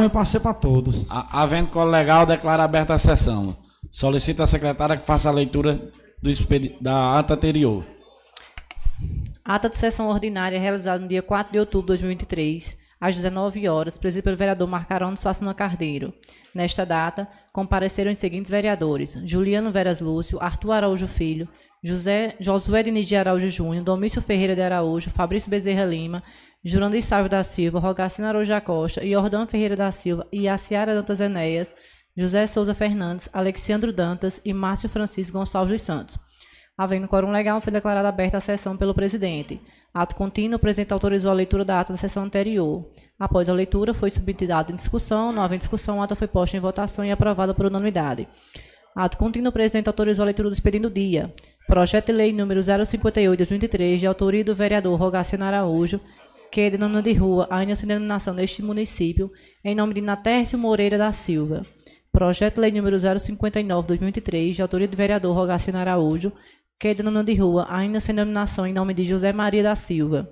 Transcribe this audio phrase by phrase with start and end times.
[0.00, 1.06] um é para ser para todos.
[1.10, 3.56] A- Havendo colo legal, declara aberta a sessão.
[3.90, 5.90] Solicita a secretária que faça a leitura
[6.22, 7.84] do expedi- da ata anterior.
[9.44, 13.96] Ata de sessão ordinária realizada no dia 4 de outubro de 2023, às 19 horas,
[13.98, 16.12] presidida pelo vereador Marcarone Suassuna Carneiro.
[16.54, 21.48] Nesta data, compareceram os seguintes vereadores: Juliano Veras Lúcio, Arthur Araújo Filho,
[21.82, 26.22] José, Josué Diniz de Araújo Júnior, Domício Ferreira de Araújo, Fabrício Bezerra Lima,
[26.62, 31.18] Jurandir Sávio da Silva, Rogacina Araújo da Costa, Jordão Ferreira da Silva e Aciara Dantas
[31.18, 31.74] Enéas,
[32.14, 36.18] José Souza Fernandes, Alexandro Dantas e Márcio Francisco Gonçalves dos Santos.
[36.76, 39.58] Havendo quórum legal, foi declarada aberta a sessão pelo presidente.
[39.92, 42.90] Ato contínuo, o presidente autorizou a leitura da ata da sessão anterior.
[43.18, 45.32] Após a leitura, foi submetida em discussão.
[45.32, 48.28] Não havendo discussão, a ata foi posta em votação e aprovada por unanimidade.
[48.94, 51.32] Ato contínuo, o presidente autorizou a leitura do expediente do dia.
[51.66, 56.00] Projeto de lei número 058 de 2003, de autoria do vereador Rogaciano Araújo,
[56.50, 59.30] que é denomina de rua ainda sem denominação neste município,
[59.64, 61.62] em nome de Natércio Moreira da Silva.
[62.12, 66.32] Projeto lei número 059 de 2003, de autoria do vereador Rogaciano Araújo,
[66.78, 70.28] que é denomina de rua ainda sem denominação em nome de José Maria da Silva.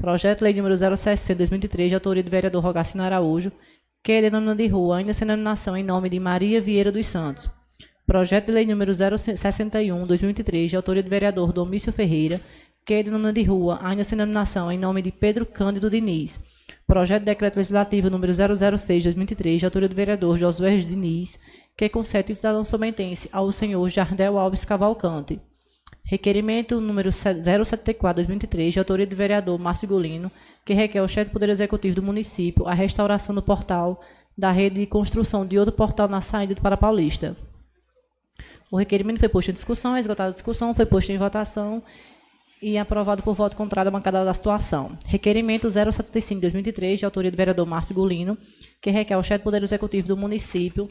[0.00, 3.52] Projeto lei número 060 de 2003, de autoria do vereador Rogaciano Araújo,
[4.02, 7.50] que é denomina de rua ainda sem denominação em nome de Maria Vieira dos Santos.
[8.06, 12.40] Projeto de lei número 061, 2003, de autoria do vereador Domício Ferreira,
[12.84, 16.40] que é denomina de rua, ainda sem denominação, em nome de Pedro Cândido Diniz.
[16.86, 21.38] Projeto de decreto legislativo número 006, 2003, de autoria do vereador Josué Diniz,
[21.76, 25.40] que concede cidadão somentense ao senhor Jardel Alves Cavalcante.
[26.04, 30.30] Requerimento número 074-2023, de autoria do vereador Márcio Golino,
[30.64, 34.00] que requer ao chefe do Poder Executivo do município a restauração do portal
[34.36, 37.36] da rede de construção de outro portal na saída para Paulista.
[38.70, 41.82] O requerimento foi posto em discussão, esgotada a discussão, foi posto em votação
[42.62, 44.98] e aprovado por voto contrário à bancada da situação.
[45.06, 48.36] Requerimento 075-2023, de autoria do vereador Márcio Golino,
[48.80, 50.88] que requer ao chefe do Poder Executivo do município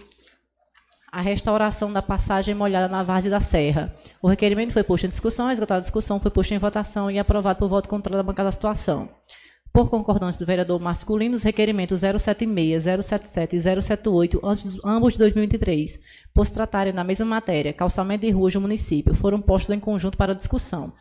[1.12, 3.96] a restauração da passagem molhada na Várzea da Serra.
[4.22, 7.58] O requerimento foi posto em discussão, esgotada a discussão, foi posto em votação e aprovado
[7.60, 9.10] por voto contrário da bancada da situação.
[9.72, 15.20] Por concordância do vereador Márcio Culino, os requerimentos 076, 077 e 078, antes- ambos de
[15.20, 16.00] 2023,
[16.34, 20.18] por se tratarem da mesma matéria, calçamento de ruas do município, foram postos em conjunto
[20.18, 20.92] para discussão.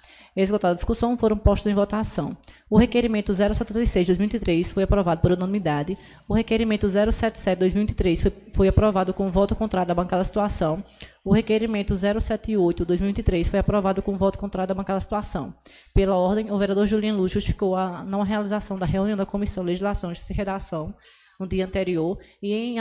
[0.42, 2.36] Esgotada a discussão, foram postos em votação.
[2.70, 5.98] O requerimento 076 de 2023 foi aprovado por unanimidade.
[6.28, 10.84] O requerimento 077 de 2023 foi, foi aprovado com voto contrário da bancada da situação.
[11.24, 15.52] O requerimento 078 de 2023 foi aprovado com voto contrário da bancada da situação.
[15.92, 19.70] Pela ordem, o vereador Juliano Luz justificou a não realização da reunião da Comissão de
[19.70, 20.94] Legislação e Redação
[21.40, 22.78] no dia anterior e em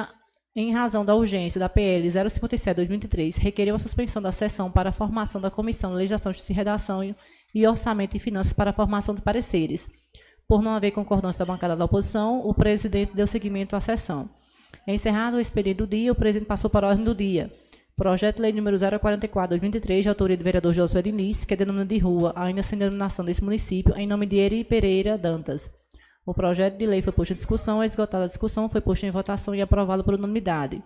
[0.59, 5.39] em razão da urgência da PL 057-2003, requeriu a suspensão da sessão para a formação
[5.39, 7.16] da Comissão de Legislação, Justiça e Redação
[7.53, 9.89] e- Orçamento e Finanças para a formação de pareceres.
[10.47, 14.29] Por não haver concordância da bancada da oposição, o presidente deu seguimento à sessão.
[14.87, 17.51] Encerrado o expediente do dia, o presidente passou para a ordem do dia.
[17.97, 21.97] Projeto de Lei número 044-2023, de autoria do vereador Josué Diniz, que é denomina de
[21.97, 25.69] rua, ainda sem denominação desse município, em nome de Eri Pereira Dantas.
[26.25, 29.55] O projeto de lei foi posto em discussão, esgotada a discussão, foi posto em votação
[29.55, 30.83] e aprovado por unanimidade.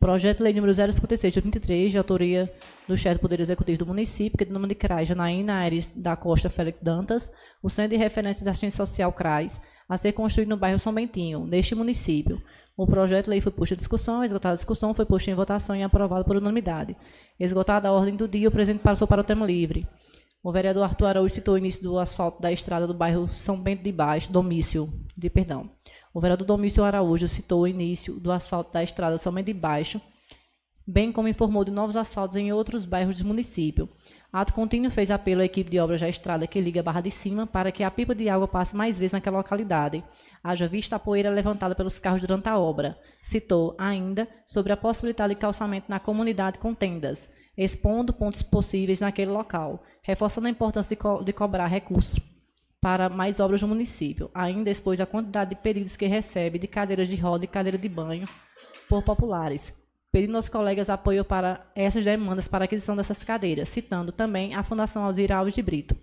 [0.00, 2.48] Projeto de lei número 056 de 23, de autoria
[2.86, 5.92] do chefe do Poder Executivo do município, que é do nome de CRAS, Janaína Aires
[5.92, 10.50] da Costa Félix Dantas, o Centro de Referência de Assistência Social CRAS, a ser construído
[10.50, 12.40] no bairro São Bentinho, neste município.
[12.76, 15.74] O projeto de lei foi posto em discussão, esgotada a discussão, foi posto em votação
[15.74, 16.96] e aprovado por unanimidade.
[17.40, 19.84] Esgotada a ordem do dia, o presidente passou para o tema livre.
[20.40, 23.82] O vereador Arthur Araújo citou o início do asfalto da estrada do bairro São Bento
[23.82, 25.68] de Baixo, Domício, de perdão.
[26.12, 30.00] O vereador Domício Araújo citou o início do asfalto da estrada São de Baixo,
[30.86, 33.88] bem como informou de novos asfaltos em outros bairros do município.
[34.32, 37.10] Ato contínuo fez apelo à equipe de obras da estrada que liga a Barra de
[37.10, 40.04] Cima para que a pipa de água passe mais vezes naquela localidade,
[40.42, 42.98] haja vista a poeira levantada pelos carros durante a obra.
[43.20, 49.30] Citou ainda sobre a possibilidade de calçamento na comunidade com tendas, expondo pontos possíveis naquele
[49.30, 52.18] local, reforçando a importância de, co- de cobrar recursos
[52.80, 54.30] para mais obras no município.
[54.34, 57.88] Ainda expôs a quantidade de pedidos que recebe de cadeiras de roda e cadeira de
[57.88, 58.28] banho
[58.88, 59.74] por populares,
[60.12, 65.04] pedindo aos colegas apoio para essas demandas para aquisição dessas cadeiras, citando também a Fundação
[65.04, 65.96] Alzira Alves de Brito.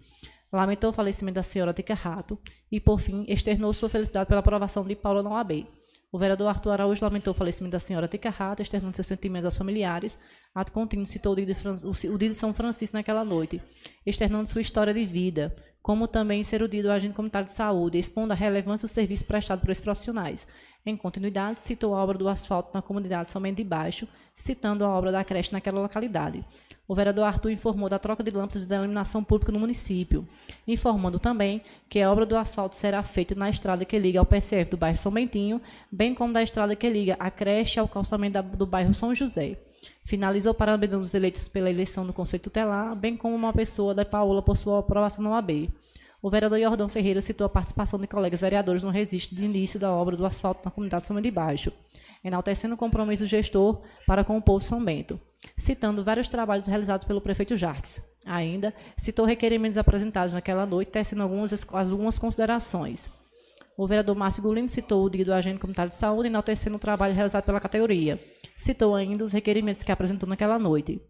[0.51, 2.39] Lamentou o falecimento da senhora Tica Rato
[2.71, 5.65] e, por fim, externou sua felicidade pela aprovação de Paula OAB.
[6.11, 9.57] O vereador Arthur Araújo lamentou o falecimento da senhora Tica Rato, externando seus sentimentos aos
[9.57, 10.17] familiares.
[10.53, 13.61] Ato contínuo citou o dia de São Francisco naquela noite,
[14.05, 15.53] externando sua história de vida,
[15.85, 19.69] como também ser o agente comunitário de saúde, expondo a relevância do serviço prestado por
[19.69, 20.47] esses profissionais.
[20.83, 25.11] Em continuidade, citou a obra do asfalto na comunidade somente de baixo, citando a obra
[25.11, 26.43] da creche naquela localidade.
[26.87, 30.27] O vereador Arthur informou da troca de lâmpadas de iluminação pública no município,
[30.67, 34.71] informando também que a obra do asfalto será feita na estrada que liga ao PCF
[34.71, 35.61] do bairro São Bentinho,
[35.91, 39.59] bem como da estrada que liga a creche ao calçamento do bairro São José.
[40.05, 44.39] Finalizou parabenizando os eleitos pela eleição do Conselho Tutelar, bem como uma pessoa da Paola
[44.39, 45.71] por sua aprovação no AB.
[46.21, 49.91] O vereador Jordão Ferreira citou a participação de colegas vereadores no registro de início da
[49.91, 51.71] obra do asfalto na comunidade São de Baixo,
[52.23, 55.19] enaltecendo o compromisso do gestor para com o povo São Bento,
[55.57, 57.99] citando vários trabalhos realizados pelo prefeito Jarques.
[58.23, 63.09] Ainda citou requerimentos apresentados naquela noite, tecendo algumas, algumas considerações.
[63.77, 67.13] O vereador Márcio Gulino citou o dia do agente comunitário de saúde, enaltecendo o trabalho
[67.13, 68.23] realizado pela categoria.
[68.55, 71.01] Citou ainda os requerimentos que apresentou naquela noite.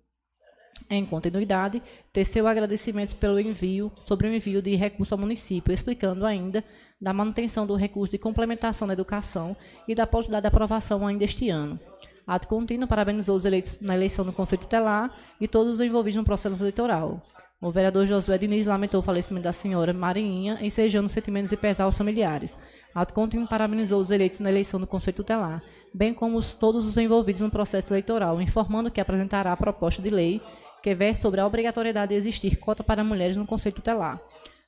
[0.90, 1.82] Em continuidade,
[2.12, 6.64] teceu agradecimentos pelo envio, sobre o envio de recurso ao município, explicando ainda
[7.00, 9.56] da manutenção do recurso de complementação da educação
[9.88, 11.80] e da possibilidade de aprovação ainda este ano.
[12.26, 16.24] Ato contínuo parabenizou os eleitos na eleição do Conselho Tutelar e todos os envolvidos no
[16.24, 17.22] processo eleitoral.
[17.62, 21.98] O vereador Josué Diniz lamentou o falecimento da senhora Marinha, ensejando sentimentos de pesar aos
[21.98, 22.58] familiares.
[22.94, 25.64] Ato contínuo parabenizou os eleitos na eleição do Conselho Tutelar,
[25.94, 30.10] bem como os, todos os envolvidos no processo eleitoral, informando que apresentará a proposta de
[30.10, 30.42] lei
[30.84, 34.22] que versa sobre a obrigatoriedade de existir cota para mulheres no Conselho Tutelar.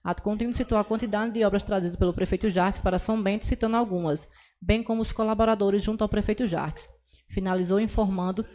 [0.03, 3.77] Ato contínuo citou a quantidade de obras trazidas pelo prefeito Jarques para São Bento, citando
[3.77, 4.27] algumas,
[4.61, 6.89] bem como os colaboradores junto ao prefeito Jarques.
[7.27, 8.45] Finalizou informando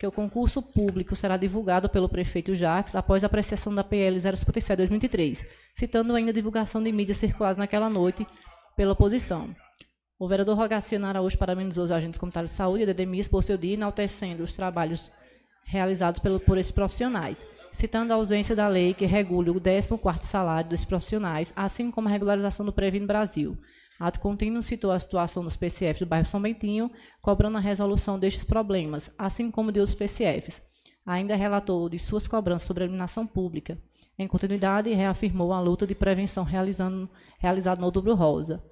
[0.00, 5.46] que o concurso público será divulgado pelo prefeito Jacques após a apreciação da PL 057-2003,
[5.74, 8.26] citando ainda a divulgação de mídias circuladas naquela noite
[8.74, 9.54] pela oposição.
[10.18, 13.74] O vereador Rogaciano Araújo parabenizou os agentes comunitários de saúde e a por seu dia,
[13.74, 15.10] enaltecendo os trabalhos
[15.66, 20.70] realizados pelo, por esses profissionais, citando a ausência da lei que regule o 14º salário
[20.70, 23.54] desses profissionais, assim como a regularização do Previno Brasil.
[24.00, 28.44] Ato contínuo citou a situação dos PCFs do bairro São Bentinho, cobrando a resolução destes
[28.44, 30.62] problemas, assim como de outros PCFs.
[31.04, 33.76] Ainda relatou de suas cobranças sobre a iluminação pública.
[34.18, 38.64] Em continuidade, reafirmou a luta de prevenção realizada no Outubro Rosa.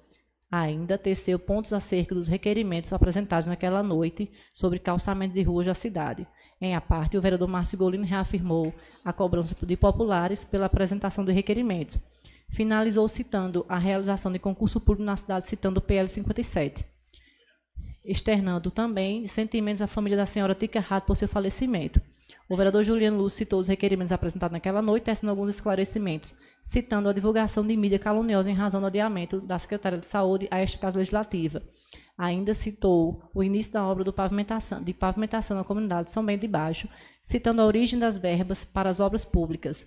[0.51, 6.27] Ainda teceu pontos acerca dos requerimentos apresentados naquela noite sobre calçamentos de ruas da cidade.
[6.59, 8.73] Em a parte, o vereador Márcio Golino reafirmou
[9.05, 11.99] a cobrança de populares pela apresentação de requerimentos.
[12.49, 16.83] Finalizou citando a realização de concurso público na cidade, citando o PL 57.
[18.03, 22.01] Externando também sentimentos à família da senhora Tica Rato por seu falecimento.
[22.49, 27.13] O vereador Juliano Lúcio citou os requerimentos apresentados naquela noite, tecendo alguns esclarecimentos, citando a
[27.13, 30.97] divulgação de mídia caluniosa em razão do adiamento da Secretaria de Saúde a esta Casa
[30.97, 31.61] Legislativa.
[32.17, 36.47] Ainda citou o início da obra pavimentação, de pavimentação na comunidade de São Bento de
[36.47, 36.89] Baixo,
[37.21, 39.85] citando a origem das verbas para as obras públicas.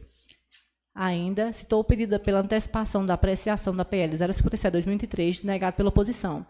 [0.95, 6.47] Ainda citou o pedido pela antecipação da apreciação da PL 057-2023, negado pela oposição.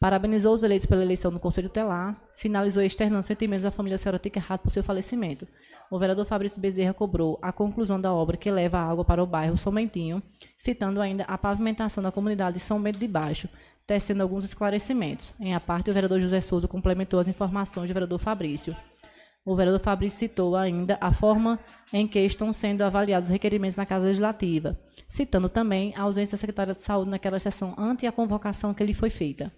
[0.00, 4.64] Parabenizou os eleitos pela eleição do Conselho Tutelar, finalizou externando sentimentos da família Senhora Tiquerrato
[4.64, 5.46] por seu falecimento.
[5.90, 9.26] O vereador Fabrício Bezerra cobrou a conclusão da obra que leva a água para o
[9.26, 10.22] bairro São Bentinho,
[10.56, 13.48] citando ainda a pavimentação da comunidade de São Bento de Baixo,
[13.86, 15.34] tecendo alguns esclarecimentos.
[15.38, 18.74] Em a parte, o vereador José Souza complementou as informações do vereador Fabrício.
[19.44, 21.60] O vereador Fabrício citou ainda a forma
[21.92, 26.40] em que estão sendo avaliados os requerimentos na Casa Legislativa, citando também a ausência da
[26.40, 29.52] secretária de Saúde naquela sessão ante a convocação que lhe foi feita.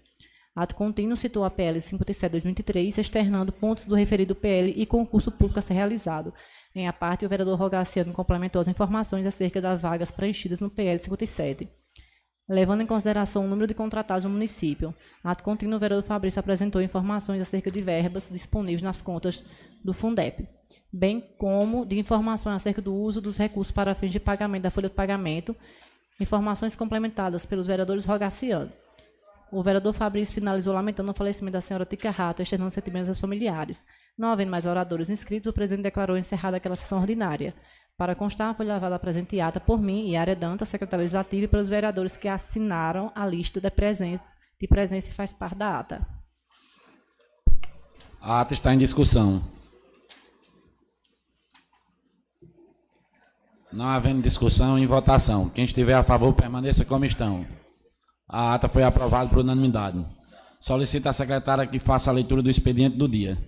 [0.53, 5.61] Ato contínuo citou a PL 57-2003, externando pontos do referido PL e concurso público a
[5.61, 6.33] ser realizado.
[6.75, 10.99] Em a parte, o vereador Rogaciano complementou as informações acerca das vagas preenchidas no PL
[10.99, 11.69] 57.
[12.49, 16.81] Levando em consideração o número de contratados no município, ato contínuo, o vereador Fabrício apresentou
[16.81, 19.43] informações acerca de verbas disponíveis nas contas
[19.83, 20.47] do Fundep,
[20.91, 24.87] bem como de informações acerca do uso dos recursos para fins de pagamento da folha
[24.87, 25.53] de pagamento,
[26.21, 28.71] informações complementadas pelos vereadores Rogaciano.
[29.51, 33.85] O vereador Fabrício finalizou lamentando o falecimento da senhora Tica Rato, externando sentimentos aos familiares.
[34.17, 37.53] Não havendo mais oradores inscritos, o presidente declarou encerrada aquela sessão ordinária.
[37.97, 41.67] Para constar, foi levada a presente ata por mim e Danta, secretária legislativa, e pelos
[41.67, 46.07] vereadores que assinaram a lista de presença, de presença e faz parte da ata.
[48.21, 49.41] A ata está em discussão.
[53.73, 55.49] Não havendo discussão, em votação.
[55.49, 57.47] Quem estiver a favor, permaneça como estão.
[58.29, 60.05] A ata foi aprovada por unanimidade.
[60.59, 63.39] Solicita a secretária que faça a leitura do expediente do dia.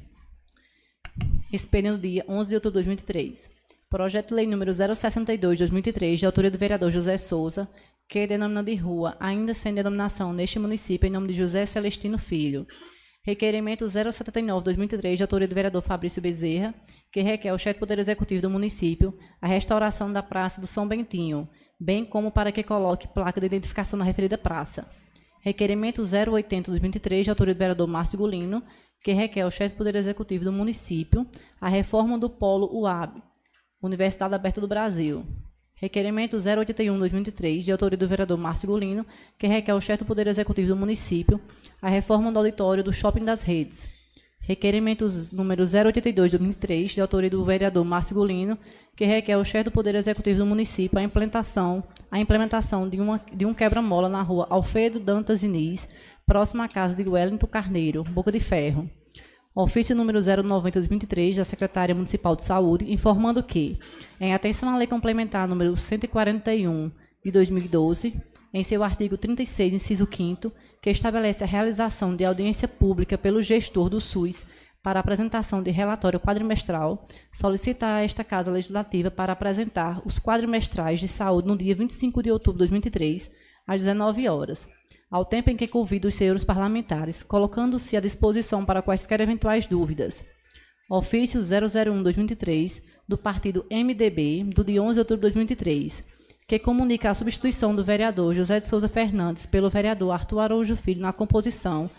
[1.53, 3.58] Expediente do dia 11 de outubro de 2003.
[3.89, 7.67] Projeto de Lei número 062 de 2003, de autoria do vereador José Souza,
[8.07, 12.67] que denomina de rua, ainda sem denominação neste município, em nome de José Celestino Filho.
[13.23, 16.75] Requerimento 079 de 2003, de autoria do vereador Fabrício Bezerra,
[17.11, 20.87] que requer ao chefe do Poder Executivo do município a restauração da Praça do São
[20.87, 24.87] Bentinho, bem como para que coloque placa de identificação na referida praça.
[25.41, 28.61] Requerimento 080-2023, de autoria do vereador Márcio Gulino,
[29.03, 31.25] que requer ao chefe do Poder Executivo do município
[31.59, 33.28] a reforma do polo UAB,
[33.81, 35.25] Universidade Aberta do Brasil.
[35.73, 39.05] Requerimento 081-2003, de autoria do vereador Márcio Gulino,
[39.37, 41.39] que requer ao chefe do Poder Executivo do município
[41.81, 43.87] a reforma do auditório do Shopping das Redes.
[44.41, 48.57] Requerimentos número 082-2003, de autoria do vereador Márcio Gulino,
[48.97, 51.81] que requer ao chefe do Poder Executivo do município a implementação,
[52.11, 55.87] a implementação de, uma, de um quebra-mola na rua Alfredo Dantas Diniz,
[56.25, 58.89] próximo à casa de Wellington Carneiro, Boca de Ferro.
[59.61, 63.77] Ofício número 090-2023 da Secretaria Municipal de Saúde, informando que,
[64.17, 66.89] em atenção à Lei Complementar número 141
[67.25, 68.23] de 2012,
[68.53, 70.49] em seu artigo 36, inciso 5
[70.81, 74.45] que estabelece a realização de audiência pública pelo gestor do SUS
[74.81, 81.07] para apresentação de relatório quadrimestral, solicita a esta Casa Legislativa para apresentar os quadrimestrais de
[81.09, 83.29] saúde no dia 25 de outubro de 2023,
[83.67, 84.69] às 19 horas,
[85.09, 90.23] ao tempo em que convida os senhores parlamentares, colocando-se à disposição para quaisquer eventuais dúvidas.
[90.89, 96.03] Ofício 001-2023, do partido MDB, do dia 11 de outubro de 2023,
[96.47, 101.01] que comunica a substituição do vereador José de Souza Fernandes pelo vereador Arthur Araújo Filho
[101.01, 101.89] na composição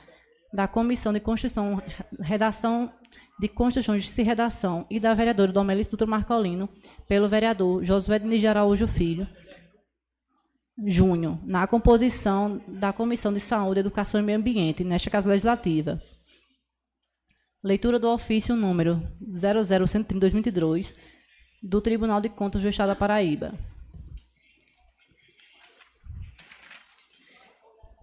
[0.52, 1.80] da Comissão de Constituição,
[2.20, 2.92] Redação
[3.40, 6.68] de Constituição, Justiça e Redação e da vereadora Domelice Dutra Marcolino
[7.08, 9.26] pelo vereador Josué de Araújo Filho
[10.86, 16.00] Júnior, na composição da Comissão de Saúde, Educação e Meio Ambiente, nesta Casa Legislativa.
[17.62, 20.94] Leitura do ofício número 00130-2022
[21.62, 23.52] do Tribunal de Contas do Estado da Paraíba.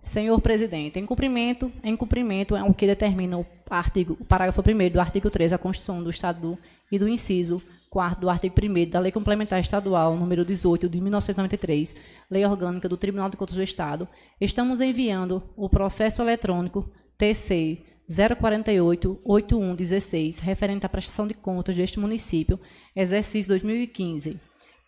[0.03, 4.89] Senhor presidente, em cumprimento, em cumprimento é o que determina o artigo, o parágrafo 1
[4.89, 6.57] do artigo 3 da Constituição do Estado
[6.91, 7.61] e do inciso
[7.97, 11.95] 4 do artigo 1 da Lei Complementar Estadual número 18 de 1993,
[12.29, 14.07] Lei Orgânica do Tribunal de Contas do Estado,
[14.39, 16.87] estamos enviando o processo eletrônico
[17.17, 22.59] TC 048-8116, referente à prestação de contas deste município,
[22.95, 24.39] exercício 2015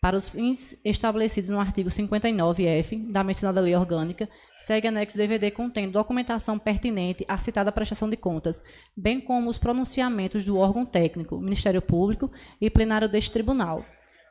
[0.02, 5.92] para os fins estabelecidos no artigo 59-F da mencionada lei orgânica, segue anexo DVD contendo
[5.92, 8.64] documentação pertinente à citada prestação de contas,
[8.96, 13.84] bem como os pronunciamentos do órgão técnico, Ministério Público e plenário deste tribunal.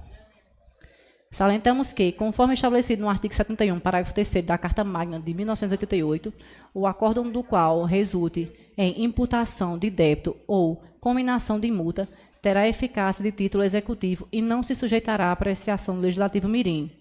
[1.30, 6.34] Salientamos que, conforme estabelecido no artigo 71, parágrafo 3 da Carta Magna de 1988,
[6.74, 12.08] o acórdão do qual resulte em imputação de débito ou cominação de multa
[12.42, 16.92] terá eficácia de título executivo e não se sujeitará à apreciação do Legislativo Mirim,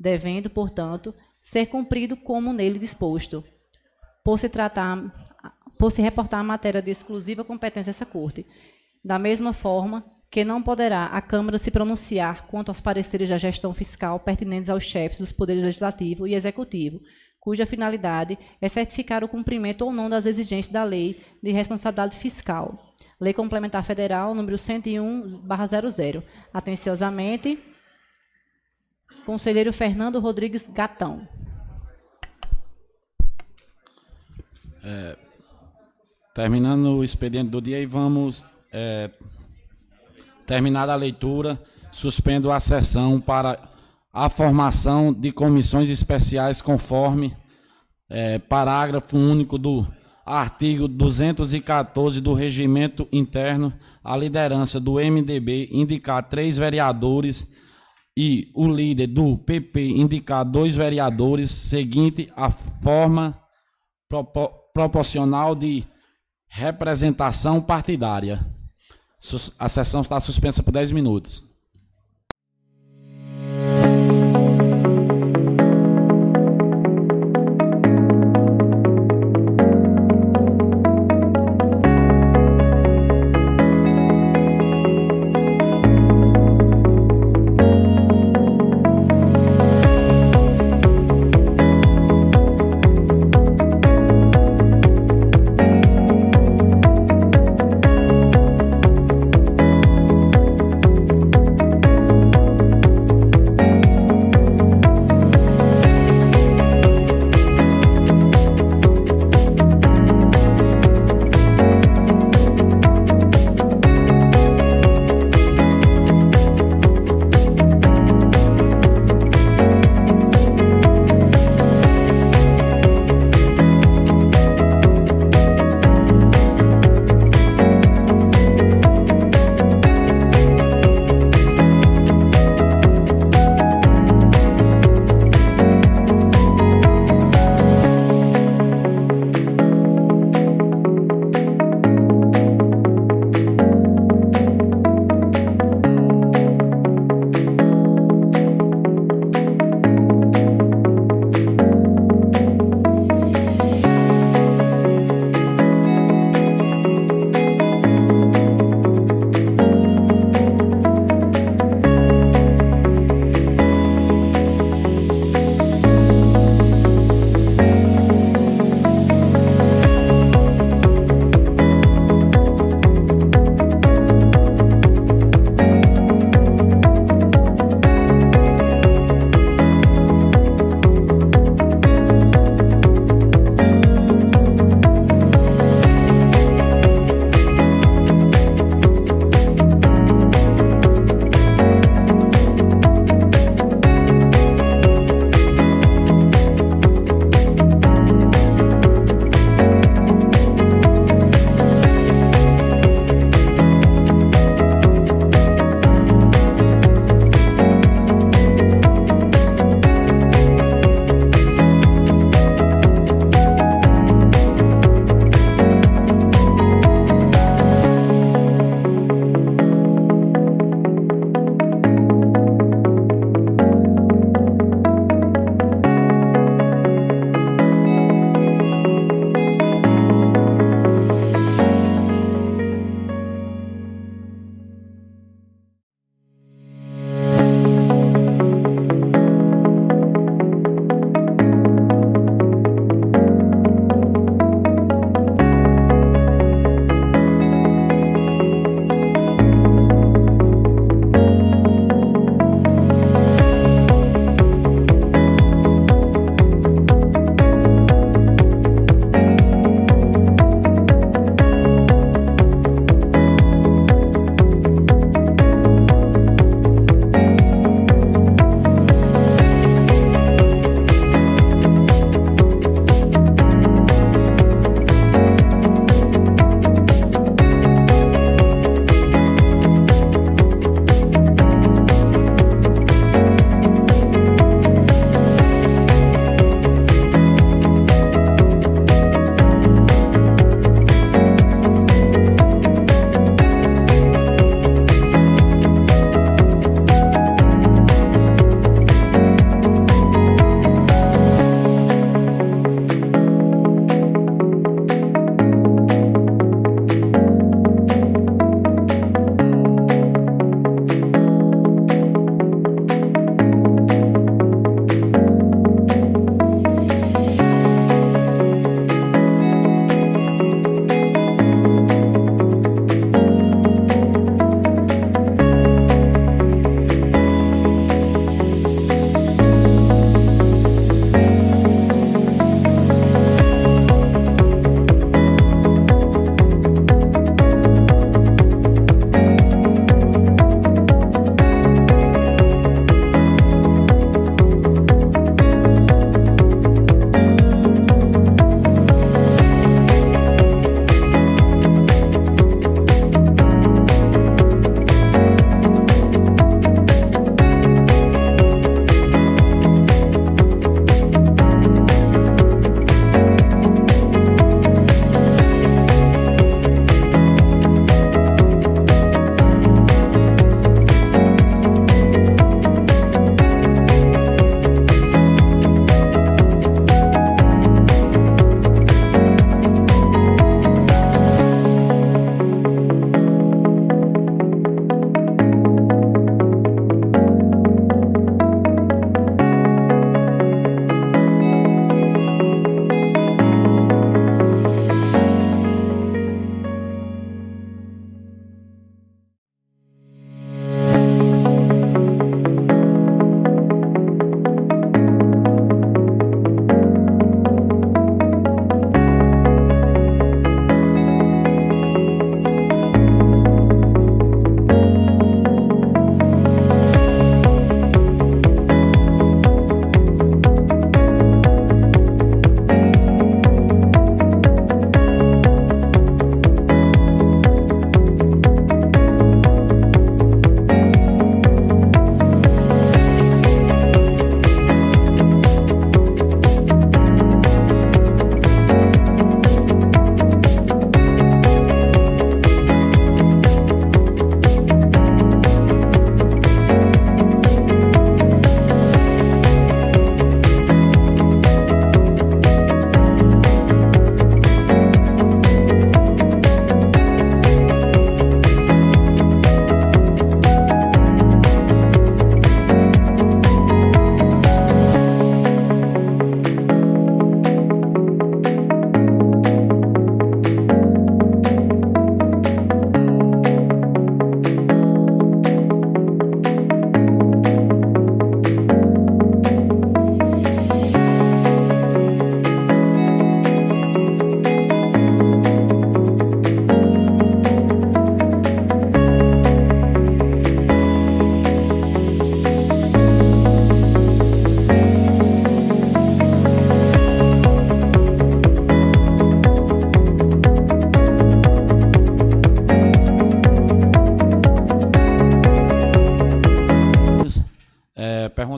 [0.00, 3.44] devendo, portanto, ser cumprido como nele disposto,
[4.24, 5.12] por se tratar
[5.78, 8.46] por se reportar a matéria de exclusiva competência dessa Corte.
[9.04, 13.74] Da mesma forma que não poderá a Câmara se pronunciar quanto aos pareceres da gestão
[13.74, 17.00] fiscal pertinentes aos chefes dos poderes legislativo e executivo,
[17.38, 22.94] cuja finalidade é certificar o cumprimento ou não das exigências da Lei de Responsabilidade Fiscal.
[23.20, 26.22] Lei Complementar Federal, número 101/00.
[26.54, 27.58] Atenciosamente,
[29.26, 31.28] Conselheiro Fernando Rodrigues Gatão.
[34.84, 35.16] É,
[36.34, 39.08] Terminando o expediente do dia e vamos é,
[40.44, 41.62] terminar a leitura,
[41.92, 43.56] suspendo a sessão para
[44.12, 47.32] a formação de comissões especiais conforme
[48.10, 49.86] é, parágrafo único do
[50.26, 53.72] artigo 214 do regimento interno,
[54.02, 57.46] a liderança do MDB indicar três vereadores
[58.16, 63.40] e o líder do PP indicar dois vereadores, seguinte a forma
[64.74, 65.84] proporcional de
[66.48, 68.46] Representação partidária.
[69.58, 71.42] A sessão está suspensa por 10 minutos.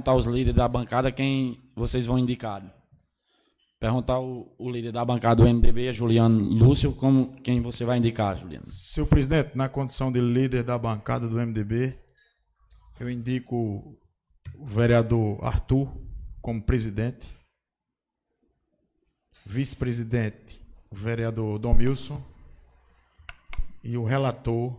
[0.06, 2.62] Perguntar aos líderes da bancada quem vocês vão indicar.
[3.78, 8.38] Perguntar o, o líder da bancada do MDB, Juliano Lúcio, como, quem você vai indicar,
[8.38, 8.64] Juliano.
[8.64, 11.98] Senhor presidente, na condição de líder da bancada do MDB,
[12.98, 13.56] eu indico
[14.54, 15.88] o vereador Arthur
[16.40, 17.28] como presidente,
[19.44, 22.22] vice-presidente, o vereador Domilson,
[23.84, 24.74] e o relator,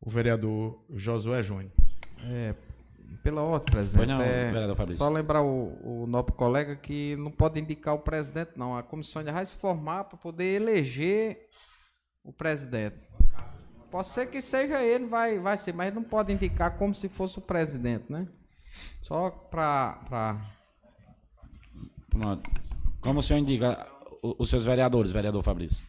[0.00, 1.70] o vereador Josué Júnior.
[2.24, 2.54] É,
[3.28, 4.06] pela ordem, presidente.
[4.06, 5.04] Pois não, é, vereador Fabrício.
[5.04, 8.76] só lembrar o, o nosso colega que não pode indicar o presidente, não.
[8.76, 11.38] A comissão já vai se formar para poder eleger
[12.24, 12.96] o presidente.
[13.90, 17.38] Pode ser que seja ele, vai, vai ser, mas não pode indicar como se fosse
[17.38, 18.26] o presidente, né?
[19.00, 19.92] Só para.
[20.08, 20.40] Pra...
[22.10, 22.50] Pronto.
[23.00, 23.86] Como o senhor indica
[24.22, 25.86] os seus vereadores, vereador Fabrício?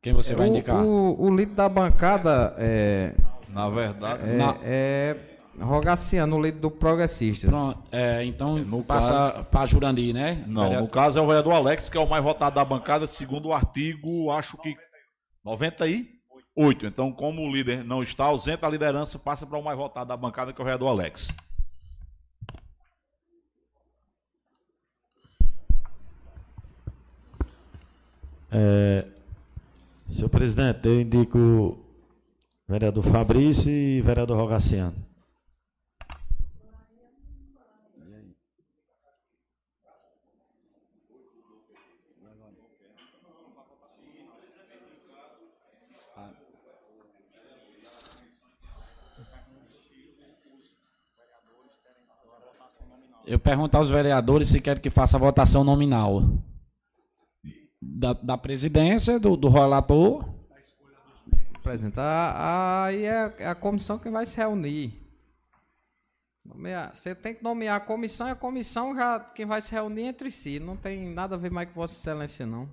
[0.00, 0.76] Quem você vai o, indicar?
[0.82, 3.14] o, o líder da bancada é,
[3.50, 5.16] Na verdade, é, Na- é
[5.60, 7.48] Rogaciano, o líder do Progressistas.
[7.50, 10.44] Pronto, é, então No passa para Jurandir, né?
[10.46, 10.62] não.
[10.62, 13.46] Vereador- No caso é o vereador Alex, que é o mais votado da bancada, segundo
[13.48, 14.76] o artigo, acho que
[15.44, 16.86] 98.
[16.86, 20.16] Então, como o líder não está ausente, a liderança passa para o mais votado da
[20.16, 21.28] bancada, que é o vereador Alex.
[30.10, 31.78] Senhor presidente, eu indico o
[32.68, 34.94] vereador Fabrício e vereador Rogaciano.
[53.30, 56.22] Eu pergunto aos vereadores se querem que faça a votação nominal.
[57.80, 60.24] Da, da presidência, do, do relator.
[61.54, 64.98] apresentar, aí é é a comissão que vai se reunir.
[66.44, 70.04] Nomear- Você tem que nomear a comissão e a comissão já quem vai se reunir
[70.04, 70.58] entre si.
[70.58, 72.66] Não tem nada a ver mais com Vossa Excelência, não.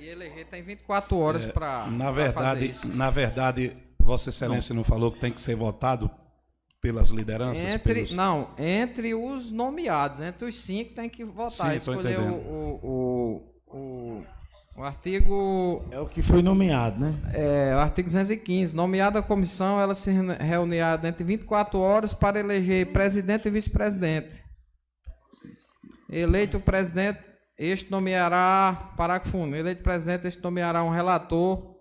[0.00, 2.88] E eleger tem 24 horas para Na fazer verdade, isso.
[2.88, 6.10] na verdade, Vossa Excelência não falou que tem que ser votado
[6.80, 7.72] pelas lideranças?
[7.72, 8.12] Entre, pelos...
[8.12, 11.70] Não, entre os nomeados, entre os cinco tem que votar.
[11.70, 14.26] Sim, escolher o, o, o, o,
[14.76, 17.14] o artigo É o que foi nomeado, né?
[17.34, 18.74] É, o artigo 215.
[18.74, 24.42] Nomeada a comissão, ela se reunirá dentro de 24 horas para eleger presidente e vice-presidente.
[26.10, 27.20] Eleito o presidente,
[27.56, 31.76] este nomeará, parágrafo 1, eleito presidente, este nomeará um relator,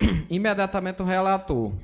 [0.30, 1.74] imediatamente o relator.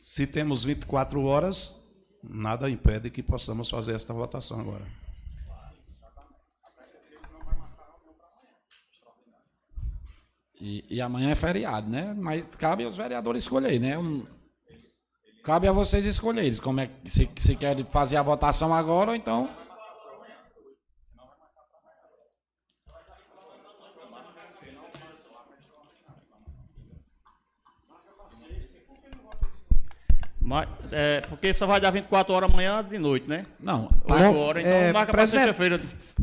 [0.00, 1.76] Se temos 24 horas,
[2.24, 4.86] nada impede que possamos fazer esta votação agora.
[10.60, 12.14] E, e amanhã é feriado, né?
[12.16, 13.96] Mas cabe aos vereadores escolher, né?
[13.98, 14.26] Um-
[15.42, 19.16] cabe a vocês escolherem como é que se, se querem fazer a votação agora ou
[19.16, 19.48] então.
[30.50, 33.46] Mas, é, porque só vai dar 24 horas amanhã de noite, né?
[33.60, 35.80] Não, 4 horas, então é, marca pra presidente, sexta-feira.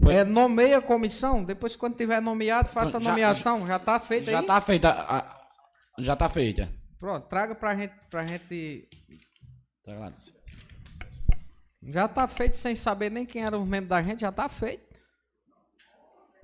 [0.10, 3.66] É, nomeia a comissão, depois quando tiver nomeado, faça a Já- nomeação.
[3.66, 4.46] Já está feito já aí?
[4.46, 4.90] tá feita.
[4.90, 5.48] a-
[5.98, 6.70] já tá feita.
[7.00, 8.90] Pronto, traga pra gente, pra gente
[9.86, 10.12] Tá lá.
[11.82, 14.86] Já tá feito sem saber nem quem era os membros da gente, já tá feito.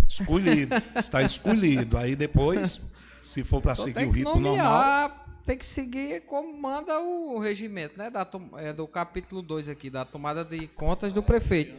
[0.08, 1.98] Escolhido, está escolhido.
[1.98, 2.80] Aí depois,
[3.22, 8.10] se for para seguir o ritmo normal, tem que seguir como manda o regimento, né?
[8.10, 8.28] Da,
[8.58, 11.74] é, do capítulo 2 aqui, da tomada de contas do prefeito.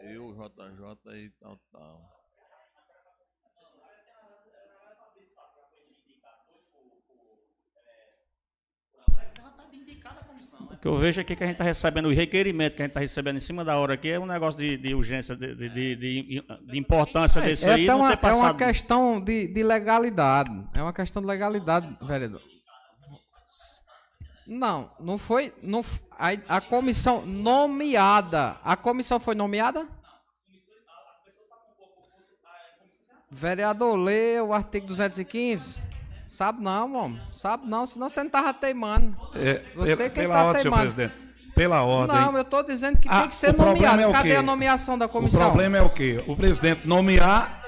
[0.00, 2.19] Eu, JJ e tal, tal.
[10.72, 12.90] O que eu vejo aqui que a gente está recebendo o requerimento que a gente
[12.90, 15.68] está recebendo em cima da hora aqui é um negócio de, de urgência, de, de,
[15.68, 18.56] de, de- importância desse É, aí, até não uma, ter é uma passado.
[18.56, 20.50] questão de, de legalidade.
[20.74, 22.40] É uma questão de legalidade, vereador.
[24.46, 25.52] Não, não foi.
[25.62, 25.84] Não,
[26.18, 28.56] a, a comissão nomeada.
[28.64, 29.86] A comissão foi nomeada?
[33.30, 35.80] Vereador, lê o artigo 215.
[36.30, 37.20] Sabe não, homem.
[37.32, 39.16] Sabe não, senão você não tava teimando.
[39.34, 40.94] é, Você pela, quem pela tá ordem, senhor teimando.
[40.94, 41.30] presidente.
[41.56, 42.16] Pela ordem.
[42.16, 44.02] Não, eu tô dizendo que Ah, tem que ser o problema nomeado.
[44.02, 44.36] é o Cadê quê?
[44.36, 45.40] a nomeação da O comissão?
[45.50, 46.22] problema é o quê?
[46.28, 47.60] O presidente nomear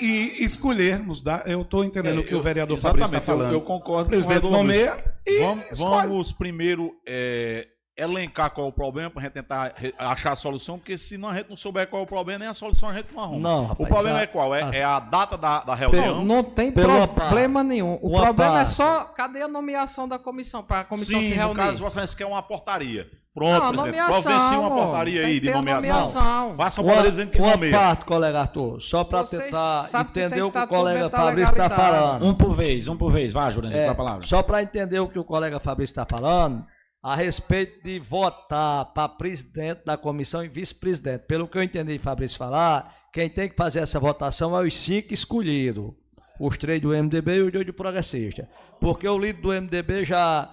[0.00, 1.20] e escolhermos.
[1.22, 3.52] Dá- Eu estou entendendo o que o vereador Fabrício está Exatamente, eu- falando.
[3.54, 6.08] Eu, concordo O presidente com o vereador nomeia e Vamos, escolhe.
[6.08, 7.68] vamos primeiro é,
[8.00, 11.34] elencar qual é o problema pra gente tentar achar a solução, porque se não a
[11.34, 13.38] gente não souber qual é o problema, nem a solução a gente não arruma.
[13.40, 14.54] Não, o rapaz, problema já- é qual?
[14.54, 16.24] É, é a data da, da Não, reunião?
[16.24, 17.98] não tem Pela problema nenhum.
[18.02, 18.70] O uma problema é parte.
[18.72, 21.56] só cadê a nomeação da comissão para a comissão se Sim, no reunir?
[21.56, 23.06] caso, Vossa Excelência quer uma portaria.
[23.32, 23.86] Pronto, Não, presidente.
[24.00, 25.88] nomeação, Providencie uma portaria aí de a nomeação.
[25.88, 26.54] nomeação.
[26.56, 27.78] Faça uma Uma, portaria dizendo que uma nomeia.
[27.78, 31.70] parte, colega Arthur, só para tentar entender que o que tá o colega Fabrício está
[31.70, 32.26] falando.
[32.26, 33.32] Um por vez, um por vez.
[33.32, 34.26] Vá, Jurandir, É, com a palavra.
[34.26, 36.66] só para entender o que o colega Fabrício está falando,
[37.02, 41.24] a respeito de votar para presidente da comissão e vice-presidente.
[41.26, 45.14] Pelo que eu entendi Fabrício falar, quem tem que fazer essa votação é os cinco
[45.14, 45.92] escolhidos.
[46.38, 48.48] Os três do MDB e os dois do Progressista.
[48.80, 50.50] Porque o líder do MDB já,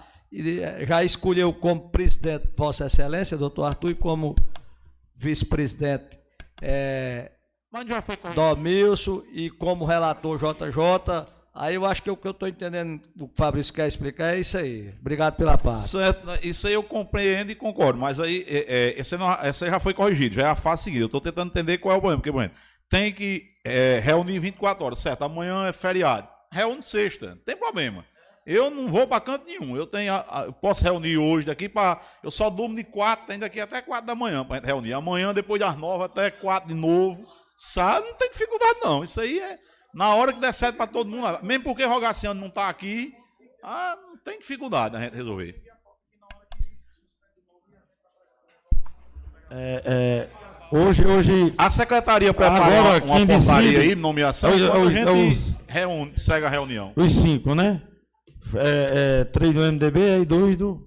[0.86, 4.34] já escolheu como presidente Vossa Excelência, doutor Arthur, e como
[5.16, 6.18] vice-presidente
[6.62, 7.32] é.
[8.34, 11.37] Domilson e como relator JJ.
[11.60, 14.36] Aí eu acho que o que eu estou entendendo, o que o Fabrício quer explicar
[14.36, 14.94] é isso aí.
[15.00, 15.88] Obrigado pela parte.
[15.88, 16.38] Certo, né?
[16.40, 20.36] isso aí eu compreendo e concordo, mas aí é, é, esse, não, já foi corrigido,
[20.36, 21.00] já é a fase seguinte.
[21.00, 22.56] Eu estou tentando entender qual é o problema, porque, por exemplo,
[22.88, 25.22] tem que é, reunir 24 horas, certo?
[25.24, 26.28] Amanhã é feriado.
[26.52, 28.04] Reúne sexta, não tem problema.
[28.46, 29.76] Eu não vou para canto nenhum.
[29.76, 30.14] Eu tenho,
[30.46, 32.00] eu posso reunir hoje daqui para.
[32.22, 34.92] Eu só durmo de 4, tem daqui até 4 da manhã para reunir.
[34.92, 37.26] Amanhã, depois das 9 até 4 de novo.
[37.56, 38.06] Sabe?
[38.06, 39.02] Não tem dificuldade, não.
[39.02, 39.58] Isso aí é
[39.94, 41.38] na hora que der certo para todo mundo.
[41.42, 43.12] Mesmo porque Rogaciano não está aqui,
[43.62, 45.62] ah, não tem dificuldade a gente resolver.
[49.50, 49.82] É,
[50.70, 54.84] é, hoje, hoje, A secretaria prepara Agora, uma, quem portaria decide aí, nomeação, os- quando
[54.84, 56.92] é a gente é os- reúne, segue a reunião.
[56.94, 57.82] os cinco, né?
[58.54, 60.86] É, é, três do MDB e dois do.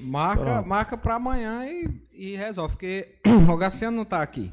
[0.00, 0.68] Marca, Pronto.
[0.68, 4.52] marca para amanhã e, e resolve, porque Rogaciano não está aqui.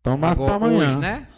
[0.00, 0.88] Então marca para amanhã.
[0.88, 1.28] Hoje, né?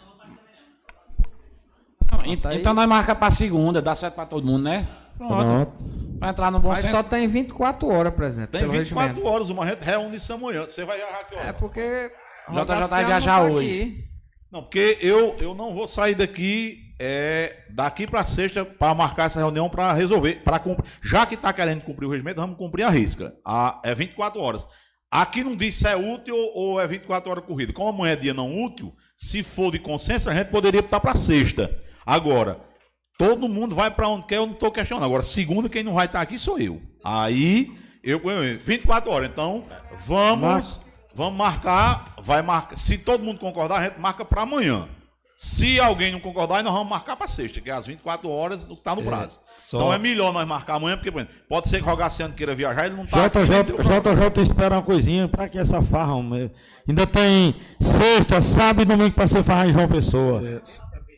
[2.19, 2.57] Não, ent- aí.
[2.59, 4.87] então nós marca pra segunda, dá certo pra todo mundo, né?
[5.17, 5.45] Pronto.
[5.45, 5.71] Pronto.
[6.19, 6.93] Pra entrar no bom Mas senso.
[6.95, 8.49] só tem 24 horas, presidente.
[8.49, 9.27] Tem pelo 24 regimento.
[9.33, 10.63] horas, uma gente reúne isso amanhã.
[10.65, 11.53] Você vai viajar que É hora?
[11.53, 12.11] porque.
[12.49, 13.67] JJ vai não viajar tá hoje.
[13.81, 14.03] aqui.
[14.51, 19.39] Não, porque eu, eu não vou sair daqui é, daqui para sexta para marcar essa
[19.39, 20.89] reunião para resolver, para cumprir.
[21.01, 23.33] Já que está querendo cumprir o regimento, vamos cumprir a risca.
[23.45, 24.65] A, é 24 horas.
[25.11, 27.71] Aqui não diz se é útil ou, é 24 horas corrida.
[27.71, 31.15] Como amanhã é dia não útil, se for de consenso, a gente poderia botar para
[31.15, 31.69] sexta.
[32.09, 32.59] Agora,
[33.17, 35.05] todo mundo vai para onde quer, eu não estou questionando.
[35.05, 36.81] Agora, segunda, quem não vai estar aqui sou eu.
[37.03, 37.71] Aí,
[38.03, 38.19] eu
[38.65, 39.29] 24 horas.
[39.29, 39.63] Então,
[40.07, 40.81] vamos,
[41.13, 42.77] vamos marcar, vai marcar.
[42.77, 44.87] Se todo mundo concordar, a gente marca para amanhã.
[45.37, 48.73] Se alguém não concordar, nós vamos marcar para sexta, que é às 24 horas do
[48.73, 49.39] que está no prazo.
[49.57, 52.33] só- Então é melhor nós marcar amanhã, porque por exemplo, pode ser que o Rogaciano
[52.33, 56.15] queira viajar, ele não está JJ, JJ espera uma coisinha para que essa farra.
[56.87, 60.41] Ainda tem sexta, sábado e domingo para ser farra em João Pessoa.
[60.45, 60.61] É,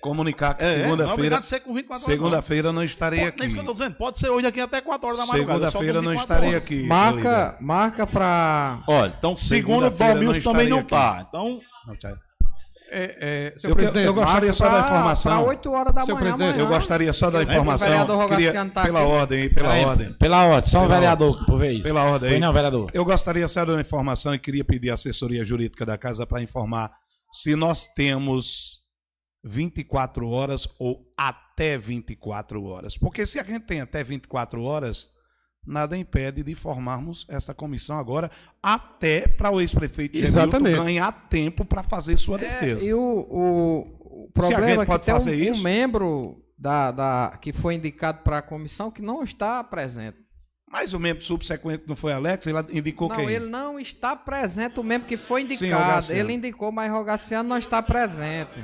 [0.02, 1.14] comunicar que É, é, não é segunda-feira.
[1.14, 2.14] obrigado a ser com 24 horas, não.
[2.16, 3.42] Segunda-feira não estarei Pode, aqui.
[3.46, 5.66] isso que eu estou dizendo, pode ser hoje aqui até 4 horas da madrugada.
[5.72, 6.64] só Segunda-feira não 24 estarei horas.
[6.66, 6.84] aqui.
[6.88, 8.84] Marca, marca para.
[8.88, 11.26] Olha, então segunda, Segunda-feira não também não estarei está.
[11.30, 12.12] Então, Não, tchau.
[12.94, 15.38] É, é, Eu eu gostaria só da informação.
[15.38, 16.16] Para 8 horas da manhã.
[16.20, 16.60] presidente, amanhã.
[16.62, 17.88] Eu gostaria só da o informação.
[17.88, 19.10] vereador queria- tá pela aqui.
[19.10, 20.14] ordem, pela ordem.
[20.14, 21.84] Pela ordem, só um Pela vereador por vez.
[21.84, 22.40] Pela ordem aí.
[22.42, 22.90] Não, vereador.
[22.94, 26.42] Eu gostaria só de uma informação e queria pedir à assessoria jurídica da casa para
[26.42, 26.92] informar
[27.32, 28.81] se nós temos
[29.44, 32.98] 24 horas ou até 24 horas.
[32.98, 35.10] Porque se a gente tem até 24 horas,
[35.66, 38.30] nada impede de formarmos esta comissão agora,
[38.62, 40.78] até para o ex-prefeito Gemilton Exatamente.
[40.78, 42.84] ganhar tempo para fazer sua defesa.
[42.86, 45.32] É, E o, o, o Se a problema gente é que pode tem um, fazer
[45.50, 45.64] um isso?
[45.64, 50.18] membro da, da, que foi indicado para a comissão que não está presente.
[50.72, 53.30] Mas o membro subsequente não foi Alex, ele indicou não, quem?
[53.30, 55.84] ele não está presente, o membro que foi Sim, indicado.
[55.84, 56.22] Rogaciano.
[56.22, 58.58] ele indicou, mas Rogaciano não está presente.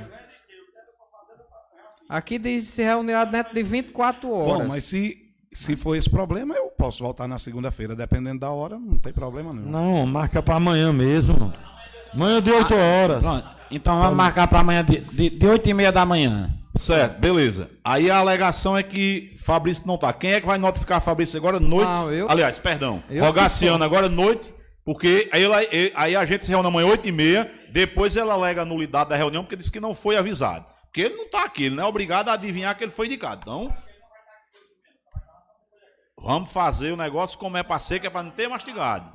[2.08, 4.62] Aqui diz se reunirá dentro de 24 horas.
[4.62, 5.16] Bom, mas se,
[5.52, 9.52] se for esse problema, eu posso voltar na segunda-feira, dependendo da hora, não tem problema
[9.52, 9.68] nenhum.
[9.70, 11.52] Não, marca para amanhã mesmo.
[12.14, 13.22] Amanhã de 8 horas.
[13.22, 13.46] Pronto.
[13.70, 16.50] Então vamos marcar pra amanhã de, de, de 8 e meia da manhã.
[16.74, 17.70] certo, beleza.
[17.84, 20.10] Aí a alegação é que Fabrício não está.
[20.12, 21.88] Quem é que vai notificar Fabrício agora noite?
[21.90, 23.02] Não, eu- Aliás, perdão.
[23.10, 24.54] Eu Rogaciano agora noite,
[24.86, 25.58] porque aí, ela-
[25.94, 29.16] aí a gente se reúne amanhã 8 e meia, depois ela alega a nulidade da
[29.16, 30.64] reunião, porque disse que não foi avisado.
[30.98, 33.42] Porque ele não está aqui, ele não é obrigado a adivinhar que ele foi indicado.
[33.42, 33.72] Então,
[36.16, 39.08] vamos fazer o negócio como é para ser, que é para não ter mastigado.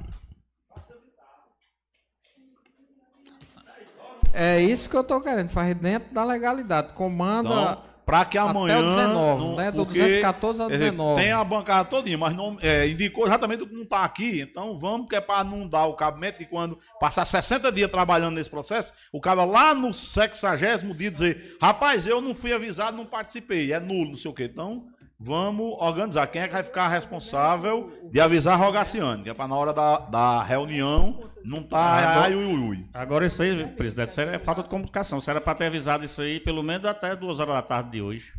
[4.32, 6.94] É isso que eu estou querendo, faz dentro da legalidade.
[6.94, 7.50] Comanda.
[7.50, 8.82] Então, para que Até o amanhã.
[8.82, 9.72] 19, né?
[9.72, 11.22] Do porque, 214 ao quer dizer, 19.
[11.22, 14.42] Tem a bancada todinha, mas não é, indicou exatamente o que não está aqui.
[14.42, 18.36] Então vamos, que é para não dar o cabimento de quando passar 60 dias trabalhando
[18.36, 20.58] nesse processo, o cara lá no 60
[20.94, 24.50] dia dizer: rapaz, eu não fui avisado, não participei, é nulo, não sei o quê.
[24.52, 24.86] Então
[25.24, 26.28] vamos organizar.
[26.28, 29.24] Quem é que vai ficar responsável de avisar a Rogaciane?
[29.24, 32.86] Que é para na hora da, da reunião não tá ai, ui, ui.
[32.94, 35.20] Agora isso aí, presidente, isso aí é falta de comunicação.
[35.20, 38.02] Isso era para ter avisado isso aí pelo menos até duas horas da tarde de
[38.02, 38.34] hoje.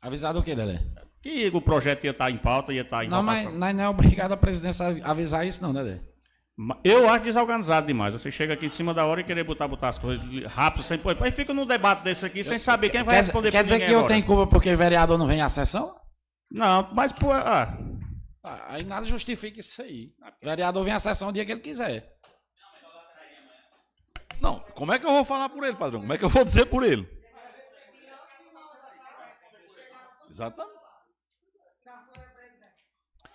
[0.00, 0.80] Avisado o quê, Lelé?
[1.20, 3.58] Que o projeto ia estar em pauta, ia estar em Não, mas votação.
[3.58, 6.00] nós não é obrigado a presidência a avisar isso, não, né, Lelé?
[6.82, 8.14] Eu acho desorganizado demais.
[8.14, 10.96] Você chega aqui em cima da hora e querer botar, botar as coisas rápido, sem
[10.98, 11.16] pôr.
[11.22, 13.78] Aí fica num debate desse aqui sem saber quem vai Quer, responder quer por dizer
[13.86, 14.14] que eu agora.
[14.14, 15.94] tenho culpa porque o vereador não vem à sessão?
[16.50, 17.76] Não, mas pô, ah,
[18.42, 20.12] Ah, Aí nada justifica isso aí.
[20.42, 22.10] O vereador vem à sessão o dia que ele quiser.
[24.40, 26.00] Não, como é que eu vou falar por ele, padrão?
[26.00, 27.06] Como é que eu vou dizer por ele?
[30.30, 30.76] Exatamente.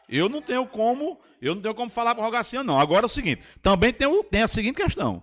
[0.10, 2.80] Eu não tenho como, eu não tenho como falar para Rogaciano, não.
[2.80, 5.22] Agora é o seguinte, também tem, o- tem a seguinte questão.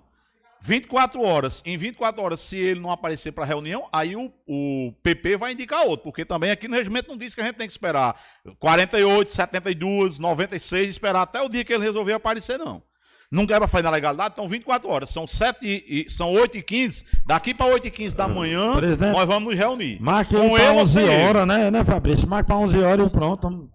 [0.61, 4.93] 24 horas, em 24 horas, se ele não aparecer para a reunião, aí o, o
[5.05, 7.67] PP vai indicar outro, porque também aqui no regimento não diz que a gente tem
[7.69, 8.17] que esperar
[8.59, 12.83] 48, 72, 96, esperar até o dia que ele resolver aparecer, não.
[13.31, 16.59] Não quer para fazer na legalidade, então 24 horas, são 7 e, e- são 8
[16.59, 20.01] e 15, daqui para 8 e 15 da manhã, Presidente, nós vamos nos reunir.
[20.03, 21.23] Marque para ele ou 11 sem ele.
[21.25, 22.27] horas, né, né, Fabrício?
[22.29, 23.71] Marque para 11 horas e pronto.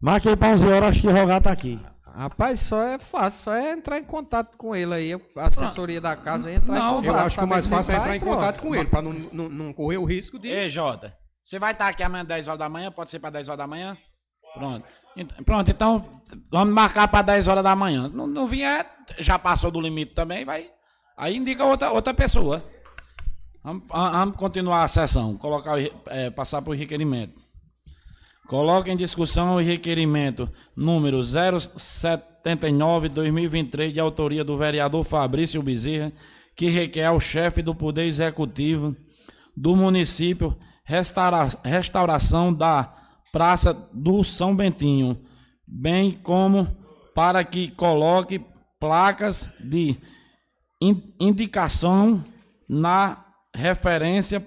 [0.00, 1.78] Marque aí para 11 horas, acho que Rogar tá aqui.
[2.14, 6.16] Rapaz, só é fácil, só é entrar em contato com ele aí, a assessoria da
[6.16, 7.14] casa entrar Não, em contato.
[7.14, 9.48] Eu acho que o mais fácil é entrar em contato com ele, para não, não,
[9.48, 10.48] não correr o risco de.
[10.48, 12.90] Ei, Jota, você vai estar aqui amanhã 10 horas da manhã?
[12.90, 13.96] Pode ser para 10 horas da manhã?
[14.54, 14.84] Pronto.
[15.16, 16.04] Ent- Pronto, então
[16.50, 18.08] vamos marcar para 10 horas da manhã.
[18.12, 18.84] Não, não vier,
[19.18, 20.68] já passou do limite também, vai.
[21.16, 22.64] Aí indica outra, outra pessoa.
[23.62, 27.47] Vamos, va- vamos continuar a sessão, colocar, eh, passar para o requerimento.
[28.48, 36.10] Coloca em discussão o requerimento número 079-2023, de autoria do vereador Fabrício Bezerra,
[36.56, 38.96] que requer ao chefe do Poder Executivo
[39.54, 42.94] do município restaura- restauração da
[43.30, 45.20] Praça do São Bentinho,
[45.66, 46.66] bem como
[47.14, 48.40] para que coloque
[48.80, 49.94] placas de
[50.80, 52.24] in- indicação
[52.66, 53.22] na
[53.54, 54.42] referência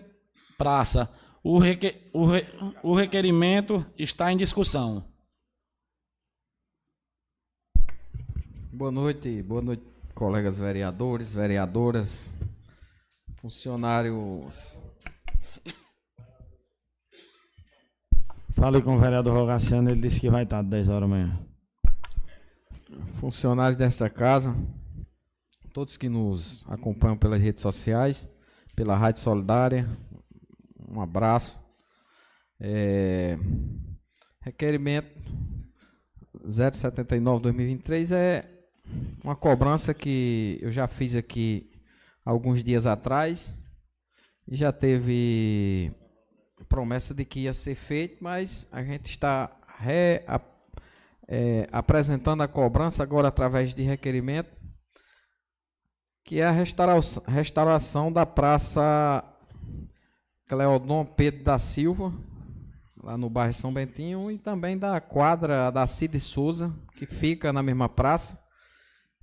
[0.58, 1.08] praça.
[1.44, 2.48] O, reque- o re-
[2.84, 5.04] o requerimento está em discussão.
[8.72, 12.32] Boa noite, boa noite, colegas vereadores, vereadoras,
[13.38, 14.82] funcionários.
[18.52, 21.40] Falei com o vereador Rogaciano, ele disse que vai estar 10 horas da manhã.
[23.16, 24.56] funcionários desta casa,
[25.74, 28.30] todos que nos acompanham pelas redes sociais,
[28.76, 29.88] pela Rádio Solidária,
[30.94, 31.60] um abraço.
[32.60, 33.38] É,
[34.42, 35.10] requerimento
[36.46, 38.46] 079-2023 é
[39.24, 41.72] uma cobrança que eu já fiz aqui
[42.26, 43.60] alguns dias atrás
[44.48, 45.92] e já teve
[46.68, 50.24] promessa de que ia ser feito, mas a gente está re-
[51.28, 54.56] é, apresentando a cobrança agora através de requerimento,
[56.24, 59.24] que é a restauração, restauração da Praça
[60.52, 62.14] Cleodon Pedro da Silva,
[63.02, 67.64] lá no bairro São Bentinho, e também da quadra da Cid Souza, que fica na
[67.64, 68.38] mesma praça.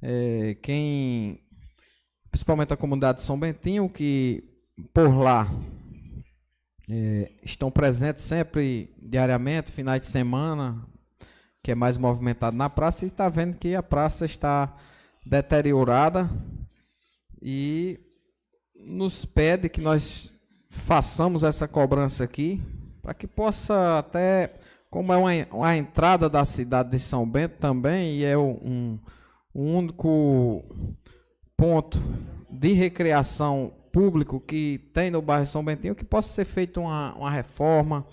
[0.00, 1.38] É, quem,
[2.30, 4.42] principalmente a comunidade de São Bentinho, que
[4.94, 5.46] por lá
[6.88, 10.82] é, estão presentes sempre diariamente, finais de semana,
[11.62, 14.74] que é mais movimentado na praça, e está vendo que a praça está
[15.26, 16.26] deteriorada
[17.42, 18.00] e
[18.74, 20.38] nos pede que nós
[20.68, 22.62] façamos essa cobrança aqui,
[23.02, 24.54] para que possa até,
[24.90, 28.98] como é uma, uma entrada da cidade de São Bento também, e é um,
[29.54, 30.64] um único
[31.56, 31.98] ponto
[32.50, 37.30] de recreação público que tem no bairro São Bentinho, que possa ser feita uma, uma
[37.30, 38.06] reforma,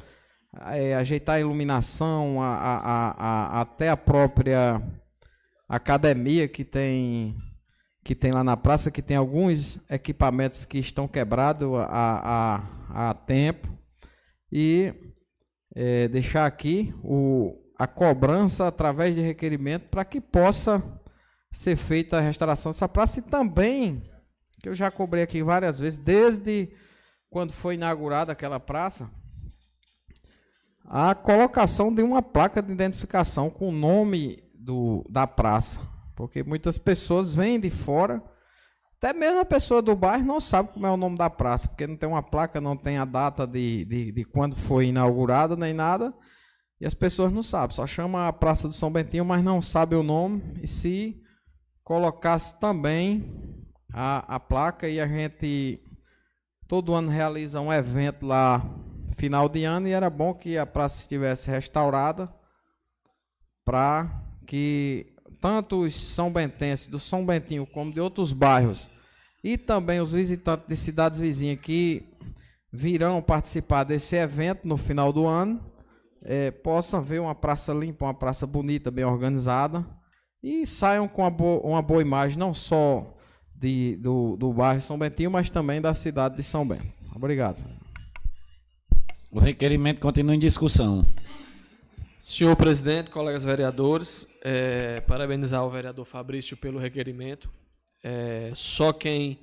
[0.68, 4.82] é, ajeitar a iluminação, a, a, a, até a própria
[5.68, 7.36] academia que tem
[8.06, 12.62] que tem lá na praça, que tem alguns equipamentos que estão quebrados há,
[12.94, 13.68] há, há tempo.
[14.52, 14.94] E
[15.76, 20.84] é, deixar aqui o, a cobrança através de requerimento para que possa
[21.52, 24.04] ser feita a restauração dessa praça e também,
[24.62, 26.70] que eu já cobrei aqui várias vezes, desde
[27.28, 29.10] quando foi inaugurada aquela praça,
[30.86, 35.95] a colocação de uma placa de identificação com o nome do, da praça.
[36.16, 38.24] Porque muitas pessoas vêm de fora,
[38.98, 41.86] até mesmo a pessoa do bairro não sabe como é o nome da praça, porque
[41.86, 45.74] não tem uma placa, não tem a data de, de, de quando foi inaugurada, nem
[45.74, 46.14] nada.
[46.80, 49.96] E as pessoas não sabem, só chama a Praça do São Bentinho, mas não sabe
[49.96, 50.42] o nome.
[50.62, 51.22] E se
[51.84, 53.64] colocasse também
[53.94, 55.82] a, a placa e a gente
[56.68, 58.66] todo ano realiza um evento lá
[59.16, 62.34] final de ano e era bom que a praça estivesse restaurada
[63.64, 65.06] para que
[65.46, 68.90] tanto os São Bentenses do São Bentinho como de outros bairros
[69.44, 72.04] e também os visitantes de cidades vizinhas que
[72.74, 75.64] virão participar desse evento no final do ano
[76.24, 79.86] eh, possam ver uma praça limpa, uma praça bonita, bem organizada
[80.42, 83.16] e saiam com uma boa, uma boa imagem não só
[83.54, 86.92] de, do, do bairro São Bentinho, mas também da cidade de São Bento.
[87.16, 87.58] Obrigado.
[89.30, 91.06] O requerimento continua em discussão.
[92.20, 97.50] Senhor presidente, colegas vereadores, é, parabenizar o vereador Fabrício pelo requerimento.
[98.04, 99.40] É, só quem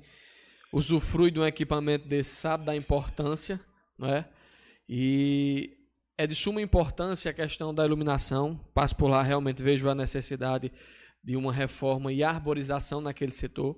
[0.71, 3.59] usufrui de um equipamento desse sabe da importância,
[3.97, 4.25] não é?
[4.87, 5.77] E
[6.17, 8.57] é de suma importância a questão da iluminação.
[8.73, 10.71] Passo por lá, realmente vejo a necessidade
[11.21, 13.77] de uma reforma e arborização naquele setor.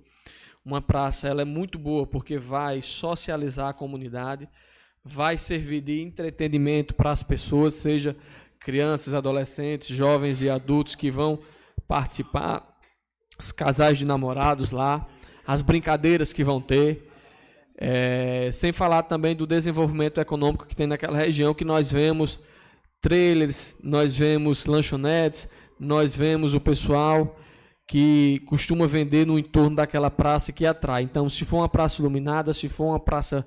[0.63, 4.47] Uma praça ela é muito boa porque vai socializar a comunidade,
[5.03, 8.15] vai servir de entretenimento para as pessoas, seja
[8.65, 11.37] crianças, adolescentes, jovens e adultos que vão
[11.87, 12.67] participar,
[13.37, 15.05] os casais de namorados lá,
[15.45, 17.07] as brincadeiras que vão ter.
[17.77, 22.39] É, sem falar também do desenvolvimento econômico que tem naquela região, que nós vemos
[23.01, 25.47] trailers, nós vemos lanchonetes,
[25.79, 27.37] nós vemos o pessoal
[27.87, 31.03] que costuma vender no entorno daquela praça que atrai.
[31.03, 33.45] Então, se for uma praça iluminada, se for uma praça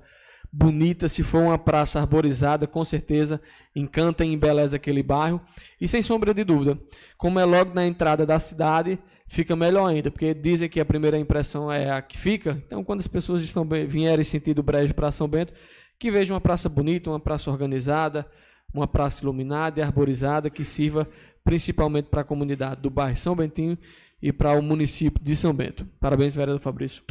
[0.51, 3.39] bonita, se for uma praça arborizada, com certeza
[3.75, 5.39] encanta e embeleza aquele bairro.
[5.79, 6.77] E sem sombra de dúvida,
[7.17, 11.17] como é logo na entrada da cidade, fica melhor ainda, porque dizem que a primeira
[11.17, 12.61] impressão é a que fica.
[12.65, 13.53] Então, quando as pessoas de
[13.87, 15.53] vierem sentido brejo para São Bento,
[15.99, 18.25] que vejam uma praça bonita, uma praça organizada,
[18.73, 21.07] uma praça iluminada e arborizada que sirva
[21.43, 23.77] principalmente para a comunidade do bairro São Bentinho
[24.21, 25.87] e para o município de São Bento.
[25.99, 27.03] Parabéns, vereador Fabrício.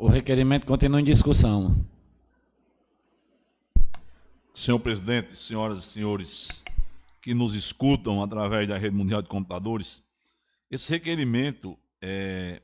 [0.00, 1.84] O requerimento continua em discussão.
[4.54, 6.62] Senhor presidente, senhoras e senhores
[7.20, 10.00] que nos escutam através da rede mundial de computadores,
[10.70, 12.62] esse requerimento é,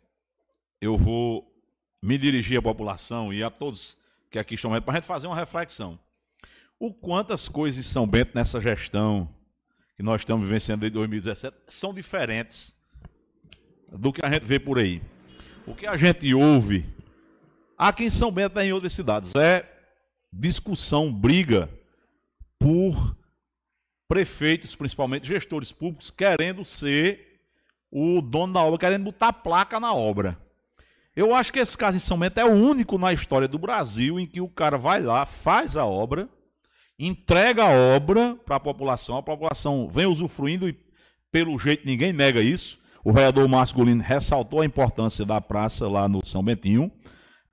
[0.81, 1.53] eu vou
[2.01, 3.99] me dirigir à população e a todos
[4.31, 5.99] que aqui estão para a gente fazer uma reflexão.
[6.79, 9.29] O quantas coisas em São Bento nessa gestão
[9.97, 12.77] que nós estamos vivenciando desde 2017 são diferentes
[13.93, 15.03] do que a gente vê por aí.
[15.67, 16.94] O que a gente ouve
[17.79, 19.69] aqui em São Bento e em outras cidades é
[20.33, 21.69] discussão, briga
[22.59, 23.17] por
[24.09, 27.41] prefeitos, principalmente gestores públicos, querendo ser
[27.91, 30.39] o dono da obra, querendo botar placa na obra.
[31.17, 34.19] Eu acho que esse caso em São Bento é o único na história do Brasil
[34.19, 36.29] em que o cara vai lá, faz a obra,
[36.99, 40.77] entrega a obra para a população, a população vem usufruindo e,
[41.31, 42.79] pelo jeito, ninguém nega isso.
[43.05, 46.91] O vereador Márcio Golino ressaltou a importância da praça lá no São Bentinho.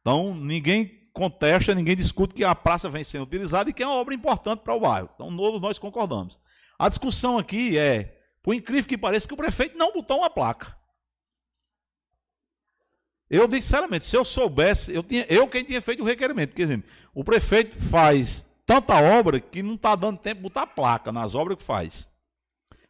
[0.02, 3.96] Então, ninguém contesta, ninguém discute que a praça vem sendo utilizada e que é uma
[3.96, 5.10] obra importante para o bairro.
[5.16, 6.40] Então, todos nós concordamos.
[6.78, 10.76] A discussão aqui é, por incrível que pareça, que o prefeito não botou uma placa.
[13.30, 16.50] Eu digo sinceramente, se eu soubesse, eu, tinha, eu quem tinha feito o requerimento.
[16.50, 16.84] Porque,
[17.14, 21.58] o prefeito faz tanta obra que não está dando tempo de botar placa nas obras
[21.58, 22.10] que faz.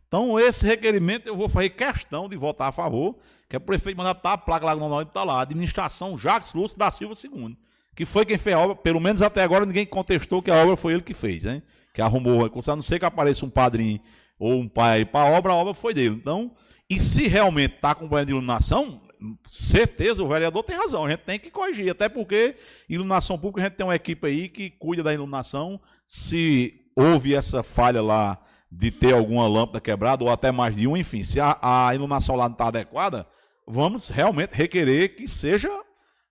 [0.07, 3.17] Então, esse requerimento eu vou fazer questão de votar a favor,
[3.51, 6.53] que é o prefeito mandar botar a placa lá no nome está lá, administração Jacques
[6.53, 7.57] Lúcio da Silva II,
[7.93, 10.77] que foi quem fez a obra, pelo menos até agora ninguém contestou que a obra
[10.77, 11.61] foi ele que fez, né?
[11.93, 13.99] Que arrumou a não ser que apareça um padrinho
[14.39, 16.15] ou um pai para a obra, a obra foi dele.
[16.15, 16.55] Então,
[16.89, 19.01] e se realmente está com banho de iluminação,
[19.45, 22.55] certeza, o vereador tem razão, a gente tem que corrigir, até porque
[22.87, 27.61] iluminação pública, a gente tem uma equipe aí que cuida da iluminação, se houve essa
[27.61, 28.41] falha lá
[28.71, 32.37] de ter alguma lâmpada quebrada, ou até mais de uma, enfim, se a, a iluminação
[32.37, 33.27] lá não está adequada,
[33.67, 35.69] vamos realmente requerer que seja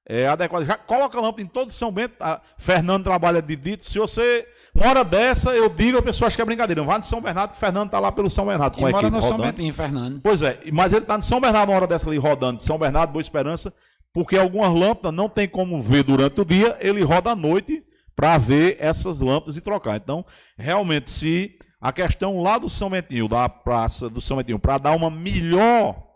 [0.07, 0.65] é, adequada.
[0.65, 4.47] Já coloca a lâmpada em todo São Bento, a Fernando trabalha de dito, se você
[4.75, 6.81] uma hora dessa, eu digo, a pessoa acha que é brincadeira.
[6.81, 8.89] Não vá de São Bernardo, que o Fernando está lá pelo São Bernardo com e
[8.89, 9.53] a mora equipe no São rodando.
[9.53, 10.21] Bentinho, Fernando.
[10.23, 12.79] Pois é, mas ele está de São Bernardo uma hora dessa ali rodando, de São
[12.79, 13.73] Bernardo, Boa Esperança,
[14.13, 18.39] porque algumas lâmpadas não tem como ver durante o dia, ele roda à noite para
[18.39, 19.97] ver essas lâmpadas e trocar.
[19.97, 20.25] Então,
[20.57, 24.93] realmente, se a questão lá do São Bentinho, da praça do São Bentinho, para dar
[24.93, 26.10] uma melhor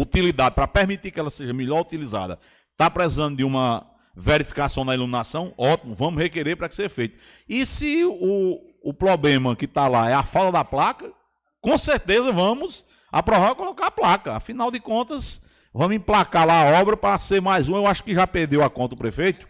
[0.00, 2.38] utilidade, para permitir que ela seja melhor utilizada,
[2.72, 3.84] está precisando de uma
[4.14, 7.18] verificação na iluminação, ótimo, vamos requerer para que seja feito.
[7.48, 11.12] E se o, o problema que está lá é a falta da placa,
[11.60, 14.36] com certeza vamos aprovar e colocar a placa.
[14.36, 15.42] Afinal de contas,
[15.72, 17.76] vamos emplacar lá a obra para ser mais um.
[17.76, 19.46] Eu acho que já perdeu a conta o prefeito.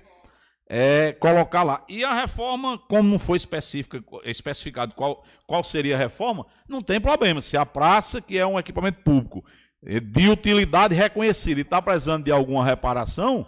[0.71, 1.83] É colocar lá.
[1.89, 7.01] E a reforma, como não foi específica, especificado qual, qual seria a reforma, não tem
[7.01, 7.41] problema.
[7.41, 9.43] Se a praça, que é um equipamento público
[9.83, 11.61] de utilidade reconhecida.
[11.61, 13.47] E está precisando de alguma reparação,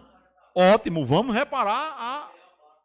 [0.55, 2.29] ótimo, vamos reparar a,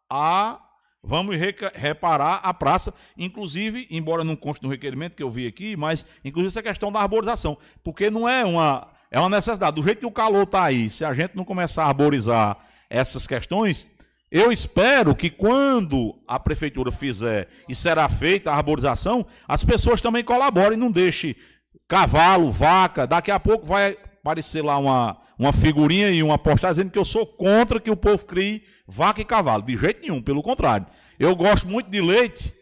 [0.10, 0.62] a
[1.08, 5.76] Vamos reca- reparar a praça, inclusive, embora não conste no requerimento que eu vi aqui,
[5.78, 9.76] mas inclusive essa questão da arborização, porque não é uma é uma necessidade.
[9.76, 12.58] Do jeito que o calor está aí, se a gente não começar a arborizar
[12.89, 13.88] essas questões,
[14.32, 20.24] eu espero que quando a prefeitura fizer e será feita a arborização, as pessoas também
[20.24, 21.36] colaborem, não deixe
[21.88, 26.92] cavalo, vaca, daqui a pouco vai aparecer lá uma, uma figurinha e uma postagem dizendo
[26.92, 29.62] que eu sou contra que o povo crie vaca e cavalo.
[29.62, 30.88] De jeito nenhum, pelo contrário.
[31.20, 32.54] Eu gosto muito de leite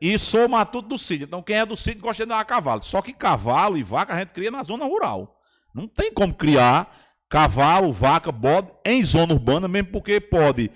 [0.00, 1.24] e sou matuto do sítio.
[1.24, 2.82] Então quem é do sítio gosta de dar cavalo.
[2.82, 5.40] Só que cavalo e vaca a gente cria na zona rural.
[5.74, 6.94] Não tem como criar
[7.28, 10.70] cavalo, vaca, bode em zona urbana, mesmo porque pode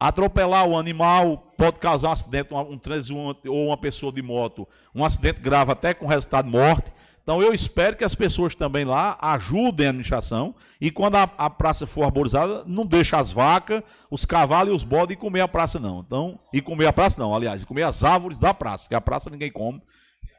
[0.00, 5.04] atropelar o animal, pode causar um acidente, um, transeunte ou uma pessoa de moto, um
[5.04, 6.92] acidente grave até com resultado morte.
[7.26, 11.50] Então eu espero que as pessoas também lá ajudem a administração e quando a, a
[11.50, 15.80] praça for arborizada, não deixe as vacas, os cavalos e os bodes comer a praça
[15.80, 16.04] não.
[16.06, 19.00] Então, e comer a praça não, aliás, e comer as árvores da praça, porque a
[19.00, 19.82] praça ninguém come.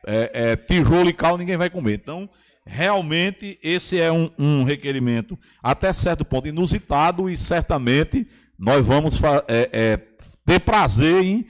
[0.05, 1.95] É, é, tijolo e cal ninguém vai comer.
[1.95, 2.29] Então,
[2.65, 8.25] realmente, esse é um, um requerimento até certo ponto inusitado e certamente
[8.57, 9.99] nós vamos é, é,
[10.45, 11.45] ter prazer em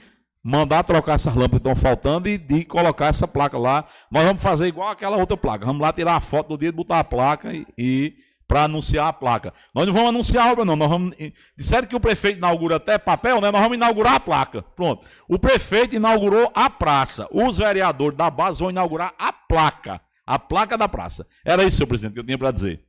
[0.47, 3.85] mandar trocar essas lâmpadas que estão faltando e de colocar essa placa lá.
[4.09, 5.65] Nós vamos fazer igual aquela outra placa.
[5.65, 8.15] Vamos lá tirar a foto do dia de botar a placa e, e
[8.47, 9.53] para anunciar a placa.
[9.75, 10.77] Nós não vamos anunciar a obra, não.
[10.77, 11.13] Nós vamos,
[11.57, 13.51] disseram que o prefeito inaugura até papel, né?
[13.51, 14.61] Nós vamos inaugurar a placa.
[14.61, 15.05] Pronto.
[15.27, 17.27] O prefeito inaugurou a praça.
[17.29, 19.99] Os vereadores da base vão inaugurar a placa.
[20.25, 21.27] A placa da praça.
[21.43, 22.81] Era isso, senhor presidente, que eu tinha para dizer.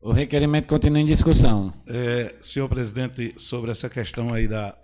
[0.00, 1.74] O requerimento continua em discussão.
[1.88, 4.76] É, senhor presidente, sobre essa questão aí da,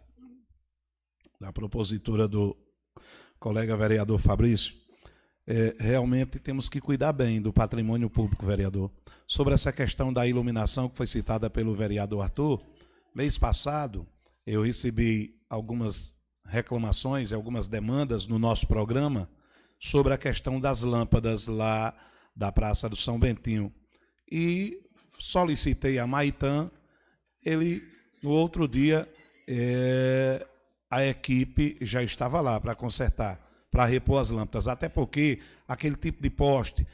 [1.41, 2.57] da propositura do
[3.39, 4.75] colega vereador Fabrício,
[5.47, 8.91] é, realmente temos que cuidar bem do patrimônio público, vereador.
[9.27, 12.61] Sobre essa questão da iluminação que foi citada pelo vereador Arthur,
[13.15, 14.07] mês passado
[14.47, 19.29] eu recebi algumas reclamações, algumas demandas no nosso programa
[19.79, 21.95] sobre a questão das lâmpadas lá
[22.35, 23.73] da Praça do São Bentinho.
[24.31, 24.81] E
[25.19, 26.71] solicitei a Maitã,
[27.45, 27.83] ele,
[28.23, 29.09] no outro dia,
[29.49, 30.47] eh,
[30.91, 36.23] a equipe já estava lá para consertar, para repor as lâmpadas, até porque aquele tipo
[36.23, 36.87] de poste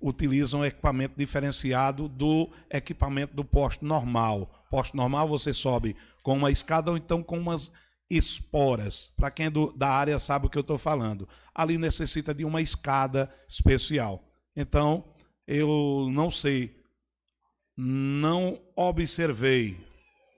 [0.00, 4.66] utiliza um equipamento diferenciado do equipamento do poste normal.
[4.70, 7.72] Poste normal você sobe com uma escada ou então com umas
[8.08, 9.12] esporas.
[9.16, 11.26] Para quem é do- da área sabe o que eu estou falando.
[11.54, 14.22] Ali necessita de uma escada especial.
[14.54, 15.04] Então,
[15.46, 16.76] eu não sei
[17.76, 19.76] não observei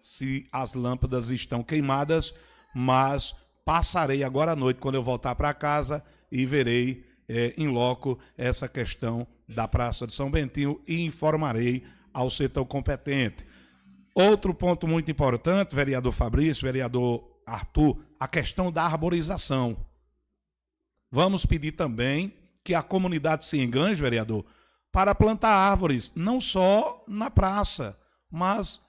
[0.00, 2.32] se as lâmpadas estão queimadas,
[2.74, 8.18] mas passarei agora à noite, quando eu voltar para casa, e verei eh, em loco
[8.36, 13.46] essa questão da Praça de São Bentinho e informarei ao setor competente.
[14.14, 19.76] Outro ponto muito importante, vereador Fabrício, vereador Arthur, a questão da arborização.
[21.10, 24.44] Vamos pedir também que a comunidade se engane, vereador,
[24.90, 27.98] para plantar árvores, não só na praça,
[28.30, 28.80] mas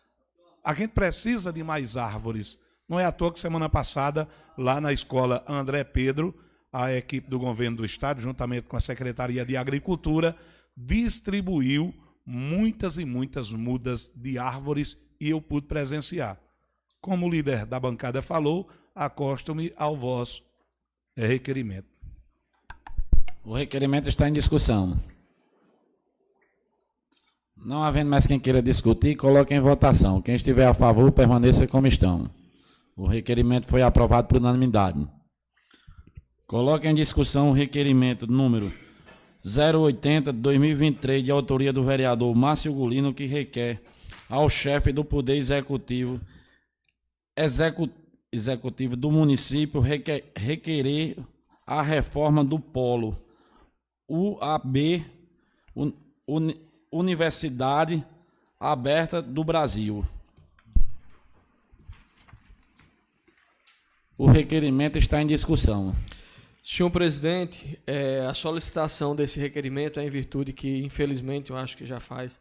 [0.63, 2.59] a gente precisa de mais árvores.
[2.87, 4.27] Não é à toa que semana passada,
[4.57, 6.35] lá na escola André Pedro,
[6.71, 10.35] a equipe do governo do estado, juntamente com a Secretaria de Agricultura,
[10.75, 11.93] distribuiu
[12.25, 16.39] muitas e muitas mudas de árvores e eu pude presenciar.
[17.01, 20.43] Como o líder da bancada falou, acosto-me ao vosso
[21.15, 21.87] requerimento.
[23.43, 24.99] O requerimento está em discussão.
[27.55, 30.21] Não havendo mais quem queira discutir, coloque em votação.
[30.21, 32.29] Quem estiver a favor, permaneça como estão.
[32.95, 35.05] O requerimento foi aprovado por unanimidade.
[36.47, 38.71] Coloque em discussão o requerimento número
[39.43, 43.81] 080 de 2023, de autoria do vereador Márcio Gulino, que requer
[44.29, 46.19] ao chefe do Poder Executivo,
[47.35, 47.89] execu-
[48.31, 51.17] executivo do município requer- requerer
[51.67, 53.15] a reforma do polo
[54.09, 55.03] UAB,
[55.75, 55.93] Un-
[56.27, 56.59] Uni-
[56.91, 58.03] Universidade
[58.59, 60.05] Aberta do Brasil.
[64.17, 65.93] O requerimento está em discussão.
[66.63, 71.85] Senhor presidente, é, a solicitação desse requerimento é em virtude que, infelizmente, eu acho que
[71.85, 72.39] já faz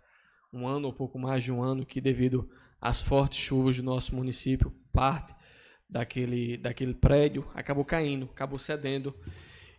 [0.52, 2.48] um ano ou pouco mais de um ano que, devido
[2.80, 5.34] às fortes chuvas do nosso município, parte
[5.90, 9.12] daquele, daquele prédio acabou caindo, acabou cedendo.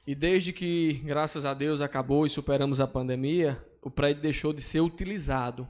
[0.06, 4.62] E desde que, graças a Deus, acabou e superamos a pandemia, o prédio deixou de
[4.62, 5.66] ser utilizado.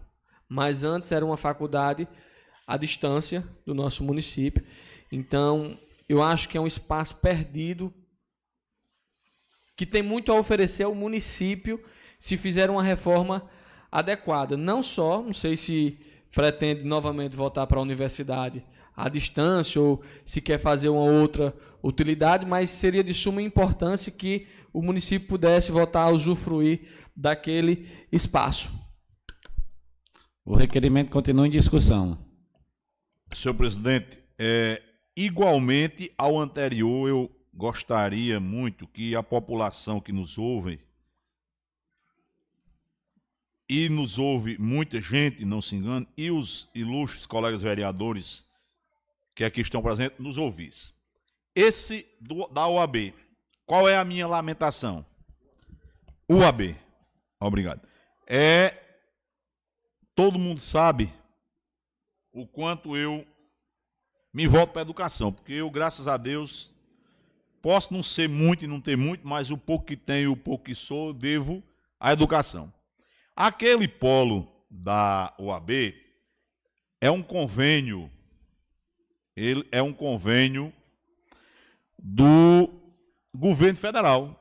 [0.49, 2.07] Mas antes era uma faculdade
[2.65, 4.65] à distância do nosso município.
[5.11, 5.77] Então,
[6.07, 7.93] eu acho que é um espaço perdido
[9.75, 11.83] que tem muito a oferecer ao município
[12.19, 13.47] se fizer uma reforma
[13.91, 14.55] adequada.
[14.55, 15.99] Não só, não sei se
[16.33, 18.63] pretende novamente voltar para a universidade
[18.95, 21.53] à distância ou se quer fazer uma outra
[21.83, 28.71] utilidade, mas seria de suma importância que o município pudesse voltar a usufruir daquele espaço.
[30.45, 32.19] O requerimento continua em discussão.
[33.33, 34.81] Senhor presidente, é,
[35.15, 40.79] igualmente ao anterior, eu gostaria muito que a população que nos ouve,
[43.67, 48.45] e nos ouve muita gente, não se engane, e os ilustres colegas vereadores
[49.33, 50.93] que aqui estão presentes, nos ouvisse.
[51.55, 53.13] Esse do, da OAB,
[53.65, 55.05] qual é a minha lamentação?
[56.29, 56.75] UAB,
[57.39, 57.81] obrigado.
[58.27, 58.77] É,
[60.13, 61.11] todo mundo sabe
[62.31, 63.25] o quanto eu
[64.35, 66.75] me volto para a educação, porque eu, graças a Deus,
[67.61, 70.65] posso não ser muito e não ter muito, mas o pouco que tenho o pouco
[70.65, 71.63] que sou, devo
[71.97, 72.71] à educação.
[73.33, 75.95] Aquele polo da OAB
[76.99, 78.11] é um convênio,
[79.37, 80.73] ele é um convênio
[81.97, 82.69] do
[83.33, 84.37] governo federal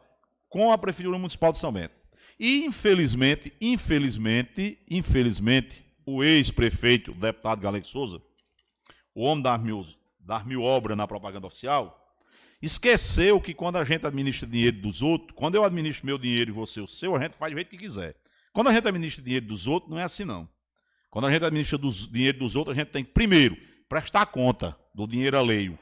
[0.49, 1.95] com a Prefeitura Municipal de São Bento.
[2.37, 8.21] E, infelizmente, infelizmente, infelizmente, o ex-prefeito, o deputado Galego Souza,
[9.15, 9.87] o homem das mil,
[10.19, 12.17] das mil obras na propaganda oficial,
[12.61, 16.55] esqueceu que quando a gente administra dinheiro dos outros, quando eu administro meu dinheiro e
[16.55, 18.17] você o seu, a gente faz do jeito que quiser.
[18.53, 20.49] Quando a gente administra dinheiro dos outros, não é assim não.
[21.11, 23.57] Quando a gente administra dos, dinheiro dos outros, a gente tem que, primeiro,
[23.89, 25.79] prestar conta do dinheiro alheio.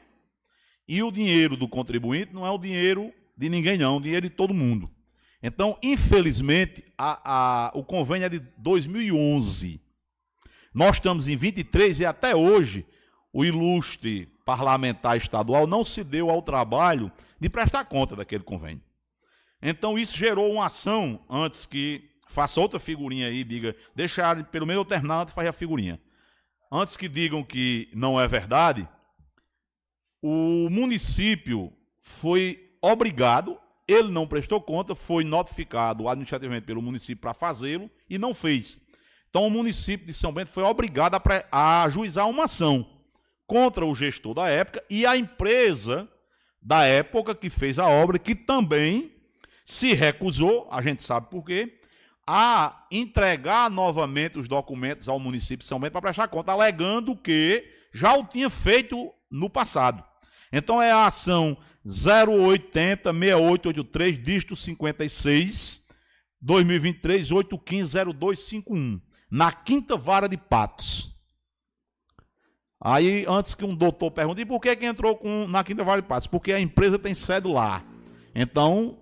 [0.87, 4.29] E o dinheiro do contribuinte não é o dinheiro de ninguém, não, é o dinheiro
[4.29, 4.91] de todo mundo.
[5.41, 9.81] Então, infelizmente, a, a, o convênio é de 2011.
[10.73, 12.85] Nós estamos em 23 e até hoje
[13.33, 18.83] o ilustre parlamentar estadual não se deu ao trabalho de prestar conta daquele convênio.
[19.61, 24.85] Então, isso gerou uma ação antes que faça outra figurinha aí, diga, deixar pelo menos
[24.85, 25.99] terminar, faz a figurinha.
[26.71, 28.87] Antes que digam que não é verdade,
[30.21, 33.57] o município foi obrigado,
[33.87, 38.79] ele não prestou conta, foi notificado administrativamente pelo município para fazê-lo e não fez.
[39.29, 41.21] Então o município de São Bento foi obrigado a,
[41.51, 42.92] a ajuizar uma ação
[43.53, 46.09] contra o gestor da época e a empresa
[46.59, 49.11] da época que fez a obra, que também
[49.63, 51.79] se recusou, a gente sabe por quê,
[52.25, 57.63] a entregar novamente os documentos ao município de São Bento para prestar conta, alegando que
[57.93, 60.03] já o tinha feito no passado.
[60.51, 65.83] Então é a ação 080 6883 dígito 56
[66.41, 68.99] 2023 815 0251
[69.29, 71.12] na quinta vara de Patos.
[72.85, 76.01] Aí, antes que um doutor pergunte, e por que, que entrou com, na quinta vara
[76.01, 76.27] de Patos?
[76.27, 77.81] Porque a empresa tem sede lá.
[78.35, 78.97] Então,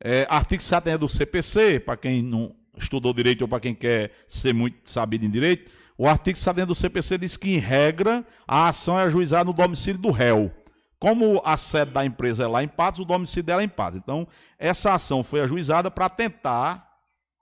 [0.00, 4.54] é, artigo 70 do CPC, para quem não estudou direito ou para quem quer ser
[4.54, 8.96] muito sabido em direito, o artigo 70 do CPC diz que, em regra, a ação
[8.96, 10.52] é ajuizada no domicílio do réu.
[10.96, 13.98] Como a sede da empresa é lá em Patos, o domicílio dela é em Patos.
[13.98, 16.86] Então, essa ação foi ajuizada para tentar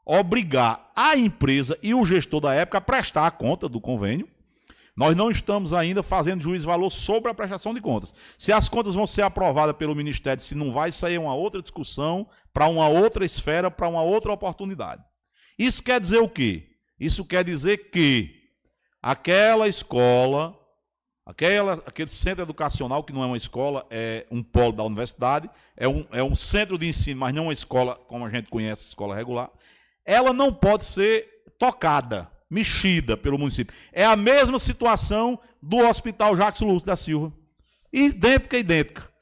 [0.06, 4.26] obrigar a empresa e o gestor da época a prestar a conta do convênio.
[4.96, 8.14] Nós não estamos ainda fazendo juízo valor sobre a prestação de contas.
[8.38, 12.28] Se as contas vão ser aprovadas pelo Ministério, se não vai sair uma outra discussão,
[12.52, 15.02] para uma outra esfera, para uma outra oportunidade.
[15.58, 16.70] Isso quer dizer o quê?
[16.98, 18.42] Isso quer dizer que
[19.02, 20.56] aquela escola
[21.26, 25.88] Aquela, aquele centro educacional, que não é uma escola, é um polo da universidade, é
[25.88, 29.16] um, é um centro de ensino, mas não uma escola como a gente conhece, escola
[29.16, 29.50] regular,
[30.04, 33.74] ela não pode ser tocada, mexida pelo município.
[33.92, 37.32] É a mesma situação do Hospital Jacques Lúcio da Silva.
[37.92, 39.14] Idêntica, idêntica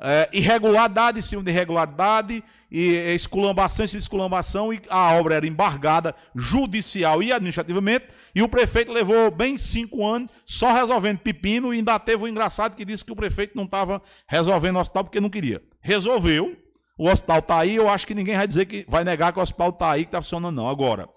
[0.00, 2.42] é, irregularidade em cima de irregularidade,
[2.72, 8.42] e esculambação em cima de esculambação, e a obra era embargada judicial e administrativamente, e
[8.42, 12.84] o prefeito levou bem cinco anos só resolvendo pepino, e ainda teve o engraçado que
[12.84, 15.60] disse que o prefeito não estava resolvendo o hospital porque não queria.
[15.80, 16.56] Resolveu,
[16.96, 19.42] o hospital está aí, eu acho que ninguém vai dizer que vai negar que o
[19.42, 20.68] hospital está aí, que está funcionando, não.
[20.68, 21.08] Agora,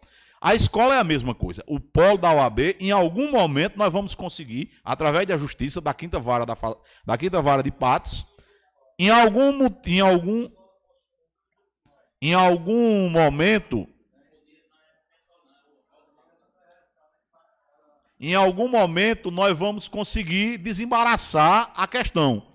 [0.45, 1.63] a escola é a mesma coisa.
[1.65, 6.19] O polo da OAB, em algum momento, nós vamos conseguir, através da justiça, da quinta
[6.19, 6.53] vara, da,
[7.05, 8.25] da quinta vara de Patos,
[8.99, 10.49] em algum, em algum,
[12.21, 13.87] em algum momento,
[18.19, 22.45] em algum momento nós vamos conseguir desembaraçar a questão.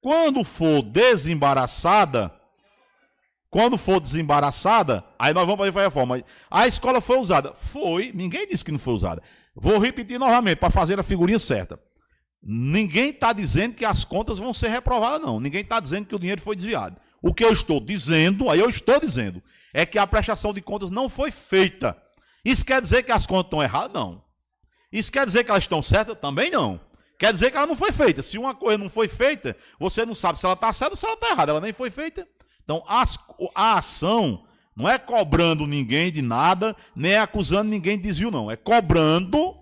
[0.00, 2.33] Quando for desembaraçada,
[3.54, 6.20] quando for desembaraçada, aí nós vamos fazer a reforma.
[6.50, 7.54] A escola foi usada.
[7.54, 9.22] Foi, ninguém disse que não foi usada.
[9.54, 11.78] Vou repetir novamente para fazer a figurinha certa.
[12.42, 15.38] Ninguém está dizendo que as contas vão ser reprovadas, não.
[15.38, 16.96] Ninguém está dizendo que o dinheiro foi desviado.
[17.22, 19.40] O que eu estou dizendo, aí eu estou dizendo,
[19.72, 21.96] é que a prestação de contas não foi feita.
[22.44, 23.92] Isso quer dizer que as contas estão erradas?
[23.92, 24.20] Não.
[24.90, 26.18] Isso quer dizer que elas estão certas?
[26.20, 26.80] Também não.
[27.16, 28.20] Quer dizer que ela não foi feita.
[28.20, 31.06] Se uma coisa não foi feita, você não sabe se ela está certa ou se
[31.06, 31.52] ela está errada.
[31.52, 32.26] Ela nem foi feita.
[32.64, 32.82] Então,
[33.54, 34.44] a ação
[34.74, 38.50] não é cobrando ninguém de nada, nem acusando ninguém de desvio, não.
[38.50, 39.54] É cobrando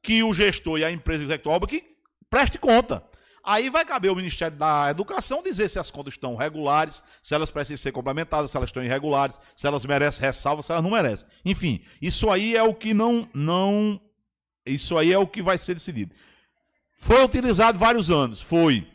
[0.00, 1.82] que o gestor e a empresa executiva que
[2.30, 3.02] preste conta.
[3.44, 7.50] Aí vai caber ao Ministério da Educação dizer se as contas estão regulares, se elas
[7.50, 11.26] precisam ser complementadas, se elas estão irregulares, se elas merecem ressalva, se elas não merecem.
[11.44, 14.00] Enfim, isso aí é o que não não
[14.64, 16.14] isso aí é o que vai ser decidido.
[16.94, 18.86] Foi utilizado vários anos, foi.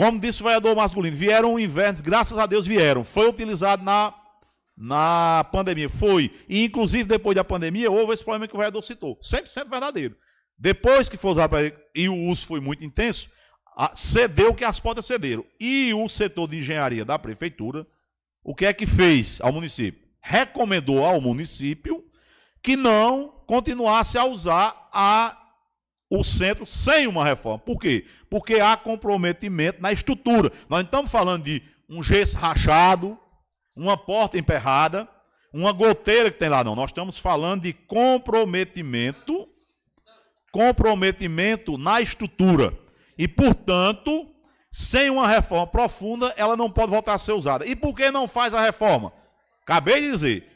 [0.00, 3.04] Como disse o vereador masculino, vieram invernos, graças a Deus vieram.
[3.04, 4.14] Foi utilizado na
[4.74, 6.34] na pandemia, foi.
[6.48, 9.18] E inclusive depois da pandemia houve esse problema que o vereador citou.
[9.18, 10.16] 100% verdadeiro.
[10.56, 13.28] Depois que foi usado para e o uso foi muito intenso,
[13.94, 15.44] cedeu que as portas cederam.
[15.60, 17.86] E o setor de engenharia da prefeitura,
[18.42, 20.00] o que é que fez ao município?
[20.22, 22.02] Recomendou ao município
[22.62, 25.36] que não continuasse a usar a,
[26.10, 27.60] o centro sem uma reforma.
[27.60, 28.04] Por quê?
[28.28, 30.50] Porque há comprometimento na estrutura.
[30.68, 33.16] Nós não estamos falando de um gesso rachado,
[33.76, 35.08] uma porta emperrada,
[35.54, 36.74] uma goteira que tem lá, não.
[36.74, 39.48] Nós estamos falando de comprometimento,
[40.52, 42.76] comprometimento na estrutura.
[43.16, 44.28] E, portanto,
[44.70, 47.64] sem uma reforma profunda, ela não pode voltar a ser usada.
[47.66, 49.12] E por que não faz a reforma?
[49.62, 50.46] Acabei de dizer,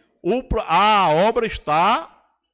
[0.66, 2.11] a obra está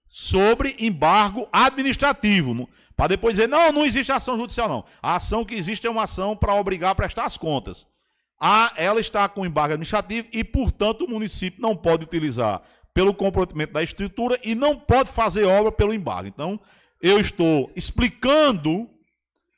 [0.06, 2.68] sobre embargo administrativo.
[3.00, 4.84] Para depois dizer, não, não existe ação judicial, não.
[5.02, 7.86] A ação que existe é uma ação para obrigar a prestar as contas.
[8.38, 12.60] A, ela está com embargo administrativo e, portanto, o município não pode utilizar
[12.92, 16.28] pelo comprometimento da estrutura e não pode fazer obra pelo embargo.
[16.28, 16.60] Então,
[17.00, 18.86] eu estou explicando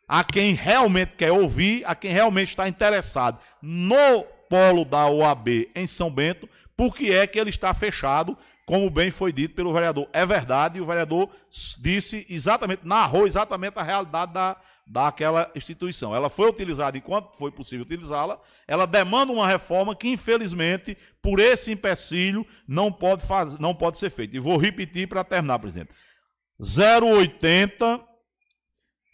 [0.06, 5.88] a quem realmente quer ouvir, a quem realmente está interessado no polo da OAB em
[5.88, 10.08] São Bento, porque é que ele está fechado, como bem foi dito pelo vereador.
[10.12, 11.28] É verdade, o vereador
[11.80, 14.56] disse exatamente, narrou exatamente a realidade da,
[14.86, 16.14] daquela instituição.
[16.14, 21.72] Ela foi utilizada enquanto foi possível utilizá-la, ela demanda uma reforma que, infelizmente, por esse
[21.72, 24.36] empecilho, não pode, faz, não pode ser feita.
[24.36, 25.90] E vou repetir para terminar, presidente.
[26.60, 28.12] 080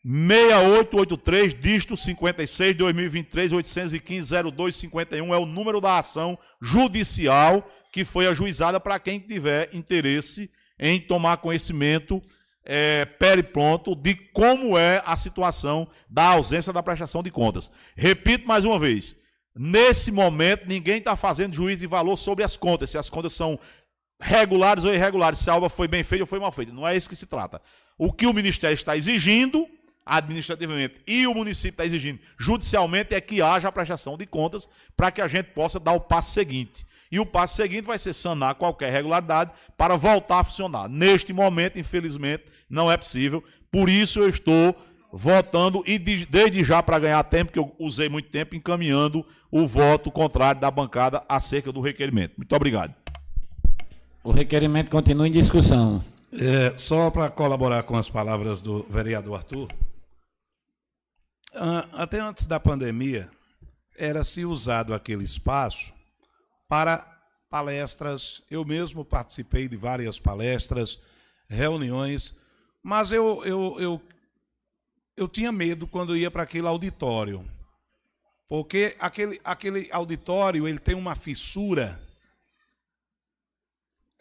[0.04, 7.66] 6883, dígito 56, 2023, 815, 0251 é o número da ação judicial
[7.98, 12.22] que foi ajuizada para quem tiver interesse em tomar conhecimento
[12.64, 13.04] é,
[13.52, 17.68] pronto de como é a situação da ausência da prestação de contas.
[17.96, 19.16] Repito mais uma vez:
[19.52, 23.58] nesse momento, ninguém está fazendo juízo de valor sobre as contas, se as contas são
[24.20, 26.72] regulares ou irregulares, se a obra foi bem feita ou foi mal feita.
[26.72, 27.60] Não é isso que se trata.
[27.98, 29.66] O que o Ministério está exigindo
[30.06, 35.10] administrativamente e o município está exigindo judicialmente é que haja a prestação de contas para
[35.10, 36.86] que a gente possa dar o passo seguinte.
[37.10, 40.88] E o passo seguinte vai ser sanar qualquer irregularidade para voltar a funcionar.
[40.88, 43.42] Neste momento, infelizmente, não é possível.
[43.70, 44.76] Por isso eu estou
[45.12, 50.10] votando e desde já para ganhar tempo, que eu usei muito tempo encaminhando o voto
[50.10, 52.34] contrário da bancada acerca do requerimento.
[52.36, 52.94] Muito obrigado.
[54.22, 56.04] O requerimento continua em discussão.
[56.32, 59.68] É, só para colaborar com as palavras do vereador Arthur,
[61.92, 63.30] até antes da pandemia,
[63.96, 65.92] era se usado aquele espaço
[66.68, 68.42] para palestras.
[68.50, 71.00] Eu mesmo participei de várias palestras,
[71.48, 72.36] reuniões,
[72.82, 74.02] mas eu, eu, eu,
[75.16, 77.48] eu tinha medo quando ia para aquele auditório.
[78.48, 82.00] Porque aquele, aquele auditório ele tem uma fissura.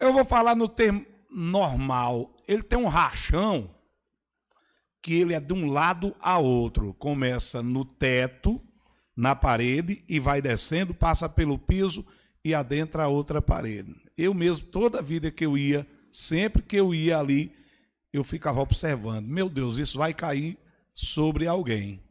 [0.00, 2.34] Eu vou falar no termo normal.
[2.46, 3.74] Ele tem um rachão
[5.02, 6.92] que ele é de um lado a outro.
[6.94, 8.62] Começa no teto,
[9.16, 12.06] na parede, e vai descendo, passa pelo piso
[12.48, 13.94] e adentra a outra parede.
[14.16, 17.52] Eu mesmo, toda a vida que eu ia, sempre que eu ia ali,
[18.10, 19.26] eu ficava observando.
[19.26, 20.56] Meu Deus, isso vai cair
[20.94, 22.02] sobre alguém.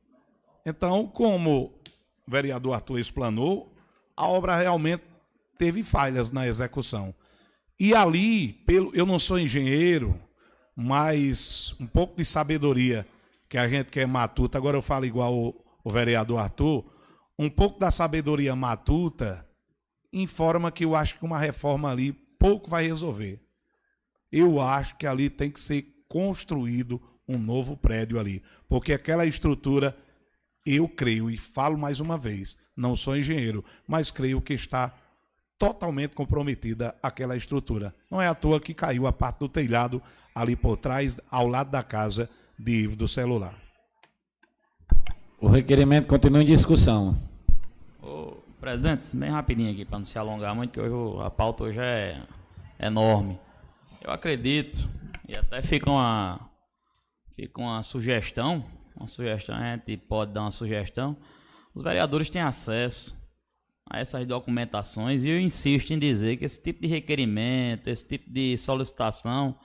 [0.63, 1.73] Então, como
[2.27, 3.67] o vereador Arthur explanou,
[4.15, 5.03] a obra realmente
[5.57, 7.15] teve falhas na execução.
[7.79, 10.19] E ali, pelo, eu não sou engenheiro,
[10.75, 13.07] mas um pouco de sabedoria
[13.49, 14.57] que a gente quer matuta.
[14.57, 16.85] Agora eu falo igual o, o vereador Arthur.
[17.39, 19.46] Um pouco da sabedoria matuta
[20.11, 23.39] informa que eu acho que uma reforma ali pouco vai resolver.
[24.31, 29.97] Eu acho que ali tem que ser construído um novo prédio ali, porque aquela estrutura,
[30.65, 34.93] eu creio e falo mais uma vez, não sou engenheiro, mas creio que está
[35.57, 37.93] totalmente comprometida aquela estrutura.
[38.09, 40.01] Não é à toa que caiu a parte do telhado
[40.33, 43.55] ali por trás, ao lado da casa de Ivo do celular.
[45.39, 47.17] O requerimento continua em discussão.
[48.01, 51.79] Ô, presidente, bem rapidinho aqui, para não se alongar muito, que hoje a pauta hoje
[51.79, 52.21] é
[52.79, 53.39] enorme.
[54.03, 54.87] Eu acredito,
[55.27, 56.49] e até fica uma,
[57.35, 61.15] fica uma sugestão, uma sugestão, a gente pode dar uma sugestão.
[61.73, 63.15] Os vereadores têm acesso
[63.89, 68.29] a essas documentações e eu insisto em dizer que esse tipo de requerimento, esse tipo
[68.29, 69.55] de solicitação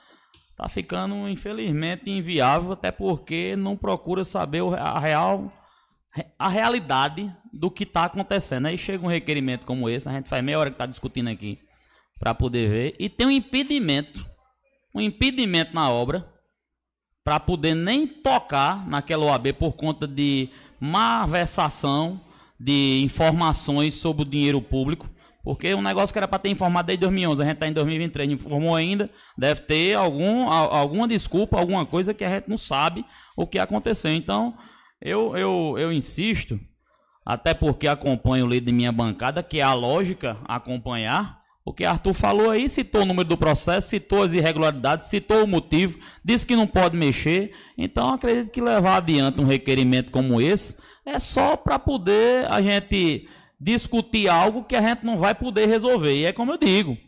[0.51, 5.51] está ficando infelizmente inviável, até porque não procura saber a real
[6.39, 8.67] a realidade do que está acontecendo.
[8.67, 11.59] Aí chega um requerimento como esse, a gente faz meia hora que está discutindo aqui
[12.19, 14.25] para poder ver e tem um impedimento,
[14.95, 16.29] um impedimento na obra
[17.25, 20.51] para poder nem tocar naquela OAB por conta de
[20.81, 22.21] malversação
[22.59, 25.09] de informações sobre o dinheiro público,
[25.43, 28.29] porque um negócio que era para ter informado desde 2011, a gente está em 2023,
[28.29, 33.05] não informou ainda, deve ter algum, alguma desculpa, alguma coisa que a gente não sabe
[33.37, 34.13] o que aconteceu.
[34.13, 34.57] Então,
[35.03, 36.59] eu, eu, eu insisto,
[37.27, 41.85] até porque acompanho o líder de minha bancada, que é a lógica acompanhar, o que
[41.85, 46.47] Arthur falou aí, citou o número do processo, citou as irregularidades, citou o motivo, disse
[46.47, 47.53] que não pode mexer.
[47.79, 50.77] Então, acredito que levar adiante um requerimento como esse
[51.07, 53.29] é só para poder a gente
[53.61, 56.15] discutir algo que a gente não vai poder resolver.
[56.17, 56.99] E é como eu digo,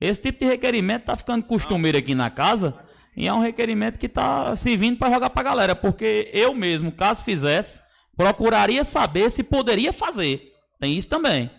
[0.00, 2.74] esse tipo de requerimento está ficando costumeiro aqui na casa
[3.16, 6.90] e é um requerimento que está servindo para jogar para a galera, porque eu mesmo,
[6.90, 7.82] caso fizesse,
[8.16, 10.52] procuraria saber se poderia fazer.
[10.78, 11.50] Tem isso também.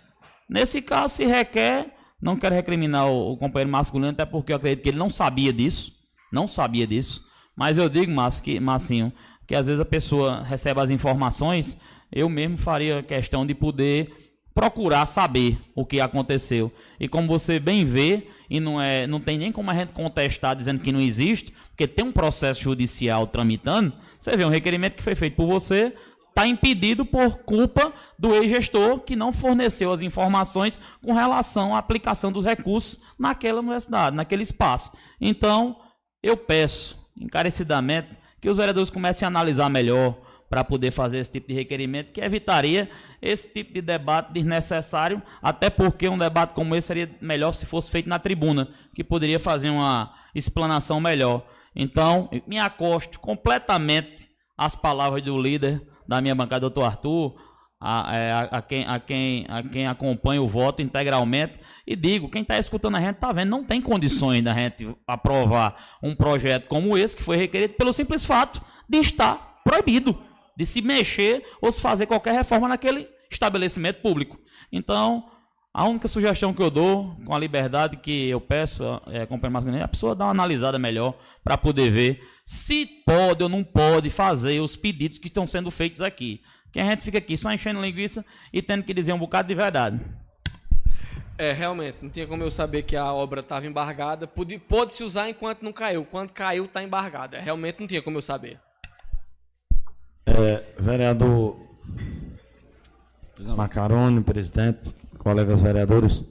[0.49, 4.89] Nesse caso, se requer, não quero recriminar o, companheiro masculino, até porque eu acredito que
[4.89, 5.93] ele não sabia disso,
[6.31, 7.23] não sabia disso,
[7.55, 9.13] mas eu digo, Márcio, que, Marcinho,
[9.45, 11.77] que às vezes a pessoa recebe as informações,
[12.11, 14.11] eu mesmo faria questão de poder
[14.53, 16.71] procurar saber o que aconteceu.
[16.99, 20.55] E como você bem vê, e não, é, não tem nem como a gente contestar
[20.55, 25.01] dizendo que não existe, porque tem um processo judicial tramitando, você vê um requerimento que
[25.01, 25.91] foi feito por você,
[26.29, 32.31] está impedido por culpa do ex-gestor que não forneceu as informações com relação à aplicação
[32.31, 34.91] dos recursos naquela universidade, naquele espaço.
[35.19, 35.75] Então,
[36.21, 40.15] eu peço encarecidamente que os vereadores comecem a analisar melhor
[40.53, 42.87] para poder fazer esse tipo de requerimento, que evitaria
[43.19, 47.89] esse tipo de debate desnecessário, até porque um debate como esse seria melhor se fosse
[47.89, 51.43] feito na tribuna, que poderia fazer uma explanação melhor.
[51.75, 57.33] Então, me acosto completamente às palavras do líder da minha bancada, doutor Arthur,
[57.81, 61.53] a, é, a- a quem, a, quem, a quem acompanha o voto integralmente.
[61.87, 65.75] E digo, quem está escutando a gente está vendo, não tem condições da gente aprovar
[66.03, 70.15] um projeto como esse, que foi requerido pelo simples fato de estar proibido
[70.57, 74.39] de se mexer ou se fazer qualquer reforma naquele estabelecimento público.
[74.71, 75.29] Então,
[75.73, 79.79] a única sugestão que eu dou, com a liberdade que eu peço, é, companheiro masculino,
[79.81, 84.09] é a pessoa dar uma analisada melhor para poder ver se pode ou não pode
[84.09, 86.41] fazer os pedidos que estão sendo feitos aqui.
[86.71, 89.55] Que a gente fica aqui só enchendo linguiça e tendo que dizer um bocado de
[89.55, 89.99] verdade.
[91.37, 94.27] É, realmente, não tinha como eu saber que a obra estava embargada.
[94.27, 96.05] Pode- Pôde-se usar enquanto não caiu.
[96.05, 97.39] Quando caiu, está embargada.
[97.39, 98.59] Realmente não tinha como eu saber.
[100.35, 101.55] É, vereador
[103.55, 106.23] Macarone, presidente, colegas vereadores,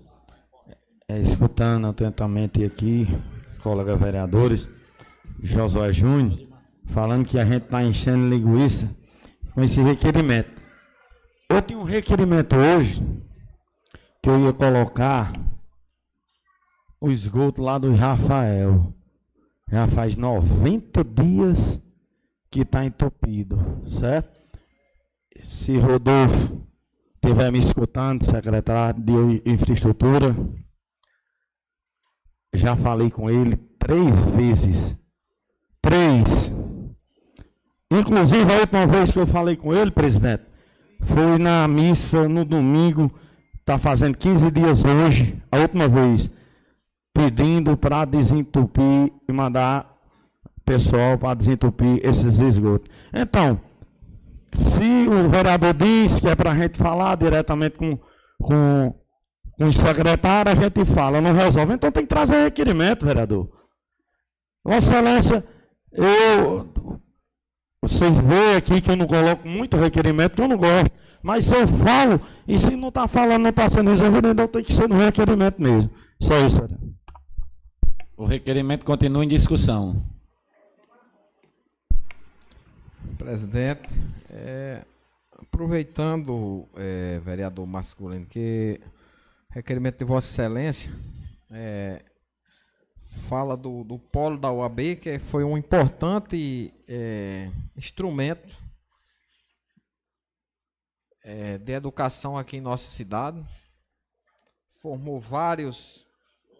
[1.09, 3.07] é, escutando atentamente aqui,
[3.51, 4.69] os colegas vereadores,
[5.41, 6.49] Josué Júnior,
[6.87, 8.91] falando que a gente está enchendo linguiça
[9.55, 10.51] com esse requerimento.
[11.49, 13.05] Eu tinha um requerimento hoje
[14.23, 15.33] que eu ia colocar
[17.01, 18.93] o esgoto lá do Rafael.
[19.71, 21.81] Já faz 90 dias
[22.53, 24.39] que está entupido, certo?
[25.43, 26.61] Se Rodolfo
[27.15, 30.37] estiver me escutando, secretário de infraestrutura,
[32.53, 34.95] já falei com ele três vezes.
[35.81, 36.53] Três.
[37.91, 40.45] Inclusive, a última vez que eu falei com ele, presidente,
[41.01, 43.11] foi na missa no domingo,
[43.61, 46.31] está fazendo 15 dias hoje, a última vez,
[47.15, 49.92] pedindo para desentupir e mandar
[50.73, 52.89] pessoal para desentupir esses esgotos.
[53.13, 53.61] Então,
[54.53, 57.99] se o vereador diz que é para a gente falar diretamente com,
[58.41, 58.95] com,
[59.59, 61.75] com o secretário, a gente fala, não resolve.
[61.75, 63.49] Então tem que trazer requerimento, vereador.
[64.65, 65.45] Vossa Excelência,
[65.93, 66.71] eu.
[67.83, 70.93] Vocês veem aqui que eu não coloco muito requerimento, que eu não gosto.
[71.21, 74.63] Mas se eu falo, e se não está falando, não está sendo resolvido, então tem
[74.63, 75.91] que ser no requerimento mesmo.
[76.21, 76.93] Só isso, vereador.
[78.17, 80.01] O requerimento continua em discussão.
[83.23, 83.89] Presidente,
[84.31, 84.85] é,
[85.39, 88.81] aproveitando, é, vereador masculino, que
[89.49, 90.93] requerimento de Vossa Excelência
[91.49, 92.05] é,
[93.29, 98.53] fala do, do polo da UAB, que foi um importante é, instrumento
[101.23, 103.41] é, de educação aqui em nossa cidade.
[104.81, 106.05] Formou vários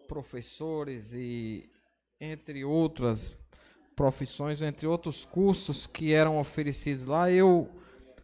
[0.07, 1.69] professores e,
[2.21, 3.35] entre outras,
[3.95, 7.31] profissões, entre outros cursos que eram oferecidos lá.
[7.31, 7.69] Eu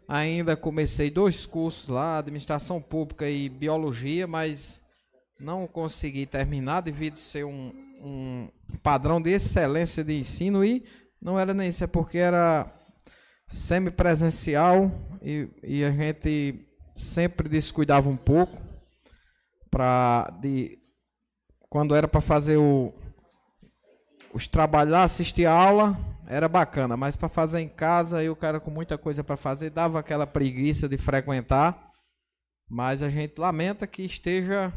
[0.07, 4.81] ainda comecei dois cursos lá, administração pública e biologia, mas
[5.39, 8.49] não consegui terminar devido ser um, um
[8.83, 10.83] padrão de excelência de ensino e
[11.21, 12.71] não era nem isso, é porque era
[13.47, 14.91] semipresencial
[15.21, 16.65] e, e a gente
[16.95, 18.57] sempre descuidava um pouco
[19.69, 20.77] para de
[21.69, 22.93] quando era para fazer o,
[24.33, 28.69] os trabalhos lá, assistir aula, era bacana, mas para fazer em casa, eu cara com
[28.69, 31.91] muita coisa para fazer, dava aquela preguiça de frequentar.
[32.69, 34.71] Mas a gente lamenta que esteja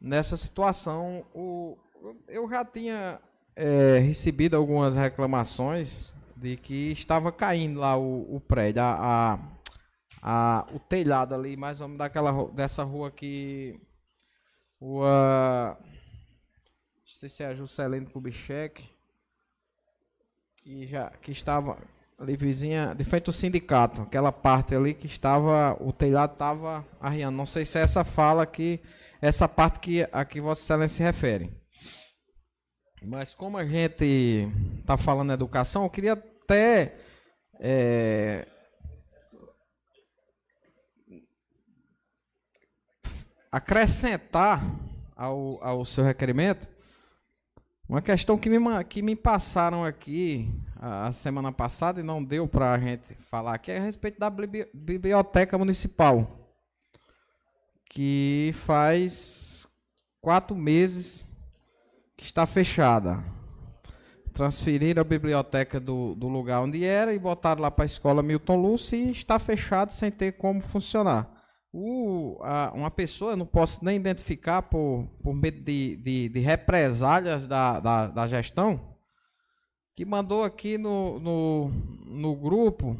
[0.00, 1.24] nessa situação.
[1.34, 1.76] O,
[2.28, 3.20] eu já tinha
[3.56, 8.94] é, recebido algumas reclamações de que estava caindo lá o, o prédio, a,
[9.32, 9.38] a,
[10.22, 13.80] a, o telhado ali, mais ou menos daquela, dessa rua aqui.
[14.80, 15.76] Rua.
[17.22, 18.82] Sei se é a Juscelino Kubitschek.
[20.56, 21.78] Que, já, que estava
[22.18, 27.36] ali vizinha, de frente ao sindicato, aquela parte ali que estava, o telhado estava arriando.
[27.36, 28.80] Não sei se é essa fala que,
[29.20, 31.56] essa parte que a que Vossa Excelência se refere.
[33.00, 34.48] Mas como a gente
[34.80, 36.96] está falando educação, eu queria até
[37.60, 38.48] é,
[43.52, 44.60] acrescentar
[45.14, 46.71] ao, ao seu requerimento
[47.92, 50.48] uma questão que me, que me passaram aqui
[50.80, 54.18] a, a semana passada e não deu para a gente falar aqui é a respeito
[54.18, 56.56] da biblioteca municipal,
[57.84, 59.68] que faz
[60.22, 61.28] quatro meses
[62.16, 63.22] que está fechada.
[64.32, 68.56] Transferiram a biblioteca do, do lugar onde era e botaram lá para a escola Milton
[68.56, 71.41] Lúcio e está fechado sem ter como funcionar.
[71.74, 76.40] O, a, uma pessoa, eu não posso nem identificar por, por medo de, de, de
[76.40, 78.78] represálias da, da, da, gestão,
[79.94, 81.68] que mandou aqui no, no,
[82.04, 82.94] no grupo.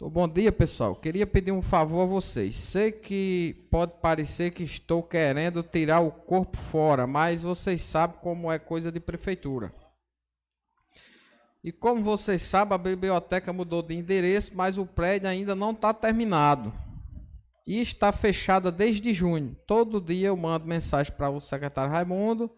[0.00, 0.96] Bom dia, pessoal.
[0.96, 2.56] Queria pedir um favor a vocês.
[2.56, 8.50] Sei que pode parecer que estou querendo tirar o corpo fora, mas vocês sabem como
[8.50, 9.70] é coisa de prefeitura.
[11.62, 15.92] E como vocês sabem, a biblioteca mudou de endereço, mas o prédio ainda não está
[15.92, 16.72] terminado
[17.66, 19.56] e está fechada desde junho.
[19.66, 22.50] Todo dia eu mando mensagem para o secretário Raimundo,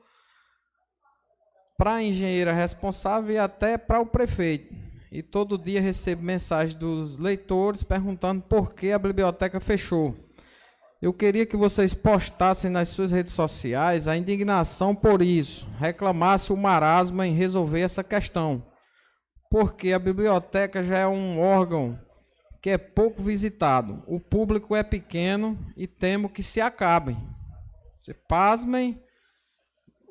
[1.77, 4.75] para a engenheira responsável e até para o prefeito.
[5.11, 10.17] E todo dia recebo mensagem dos leitores perguntando por que a biblioteca fechou.
[11.03, 16.57] Eu queria que vocês postassem nas suas redes sociais a indignação por isso, reclamasse o
[16.57, 18.65] marasmo em resolver essa questão.
[19.51, 21.99] Porque a biblioteca já é um órgão
[22.63, 24.05] que é pouco visitado.
[24.07, 27.19] O público é pequeno e temo que se acabem.
[28.01, 29.03] Se pasmem,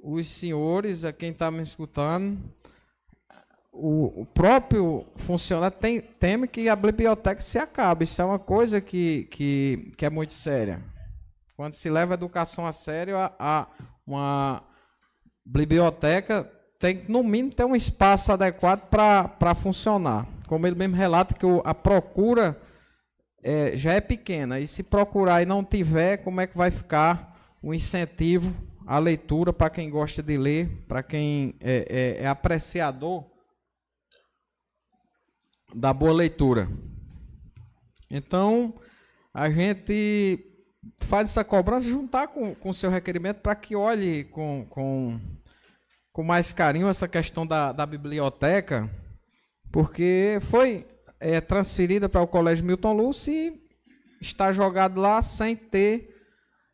[0.04, 2.38] os senhores, a quem está me escutando,
[3.72, 8.04] o, o, próprio funcionário tem, teme que a biblioteca se acabe.
[8.04, 10.84] Isso é uma coisa que, que, que é muito séria.
[11.56, 13.68] Quando se leva a educação a sério, a, a
[14.06, 14.62] uma
[15.46, 21.34] biblioteca tem que, no mínimo, ter um espaço adequado para funcionar como ele mesmo relata
[21.34, 22.62] que a procura
[23.42, 27.56] é, já é pequena, e se procurar e não tiver, como é que vai ficar
[27.64, 28.54] o incentivo
[28.86, 33.32] à leitura para quem gosta de ler, para quem é, é, é apreciador
[35.74, 36.68] da boa leitura.
[38.10, 38.78] Então,
[39.34, 40.38] a gente
[41.00, 45.18] faz essa cobrança, juntar com o seu requerimento para que olhe com, com,
[46.12, 48.92] com mais carinho essa questão da, da biblioteca
[49.72, 50.86] porque foi
[51.20, 53.62] é, transferida para o Colégio Milton Lúcio e
[54.20, 56.16] está jogado lá sem ter,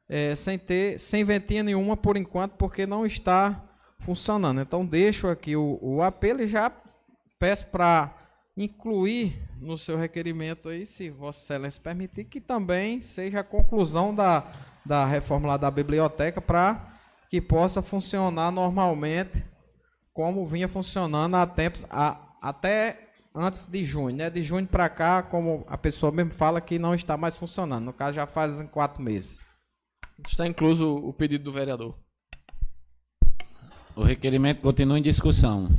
[0.09, 3.63] é, sem ter, sem ventinha nenhuma por enquanto, porque não está
[3.99, 4.61] funcionando.
[4.61, 6.71] Então deixo aqui o, o apelo e já
[7.37, 8.15] peço para
[8.55, 14.51] incluir no seu requerimento aí, se Vossa Excelência permitir, que também seja a conclusão da,
[14.85, 19.43] da reforma lá da biblioteca para que possa funcionar normalmente
[20.13, 24.29] como vinha funcionando há tempos, há, até antes de junho, né?
[24.29, 27.85] De junho para cá, como a pessoa mesmo fala que não está mais funcionando.
[27.85, 29.41] No caso, já faz quatro meses.
[30.27, 31.95] Está incluso o pedido do vereador.
[33.95, 35.69] O requerimento continua em discussão.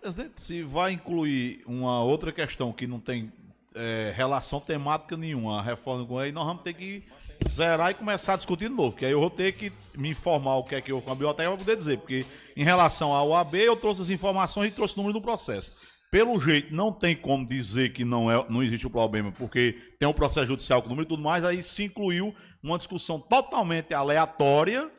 [0.00, 3.32] Presidente, se vai incluir uma outra questão que não tem
[3.74, 7.04] é, relação temática nenhuma, a reforma com aí, nós vamos ter que
[7.48, 10.56] zerar e começar a discutir de novo, que aí eu vou ter que me informar
[10.56, 12.24] o que é que eu com a biblioteca para poder dizer, porque
[12.56, 15.72] em relação ao AB eu trouxe as informações e trouxe o número do processo.
[16.10, 20.08] Pelo jeito, não tem como dizer que não, é, não existe o problema, porque tem
[20.08, 23.94] um processo judicial com o número e tudo mais, aí se incluiu uma discussão totalmente
[23.94, 24.90] aleatória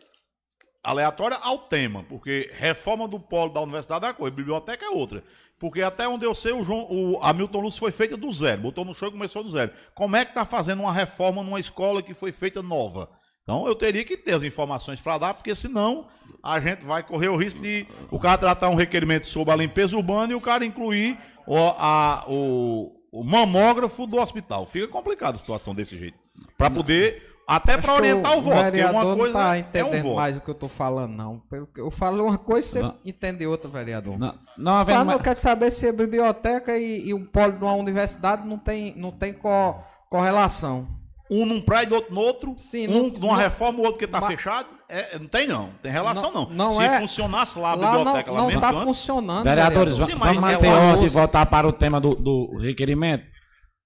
[0.83, 5.23] aleatória ao tema, porque reforma do polo da universidade é uma coisa, biblioteca é outra.
[5.63, 8.83] Porque até onde eu sei, o, João, o Hamilton Lúcio foi feita do zero, botou
[8.83, 9.71] no show e começou do zero.
[9.95, 13.09] Como é que está fazendo uma reforma numa escola que foi feita nova?
[13.41, 16.07] Então eu teria que ter as informações para dar, porque senão
[16.43, 19.95] a gente vai correr o risco de o cara tratar um requerimento sobre a limpeza
[19.95, 24.65] urbana e o cara incluir o, a, o, o mamógrafo do hospital.
[24.65, 26.19] Fica complicada a situação desse jeito.
[26.57, 29.59] Para poder até para orientar o, voto, porque vereador uma não coisa tá é um
[29.59, 30.15] entendendo voto.
[30.15, 31.39] mais o que eu tô falando, não.
[31.49, 32.95] Pelo que eu falo uma coisa, você Não.
[33.05, 34.17] entende outra, vereador.
[34.17, 37.73] Não, não Fala, eu quero saber se a biblioteca e, e um polo de uma
[37.73, 39.75] universidade não tem, não tem co-
[40.09, 40.87] correlação.
[41.31, 42.53] Um num prédio, outro no outro.
[42.57, 44.67] Sim, um não- numa não- reforma, o outro que está Ma- fechado.
[44.87, 45.69] É, não tem não.
[45.81, 46.45] Tem relação não.
[46.49, 48.83] Não- não Se é- funcionasse lá a Lá biblioteca não, lá não mesmo tá canto,
[48.83, 50.19] funcionando, Vereadores, vereador.
[50.19, 53.32] mas vamos é manter o ordem e voltar para o tema do, do requerimento.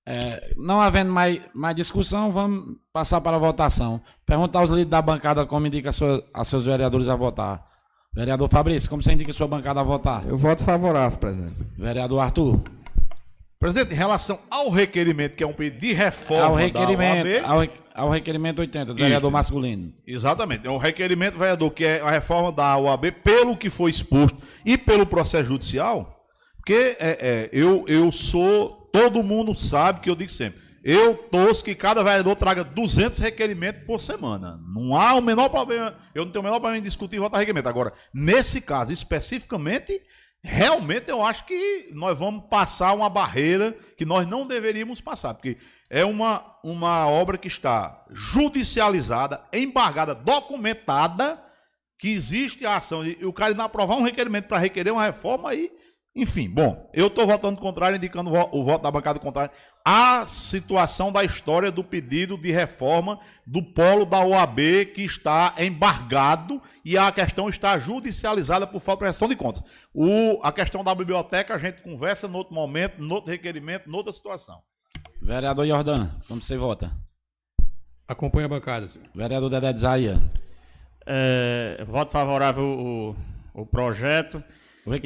[0.09, 3.99] É, não havendo mais, mais discussão, vamos passar para a votação.
[4.25, 7.65] Perguntar aos líderes da bancada como indica a sua- a seus vereadores a votar.
[8.15, 10.25] Vereador Fabrício, como você indica a sua bancada a votar?
[10.25, 11.55] Eu voto favorável, presidente.
[11.77, 12.61] Vereador Arthur?
[13.59, 17.45] Presidente, em relação ao requerimento, que é um pedido de reforma Ao da requerimento, OAB,
[17.95, 19.91] ao, ao requerimento 80, do vereador masculino.
[20.05, 20.65] Exatamente.
[20.67, 24.77] É um requerimento, vereador, que é a reforma da OAB, pelo que foi exposto e
[24.77, 26.23] pelo processo judicial,
[26.55, 28.76] porque é, é, eu, eu sou.
[28.91, 30.67] Todo mundo sabe que eu digo sempre.
[30.83, 34.59] Eu torço que cada vereador traga 200 requerimentos por semana.
[34.73, 35.93] Não há o menor problema.
[36.15, 37.67] Eu não tenho o menor problema em discutir e votar requerimento.
[37.67, 40.01] Agora, nesse caso especificamente,
[40.41, 45.57] realmente eu acho que nós vamos passar uma barreira que nós não deveríamos passar, porque
[45.89, 51.43] é uma, uma obra que está judicializada, embargada, documentada,
[51.99, 53.05] que existe a ação.
[53.05, 55.71] E o cara não aprovar um requerimento para requerer uma reforma aí.
[56.19, 59.51] Enfim, bom, eu estou votando contrário, indicando o vo- o voto da bancada contrária
[59.85, 64.57] à situação da história do pedido de reforma do polo da OAB
[64.95, 69.61] que está embargado e a questão está judicializada por falta de prestação de contas.
[69.93, 74.11] O, a questão da biblioteca a gente conversa no outro momento, no outro requerimento, noutra
[74.11, 74.59] situação.
[75.21, 76.91] Vereador Jordan, como você vota?
[78.07, 78.87] Acompanha a bancada.
[78.87, 79.07] senhor.
[79.13, 80.19] Vereador Dedé de Zaia.
[81.05, 83.15] É, voto favorável o,
[83.61, 84.43] o projeto.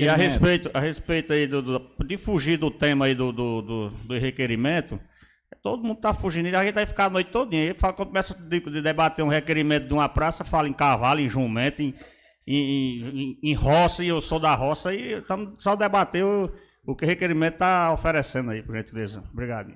[0.04, 3.62] E a respeito, a respeito aí do, do- de fugir do tema aí do, do,
[3.62, 5.00] do, do requerimento,
[5.64, 7.56] todo mundo tá fugindo, e a gente vai ficar a noite toda.
[7.56, 11.20] Aí fala, quando começa de, de debater um requerimento de uma praça, fala em cavalo,
[11.20, 11.94] em jumento, em,
[12.48, 16.52] em, em, em roça, e eu sou da roça, e estamos só debater o,
[16.86, 19.24] o que o requerimento está oferecendo aí, por gentileza.
[19.34, 19.74] Obrigado.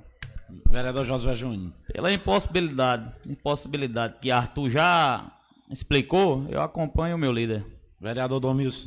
[0.69, 1.73] Vereador Josué Júnior.
[1.91, 5.31] Pela impossibilidade, impossibilidade que Arthur já
[5.71, 7.65] explicou, eu acompanho o meu líder.
[7.99, 8.85] Vereador Domilson.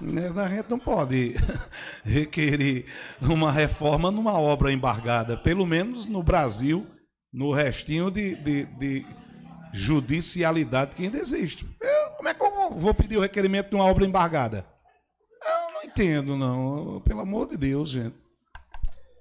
[0.00, 1.34] Né, A gente não pode
[2.04, 2.86] requerer
[3.20, 6.86] uma reforma numa obra embargada, pelo menos no Brasil,
[7.32, 9.06] no restinho de, de- de
[9.72, 11.66] judicialidade que ainda existe.
[11.80, 14.64] Eu- como é que eu vou, pedir o requerimento de uma obra embargada?
[15.42, 17.00] Eu não entendo, não.
[17.02, 18.14] Pelo amor de Deus, gente.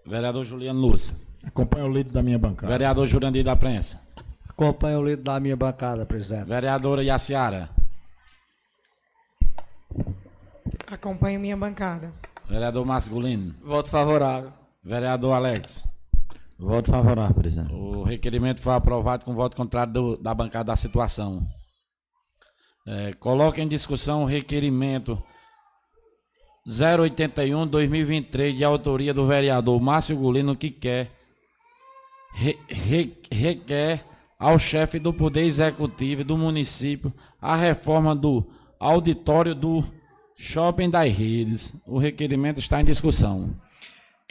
[0.05, 1.13] Vereador Juliano Luz.
[1.45, 2.71] Acompanha o líder da minha bancada.
[2.71, 4.01] Vereador Jurandir da Prensa.
[4.49, 6.47] Acompanha o líder da minha bancada, presidente.
[6.47, 7.69] Vereadora Yaciara.
[10.89, 12.13] Acompanho minha bancada.
[12.47, 13.53] Vereador masculino.
[13.63, 14.51] Voto favorável.
[14.83, 15.87] Vereador Alex.
[16.57, 17.73] Voto favorável, presidente.
[17.73, 21.45] O requerimento foi aprovado com voto contrário do- da bancada da situação.
[22.87, 25.21] É, coloca em discussão o requerimento
[26.67, 31.11] 081-2023 de autoria do vereador Márcio Gulino que quer
[32.33, 34.03] re- re- requer
[34.39, 38.43] ao chefe do Poder Executivo do município a reforma do
[38.79, 39.83] auditório do
[40.41, 41.73] Shopping das Redes.
[41.85, 43.53] O requerimento está em discussão.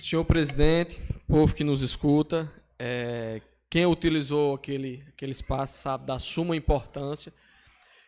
[0.01, 6.57] Senhor presidente, povo que nos escuta, é, quem utilizou aquele, aquele espaço sabe da suma
[6.57, 7.31] importância,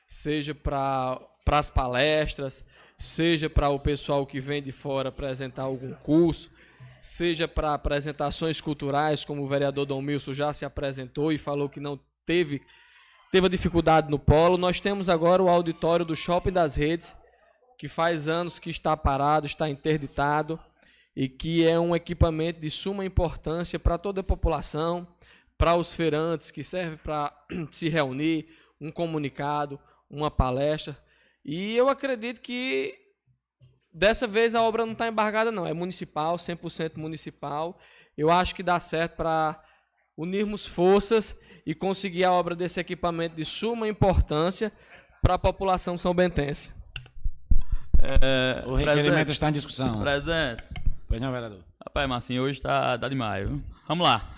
[0.07, 2.65] seja para as palestras,
[2.97, 6.51] seja para o pessoal que vem de fora apresentar algum curso,
[7.03, 11.81] seja para apresentações culturais, como o vereador Dom Milson já se apresentou e falou que
[11.81, 12.63] não teve,
[13.31, 14.57] teve dificuldade no polo.
[14.57, 17.15] Nós temos agora o auditório do Shopping das Redes,
[17.81, 20.61] que faz anos que está parado, está interditado
[21.17, 25.09] e que é um equipamento de suma importância para toda a população,
[25.57, 27.33] para os feirantes, que serve para
[27.73, 28.49] se reunir,
[28.79, 29.81] um comunicado,
[30.11, 30.95] uma palestra.
[31.43, 32.99] E eu acredito que
[33.91, 35.67] dessa vez a obra não está embargada, não.
[35.67, 37.79] É municipal, 100% municipal.
[38.15, 39.59] Eu acho que dá certo para
[40.19, 41.35] unirmos forças
[41.65, 44.71] e conseguir a obra desse equipamento de suma importância
[45.23, 46.79] para a população são bentense.
[48.03, 50.01] É, O requerimento presidente, está em discussão.
[50.01, 50.63] Presidente.
[51.09, 51.61] Pois não, vereador.
[51.85, 53.49] Rapaz, Marcinho, hoje tá, tá demais.
[53.49, 53.63] Viu?
[53.87, 54.29] Vamos lá.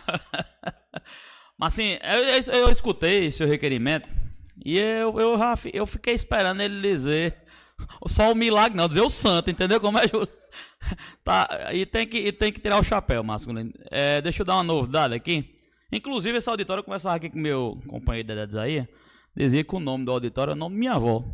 [1.58, 4.08] Marcinho, eu, eu, eu escutei seu requerimento
[4.64, 5.38] E eu, eu,
[5.72, 7.36] eu fiquei esperando ele dizer
[8.06, 9.80] só o milagre, não, dizer o santo, entendeu?
[9.80, 10.32] Como é justo.
[11.24, 13.72] Tá, e tem que, e tem que tirar o chapéu, masculino.
[13.90, 15.54] É, deixa eu dar uma novidade aqui.
[15.90, 18.86] Inclusive, esse auditório, eu conversava aqui com meu companheiro Dedé Isaías,
[19.34, 21.24] dizia que o nome do auditório é o nome da minha avó.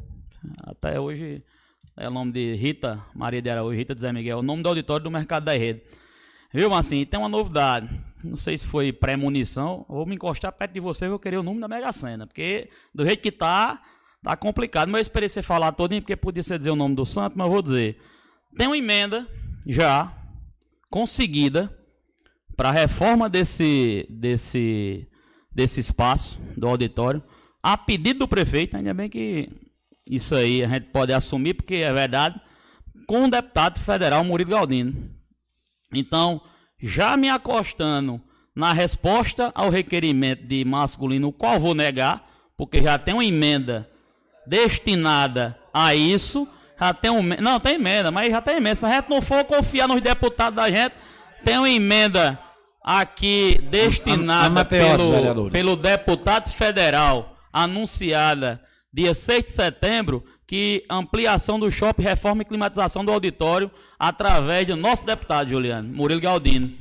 [0.62, 1.42] Até hoje
[1.98, 4.68] é o nome de Rita Maria de Araújo, Rita de Zé Miguel, o nome do
[4.68, 5.82] auditório do Mercado da Rede.
[6.54, 7.06] Viu, Marcinho?
[7.06, 7.90] Tem uma novidade.
[8.22, 9.84] Não sei se foi pré-munição.
[9.88, 12.26] Vou me encostar perto de você, eu vou querer o número da Mega Sena.
[12.26, 13.82] Porque do jeito que tá,
[14.22, 14.88] tá complicado.
[14.88, 17.46] Mas eu esperei você falar todinho, porque podia ser dizer o nome do santo, mas
[17.46, 18.00] eu vou dizer.
[18.56, 19.26] Tem uma emenda
[19.66, 20.12] já
[20.88, 21.76] conseguida
[22.56, 25.06] para a reforma desse, desse,
[25.52, 27.22] desse espaço do auditório,
[27.62, 29.48] a pedido do prefeito, ainda bem que
[30.10, 32.40] isso aí a gente pode assumir, porque é verdade,
[33.06, 35.10] com o deputado federal Murilo Galdino.
[35.92, 36.40] Então,
[36.80, 38.20] já me acostando
[38.54, 42.26] na resposta ao requerimento de masculino, o qual vou negar,
[42.56, 43.88] porque já tem uma emenda
[44.46, 46.48] destinada a isso,
[46.78, 48.74] já tem um, não, tem emenda, mas já tem emenda.
[48.74, 50.94] Se a gente não for confiar nos deputados da gente,
[51.44, 52.38] tem uma emenda
[52.82, 55.52] aqui destinada Anote horas, pelo, vereadores.
[55.52, 58.60] pelo deputado federal, anunciada
[58.92, 64.76] dia 6 de setembro, que ampliação do shopping, reforma e climatização do auditório, através do
[64.76, 66.72] nosso deputado, Juliano, Murilo Galdino.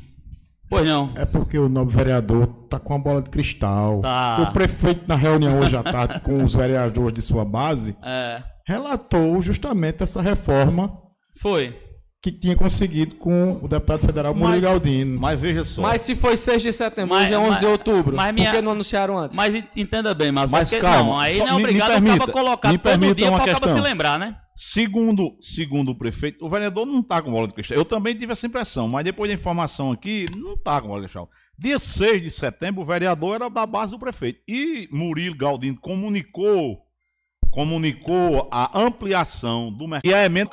[0.69, 1.13] Pois não.
[1.15, 4.01] É porque o novo vereador tá com a bola de cristal.
[4.01, 4.37] Tá.
[4.41, 9.41] O prefeito, na reunião hoje à tarde com os vereadores de sua base, É, relatou
[9.41, 11.01] justamente essa reforma
[11.39, 11.73] foi.
[12.31, 15.19] Que tinha conseguido com o deputado federal Murilo Galdino.
[15.19, 15.81] Mas veja só.
[15.81, 18.15] Mas se foi 6 de setembro, Mas- hoje é 11 de mas- outubro.
[18.15, 19.35] mas Por minha- que não anunciaram antes?
[19.35, 21.63] Mas en- entenda bem, mas, Mas porque, calma, não, aí só não é me- me
[21.63, 23.81] obrigado permita, cara colocar me todo permita dia uma para acaba questão.
[23.83, 24.35] se lembrar, né?
[24.55, 27.77] Segundo, segundo o prefeito, o vereador não está com bola de cristal.
[27.77, 31.05] Eu também tive essa impressão, mas depois da informação aqui, não está com bola de
[31.07, 31.29] cristal.
[31.57, 34.39] Dia 6 de setembro, o vereador era da base do prefeito.
[34.47, 36.79] E Murilo Galdino comunicou
[37.51, 40.09] comunicou a ampliação do mercado.
[40.09, 40.49] E a emenda,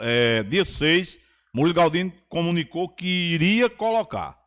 [0.00, 1.18] é, dia 6,
[1.54, 4.38] Murilo Galdino comunicou que iria colocar.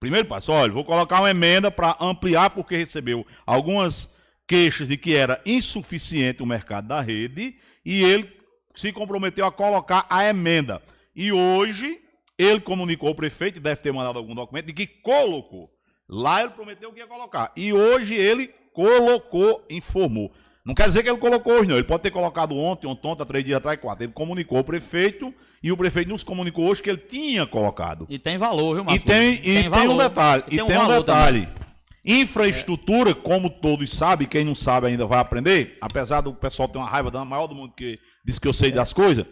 [0.00, 4.10] Primeiro passo, olha, vou colocar uma emenda para ampliar, porque recebeu algumas
[4.46, 8.28] queixas de que era insuficiente o mercado da rede, e ele
[8.74, 10.82] se comprometeu a colocar a emenda.
[11.14, 12.00] E hoje,
[12.36, 15.70] ele comunicou ao prefeito, deve ter mandado algum documento, de que colocou.
[16.08, 17.52] Lá ele prometeu que ia colocar.
[17.56, 20.32] E hoje ele colocou, informou.
[20.64, 21.76] Não quer dizer que ele colocou hoje, não.
[21.76, 24.04] Ele pode ter colocado ontem, ontem, ontem, três dias atrás, quatro.
[24.04, 28.06] Ele comunicou ao prefeito e o prefeito nos comunicou hoje que ele tinha colocado.
[28.08, 29.04] E tem valor, viu, E Marcos?
[29.04, 30.44] tem, e tem, um detalhe.
[30.46, 31.46] E, tem, um, valor detalhe.
[31.46, 31.62] também.
[32.04, 36.88] Infraestrutura, como todos sabem, quem não sabe ainda vai aprender, apesar do pessoal ter uma
[36.88, 39.24] raiva da maior do mundo que diz que eu sei das coisas.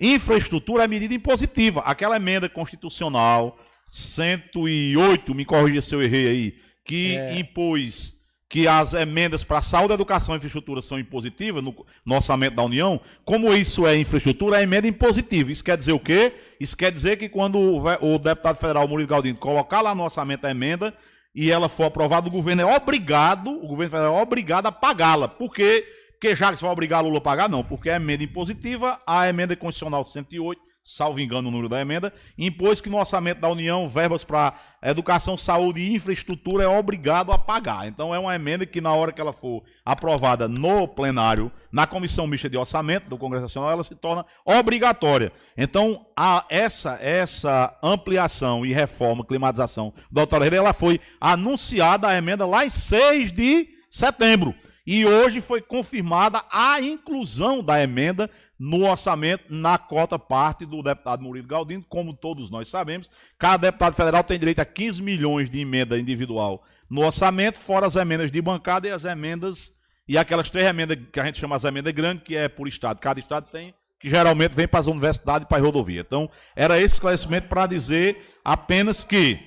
[0.00, 1.80] Infraestrutura é medida impositiva.
[1.80, 3.56] Aquela emenda constitucional
[3.86, 8.13] 108, me corrija se eu errei aí, que impôs
[8.54, 11.74] que as emendas para saúde, educação e infraestrutura são impositivas no,
[12.06, 15.50] no orçamento da União, como isso é infraestrutura, é emenda impositiva.
[15.50, 16.32] Isso quer dizer o quê?
[16.60, 17.82] Isso quer dizer que quando o,
[18.14, 20.94] o deputado federal Murilo Galdino colocar lá no orçamento a emenda
[21.34, 25.26] e ela for aprovada, o governo é obrigado, o governo federal é obrigado a pagá-la.
[25.26, 25.84] Por quê?
[26.12, 29.28] Porque já que você vai obrigar Lula a pagar, não, porque é emenda impositiva, a
[29.28, 33.88] emenda constitucional 108, salvo engano o número da emenda, impôs que no orçamento da União,
[33.88, 34.52] verbas para
[34.82, 37.88] educação, saúde e infraestrutura é obrigado a pagar.
[37.88, 42.26] Então é uma emenda que na hora que ela for aprovada no plenário, na comissão
[42.26, 45.32] mista de orçamento do Congresso Nacional, ela se torna obrigatória.
[45.56, 46.04] Então
[46.50, 52.70] essa essa ampliação e reforma, climatização da autarquia, ela foi anunciada a emenda lá em
[52.70, 54.54] 6 de setembro.
[54.86, 58.28] E hoje foi confirmada a inclusão da emenda
[58.58, 61.84] no orçamento, na cota parte do deputado Murilo Galdino.
[61.88, 66.64] Como todos nós sabemos, cada deputado federal tem direito a 15 milhões de emenda individual
[66.88, 69.72] no orçamento, fora as emendas de bancada e as emendas,
[70.06, 73.00] e aquelas três emendas que a gente chama as emendas grandes, que é por estado.
[73.00, 76.04] Cada estado tem, que geralmente vem para as universidades e para as rodovias.
[76.06, 79.38] Então, era esse esclarecimento para dizer apenas que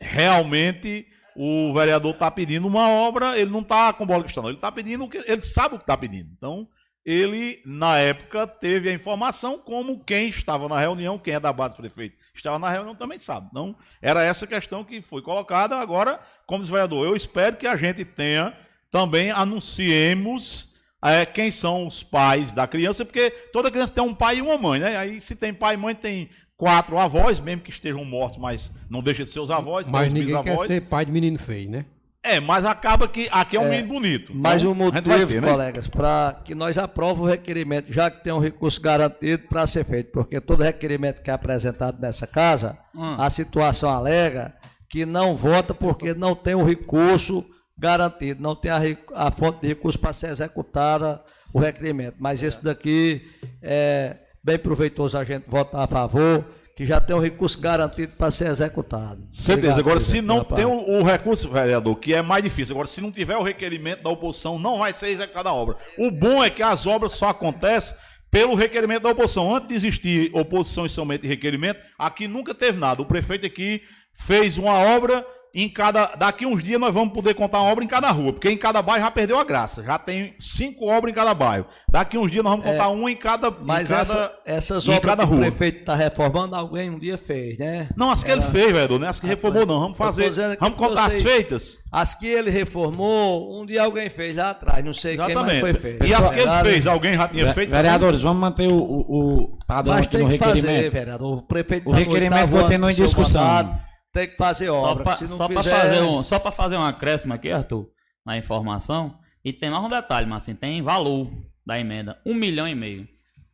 [0.00, 4.56] realmente o vereador está pedindo uma obra, ele não está com bola de cristal, ele
[4.56, 6.30] está pedindo ele sabe o que está pedindo.
[6.36, 6.68] Então,
[7.10, 11.74] ele, na época, teve a informação, como quem estava na reunião, quem é da base
[11.74, 13.48] do prefeito, estava na reunião também sabe.
[13.50, 15.76] Então, era essa questão que foi colocada.
[15.76, 18.54] Agora, como vereador, eu espero que a gente tenha
[18.90, 24.36] também anunciemos é, quem são os pais da criança, porque toda criança tem um pai
[24.36, 24.94] e uma mãe, né?
[24.98, 26.28] Aí, se tem pai e mãe, tem
[26.58, 30.42] quatro avós, mesmo que estejam mortos, mas não deixa de ser os avós, Mas ninguém
[30.42, 31.86] quer ser pai de menino feio, né?
[32.22, 34.32] É, mas acaba que aqui é um É, menino bonito.
[34.34, 35.48] Mas Então, o motivo, ter, né?
[35.50, 39.84] colegas, para que nós aprovemos o requerimento, já que tem um recurso garantido para ser
[39.84, 43.14] feito, porque todo requerimento que é apresentado nessa casa, Hum.
[43.18, 44.52] a situação alega
[44.90, 47.44] que não vota porque não tem o recurso
[47.78, 48.80] garantido, não tem a,
[49.14, 51.22] a fonte de recurso para ser executada
[51.54, 52.16] o requerimento.
[52.18, 53.22] Mas esse daqui
[53.62, 56.44] é bem proveitoso a gente votar a favor,
[56.78, 59.26] que já tem o recurso garantido para ser executado.
[59.32, 59.52] Certeza.
[59.54, 62.72] Obrigado, Agora, se não tem o, o recurso, vereador, que é mais difícil.
[62.72, 65.76] Agora, se não tiver o requerimento da oposição, não vai ser executada a obra.
[65.98, 67.98] O bom é que as obras só acontecem
[68.30, 69.52] pelo requerimento da oposição.
[69.52, 73.02] Antes de existir oposição e somente requerimento, aqui nunca teve nada.
[73.02, 73.82] O prefeito aqui
[74.12, 76.06] fez uma obra em cada.
[76.16, 78.80] Daqui uns dias nós vamos poder contar uma obra em cada rua, porque em cada
[78.82, 79.82] bairro já perdeu a graça.
[79.82, 81.66] Já tem cinco obras em cada bairro.
[81.90, 83.50] Daqui uns dias nós vamos contar uma em cada.
[83.50, 85.40] Mas em cada, essa- essas em obras cada que o rua.
[85.46, 87.88] prefeito está reformando, alguém um dia fez, né?
[87.96, 89.80] Não, as que ele Era- fez, vereador, não é as que reformou, não.
[89.80, 90.30] Vamos fazer.
[90.60, 91.22] Vamos contar as vocês.
[91.24, 91.78] feitas.
[91.90, 95.60] As que ele reformou, um dia alguém fez lá atrás, não sei quem mais Exatamente.
[95.60, 96.06] foi feito.
[96.06, 97.70] E as que ele fez, alguém já tinha Ve- feito?
[97.70, 100.92] Vereadores, vamos manter o, o, o padrão Mas aqui tem no que fazer, requerimento.
[100.92, 101.38] vereador.
[101.38, 103.78] O prefeito O tá no requerimento oitavo ano continua do em discussão.
[104.12, 105.04] Tem que fazer obra.
[105.04, 107.88] pra, Se não só pra fizer, fazer um, só pra fazer um acréscimo aqui, Arthur,
[108.24, 109.14] na informação.
[109.44, 111.30] E tem mais um detalhe, mas assim, tem valor
[111.64, 113.06] da emenda, um milhão e meio.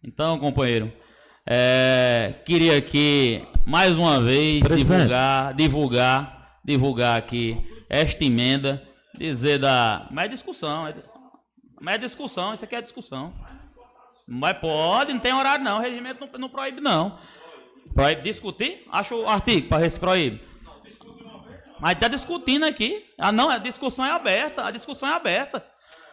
[0.02, 0.92] Então, companheiro,
[1.46, 4.98] é, queria aqui mais uma vez Presidente.
[4.98, 8.82] divulgar, divulgar, divulgar aqui esta emenda,
[9.18, 10.94] dizer da, mas é discussão, é,
[11.80, 13.32] mas é discussão, isso aqui é discussão.
[14.26, 17.18] Mas pode, não tem horário não, o regimento não, não proíbe não.
[17.94, 18.84] Proíbe discutir?
[18.90, 20.40] Acho o artigo para ver se proíbe.
[21.80, 23.04] Mas tá discutindo aqui.
[23.18, 24.66] Ah, não, a discussão é aberta.
[24.66, 25.64] A discussão é aberta.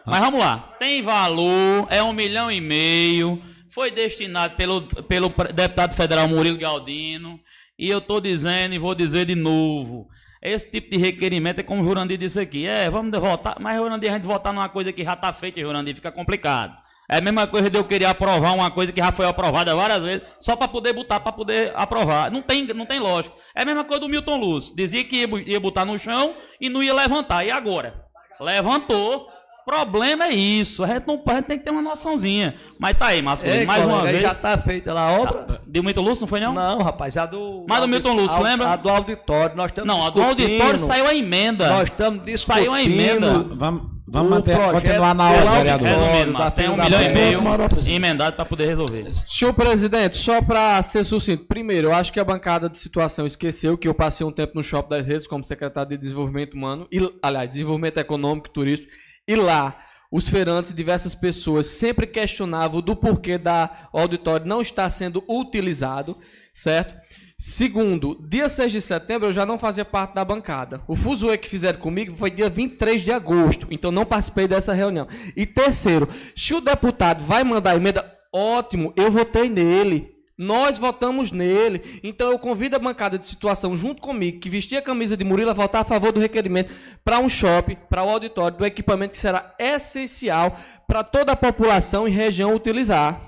[0.06, 0.76] Mas vamos lá.
[0.80, 3.42] Tem valor, é um milhão e meio.
[3.70, 7.40] Foi destinado pelo, pelo deputado federal Murilo Galdino.
[7.78, 10.08] E eu tô dizendo e vou dizer de novo.
[10.42, 12.66] Esse tipo de requerimento é como o Jurandir disse aqui.
[12.66, 13.58] É, vamos votar.
[13.60, 16.76] Mas, Jurandir, a gente votar numa coisa que já tá feita, Jurandir, fica complicado.
[17.12, 20.02] É a mesma coisa de eu querer aprovar uma coisa que já foi aprovada várias
[20.02, 22.32] vezes, só para poder botar, para poder aprovar.
[22.32, 23.36] Não tem, não tem lógica.
[23.54, 24.74] É a mesma coisa do Milton Lúcio.
[24.74, 27.44] Dizia que ia, botar no chão e não ia levantar.
[27.46, 28.06] E agora?
[28.40, 29.28] Levantou.
[29.66, 30.86] Problema é isso.
[30.86, 32.56] A gente, não, a gente tem que ter uma noçãozinha.
[32.80, 33.46] Mas tá aí, Márcio.
[33.68, 34.24] Mais uma colega, vez.
[34.24, 35.62] já tá feita lá a obra?
[35.68, 36.54] De Milton Lúcio, não foi não?
[36.54, 37.66] Não, rapaz, a do.
[37.68, 38.70] Mas do Milton Lúcio, lembra?
[38.70, 41.70] A do auditório, nós estamos Não, a do auditório saiu a emenda.
[41.70, 42.56] Nós estamos discutindo.
[42.56, 43.46] Saiu a emenda.
[43.54, 45.88] Vamos, vamos manter, continuar na hora, vereador.
[45.88, 47.42] Resumindo, mas tem um milhão e meio
[47.88, 49.12] emendado para poder resolver.
[49.12, 51.46] Senhor presidente, só para ser sucinto.
[51.46, 54.62] Primeiro, eu acho que a bancada de situação esqueceu que eu passei um tempo no
[54.62, 58.88] Shopping das Redes como secretário de Desenvolvimento Humano, e, aliás, Desenvolvimento Econômico e Turismo,
[59.28, 59.78] e lá
[60.12, 65.24] os feirantes e diversas pessoas sempre questionavam do porquê da o auditório não estar sendo
[65.28, 66.18] utilizado,
[66.54, 67.01] certo?
[67.44, 70.80] Segundo, dia 6 de setembro eu já não fazia parte da bancada.
[70.88, 75.08] O fuzuê que fizeram comigo foi dia 23 de agosto, então não participei dessa reunião.
[75.36, 80.14] E terceiro, se o deputado vai mandar emenda, ótimo, eu votei nele.
[80.38, 82.00] Nós votamos nele.
[82.04, 85.50] Então eu convido a bancada de situação junto comigo, que vestia a camisa de Murilo,
[85.50, 86.72] a votar a favor do requerimento
[87.04, 90.56] para um shopping, para o auditório, do equipamento que será essencial
[90.86, 93.20] para toda a população e região utilizar.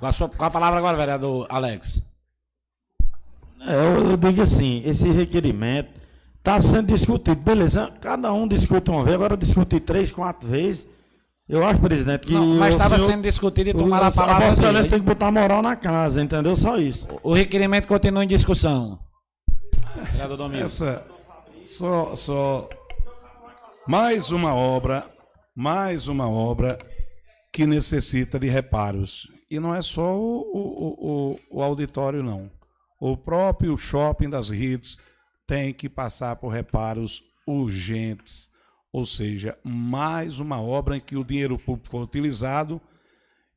[0.00, 2.12] Com a, sua, com a palavra agora, vereador Alex.
[3.66, 5.90] É, eu, eu digo assim, esse requerimento
[6.38, 7.36] está sendo discutido.
[7.36, 10.86] Beleza, cada um discute uma vez, agora discutir três, quatro vezes.
[11.48, 12.32] Eu acho, presidente, que.
[12.32, 14.70] Não, mas estava sendo discutido e tomaram a palavra Vossa dele.
[14.70, 16.56] Excelência tem que botar moral na casa, entendeu?
[16.56, 17.06] Só isso.
[17.22, 18.98] O requerimento continua em discussão.
[20.12, 20.62] Vereador Domingo.
[20.62, 21.06] Essa,
[21.62, 22.68] só, só,
[23.86, 25.06] mais uma obra,
[25.54, 26.78] mais uma obra
[27.52, 29.28] que necessita de reparos.
[29.50, 32.50] E não é só o, o, o, o auditório, não.
[33.06, 34.96] O próprio shopping das redes
[35.46, 38.48] tem que passar por reparos urgentes.
[38.90, 42.80] Ou seja, mais uma obra em que o dinheiro público foi utilizado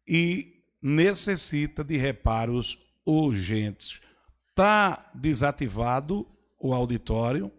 [0.05, 4.01] e necessita de reparos urgentes.
[4.49, 6.27] Está desativado
[6.59, 7.49] o auditório,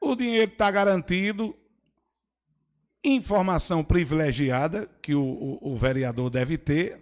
[0.00, 1.54] o dinheiro está garantido,
[3.04, 6.99] informação privilegiada que o, o- o vereador deve ter,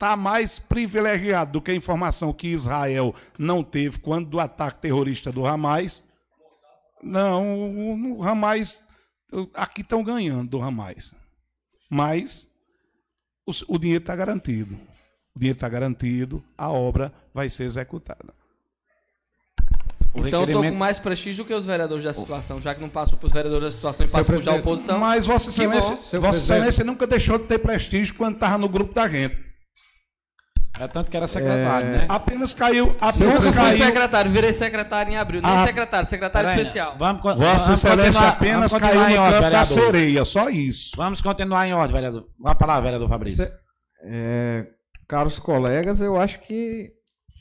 [0.00, 5.30] está mais privilegiado do que a informação que Israel não teve quando do ataque terrorista
[5.30, 6.02] do Hamas.
[7.02, 8.82] Não, o, o Hamas,
[9.52, 11.14] aqui estão ganhando do Hamas.
[11.90, 12.46] Mas
[13.46, 14.74] os- o dinheiro está garantido.
[15.36, 18.32] O dinheiro está garantido, a obra vai ser executada.
[20.14, 22.80] Então eu tô requerimento- com mais prestígio do que os vereadores da situação, já que
[22.80, 24.98] não passo para os vereadores da situação e passo para a presidente, oposição.
[24.98, 26.18] Mas Vossa Excelência.
[26.18, 29.49] Vossa Excelência nunca deixou de ter prestígio quando estava no grupo da gente.
[30.80, 32.06] É tanto que era secretário, É, né?
[32.08, 33.84] Apenas caiu, apenas Nunca fui caiu.
[33.84, 35.42] secretário, virei secretário em abril.
[35.42, 36.94] Nem Ah, secretário, secretário Peraí, especial.
[36.98, 39.66] Vamos, Vossa vamos Excelência continuar- apenas vamos caiu no em ordem, campo da vereador.
[39.66, 40.90] sereia, só isso.
[40.96, 42.26] Vamos continuar em ordem, vereador.
[42.38, 43.46] Vai para lá, vereador Fabrício.
[44.04, 44.66] É,
[45.06, 46.90] caros colegas, eu acho que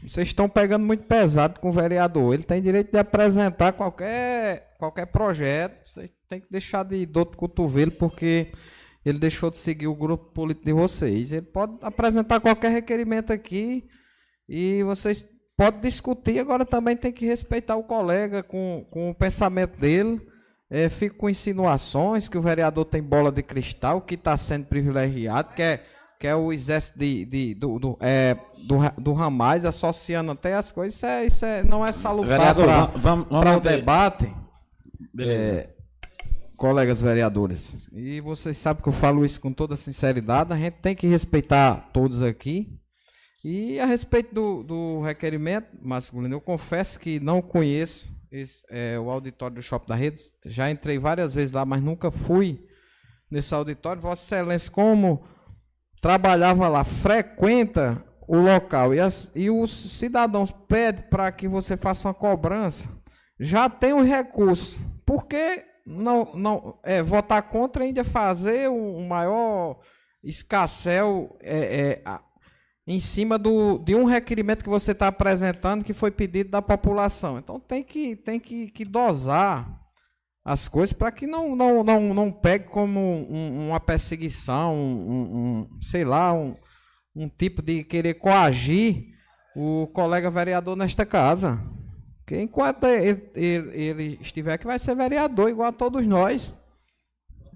[0.06, 2.34] vocês estão pegando muito pesado com o vereador.
[2.34, 5.80] Ele tem direito de apresentar qualquer, qualquer projeto.
[5.88, 8.52] Vocês têm que deixar de dor de cotovelo, porque
[9.06, 11.32] ele deixou de seguir o grupo político de vocês.
[11.32, 13.88] Ele pode apresentar qualquer requerimento aqui
[14.48, 16.40] e vocês podem discutir.
[16.40, 20.22] Agora também tem que respeitar o colega com, com o pensamento dele.
[20.70, 25.54] É, fico com insinuações que o vereador tem bola de cristal, que está sendo privilegiado,
[25.56, 25.84] que é
[26.20, 30.70] que é o exército de, de do, do, é, do, do Ramais, associando até as
[30.70, 34.36] coisas, isso, é, isso é, não é salutar para o debate.
[35.18, 35.70] É,
[36.60, 37.88] colegas vereadores.
[37.94, 41.90] E vocês sabem que eu falo isso com toda sinceridade, a gente tem que respeitar
[41.94, 42.78] todos aqui.
[43.44, 49.10] E a respeito do, do requerimento masculino, eu confesso que não conheço esse, é, o
[49.10, 50.22] auditório do Shopping da Rede.
[50.46, 52.68] Já entrei várias vezes lá, mas nunca fui
[53.32, 54.02] nesse auditório.
[54.02, 55.24] Vossa Excelência, como
[56.02, 62.10] trabalhava lá, frequenta o local e, as, e os cidadãos pedem para que você faça
[62.10, 62.90] uma cobrança,
[63.40, 64.80] já tem o um recurso.
[65.06, 69.80] Por que não, não é, votar contra ainda fazer um, um maior
[70.24, 72.20] escassel é, é,
[72.86, 77.40] em cima do, de um requerimento que você está apresentando que foi pedido da população?
[77.40, 79.80] Então tem que, tem que, que dosar
[80.46, 85.70] as coisas para que não, não, não, não pegue como um, uma perseguição, um, um,
[85.82, 86.56] sei lá, um,
[87.16, 89.08] um tipo de querer coagir
[89.56, 91.60] o colega vereador nesta casa.
[92.30, 96.54] Porque enquanto ele, ele, ele estiver aqui, vai ser vereador igual a todos nós.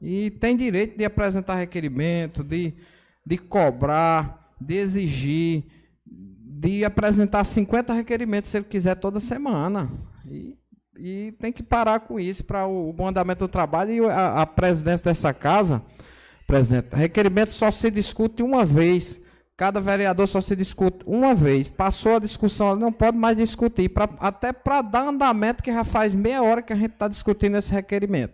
[0.02, 2.74] E tem direito de apresentar requerimento, de,
[3.24, 5.64] de cobrar, de exigir,
[6.08, 9.92] de apresentar 50 requerimentos se ele quiser toda semana.
[10.26, 10.58] E
[10.96, 14.44] e tem que parar com isso para o, o, bom andamento do trabalho e a,
[14.44, 15.82] a presidência dessa casa.
[16.46, 19.20] Presidente, requerimento só se discute uma vez.
[19.56, 21.70] Cada vereador só se discute uma vez.
[21.70, 23.90] Passou a discussão, não pode mais discutir.
[23.90, 27.58] Pra, até para dar andamento, que já faz meia hora que a gente está discutindo
[27.58, 28.34] esse requerimento.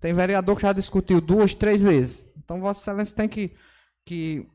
[0.00, 2.26] Tem vereador que já discutiu duas, três vezes.
[2.36, 3.52] Então, Vossa Excelência tem que,
[4.06, 4.46] que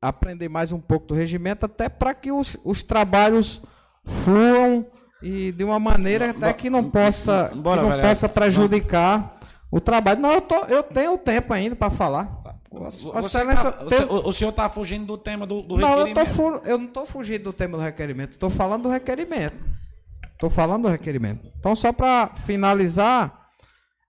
[0.00, 3.62] aprender mais um pouco do regimento, até para que os, os trabalhos
[4.04, 4.86] fluam
[5.22, 9.38] e de uma maneira até que não possa, Bora, que não possa prejudicar
[9.70, 10.20] o trabalho.
[10.20, 12.42] Não, eu, tô, eu tenho tempo ainda para falar.
[12.78, 14.06] Você tá, tem...
[14.06, 16.18] o, o, senhor está fugindo do tema do, do não, requerimento.
[16.18, 18.32] Eu, tô, eu não estou fugindo do tema do requerimento.
[18.32, 19.56] Estou falando do requerimento.
[20.32, 21.50] Estou falando do requerimento.
[21.58, 23.48] Então, só para finalizar,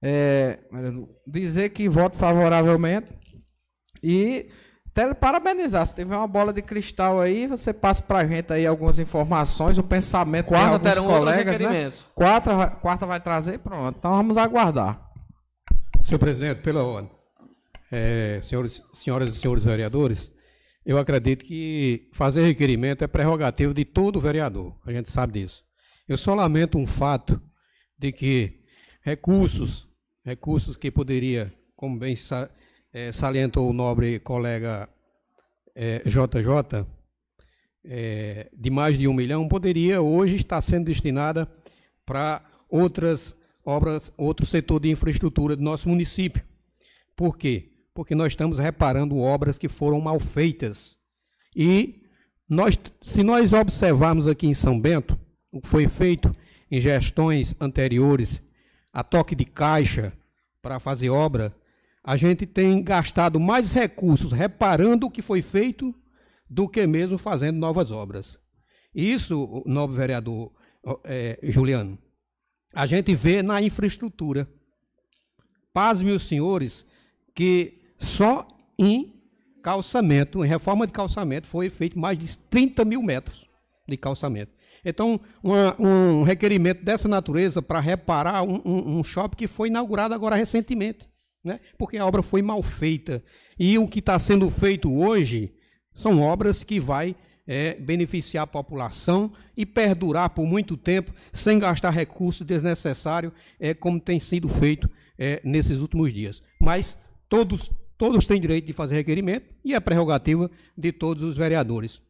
[0.01, 0.59] é,
[1.25, 3.07] dizer que voto favoravelmente
[4.03, 4.49] e
[4.97, 5.85] até parabenizar.
[5.85, 9.83] Se tiver uma bola de cristal aí, você passa pra gente aí algumas informações, o
[9.83, 11.91] pensamento quarta de alguns colegas, né?
[12.15, 13.97] Quarta, quarta vai trazer, pronto.
[13.97, 14.99] Então vamos aguardar.
[16.03, 17.16] Senhor presidente, pela ordem.
[17.91, 20.31] É, senhores, senhoras e senhores vereadores,
[20.85, 24.77] eu acredito que fazer requerimento é prerrogativa de todo vereador.
[24.85, 25.63] A gente sabe disso.
[26.07, 27.41] Eu só lamento um fato
[27.99, 28.61] de que
[29.01, 29.87] recursos,
[30.23, 32.15] recursos que poderia, como bem
[32.93, 34.89] é, salientou o nobre colega
[35.75, 36.87] é, JJ,
[37.83, 41.49] é, de mais de um milhão, poderia hoje estar sendo destinada
[42.05, 43.35] para outras
[43.65, 46.43] obras, outro setor de infraestrutura do nosso município.
[47.15, 47.73] Por quê?
[47.97, 50.99] Porque nós estamos reparando obras que foram mal feitas.
[51.55, 52.03] E
[52.47, 55.19] nós, se nós observarmos aqui em São Bento,
[55.51, 56.31] o que foi feito
[56.69, 58.43] em gestões anteriores,
[58.93, 60.13] a toque de caixa
[60.61, 61.55] para fazer obra,
[62.03, 65.91] a gente tem gastado mais recursos reparando o que foi feito
[66.47, 68.37] do que mesmo fazendo novas obras.
[68.93, 70.51] Isso, nobre vereador
[71.03, 71.97] é, Juliano,
[72.75, 74.47] a gente vê na infraestrutura.
[75.73, 76.85] Paz, meus senhores,
[77.33, 78.47] que só
[78.77, 79.13] em
[79.63, 83.47] calçamento, em reforma de calçamento, foi feito mais de 30 mil metros
[83.87, 84.51] de calçamento.
[84.85, 90.13] Então, uma, um requerimento dessa natureza para reparar um, um, um shopping que foi inaugurado
[90.13, 91.07] agora recentemente
[91.47, 91.59] né?
[91.77, 93.23] porque a obra foi mal feita.
[93.57, 95.53] E o que está sendo feito hoje
[95.93, 97.15] são obras que vai
[97.47, 103.99] é, beneficiar a população e perdurar por muito tempo sem gastar recursos desnecessários, é, como
[103.99, 106.43] tem sido feito é, nesses últimos dias.
[106.61, 106.97] Mas
[107.29, 112.01] todos, todos têm direito de fazer requerimento e é prerrogativa de todos os vereadores.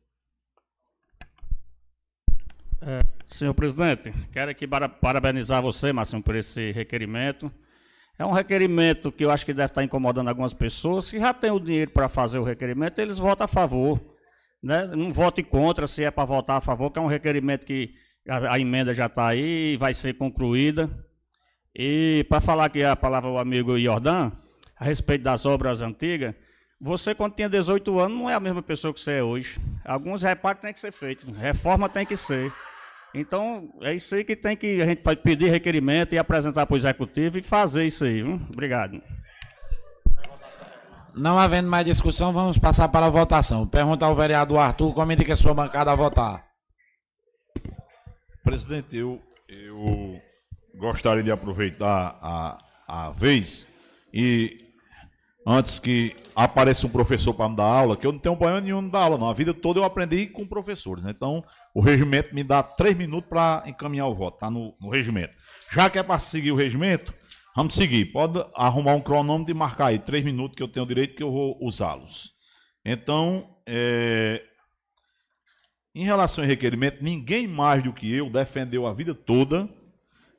[2.81, 4.67] É, senhor presidente, quero aqui
[5.01, 7.51] parabenizar você, Marcinho, por esse requerimento.
[8.19, 11.51] É um requerimento que eu acho que deve estar incomodando algumas pessoas que já têm
[11.51, 13.99] o dinheiro para fazer o requerimento, eles votam a favor.
[14.61, 14.87] Né?
[14.87, 17.93] Não votem contra se é para votar a favor, que é um requerimento que
[18.27, 20.89] a, a emenda já está aí vai ser concluída.
[21.75, 24.31] E para falar aqui a palavra o amigo Jordan,
[24.79, 26.35] a respeito das obras antigas,
[26.79, 29.59] Você, quando tinha 18 anos, não é a mesma pessoa que você é hoje.
[29.83, 32.53] Alguns reparos têm que ser feitos, reforma tem que ser.
[33.15, 36.75] Então, é isso aí que tem que a gente pode pedir requerimento e apresentar para
[36.75, 38.21] o executivo e fazer isso aí.
[38.21, 38.39] Viu?
[38.53, 39.01] Obrigado.
[41.15, 43.65] Não havendo mais discussão, vamos passar para a votação.
[43.65, 46.43] Pergunta ao vereador Arthur como indica a sua bancada a votar.
[48.43, 50.21] Presidente, eu, eu
[50.75, 53.67] gostaria de aproveitar a, a vez
[54.13, 54.66] e
[55.49, 58.83] antes que apareça um professor para me dar aula, que eu não tenho problema nenhum
[58.83, 59.29] de dar aula, não.
[59.29, 61.11] A vida toda eu aprendi com professores, né?
[61.15, 61.41] Então,
[61.73, 65.33] o regimento me dá três minutos para encaminhar o voto, tá no, no regimento.
[65.71, 67.13] Já que é para seguir o regimento,
[67.55, 68.11] vamos seguir.
[68.11, 71.31] Pode arrumar um cronômetro e marcar aí três minutos que eu tenho direito que eu
[71.31, 72.33] vou usá-los.
[72.83, 74.43] Então, é,
[75.95, 79.69] em relação ao requerimento, ninguém mais do que eu defendeu a vida toda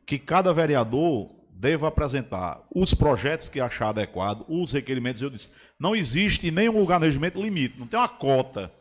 [0.06, 5.20] que cada vereador deva apresentar os projetos que achar adequado, os requerimentos.
[5.20, 5.48] Eu disse,
[5.78, 8.72] não existe em nenhum lugar no regimento limite, não tem uma cota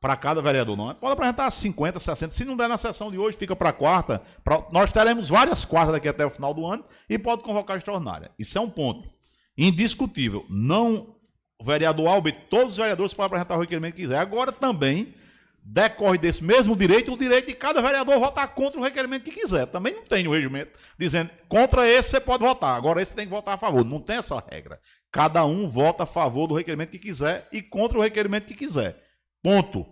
[0.00, 0.92] para cada vereador, não.
[0.96, 2.34] Pode apresentar 50, 60.
[2.34, 4.20] Se não der na sessão de hoje, fica para quarta.
[4.42, 4.66] Pra...
[4.72, 8.30] Nós teremos várias quartas daqui até o final do ano e pode convocar a extraordinária.
[8.36, 9.08] Isso é um ponto
[9.56, 10.44] indiscutível.
[10.50, 11.14] Não,
[11.58, 14.18] o vereador Albert, todos os vereadores podem apresentar o requerimento que quiser.
[14.18, 15.14] Agora também
[15.64, 19.66] decorre desse mesmo direito o direito de cada vereador votar contra o requerimento que quiser.
[19.66, 23.30] Também não tem o regimento dizendo contra esse você pode votar, agora esse tem que
[23.30, 23.84] votar a favor.
[23.84, 24.78] Não tem essa regra.
[25.10, 29.02] Cada um vota a favor do requerimento que quiser e contra o requerimento que quiser.
[29.42, 29.86] Ponto.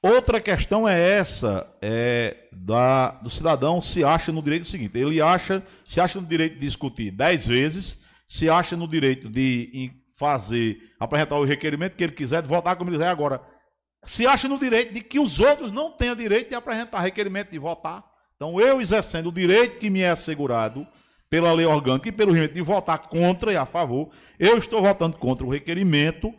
[0.00, 4.98] Outra questão é essa, é da, do cidadão se acha no direito seguinte.
[4.98, 9.92] Ele acha, se acha no direito de discutir dez vezes, se acha no direito de
[10.18, 13.40] fazer, apresentar o requerimento que ele quiser, de votar como ele quiser agora
[14.04, 17.58] se acha no direito de que os outros não tenham direito de apresentar requerimento de
[17.58, 18.04] votar.
[18.36, 20.86] Então, eu exercendo o direito que me é assegurado
[21.30, 25.16] pela lei orgânica e pelo regimento de votar contra e a favor, eu estou votando
[25.16, 26.34] contra o requerimento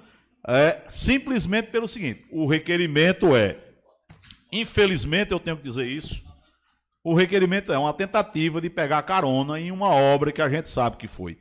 [0.47, 3.57] é, simplesmente pelo seguinte: o requerimento é,
[4.51, 6.23] infelizmente eu tenho que dizer isso,
[7.03, 10.97] o requerimento é uma tentativa de pegar carona em uma obra que a gente sabe
[10.97, 11.37] que foi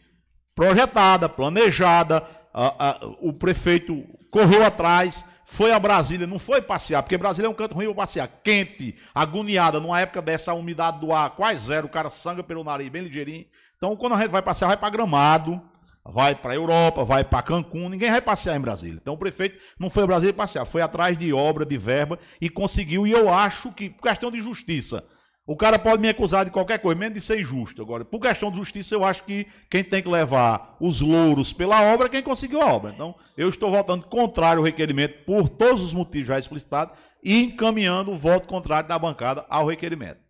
[0.55, 2.23] projetada, planejada,
[2.53, 7.51] a, a, o prefeito correu atrás, foi a Brasília, não foi passear, porque Brasília é
[7.51, 11.87] um canto ruim para passear, quente, agoniada, numa época dessa umidade do ar quase zero,
[11.87, 13.45] o cara sangra pelo nariz bem ligeirinho.
[13.77, 15.61] Então, quando a gente vai passear, vai para Gramado,
[16.03, 18.99] vai para Europa, vai para Cancún, ninguém vai passear em Brasília.
[19.03, 22.49] Então, o prefeito não foi a Brasília passear, foi atrás de obra, de verba e
[22.49, 23.07] conseguiu.
[23.07, 25.05] E eu acho que, por questão de justiça,
[25.47, 27.83] o cara pode me acusar de qualquer coisa, menos de ser injusto.
[27.83, 31.83] Agora, por questão de justiça, eu acho que quem tem que levar os louros pela
[31.93, 32.93] obra é quem conseguiu a obra.
[32.93, 38.13] Então, eu estou votando contrário ao requerimento por todos os motivos já explicitados e encaminhando
[38.13, 40.21] o voto contrário da bancada ao requerimento.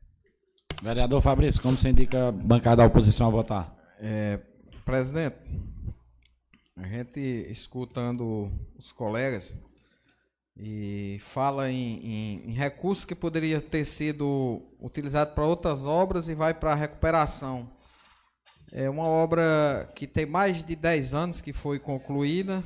[0.82, 3.76] Vereador Fabrício, como você indica a bancada da oposição a votar?
[4.00, 4.40] É,
[4.84, 5.36] presidente,
[6.76, 7.20] a gente
[7.50, 9.58] escutando os colegas,
[10.56, 16.34] e fala em, em, em recursos que poderia ter sido utilizado para outras obras e
[16.34, 17.70] vai para a recuperação.
[18.70, 22.64] É uma obra que tem mais de 10 anos que foi concluída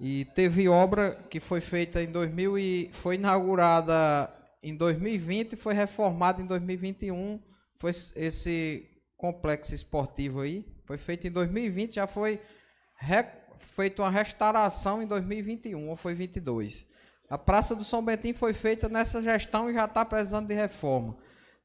[0.00, 4.32] e teve obra que foi feita em 2000 e foi inaugurada
[4.62, 7.40] em 2020 e foi reformada em 2021.
[7.76, 12.40] Foi esse complexo esportivo aí, foi feito em 2020, já foi
[13.58, 16.86] feito uma restauração em 2021 ou foi 22.
[17.28, 21.16] A Praça do São Bentinho foi feita nessa gestão e já está precisando de reforma.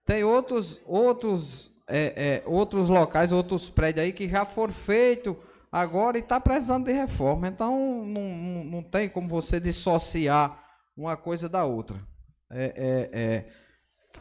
[0.05, 5.35] Tem outros, outros, é, é, outros locais, outros prédios aí que já foram feitos
[5.71, 7.47] agora e está precisando de reforma.
[7.47, 10.61] Então não, não, não, tem como você dissociar
[10.97, 11.97] uma coisa da outra.
[12.51, 13.45] É, é, é,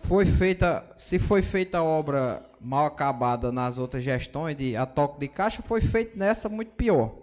[0.05, 5.19] foi feita, se foi feita a obra mal acabada nas outras gestões de a toque
[5.19, 7.22] de caixa, foi feito nessa muito pior.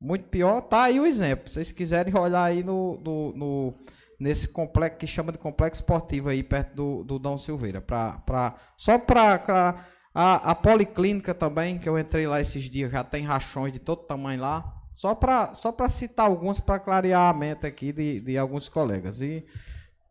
[0.00, 1.48] Muito pior, tá aí o exemplo.
[1.48, 3.74] Se vocês quiserem olhar aí no, no, no
[4.18, 7.80] nesse complexo que chama de complexo esportivo aí perto do, do Dom Silveira.
[7.80, 13.04] Pra, pra, só para a, a policlínica também, que eu entrei lá esses dias, já
[13.04, 14.76] tem rachões de todo tamanho lá.
[14.92, 19.20] Só para só citar alguns para clarear a mente aqui de, de alguns colegas.
[19.20, 19.46] E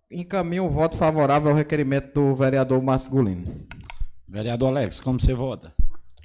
[0.09, 3.67] encaminho o voto favorável ao requerimento do vereador Masculino.
[4.27, 5.73] Vereador Alex, como você vota?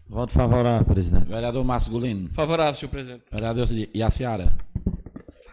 [0.09, 1.27] Voto favorável, presidente.
[1.27, 2.29] Vereador Masculino.
[2.31, 3.25] Favorável, senhor presidente.
[3.33, 4.53] Vereador Iaciara.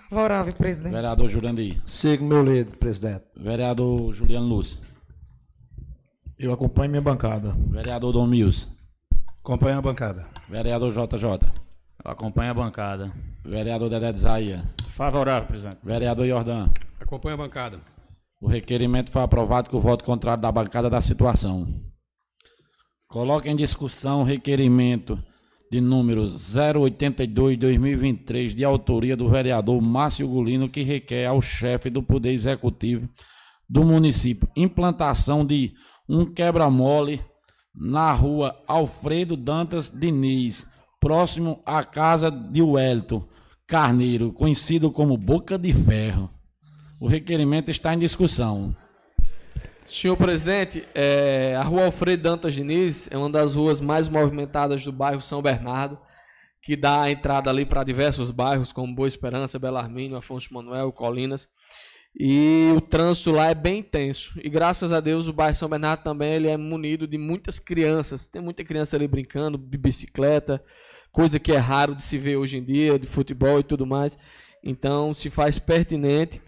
[0.10, 0.94] Favorável, presidente.
[0.94, 1.82] Vereador Jurandir.
[1.86, 3.24] Sigo meu líder, presidente.
[3.36, 4.82] Vereador Juliano Luz.
[6.38, 7.56] Eu acompanho minha bancada.
[7.70, 8.70] Vereador Dom Mills.
[9.42, 10.28] Acompanho a bancada.
[10.50, 11.26] Vereador JJ.
[12.04, 13.12] Eu acompanho a bancada.
[13.46, 14.64] Vereador Dedé de Zaia.
[14.88, 15.78] Favorável, presidente.
[15.84, 16.70] Vereador Jordan.
[17.00, 17.80] Acompanho a bancada.
[18.42, 21.68] O requerimento foi aprovado com o voto contrário da bancada da situação.
[23.12, 25.22] Coloca em discussão o requerimento
[25.70, 32.32] de número 082-2023, de autoria do vereador Márcio Gulino, que requer ao chefe do Poder
[32.32, 33.10] Executivo
[33.70, 35.74] do município implantação de
[36.08, 37.20] um quebra-mole
[37.76, 40.66] na rua Alfredo Dantas Diniz,
[40.98, 43.28] próximo à casa de Wellington
[43.68, 46.30] Carneiro, conhecido como Boca de Ferro.
[46.98, 48.74] O requerimento está em discussão.
[49.92, 54.92] Senhor presidente, é, a rua Alfredo Dantas Diniz é uma das ruas mais movimentadas do
[54.92, 56.00] bairro São Bernardo,
[56.62, 61.46] que dá a entrada ali para diversos bairros, como Boa Esperança, Belarmino, Afonso Manuel, Colinas.
[62.18, 64.40] E o trânsito lá é bem intenso.
[64.42, 68.30] E graças a Deus o bairro São Bernardo também ele é munido de muitas crianças.
[68.30, 70.64] Tem muita criança ali brincando de bicicleta,
[71.12, 74.18] coisa que é raro de se ver hoje em dia, de futebol e tudo mais.
[74.64, 76.42] Então se faz pertinente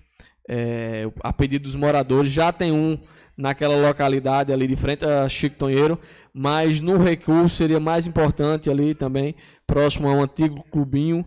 [0.48, 2.32] é, a pedido dos moradores.
[2.32, 2.98] Já tem um
[3.38, 6.00] naquela localidade ali de frente a Chico Tonheiro,
[6.34, 9.36] mas no recurso seria mais importante ali também,
[9.66, 11.26] próximo a um antigo clubinho,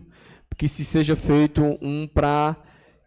[0.57, 2.55] que se seja feito um para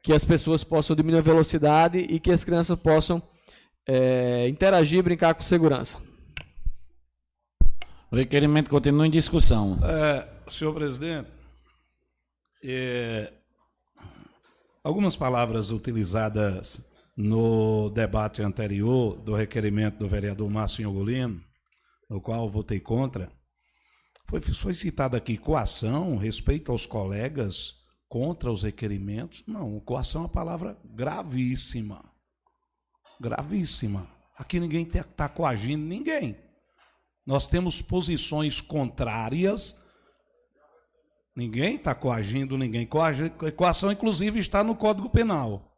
[0.03, 3.23] que as pessoas possam diminuir a velocidade e que as crianças possam
[3.87, 5.99] é, interagir e brincar com segurança.
[8.11, 9.79] O requerimento continua em discussão.
[9.83, 11.29] É, senhor presidente,
[12.65, 13.33] é,
[14.83, 21.41] algumas palavras utilizadas no debate anterior do requerimento do vereador Márcio Ogolino,
[22.09, 23.31] no qual votei contra,
[24.31, 29.43] foi, foi citada aqui coação, respeito aos colegas contra os requerimentos.
[29.47, 32.05] Não, coação é uma palavra gravíssima.
[33.21, 34.09] Gravíssima.
[34.39, 36.37] Aqui ninguém está coagindo ninguém.
[37.27, 39.83] Nós temos posições contrárias.
[41.37, 42.89] Ninguém está coagindo ninguém.
[43.57, 45.70] Coação, inclusive, está no Código Penal.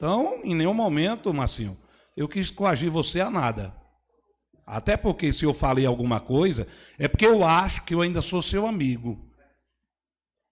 [0.00, 1.76] Então, em nenhum momento, Marcinho,
[2.16, 3.76] eu quis coagir você a nada.
[4.66, 6.66] Até porque se eu falei alguma coisa,
[6.98, 9.30] é porque eu acho que eu ainda sou seu amigo.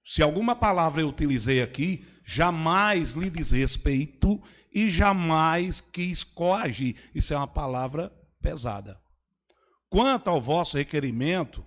[0.04, 4.38] Se alguma palavra eu utilizei aqui, jamais lhe desrespeito
[4.70, 6.96] e jamais quis coagir.
[7.14, 8.12] Isso é uma palavra
[8.42, 9.00] pesada.
[9.88, 11.64] Quanto ao vosso requerimento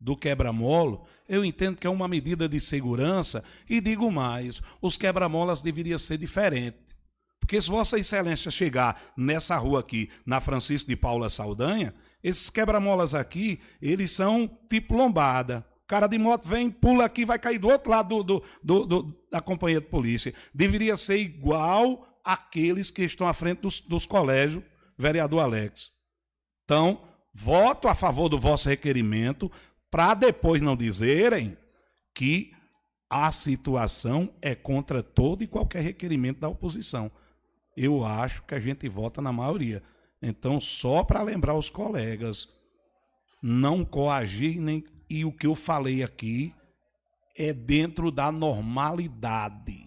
[0.00, 5.62] do quebra-molo, eu entendo que é uma medida de segurança e digo mais, os quebra-molas
[5.62, 6.93] deveriam ser diferentes.
[7.44, 13.14] Porque se Vossa Excelência chegar nessa rua aqui, na Francisco de Paula Saldanha, esses quebra-molas
[13.14, 15.62] aqui, eles são tipo lombada.
[15.84, 19.26] O cara de moto vem, pula aqui, vai cair do outro lado do, do, do,
[19.30, 20.32] da companhia de polícia.
[20.54, 24.64] Deveria ser igual àqueles que estão à frente dos, dos colégios,
[24.96, 25.92] vereador Alex.
[26.64, 29.52] Então, voto a favor do vosso requerimento,
[29.90, 31.58] para depois não dizerem
[32.14, 32.52] que
[33.10, 37.12] a situação é contra todo e qualquer requerimento da oposição
[37.76, 39.82] eu acho que a gente vota na maioria.
[40.22, 42.48] Então, só para lembrar os colegas,
[43.42, 44.84] não coagir nem.
[45.08, 46.54] E o que eu falei aqui
[47.36, 49.86] é dentro da normalidade.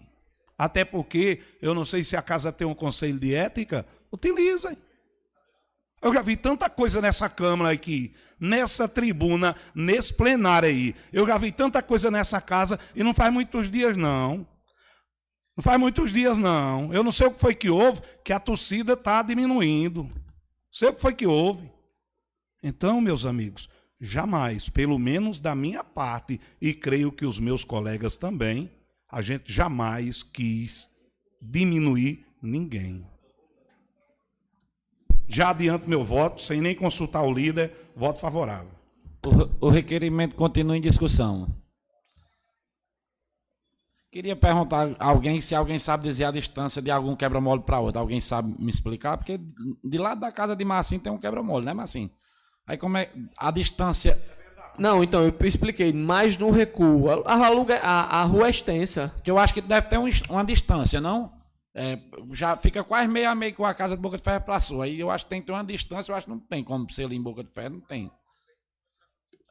[0.56, 4.76] Até porque, eu não sei se a casa tem um conselho de ética, utilizem.
[6.00, 10.94] Eu já vi tanta coisa nessa Câmara aqui, nessa tribuna, nesse plenário aí.
[11.12, 14.46] Eu já vi tanta coisa nessa casa e não faz muitos dias, não.
[15.58, 16.94] Não faz muitos dias, não.
[16.94, 20.04] Eu não sei o que foi que houve, que a torcida está diminuindo.
[20.04, 20.12] Não
[20.70, 21.68] sei o que foi que houve.
[22.62, 23.68] Então, meus amigos,
[24.00, 28.70] jamais, pelo menos da minha parte, e creio que os meus colegas também,
[29.10, 30.90] a gente jamais quis
[31.42, 33.04] diminuir ninguém.
[35.26, 38.70] Já adianto meu voto, sem nem consultar o líder, voto favorável.
[39.26, 41.52] O, o requerimento continua em discussão.
[44.10, 48.00] Queria perguntar a alguém se alguém sabe dizer a distância de algum quebra-mole para outro.
[48.00, 49.18] Alguém sabe me explicar?
[49.18, 49.38] Porque
[49.84, 52.10] de lado da casa de Massim tem um quebra-mole, né, Massim?
[52.66, 54.18] Aí como é a distância.
[54.78, 57.10] Não, então eu expliquei, mais no recuo.
[57.10, 59.12] A, a, a rua é extensa.
[59.22, 61.38] Que eu acho que deve ter um, uma distância, não?
[61.74, 61.98] É,
[62.32, 64.84] já fica quase meio a meio com a casa de Boca de Ferro para sua.
[64.84, 66.90] Aí eu acho que tem que ter uma distância, eu acho que não tem como
[66.90, 68.10] ser ali em Boca de Ferro, não tem.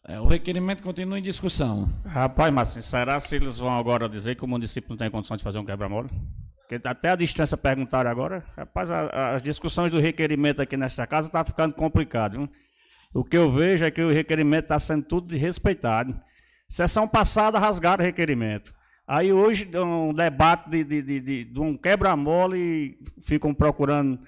[0.07, 1.89] É, o requerimento continua em discussão.
[2.05, 5.43] Rapaz, mas será se eles vão agora dizer que o município não tem condição de
[5.43, 6.07] fazer um quebra-mola?
[6.61, 8.45] Porque até a distância perguntaram agora.
[8.55, 12.49] Rapaz, a, as discussões do requerimento aqui nesta casa estão tá ficando complicado.
[13.13, 16.17] O que eu vejo é que o requerimento está sendo tudo desrespeitado.
[16.69, 18.73] Sessão passada rasgaram o requerimento.
[19.05, 24.19] Aí hoje um debate de, de, de, de, de um quebra-mola e ficam procurando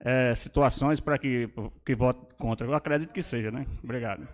[0.00, 1.48] é, situações para que,
[1.84, 2.66] que vote contra.
[2.66, 3.66] Eu acredito que seja, né?
[3.82, 4.28] Obrigado.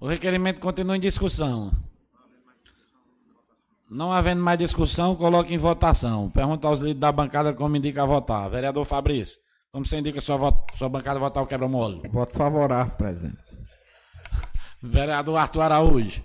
[0.00, 1.70] O requerimento continua em discussão.
[3.90, 6.30] Não havendo mais discussão, coloque em votação.
[6.30, 8.48] Pergunta aos líderes da bancada como indica votar.
[8.48, 9.38] Vereador Fabrício,
[9.70, 10.38] como você indica sua,
[10.74, 12.08] sua bancada votar o quebra-mole?
[12.08, 13.36] Voto favorável, presidente.
[14.82, 16.24] Vereador Arthur Araújo.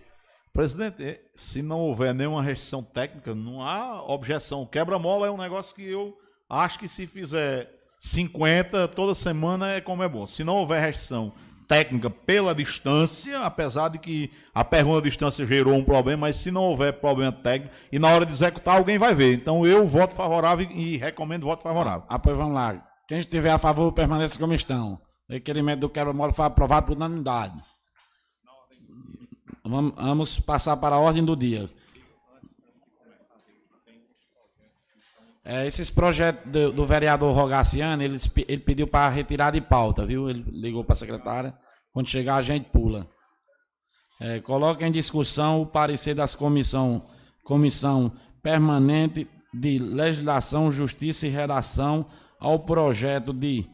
[0.54, 4.66] Presidente, eh, se não houver nenhuma restrição técnica, não há objeção.
[4.66, 6.18] Quebra-mola é um negócio que eu
[6.50, 7.70] acho que se fizer
[8.00, 10.26] 50 toda semana é como é bom.
[10.26, 11.34] Se não houver restrição
[11.68, 16.52] técnica pela distância, apesar de que a pergunta da distância gerou um problema, mas se
[16.52, 19.34] não houver problema técnico e na hora de executar alguém vai ver.
[19.34, 22.04] Então eu voto favorável e recomendo voto favorável.
[22.08, 22.86] Ah, vamos lá.
[23.08, 25.00] Quem estiver a favor, permaneça como estão.
[25.30, 27.62] Requerimento do quebra-mola foi aprovado por unanimidade.
[29.64, 31.70] Vamos passar para a ordem do dia.
[35.48, 38.18] É, esses projetos do, do vereador Rogaciano, ele,
[38.48, 40.28] ele pediu para retirar de pauta, viu?
[40.28, 41.54] Ele ligou para a secretária.
[41.94, 43.08] Quando chegar, a gente pula.
[44.20, 47.06] É, coloca em discussão o parecer das comissão,
[47.44, 48.12] comissão
[48.42, 52.08] permanente de legislação, justiça e redação
[52.40, 53.66] ao projeto de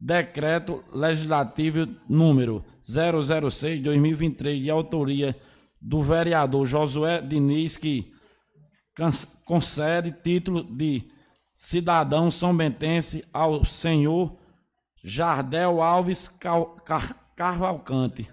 [0.00, 5.36] decreto legislativo número 006/2023 de autoria
[5.80, 8.12] do vereador Josué Diniz que
[9.44, 11.10] concede título de
[11.54, 14.36] cidadão são bentense ao senhor
[15.02, 16.28] Jardel Alves
[17.36, 18.28] Carvalcante.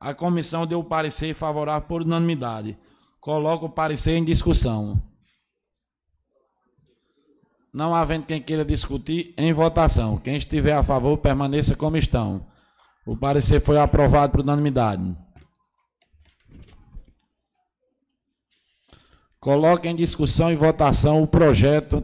[0.00, 2.76] A comissão deu parecer favorável por unanimidade.
[3.20, 5.00] Coloco o parecer em discussão.
[7.72, 10.18] Não havendo quem queira discutir, em votação.
[10.18, 12.44] Quem estiver a favor, permaneça como estão.
[13.06, 15.16] O parecer foi aprovado por unanimidade.
[19.42, 22.00] Coloque em discussão e votação o projeto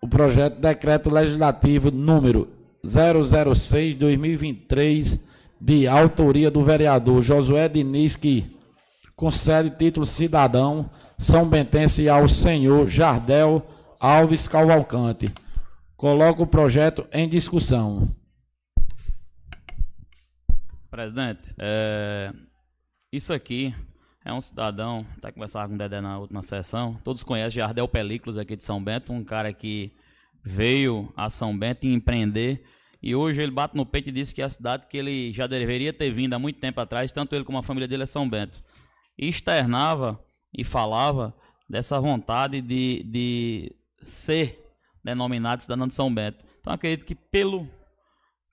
[0.00, 2.48] o projeto de decreto legislativo número
[2.82, 5.20] 006/2023
[5.60, 8.56] de autoria do vereador Josué Diniz que
[9.14, 10.88] concede título cidadão
[11.18, 13.62] São Bentense ao senhor Jardel
[14.00, 15.30] Alves Cavalcante.
[15.94, 18.08] Coloco o projeto em discussão.
[20.90, 22.32] Presidente, é,
[23.12, 23.74] isso aqui
[24.24, 28.36] é um cidadão, até conversava com o Dedé na última sessão, todos conhecem Jardel Películas
[28.36, 29.92] aqui de São Bento, um cara que
[30.42, 32.64] veio a São Bento empreender
[33.02, 35.46] e hoje ele bate no peito e disse que é a cidade que ele já
[35.46, 38.28] deveria ter vindo há muito tempo atrás, tanto ele como a família dele é São
[38.28, 38.62] Bento.
[39.18, 40.22] E externava
[40.56, 41.34] e falava
[41.68, 43.72] dessa vontade de, de
[44.02, 44.62] ser
[45.02, 46.44] denominado cidadão de São Bento.
[46.60, 47.66] Então acredito que pelo,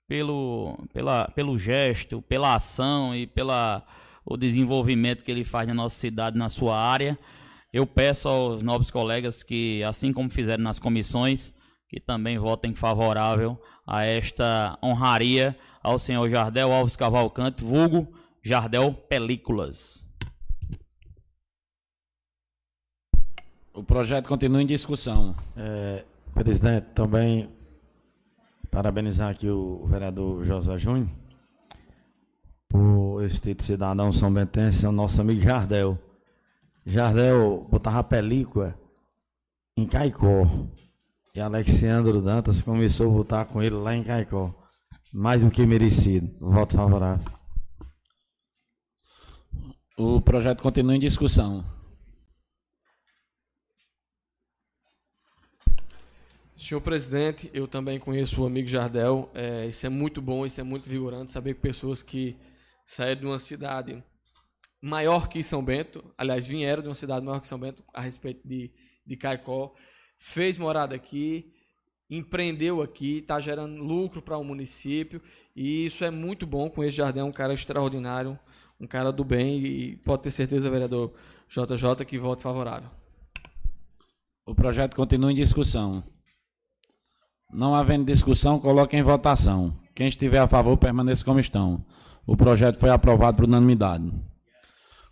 [0.06, 3.86] pelo, pela, pelo gesto, pela ação e pela
[4.30, 7.18] o desenvolvimento que ele faz na nossa cidade, na sua área,
[7.72, 11.54] eu peço aos nobres colegas que, assim como fizeram nas comissões,
[11.88, 18.06] que também votem favorável a esta honraria ao senhor Jardel Alves Cavalcante, vulgo
[18.42, 20.06] Jardel Películas.
[23.72, 25.34] O projeto continua em discussão.
[25.56, 27.48] É, presidente, também
[28.70, 31.08] parabenizar aqui o vereador José Júnior
[32.68, 35.98] por de cidadão São Bentense, é o nosso amigo Jardel.
[36.84, 38.78] Jardel botava película
[39.76, 40.46] em Caicó.
[41.34, 44.54] E Alexandre Dantas começou a botar com ele lá em Caicó.
[45.12, 46.30] Mais do que merecido.
[46.40, 47.24] Voto favorável.
[49.96, 51.64] O projeto continua em discussão.
[56.56, 59.30] Senhor presidente, eu também conheço o amigo Jardel.
[59.34, 62.36] É, isso é muito bom, isso é muito vigorante saber que pessoas que
[62.88, 64.02] saíram de uma cidade
[64.82, 68.48] maior que São Bento, aliás, vieram de uma cidade maior que São Bento a respeito
[68.48, 68.72] de,
[69.06, 69.74] de Caicó,
[70.16, 71.52] fez morada aqui,
[72.08, 75.20] empreendeu aqui, está gerando lucro para o município
[75.54, 76.70] e isso é muito bom.
[76.70, 78.38] Com esse Jardel, um cara extraordinário,
[78.80, 81.12] um cara do bem e pode ter certeza, vereador
[81.50, 82.88] JJ, que voto favorável.
[84.46, 86.02] O projeto continua em discussão.
[87.52, 89.78] Não havendo discussão, coloque em votação.
[89.94, 91.84] Quem estiver a favor, permaneça como estão.
[92.28, 94.12] O projeto foi aprovado por unanimidade.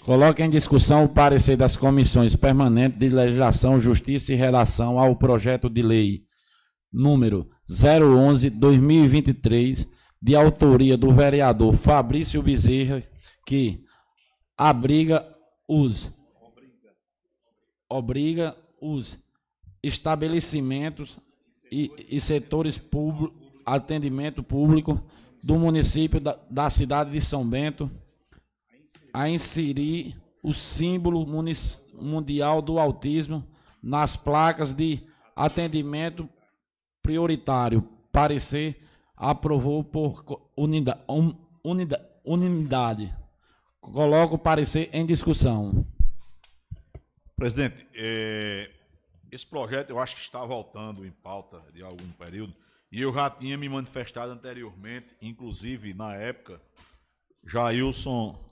[0.05, 5.71] Coloque em discussão o parecer das comissões permanentes de legislação, justiça e relação ao projeto
[5.71, 6.25] de lei
[6.93, 9.89] número 011-2023,
[10.21, 13.01] de autoria do vereador Fabrício Bezerra,
[13.47, 13.83] que
[14.55, 15.27] abriga
[15.67, 16.15] os
[17.89, 19.19] obriga os
[19.83, 21.19] estabelecimentos
[21.73, 23.33] e, e setores públicos,
[23.65, 25.03] atendimento público
[25.47, 27.89] do município da, da cidade de São Bento
[29.15, 31.25] a inserir o símbolo
[31.95, 33.47] mundial do autismo
[33.81, 35.07] nas placas de
[35.37, 36.29] atendimento
[37.01, 37.89] prioritário.
[38.11, 38.85] Parecer
[39.17, 41.01] aprovou por unidade.
[42.25, 43.15] unidade.
[43.81, 45.87] Coloco o parecer em discussão.
[47.37, 48.69] Presidente, é,
[49.31, 52.53] esse projeto eu acho que está voltando em pauta de algum período,
[52.97, 56.63] e eu já tinha me manifestado anteriormente, inclusive na época,
[57.45, 58.43] Jailson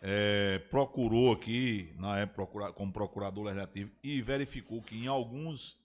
[0.00, 5.76] é, procurou aqui, na época como procurador legislativo, e verificou que em alguns,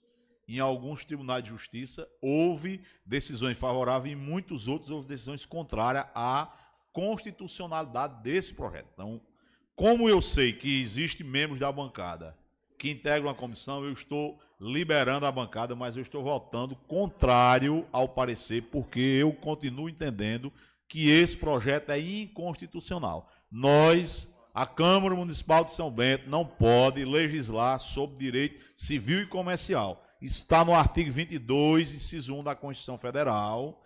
[0.46, 6.06] em alguns tribunais de justiça houve decisões favoráveis e em muitos outros houve decisões contrárias
[6.14, 6.56] à
[6.92, 8.90] constitucionalidade desse projeto.
[8.92, 9.20] Então,
[9.74, 12.38] como eu sei que existem membros da bancada
[12.78, 18.08] que integram a comissão, eu estou liberando a bancada, mas eu estou votando contrário ao
[18.08, 20.52] parecer, porque eu continuo entendendo
[20.88, 23.30] que esse projeto é inconstitucional.
[23.50, 30.04] Nós, a Câmara Municipal de São Bento, não pode legislar sobre direito civil e comercial.
[30.20, 33.82] Está no artigo 22, inciso 1 da Constituição Federal.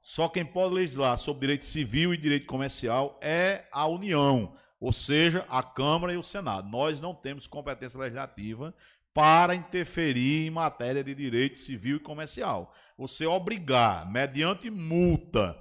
[0.00, 5.44] Só quem pode legislar sobre direito civil e direito comercial é a União, ou seja,
[5.48, 6.68] a Câmara e o Senado.
[6.68, 8.74] Nós não temos competência legislativa
[9.12, 12.72] para interferir em matéria de direito civil e comercial.
[12.96, 15.56] Você obrigar, mediante multa,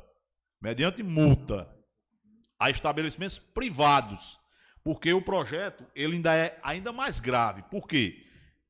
[0.61, 1.67] mediante multa,
[2.59, 4.39] a estabelecimentos privados,
[4.83, 7.63] porque o projeto ele ainda é ainda mais grave.
[7.63, 8.23] Por quê?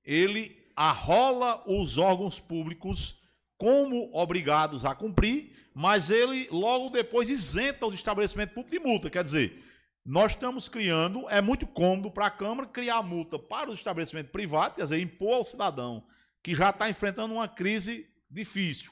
[0.03, 3.23] Ele arrola os órgãos públicos
[3.57, 9.09] como obrigados a cumprir, mas ele logo depois isenta os estabelecimentos públicos de multa.
[9.09, 9.63] Quer dizer,
[10.07, 14.75] nós estamos criando, é muito cômodo para a Câmara criar multa para o estabelecimento privado,
[14.75, 16.01] quer dizer, impor ao cidadão
[16.41, 18.89] que já está enfrentando uma crise difícil,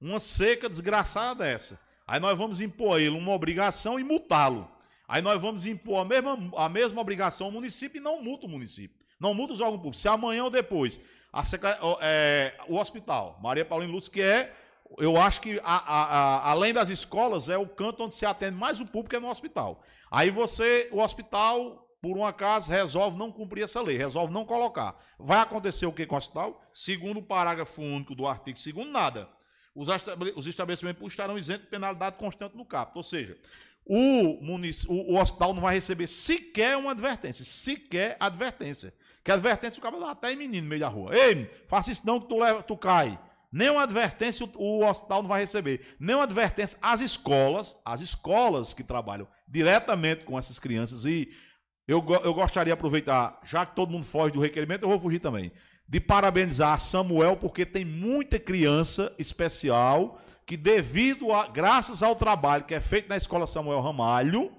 [0.00, 1.78] uma seca desgraçada dessa.
[2.04, 4.68] Aí nós vamos impor a ele uma obrigação e multá-lo.
[5.06, 8.48] Aí nós vamos impor a mesma, a mesma obrigação ao município e não multa o
[8.48, 8.96] município.
[9.20, 10.00] Não multa os órgãos públicos.
[10.00, 11.00] Se amanhã ou depois,
[11.32, 11.42] a
[12.00, 14.52] é, o hospital, Maria Paulina Lúcia, que é,
[14.98, 15.94] eu acho que a-
[16.44, 19.30] a- além das escolas, é o canto onde se atende mais o público é no
[19.30, 19.80] hospital.
[20.10, 24.96] Aí você, o hospital, por um acaso, resolve não cumprir essa lei, resolve não colocar.
[25.18, 26.62] Vai acontecer o que com o hospital?
[26.72, 29.28] Segundo o parágrafo único do artigo 2 nada.
[29.74, 32.96] Os, estabele- os estabelecimentos estarão isentos de penalidade constante no capto.
[32.98, 33.36] Ou seja,
[33.84, 37.44] o, munici- o, hospital não vai receber sequer uma advertência.
[37.44, 38.94] Sequer advertência.
[39.22, 41.14] Que advertência o cara dá até em menino no meio da rua.
[41.14, 43.18] Ei, faça isso não que tu, leva, tu cai.
[43.52, 45.96] Nenhuma advertência o, hospital não vai receber.
[45.98, 46.78] Nenhuma advertência.
[46.82, 51.30] As escolas, as escolas que trabalham diretamente com essas crianças e
[51.88, 55.20] eu, eu gostaria de aproveitar, já que todo mundo foge do requerimento, eu vou fugir
[55.20, 55.52] também,
[55.88, 62.64] de parabenizar a Samuel, porque tem muita criança especial que, devido a, graças ao trabalho
[62.64, 64.52] que é feito na escola Samuel Ramalho,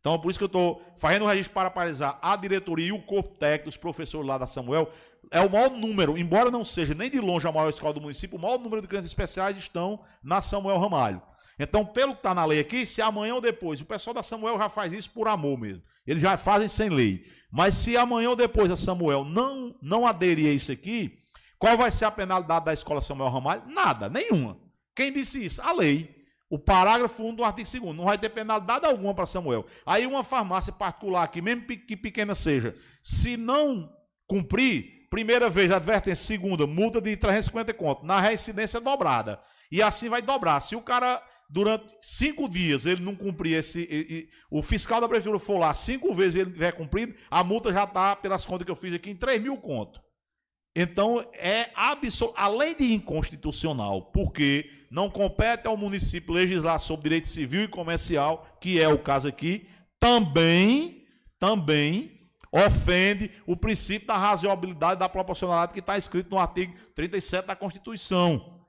[0.00, 3.02] então por isso que eu estou fazendo o registro para parabenizar a diretoria e o
[3.02, 4.90] corpo técnico, os professores lá da Samuel,
[5.30, 8.38] é o maior número, embora não seja nem de longe a maior escola do município,
[8.38, 11.22] o maior número de crianças especiais estão na Samuel Ramalho.
[11.58, 14.58] Então, pelo que está na lei aqui, se amanhã ou depois, o pessoal da Samuel
[14.58, 15.82] já faz isso por amor mesmo.
[16.06, 17.24] Eles já fazem sem lei.
[17.50, 21.18] Mas se amanhã ou depois a Samuel não, não aderir a isso aqui,
[21.58, 23.62] qual vai ser a penalidade da escola Samuel Ramalho?
[23.68, 24.58] Nada, nenhuma.
[24.94, 25.62] Quem disse isso?
[25.62, 26.14] A lei.
[26.48, 29.66] O parágrafo 1 do artigo 2 Não vai ter penalidade alguma para Samuel.
[29.84, 33.92] Aí uma farmácia particular aqui, mesmo que pequena seja, se não
[34.28, 38.04] cumprir, primeira vez advertência, segunda, multa de 350 conto.
[38.04, 39.40] Na reincidência dobrada.
[39.70, 40.60] E assim vai dobrar.
[40.60, 43.80] Se o cara, durante cinco dias, ele não cumprir esse.
[43.80, 47.42] e- e- o fiscal da prefeitura for lá cinco vezes e ele tiver cumprido, a
[47.42, 50.00] multa já está, pelas contas que eu fiz aqui, em 3 mil conto.
[50.78, 52.32] Então, é absol...
[52.36, 58.78] além de inconstitucional, porque não compete ao município legislar sobre direito civil e comercial, que
[58.80, 59.66] é o caso aqui,
[59.98, 61.02] também,
[61.38, 62.14] também
[62.64, 68.64] ofende o princípio da razoabilidade da proporcionalidade que está escrito no artigo 37 da Constituição.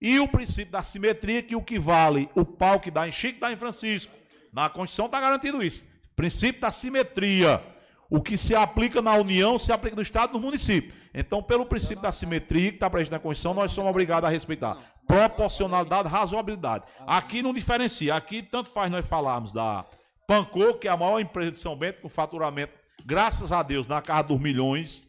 [0.00, 3.40] E o princípio da simetria, que o que vale o pau que dá em Chico
[3.40, 4.12] dá em Francisco.
[4.52, 5.84] Na Constituição está garantido isso.
[6.14, 7.62] Princípio da simetria.
[8.10, 10.92] O que se aplica na União se aplica no Estado e no município.
[11.14, 14.76] Então, pelo princípio da simetria que está previsto na Constituição, nós somos obrigados a respeitar
[15.06, 16.84] proporcionalidade, razoabilidade.
[17.06, 18.14] Aqui não diferencia.
[18.14, 19.84] Aqui, tanto faz nós falarmos da
[20.26, 22.72] Pancô, que é a maior empresa de São Bento, com faturamento,
[23.04, 25.08] graças a Deus, na casa dos milhões.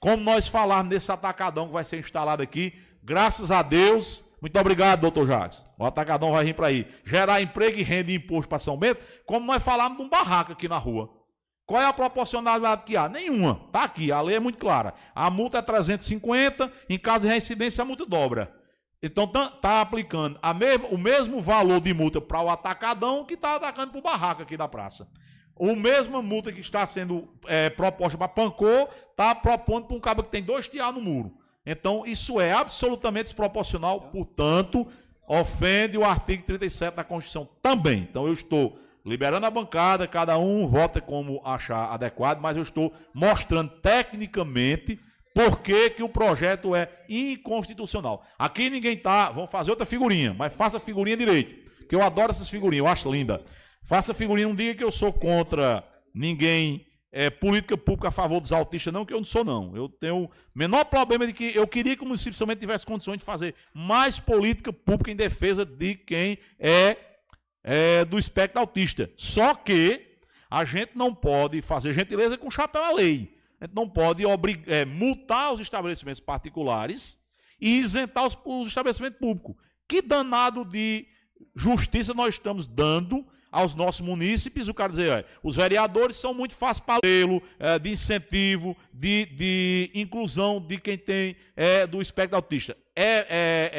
[0.00, 4.24] Como nós falarmos nesse atacadão que vai ser instalado aqui, graças a Deus.
[4.40, 5.64] Muito obrigado, doutor Jacques.
[5.78, 6.86] O atacadão vai vir para aí.
[7.04, 10.52] Gerar emprego e renda e imposto para São Bento, como nós falamos de um barraco
[10.52, 11.08] aqui na rua.
[11.64, 13.08] Qual é a proporcionalidade que há?
[13.08, 13.62] Nenhuma.
[13.66, 14.92] Está aqui, a lei é muito clara.
[15.14, 18.52] A multa é 350, em caso de reincidência, a multa dobra.
[19.00, 23.54] Então está aplicando a mesma- o mesmo valor de multa para o atacadão que está
[23.56, 25.08] atacando para o barraco aqui da praça.
[25.56, 30.22] O mesma multa que está sendo é, proposta para Pancô, está propondo para um cabo
[30.22, 31.32] que tem dois tiar no muro.
[31.64, 34.86] Então, isso é absolutamente desproporcional, portanto,
[35.28, 38.00] ofende o artigo 37 da Constituição também.
[38.00, 42.92] Então, eu estou liberando a bancada, cada um vota como achar adequado, mas eu estou
[43.14, 44.98] mostrando tecnicamente
[45.34, 48.24] por que, que o projeto é inconstitucional.
[48.38, 51.62] Aqui ninguém tá, vamos fazer outra figurinha, mas faça a figurinha direito.
[51.88, 53.42] Que eu adoro essas figurinhas, eu acho linda.
[53.82, 55.82] Faça figurinha, não diga que eu sou contra
[56.14, 59.76] ninguém, é, política pública a favor dos autistas, não, que eu não sou, não.
[59.76, 63.18] Eu tenho o menor problema de que eu queria que o município somente tivesse condições
[63.18, 66.96] de fazer mais política pública em defesa de quem é,
[67.62, 69.10] é do espectro autista.
[69.16, 70.12] Só que
[70.48, 73.36] a gente não pode fazer gentileza com chapéu à lei.
[73.60, 74.24] A gente não pode
[74.66, 77.20] é, multar os estabelecimentos particulares
[77.60, 79.54] e isentar os, os estabelecimentos públicos.
[79.86, 81.06] Que danado de
[81.54, 86.84] justiça nós estamos dando aos nossos munícipes, o cara dizer, os vereadores são muito fáceis
[86.84, 87.00] para
[87.58, 92.74] é, de incentivo, de, de inclusão de quem tem é, do espectro autista.
[92.96, 93.70] É, é,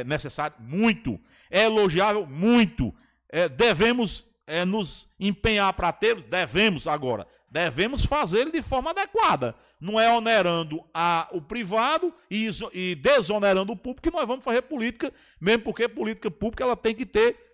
[0.00, 0.54] é necessário?
[0.60, 1.18] Muito.
[1.50, 2.26] É elogiável?
[2.26, 2.94] Muito.
[3.30, 6.22] É, devemos é, nos empenhar para tê-los?
[6.22, 7.26] Devemos agora.
[7.50, 9.54] Devemos fazê-lo de forma adequada.
[9.80, 14.62] Não é onerando a, o privado e, e desonerando o público que nós vamos fazer
[14.62, 17.51] política, mesmo porque política pública ela tem que ter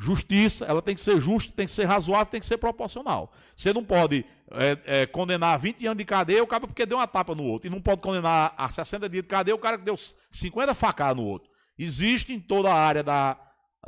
[0.00, 3.30] justiça, ela tem que ser justa, tem que ser razoável, tem que ser proporcional.
[3.54, 6.96] Você não pode é, é, condenar a 20 anos de cadeia o cara porque deu
[6.96, 7.68] uma tapa no outro.
[7.68, 9.94] E não pode condenar a 60 dias de cadeia o cara que deu
[10.30, 11.50] 50 facadas no outro.
[11.78, 13.36] Existe em toda a área da,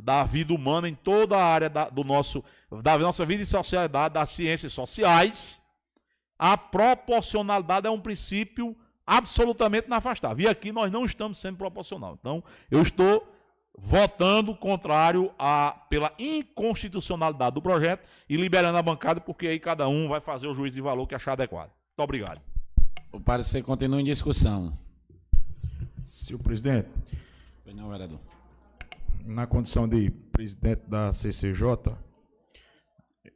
[0.02, 2.44] da vida humana, em toda a área da, do nosso,
[2.82, 5.62] da nossa vida e socialidade, das ciências sociais,
[6.38, 8.76] a proporcionalidade é um princípio
[9.06, 10.44] absolutamente inafastável.
[10.44, 12.18] E aqui nós não estamos sendo proporcional.
[12.20, 13.31] Então, eu estou
[13.76, 20.08] votando contrário a, pela inconstitucionalidade do projeto e liberando a bancada, porque aí cada um
[20.08, 21.70] vai fazer o juízo de valor que achar adequado.
[21.70, 22.40] Muito obrigado.
[23.10, 24.78] O parecer continua em discussão.
[26.00, 26.88] Senhor presidente.
[27.74, 28.20] Não, vereador.
[29.24, 31.96] Na condição de presidente da CCJ,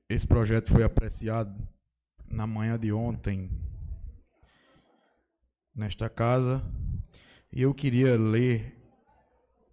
[0.08, 1.56] esse projeto foi apreciado
[2.28, 3.50] na manhã de ontem
[5.74, 6.62] nesta casa
[7.52, 8.75] e eu queria ler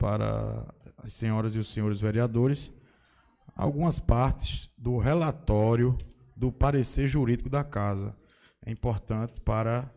[0.03, 0.67] para
[0.97, 2.69] as senhoras e os senhores vereadores
[3.55, 5.97] algumas partes do relatório
[6.35, 8.13] do parecer jurídico da casa.
[8.65, 9.89] É importante para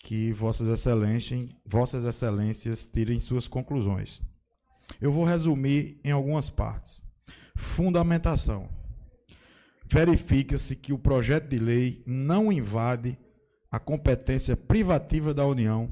[0.00, 4.20] que vossas excelências, vossas excelências tirem suas conclusões.
[5.00, 7.02] Eu vou resumir em algumas partes.
[7.56, 8.68] Fundamentação.
[9.86, 13.18] Verifica-se que o projeto de lei não invade
[13.70, 15.90] a competência privativa da União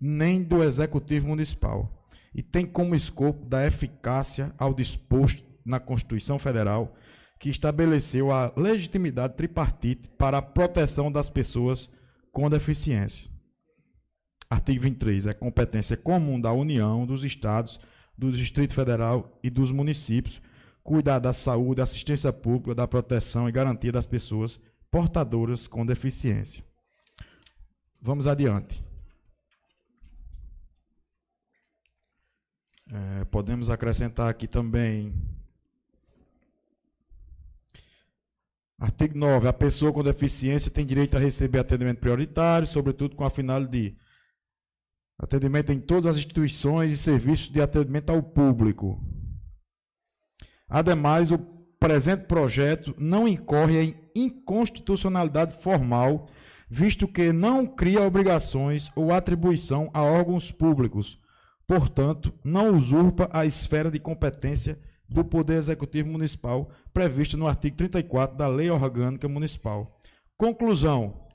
[0.00, 1.97] nem do Executivo Municipal
[2.38, 6.94] e tem como escopo da eficácia ao disposto na Constituição Federal
[7.36, 11.90] que estabeleceu a legitimidade tripartite para a proteção das pessoas
[12.30, 13.28] com deficiência.
[14.48, 15.26] Artigo 23.
[15.26, 17.80] É competência comum da União, dos Estados,
[18.16, 20.40] do Distrito Federal e dos municípios
[20.84, 24.60] cuidar da saúde, assistência pública, da proteção e garantia das pessoas
[24.92, 26.64] portadoras com deficiência.
[28.00, 28.87] Vamos adiante.
[32.90, 35.12] É, podemos acrescentar aqui também.
[38.78, 39.46] Artigo 9.
[39.46, 43.96] A pessoa com deficiência tem direito a receber atendimento prioritário, sobretudo com a finalidade de
[45.18, 48.98] atendimento em todas as instituições e serviços de atendimento ao público.
[50.66, 51.38] Ademais, o
[51.78, 56.28] presente projeto não incorre em inconstitucionalidade formal,
[56.70, 61.18] visto que não cria obrigações ou atribuição a órgãos públicos
[61.68, 68.36] portanto, não usurpa a esfera de competência do Poder Executivo Municipal prevista no artigo 34
[68.36, 70.00] da Lei Orgânica Municipal.
[70.36, 71.28] Conclusão: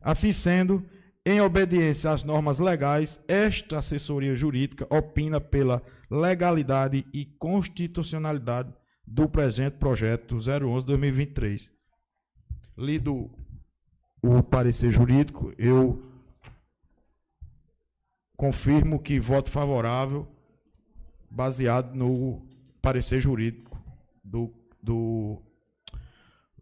[0.00, 0.84] assim sendo,
[1.24, 8.72] em obediência às normas legais, esta assessoria jurídica opina pela legalidade e constitucionalidade
[9.06, 11.70] do presente projeto 011-2023.
[12.76, 13.30] Lido
[14.22, 16.11] o parecer jurídico, eu
[18.42, 20.26] confirmo que voto favorável
[21.30, 22.44] baseado no
[22.80, 23.80] parecer jurídico
[24.24, 24.52] do,
[24.82, 25.40] do,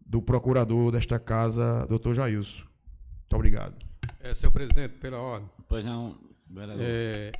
[0.05, 2.61] do procurador desta casa, doutor Jailson.
[2.61, 3.83] Muito obrigado.
[4.19, 5.49] É, senhor presidente, pela ordem.
[5.67, 6.15] Pois não,
[6.47, 6.85] vereador.
[6.87, 7.31] É,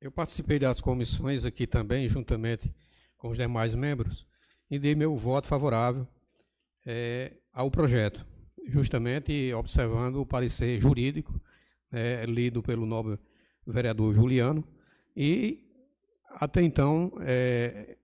[0.00, 2.72] eu participei das comissões aqui também, juntamente
[3.16, 4.24] com os demais membros,
[4.70, 6.06] e dei meu voto favorável
[6.86, 8.24] é, ao projeto,
[8.68, 11.42] justamente observando o parecer jurídico
[11.90, 13.18] é, lido pelo nobre
[13.72, 14.64] vereador Juliano,
[15.16, 15.64] e
[16.30, 17.96] até então é,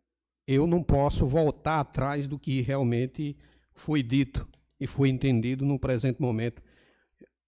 [0.47, 3.37] eu não posso voltar atrás do que realmente
[3.75, 6.63] foi dito e foi entendido no presente momento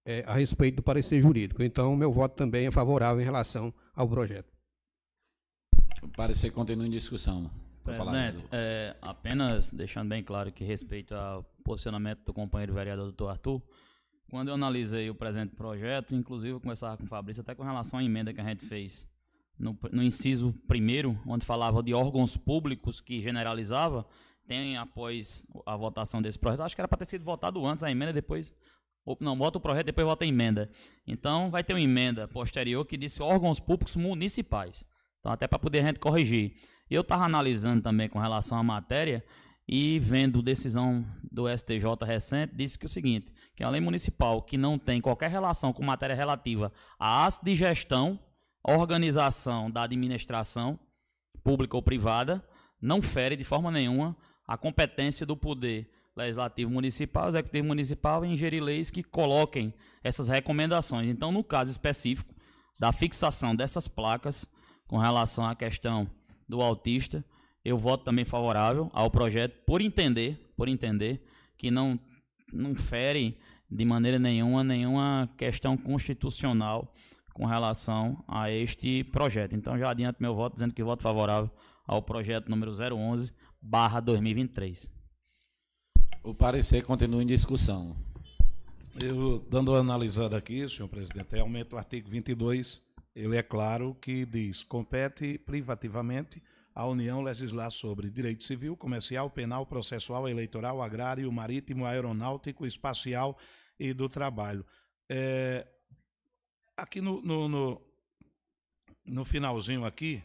[0.05, 1.61] é, a respeito do parecer jurídico.
[1.61, 4.51] Então, meu voto também é favorável em relação ao projeto.
[6.01, 7.51] O parecer continua em discussão.
[7.83, 13.61] Presidente, é, apenas deixando bem claro que respeito ao posicionamento do companheiro vereador doutor Arthur,
[14.29, 17.99] quando eu analisei o presente projeto, inclusive eu conversava com o Fabrício até com relação
[17.99, 19.07] à emenda que a gente fez
[19.57, 24.05] no, no inciso primeiro, onde falava de órgãos públicos que generalizava,
[24.47, 27.91] tem após a votação desse projeto, acho que era para ter sido votado antes a
[27.91, 28.53] emenda, depois
[29.21, 30.69] não, vota o projeto, depois vota a emenda.
[31.05, 34.85] Então, vai ter uma emenda posterior que disse órgãos públicos municipais.
[35.19, 36.55] Então, até para poder a gente corrigir.
[36.89, 39.23] Eu estava analisando também com relação à matéria
[39.67, 44.57] e vendo decisão do STJ recente, disse que o seguinte, que a lei municipal que
[44.57, 48.19] não tem qualquer relação com matéria relativa a ato de gestão,
[48.63, 50.79] organização da administração,
[51.43, 52.43] pública ou privada,
[52.81, 54.15] não fere de forma nenhuma
[54.47, 59.73] a competência do poder legislativo municipal, executivo municipal em ingerir leis que coloquem
[60.03, 61.07] essas recomendações.
[61.09, 62.33] Então, no caso específico
[62.79, 64.49] da fixação dessas placas
[64.87, 66.09] com relação à questão
[66.47, 67.23] do autista,
[67.67, 71.21] eu voto também favorável ao projeto por entender, por entender
[71.57, 71.99] que não
[72.53, 73.37] não fere
[73.69, 76.95] de maneira nenhuma nenhuma questão constitucional
[77.33, 79.53] com relação a este projeto.
[79.53, 81.51] Então já adianto meu voto dizendo que voto favorável
[81.85, 84.89] ao projeto número 011 barra 2023.
[86.23, 87.97] O parecer continua em discussão.
[88.97, 92.81] Eu, dando uma analisada aqui, senhor presidente, realmente o artigo 22,
[93.13, 96.41] ele é claro que diz, compete privativamente
[96.77, 103.35] à União legislar sobre direito civil, comercial, penal, processual, eleitoral, agrário, marítimo, aeronáutico, espacial
[103.79, 104.63] e do trabalho.
[105.09, 105.65] É,
[106.77, 107.81] aqui no, no, no,
[109.07, 110.21] no finalzinho aqui,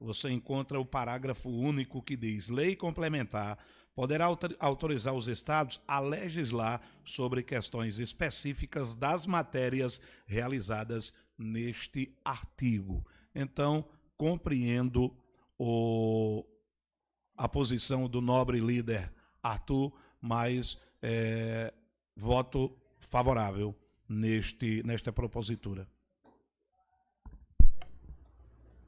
[0.00, 3.58] você encontra o parágrafo único que diz, lei complementar
[3.94, 4.24] poderá
[4.58, 13.04] autorizar os estados a legislar sobre questões específicas das matérias realizadas neste artigo.
[13.34, 13.84] Então,
[14.16, 15.14] compreendo
[15.62, 16.42] o,
[17.36, 19.12] a posição do nobre líder
[19.42, 21.70] Arthur, mas é,
[22.16, 23.76] voto favorável
[24.08, 25.86] neste, nesta propositura.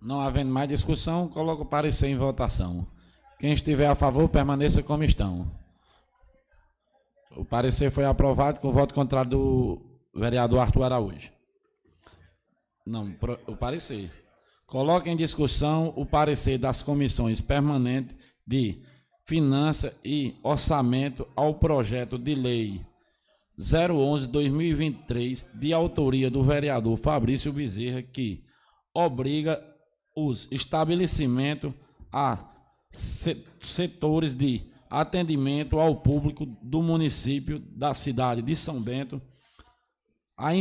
[0.01, 2.87] Não havendo mais discussão, coloco o parecer em votação.
[3.39, 5.55] Quem estiver a favor, permaneça como estão.
[7.37, 11.33] O parecer foi aprovado com o voto contrário do vereador Arthur Araújo.
[12.87, 13.13] Não,
[13.47, 14.22] o parecer.
[14.73, 18.17] Coloque em discussão o parecer das comissões permanentes
[18.47, 18.81] de
[19.27, 22.81] Finança e Orçamento ao projeto de lei
[23.61, 28.47] 011-2023, de autoria do vereador Fabrício Bezerra, que
[28.95, 29.63] obriga
[30.17, 31.75] os estabelecimentos
[32.11, 32.39] a
[32.91, 39.21] setores de atendimento ao público do município da cidade de São Bento
[40.35, 40.53] a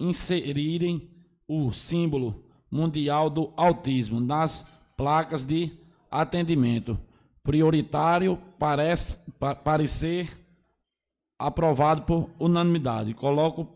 [0.00, 1.08] inserirem
[1.46, 2.44] o símbolo
[2.74, 5.70] mundial do autismo nas placas de
[6.10, 6.98] atendimento.
[7.42, 9.30] Prioritário parece
[9.62, 10.28] parecer
[11.38, 13.14] aprovado por unanimidade.
[13.14, 13.68] Coloco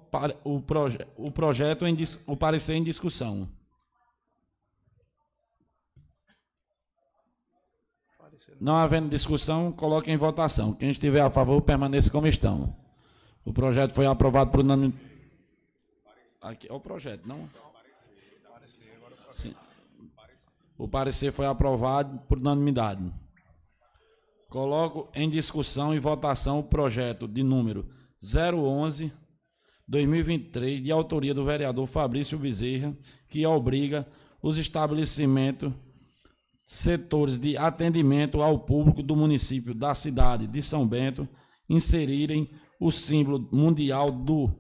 [0.43, 1.97] o, proje o projeto em
[2.27, 3.49] o parecer em discussão.
[8.61, 10.73] Não havendo discussão, coloque em votação.
[10.73, 12.75] Quem estiver a favor, permaneça como estão.
[13.45, 15.07] O projeto foi aprovado por unanimidade.
[16.41, 17.49] Aqui é o projeto, não?
[19.31, 19.55] Sim.
[20.79, 23.13] O parecer foi aprovado por unanimidade.
[24.49, 27.89] Coloco em discussão e votação o projeto de número
[28.23, 29.13] 011
[29.87, 32.97] 2023, de autoria do vereador Fabrício Bezerra,
[33.29, 34.07] que obriga
[34.41, 35.73] os estabelecimentos
[36.65, 41.27] setores de atendimento ao público do município da cidade de São Bento
[41.69, 44.51] inserirem o símbolo mundial do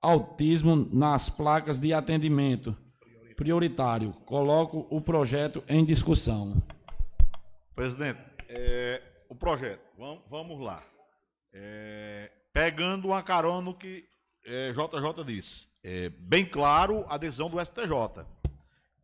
[0.00, 2.76] autismo nas placas de atendimento
[3.36, 4.12] prioritário.
[4.24, 6.60] Coloco o projeto em discussão.
[7.74, 10.80] Presidente, é, o projeto, vamos, vamos lá.
[11.52, 14.04] É, pegando uma carona no que
[14.44, 18.26] é, JJ disse, é, bem claro a adesão do STJ.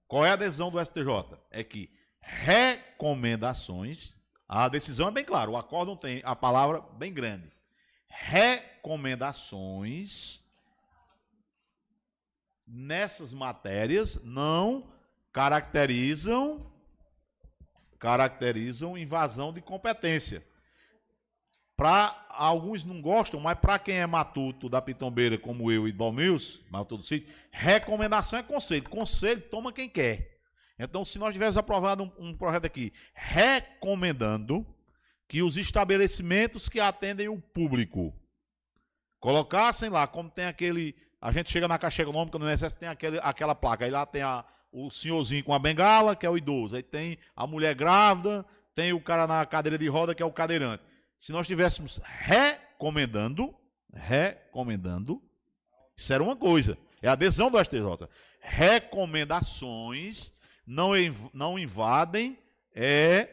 [0.07, 1.39] Qual é a adesão do STJ?
[1.51, 1.91] É que
[2.21, 4.21] recomendações.
[4.49, 7.53] A decisão é bem clara, o acórdão tem a palavra bem grande.
[8.09, 10.40] Recomendações
[12.71, 14.89] nessas matérias não
[15.33, 16.71] caracterizam
[17.99, 20.43] caracterizam invasão de competência.
[21.77, 26.63] Para alguns não gostam, mas para quem é matuto da Pitombeira, como eu e Domils,
[26.71, 28.89] matuto do sítio, recomendação é conselho.
[28.89, 30.41] Conselho toma quem quer.
[30.79, 34.67] Então, se nós tivéssemos aprovado um, um projeto aqui recomendando
[35.29, 38.15] que os estabelecimentos que atendem o público
[39.21, 40.97] colocassem lá, como tem aquele.
[41.21, 43.85] A gente chega na caixa econômica no INSS, tem aquele, aquela placa.
[43.85, 46.77] Aí lá tem a, o senhorzinho com a bengala, que é o idoso.
[46.77, 48.45] Aí tem a mulher grávida,
[48.75, 50.83] tem o cara na cadeira de roda, que é o cadeirante.
[51.19, 53.55] Se nós tivéssemos recomendando,
[53.93, 55.23] recomendando,
[55.95, 56.79] isso era uma coisa.
[57.03, 58.09] É a adesão do STJ.
[58.41, 60.33] Recomendações
[60.67, 60.93] não,
[61.35, 62.39] não invadem
[62.75, 63.29] é,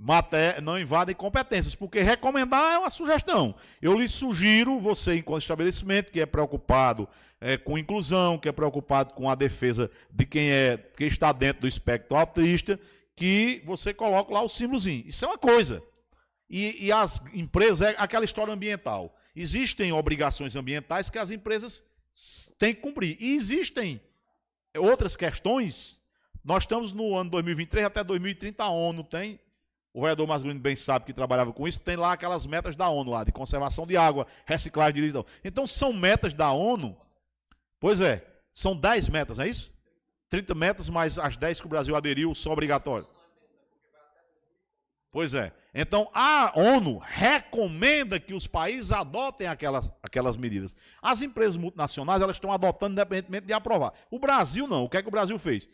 [0.00, 3.54] maté- não invadem competências, porque recomendar é uma sugestão.
[3.82, 7.06] Eu lhe sugiro, você, enquanto estabelecimento que é preocupado
[7.38, 11.62] é, com inclusão, que é preocupado com a defesa de quem é quem está dentro
[11.62, 12.80] do espectro autista,
[13.14, 15.04] que você coloque lá o símbolozinho.
[15.06, 15.82] Isso é uma coisa.
[16.48, 19.14] E, e as empresas, é aquela história ambiental.
[19.36, 21.84] Existem obrigações ambientais que as empresas
[22.58, 23.18] têm que cumprir.
[23.20, 24.00] E existem
[24.78, 26.00] outras questões.
[26.42, 29.38] Nós estamos no ano 2023 até 2030, a ONU tem.
[29.92, 33.10] O vereador Masculino bem sabe que trabalhava com isso, tem lá aquelas metas da ONU
[33.10, 35.26] lá, de conservação de água, reciclagem de lixo.
[35.44, 36.96] Então são metas da ONU.
[37.80, 39.72] Pois é, são 10 metas, não é isso?
[40.28, 43.10] 30 metas, mais as 10 que o Brasil aderiu são obrigatórias.
[45.10, 45.52] Pois é.
[45.74, 50.74] Então a ONU recomenda que os países adotem aquelas, aquelas medidas.
[51.02, 53.92] As empresas multinacionais elas estão adotando independentemente de aprovar.
[54.08, 54.84] O Brasil não.
[54.84, 55.68] O que é que o Brasil fez?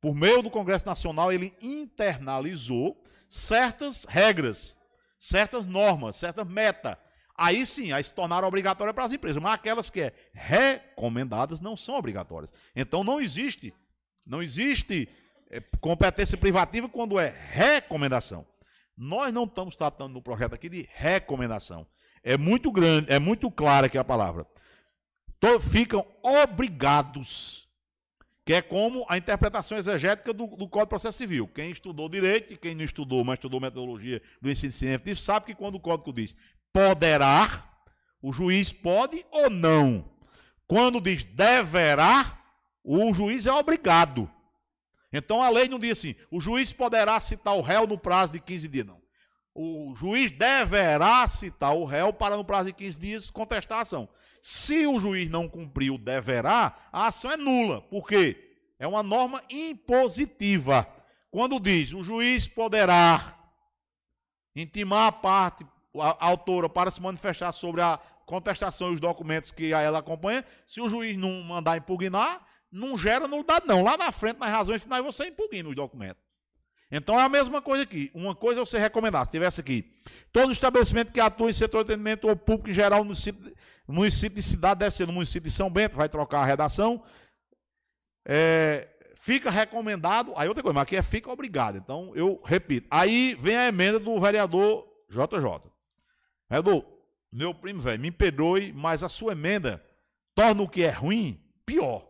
[0.00, 4.76] Por meio do Congresso Nacional, ele internalizou certas regras,
[5.16, 6.96] certas normas, certas metas.
[7.36, 11.74] Aí sim, aí se tornaram obrigatórias para as empresas, mas aquelas que é recomendadas não
[11.76, 12.52] são obrigatórias.
[12.76, 13.72] Então não existe,
[14.26, 15.08] não existe
[15.50, 18.46] eh, competência privativa quando é recomendação.
[18.94, 21.86] Nós não estamos tratando no projeto aqui de recomendação.
[22.22, 24.46] É muito grande, é muito clara aqui a palavra.
[25.38, 27.69] To- ficam obrigados,
[28.50, 31.46] que é como a interpretação exegética do, do Código de Processo Civil.
[31.46, 35.54] Quem estudou direito e quem não estudou, mas estudou metodologia do ensino científico, sabe que
[35.54, 36.34] quando o Código diz
[36.72, 37.48] poderá,
[38.20, 40.04] o juiz pode ou não.
[40.66, 42.40] Quando diz deverá,
[42.82, 44.28] o juiz é obrigado.
[45.12, 48.40] Então a lei não diz assim: o juiz poderá citar o réu no prazo de
[48.40, 49.00] 15 dias, não.
[49.54, 54.08] O juiz deverá citar o réu para, no prazo de 15 dias, contestar a ação.
[54.40, 57.82] Se o juiz não cumprir o deverá, a ação é nula.
[57.82, 58.56] Por quê?
[58.78, 60.86] É uma norma impositiva.
[61.30, 63.36] Quando diz o juiz poderá
[64.56, 65.64] intimar a parte
[65.98, 70.44] a autora para se manifestar sobre a contestação e os documentos que a ela acompanha,
[70.64, 73.82] se o juiz não mandar impugnar, não gera nulidade, não.
[73.82, 76.22] Lá na frente, nas razões finais, você impugna os documentos.
[76.92, 78.10] Então é a mesma coisa aqui.
[78.14, 79.92] Uma coisa é você recomendar, se tivesse aqui,
[80.32, 83.54] todo estabelecimento que atua em setor de atendimento ou público em geral no município,
[83.92, 87.02] município de cidade, deve ser no município de São Bento, vai trocar a redação.
[88.24, 91.76] É, fica recomendado, aí outra coisa, mas aqui é fica obrigado.
[91.76, 92.86] Então, eu repito.
[92.90, 95.70] Aí vem a emenda do vereador JJ.
[96.48, 96.84] Vereador,
[97.32, 99.82] meu primo, velho, me perdoe, mas a sua emenda
[100.34, 102.08] torna o que é ruim pior.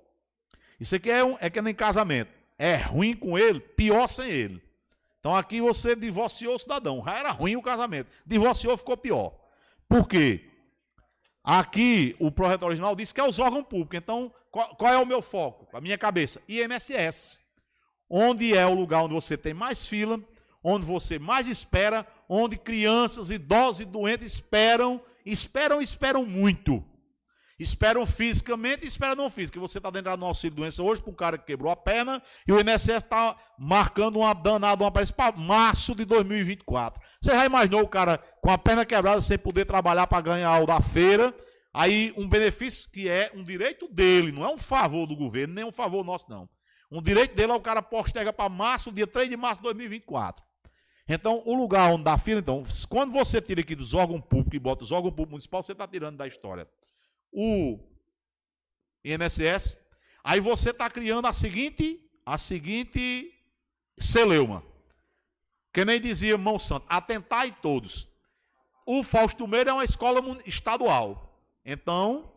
[0.79, 2.33] Isso aqui é, um, é que nem casamento.
[2.59, 4.63] É ruim com ele, pior sem ele.
[5.19, 7.03] Então aqui você divorciou o cidadão.
[7.05, 8.11] Já era ruim o casamento.
[8.25, 9.39] Divorciou, ficou pior.
[9.87, 10.50] Por quê?
[11.43, 13.97] Aqui o projeto original diz que é os órgãos públicos.
[13.97, 15.69] Então, qual, é o meu foco?
[15.77, 16.43] A minha cabeça?
[16.49, 17.41] INSS.
[18.09, 20.21] Onde é o lugar onde você tem mais fila,
[20.63, 26.85] onde você mais espera, onde crianças, idosos e doentes esperam, esperam, esperam muito.
[27.61, 29.61] Esperam fisicamente e esperam não física.
[29.61, 32.53] Você está dentro do auxílio doença hoje para um cara que quebrou a perna e
[32.53, 36.99] o INSS está marcando uma danada, uma para março de 2024.
[37.21, 40.67] Você já imaginou o cara com a perna quebrada sem poder trabalhar para ganhar o
[40.67, 41.37] da feira?
[41.75, 45.65] Aí um benefício que é um direito dele, não é um favor do governo, nem
[45.65, 46.49] um favor nosso, não.
[46.91, 50.43] Um direito dele é o cara postega para março, dia 3 de março de 2024.
[51.07, 54.59] Então, o lugar onde dá fila, então, quando você tira aqui dos órgãos públicos e
[54.59, 56.67] bota os órgãos públicos municipais, você está tirando da história
[57.33, 57.79] o
[59.05, 59.79] INSS,
[60.23, 63.33] aí você está criando a seguinte, a seguinte
[63.99, 64.65] celeuma.
[65.73, 68.09] Que nem dizia Mão Santo, atentai todos.
[68.85, 71.41] O Fausto Meira é uma escola estadual.
[71.65, 72.33] Então,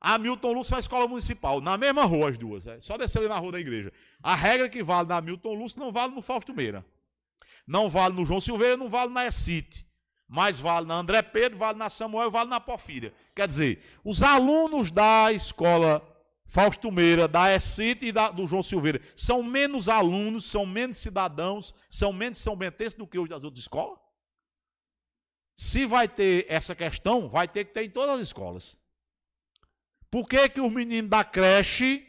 [0.00, 1.60] a Milton Lúcio é uma escola municipal.
[1.60, 2.66] Na mesma rua, as duas.
[2.66, 3.92] É só descer ali na rua da igreja.
[4.22, 6.86] A regra que vale na Milton Lúcio não vale no Fausto Meira.
[7.66, 9.87] Não vale no João Silveira, não vale na Essite.
[10.28, 13.14] Mas vale na André Pedro, vale na Samuel, vale na Porfíria.
[13.34, 16.06] Quer dizer, os alunos da escola
[16.44, 21.74] Fausto Meira, da Essite e da, do João Silveira são menos alunos, são menos cidadãos,
[21.88, 23.98] são menos são bentenses do que os das outras escolas?
[25.56, 28.78] Se vai ter essa questão, vai ter que ter em todas as escolas.
[30.10, 32.06] Por que, que os meninos da creche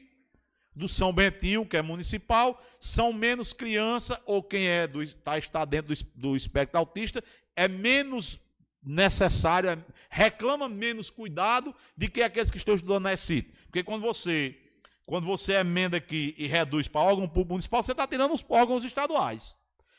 [0.74, 5.66] do São Bentinho, que é municipal, são menos criança, ou quem é do, tá, está
[5.66, 7.22] dentro do, do espectro autista,
[7.60, 8.40] é menos
[8.82, 9.78] necessário, é-
[10.10, 13.54] reclama menos cuidado de que aqueles que estão estudando na ESIT.
[13.66, 14.58] Porque quando você,
[15.06, 18.86] quando você emenda aqui e reduz para órgão público municipal, você está tirando os órgãos
[18.86, 19.58] estaduais.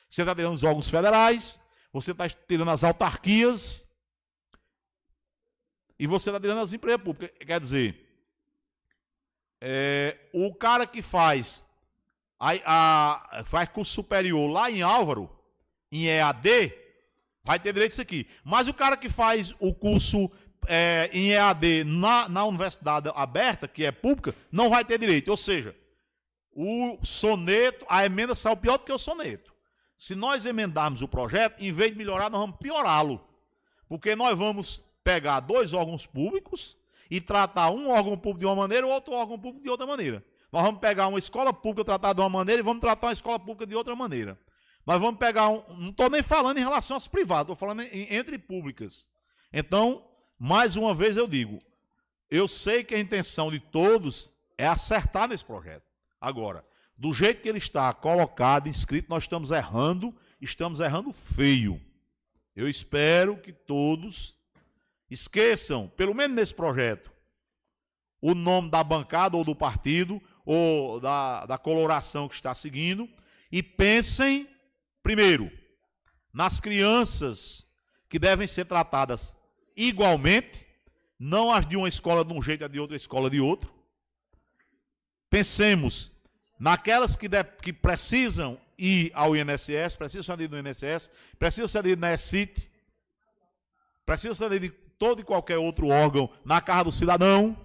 [0.08, 1.60] Você está tirando os órgãos federais,
[1.92, 3.86] você está tirando as autarquias,
[5.98, 7.36] e você está tirando as empresas públicas.
[7.46, 8.08] Quer dizer,
[9.60, 11.62] é, o cara que faz
[12.38, 15.30] a, a, faz curso superior lá em Álvaro,
[15.92, 16.79] em EAD,
[17.50, 18.28] vai ter direito isso aqui.
[18.44, 20.30] Mas o cara que faz o curso
[20.68, 25.30] é, em EAD na, na universidade aberta, que é pública, não vai ter direito.
[25.32, 25.74] Ou seja,
[26.52, 29.52] o soneto, a emenda saiu pior do que o soneto.
[29.96, 33.20] Se nós emendarmos o projeto, em vez de melhorar, nós vamos piorá-lo.
[33.88, 36.78] Porque nós vamos pegar dois órgãos públicos
[37.10, 40.24] e tratar um órgão público de uma maneira e outro órgão público de outra maneira.
[40.52, 43.40] Nós vamos pegar uma escola pública tratada de uma maneira e vamos tratar uma escola
[43.40, 44.38] pública de outra maneira.
[44.86, 45.62] Nós vamos pegar um.
[45.76, 49.06] Não estou nem falando em relação às privadas, estou falando em, entre públicas.
[49.52, 50.06] Então,
[50.38, 51.58] mais uma vez eu digo,
[52.30, 55.84] eu sei que a intenção de todos é acertar nesse projeto.
[56.20, 56.64] Agora,
[56.96, 61.80] do jeito que ele está colocado, inscrito, nós estamos errando, estamos errando feio.
[62.54, 64.36] Eu espero que todos
[65.10, 67.10] esqueçam, pelo menos nesse projeto,
[68.20, 73.08] o nome da bancada ou do partido ou da, da coloração que está seguindo
[73.50, 74.48] e pensem,
[75.02, 75.50] primeiro,
[76.32, 77.66] nas crianças
[78.08, 79.36] que devem ser tratadas
[79.76, 80.66] igualmente,
[81.18, 83.72] não as de uma escola de um jeito as de outra escola de outro.
[85.28, 86.12] Pensemos
[86.58, 91.78] naquelas que, de, que precisam ir ao INSS, precisam ser atendidas no INSS, precisam ser
[91.78, 92.70] atendidas na ESCIT,
[94.04, 97.56] precisam ser atendidas de todo e qualquer outro órgão na casa do cidadão.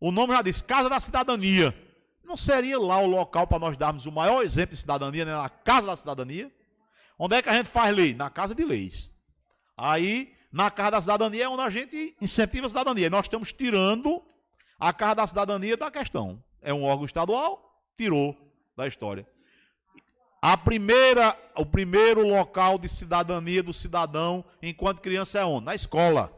[0.00, 1.74] O nome já diz Casa da Cidadania.
[2.28, 5.34] Não seria lá o local para nós darmos o maior exemplo de cidadania, né?
[5.34, 6.52] na Casa da Cidadania?
[7.18, 8.12] Onde é que a gente faz lei?
[8.12, 9.10] Na Casa de Leis.
[9.74, 13.08] Aí, na Casa da Cidadania é onde a gente incentiva a cidadania.
[13.08, 14.22] Nós estamos tirando
[14.78, 16.44] a Casa da Cidadania da questão.
[16.60, 18.36] É um órgão estadual, tirou
[18.76, 19.26] da história.
[20.42, 25.64] A primeira, o primeiro local de cidadania do cidadão enquanto criança é onde?
[25.64, 26.30] Na escola.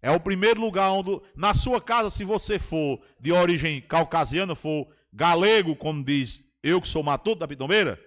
[0.00, 4.88] É o primeiro lugar onde, na sua casa, se você for de origem caucasiana, for
[5.12, 8.00] galego, como diz eu que sou matuto da Pitombeira,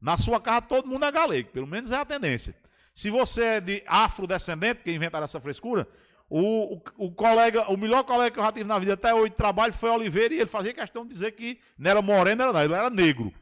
[0.00, 2.54] na sua casa todo mundo é galego, pelo menos é a tendência.
[2.92, 5.88] Se você é de afrodescendente, que inventaram essa frescura,
[6.28, 9.30] o, o, o, colega, o melhor colega que eu já tive na vida até hoje
[9.30, 12.52] de trabalho foi Oliveira e ele fazia questão de dizer que não era moreno, era
[12.52, 13.32] não, ele era negro.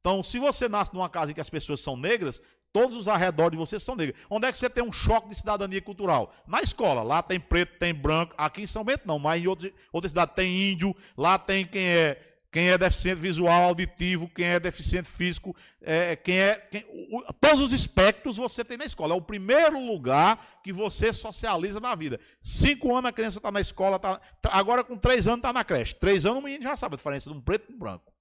[0.00, 2.40] Então, se você nasce numa casa em que as pessoas são negras,
[2.72, 4.18] todos os arredores de você são negros.
[4.28, 6.32] Onde é que você tem um choque de cidadania cultural?
[6.46, 7.02] Na escola.
[7.02, 8.34] Lá tem preto, tem branco.
[8.38, 10.94] Aqui em São Bento não, mas em outras, outras cidades tem índio.
[11.16, 16.40] Lá tem quem é quem é deficiente visual, auditivo, quem é deficiente físico, é, quem
[16.40, 16.56] é.
[16.56, 19.14] Quem, o, todos os espectros você tem na escola.
[19.14, 22.18] É o primeiro lugar que você socializa na vida.
[22.40, 24.20] Cinco anos a criança está na escola, tá,
[24.50, 25.94] agora com três anos está na creche.
[25.94, 28.12] Três anos o menino já sabe a diferença de um preto e um branco.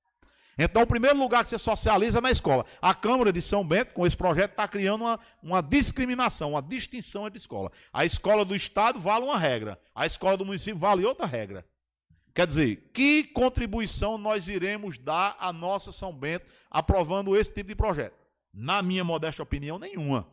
[0.62, 2.66] Então, o primeiro lugar que você socializa é na escola.
[2.82, 7.26] A Câmara de São Bento, com esse projeto, está criando uma, uma discriminação, uma distinção
[7.26, 7.72] entre escola.
[7.94, 11.66] A escola do Estado vale uma regra, a escola do município vale outra regra.
[12.40, 17.76] Quer dizer, que contribuição nós iremos dar à nossa São Bento aprovando esse tipo de
[17.76, 18.16] projeto?
[18.54, 20.26] Na minha modesta opinião, nenhuma.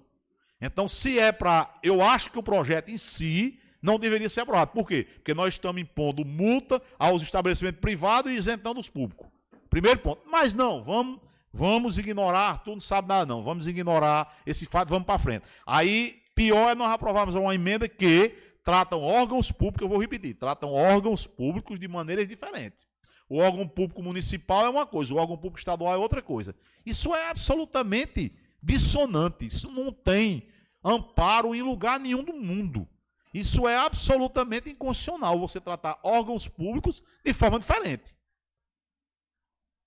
[0.61, 1.69] Então, se é para.
[1.83, 4.71] Eu acho que o projeto em si não deveria ser aprovado.
[4.71, 5.09] Por quê?
[5.17, 9.27] Porque nós estamos impondo multa aos estabelecimentos privados e isentando os públicos.
[9.69, 10.23] Primeiro ponto.
[10.31, 11.19] Mas não, vamos,
[11.53, 15.45] vamos ignorar, tu não sabe nada não, vamos ignorar esse fato, vamos para frente.
[15.67, 18.33] Aí, pior é nós aprovarmos uma emenda que
[18.67, 22.85] tratam órgãos públicos, eu vou repetir, tratam órgãos públicos de maneiras diferentes.
[23.29, 26.53] O órgão público municipal é uma coisa, o órgão público estadual é outra coisa.
[26.85, 30.49] Isso é absolutamente dissonante, isso não tem
[30.83, 32.89] amparo em lugar nenhum do mundo.
[33.33, 38.17] Isso é absolutamente inconstitucional você tratar órgãos públicos de forma diferente.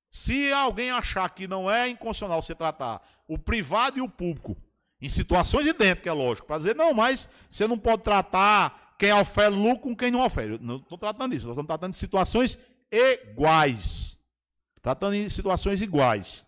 [0.10, 4.56] Se alguém achar que não é inconstitucional você tratar o privado e o público
[5.02, 9.56] em situações idênticas, é lógico, para dizer, não, mas você não pode tratar quem oferece
[9.56, 10.60] lucro com quem não oferece.
[10.62, 12.60] Não estou tratando disso, nós estamos tratando de situações
[12.92, 14.18] iguais.
[14.82, 16.46] Tratando de situações iguais.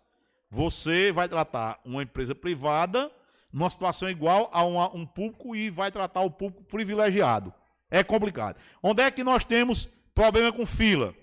[0.50, 3.12] Você vai tratar uma empresa privada
[3.54, 7.54] numa situação igual a uma, um público e vai tratar o público privilegiado.
[7.90, 8.58] É complicado.
[8.82, 11.16] Onde é que nós temos problema com fila?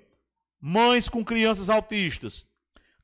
[0.60, 2.46] mães com crianças autistas.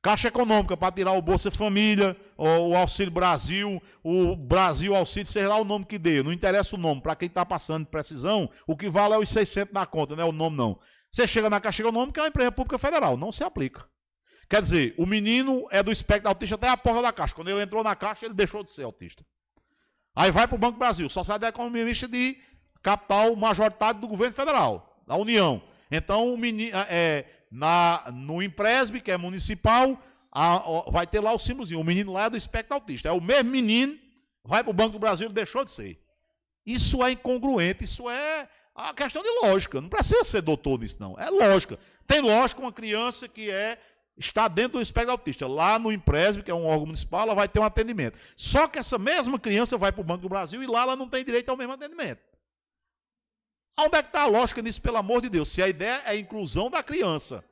[0.02, 5.56] Caixa Econômica para tirar o Bolsa Família, o Auxílio Brasil, o Brasil Auxílio, seja lá
[5.56, 6.22] o nome que dê.
[6.22, 7.00] Não interessa o nome.
[7.00, 10.24] Para quem está passando de precisão, o que vale é os 600 na conta, não
[10.24, 10.78] é o nome não.
[11.10, 13.16] Você chega na Caixa Econômica, é uma empresa pública federal.
[13.16, 13.84] Não se aplica.
[14.48, 17.34] Quer dizer, o menino é do espectro autista até a porta da Caixa.
[17.34, 19.24] Quando ele entrou na Caixa, ele deixou de ser autista.
[20.14, 22.38] Aí vai para o Banco Brasil, Sociedade Economia Mista de
[22.82, 25.62] capital majoritário do governo federal, da União.
[25.90, 29.98] Então, o menino, é, na, no Empresb, que é municipal,
[30.34, 31.80] a, a, vai ter lá o símbolozinho.
[31.80, 33.08] O menino lá é do espectro autista.
[33.08, 33.96] É o mesmo menino,
[34.42, 35.98] vai para o Banco do Brasil e deixou de ser.
[36.66, 39.80] Isso é incongruente, isso é a questão de lógica.
[39.80, 41.16] Não precisa ser doutor nisso, não.
[41.18, 41.78] É lógica.
[42.06, 43.78] Tem lógica uma criança que é
[44.16, 45.46] está dentro do espectro autista.
[45.46, 48.18] Lá no Empresb, que é um órgão municipal, ela vai ter um atendimento.
[48.36, 51.08] Só que essa mesma criança vai para o Banco do Brasil e lá ela não
[51.08, 52.20] tem direito ao mesmo atendimento.
[53.76, 55.48] Onde é que está a lógica nisso, pelo amor de Deus?
[55.48, 57.44] Se a ideia é a inclusão da criança.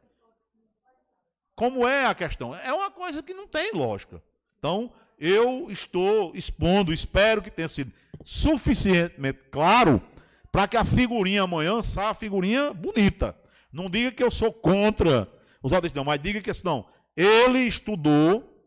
[1.55, 2.55] Como é a questão?
[2.55, 4.23] É uma coisa que não tem lógica.
[4.59, 7.93] Então, eu estou expondo, espero que tenha sido
[8.25, 10.03] suficientemente claro
[10.51, 13.37] para que a figurinha amanhã saia a figurinha bonita.
[13.73, 15.29] Não diga que eu sou contra
[15.63, 16.87] os autistas, não, mas diga que assim, não.
[17.17, 18.67] Ele estudou,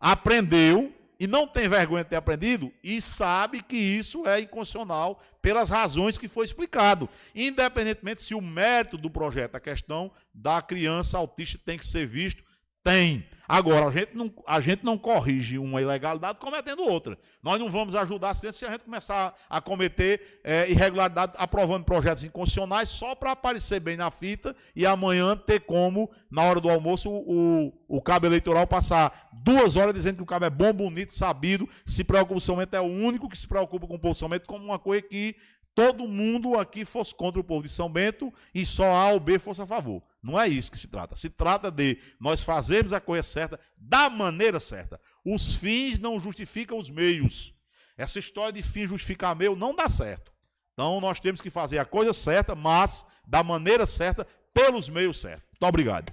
[0.00, 5.70] aprendeu e não tem vergonha de ter aprendido e sabe que isso é inconstitucional pelas
[5.70, 7.08] razões que foi explicado.
[7.34, 12.44] Independentemente se o mérito do projeto, a questão da criança autista tem que ser visto
[12.82, 13.26] tem.
[13.50, 17.16] Agora, a gente, não, a gente não corrige uma ilegalidade cometendo outra.
[17.42, 21.82] Nós não vamos ajudar as crianças se a gente começar a cometer é, irregularidade aprovando
[21.82, 26.68] projetos inconstitucionais só para aparecer bem na fita e amanhã ter como, na hora do
[26.68, 31.14] almoço, o, o cabo eleitoral passar duas horas dizendo que o cabo é bom, bonito,
[31.14, 34.14] sabido, se preocupa com o São é o único que se preocupa com o povo
[34.14, 35.34] São Bento como uma coisa que
[35.78, 39.38] todo mundo aqui fosse contra o povo de São Bento e só A ou B
[39.38, 40.02] fosse a favor.
[40.20, 41.14] Não é isso que se trata.
[41.14, 45.00] Se trata de nós fazermos a coisa certa da maneira certa.
[45.24, 47.54] Os fins não justificam os meios.
[47.96, 50.32] Essa história de fim justificar meio não dá certo.
[50.72, 55.44] Então nós temos que fazer a coisa certa, mas da maneira certa, pelos meios certos.
[55.52, 56.12] Muito obrigado.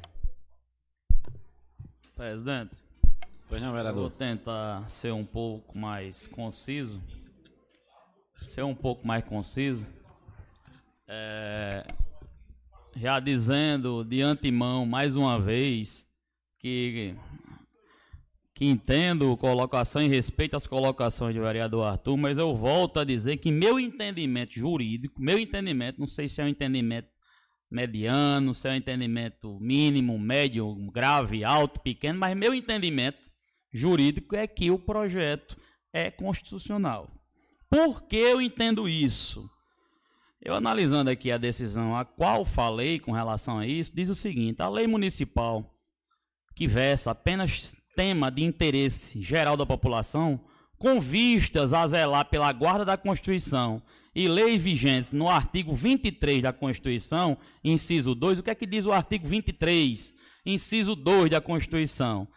[2.15, 2.75] Presidente.
[3.49, 4.01] Pois não, vereador.
[4.01, 7.01] Vou tentar ser um pouco mais conciso.
[8.45, 9.85] Ser um pouco mais conciso.
[11.07, 11.85] É,
[12.95, 16.07] já dizendo de antemão, mais uma vez,
[16.59, 17.15] que,
[18.53, 23.37] que entendo colocação e respeito às colocações do vereador Arthur, mas eu volto a dizer
[23.37, 27.09] que meu entendimento jurídico, meu entendimento, não sei se é um entendimento
[27.69, 33.19] mediano, se é um entendimento mínimo, médio, grave, alto, pequeno, mas meu entendimento
[33.73, 35.57] jurídico é que o projeto
[35.91, 37.11] é constitucional.
[37.69, 39.49] Por que eu entendo isso?
[40.41, 44.61] Eu analisando aqui a decisão a qual falei com relação a isso, diz o seguinte:
[44.61, 45.75] a lei municipal
[46.55, 50.39] que versa apenas tema de interesse geral da população,
[50.77, 53.81] com vistas a zelar pela guarda da Constituição
[54.13, 58.85] e leis vigentes no artigo 23 da Constituição, inciso 2, o que é que diz
[58.85, 60.13] o artigo 23,
[60.45, 62.27] inciso 2 da Constituição?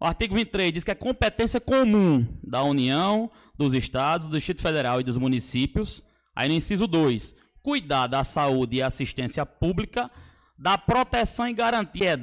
[0.00, 5.00] O artigo 23 diz que é competência comum da União, dos Estados, do Distrito Federal
[5.00, 6.02] e dos municípios
[6.34, 10.10] Aí no inciso 2, cuidar da saúde e assistência pública,
[10.58, 12.18] da proteção e garantia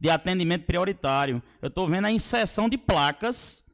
[0.00, 1.42] de atendimento prioritário.
[1.62, 3.64] Eu estou vendo a inserção de placas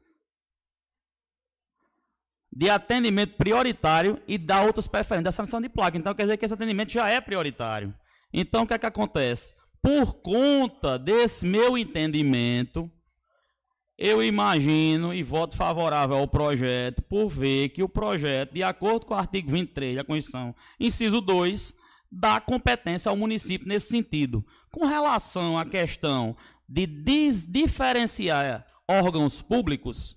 [2.49, 5.97] de atendimento prioritário e da outras preferências, dessa inserção de placa.
[5.97, 7.93] Então quer dizer que esse atendimento já é prioritário.
[8.31, 9.53] Então o que é que acontece?
[9.81, 12.91] Por conta desse meu entendimento,
[13.97, 19.13] eu imagino e voto favorável ao projeto por ver que o projeto, de acordo com
[19.13, 21.73] o artigo 23 da Constituição, inciso 2,
[22.11, 24.45] dá competência ao município nesse sentido.
[24.71, 26.35] Com relação à questão
[26.69, 30.15] de diferenciar órgãos públicos,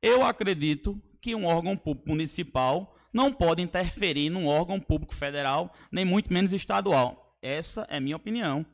[0.00, 6.04] eu acredito que um órgão público municipal não pode interferir num órgão público federal, nem
[6.04, 7.36] muito menos estadual.
[7.42, 8.64] Essa é minha opinião.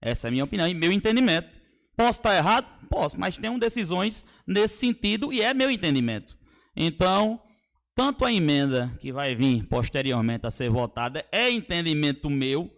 [0.00, 1.65] Essa é minha opinião e meu entendimento.
[1.96, 2.66] Posso estar errado?
[2.88, 6.36] Posso, mas tenho decisões nesse sentido e é meu entendimento.
[6.76, 7.40] Então,
[7.94, 12.70] tanto a emenda que vai vir posteriormente a ser votada é entendimento meu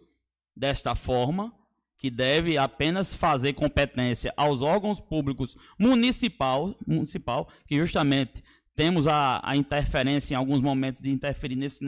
[0.56, 1.52] desta forma,
[1.98, 8.42] que deve apenas fazer competência aos órgãos públicos municipal, municipal que justamente
[8.78, 11.84] temos a, a, interferência em alguns momentos de interferir nesse,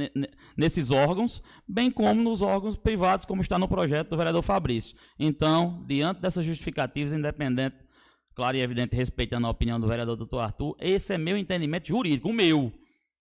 [0.56, 4.96] nesses órgãos, bem como nos órgãos privados, como está no projeto do vereador Fabrício.
[5.16, 7.76] Então, diante dessas justificativas, independente,
[8.34, 12.28] claro e evidente, respeitando a opinião do vereador doutor Arthur, esse é meu entendimento jurídico,
[12.28, 12.72] o meu,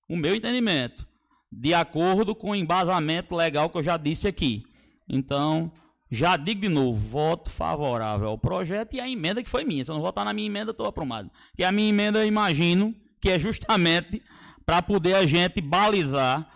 [0.09, 1.07] o meu entendimento,
[1.51, 4.63] de acordo com o embasamento legal que eu já disse aqui.
[5.07, 5.71] Então,
[6.09, 9.85] já digo de novo, voto favorável ao projeto e a emenda que foi minha.
[9.85, 11.29] Se eu não votar na minha emenda, estou aprumado.
[11.55, 14.21] Que a minha emenda, eu imagino, que é justamente
[14.65, 16.47] para poder a gente balizar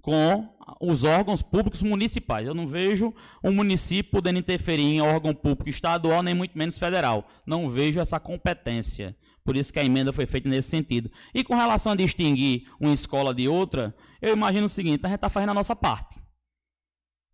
[0.00, 0.48] com
[0.80, 2.46] os órgãos públicos municipais.
[2.46, 7.28] Eu não vejo um município podendo interferir em órgão público estadual, nem muito menos federal.
[7.46, 9.16] Não vejo essa competência.
[9.44, 11.10] Por isso que a emenda foi feita nesse sentido.
[11.34, 15.16] E com relação a distinguir uma escola de outra, eu imagino o seguinte: a gente
[15.16, 16.18] está fazendo a nossa parte.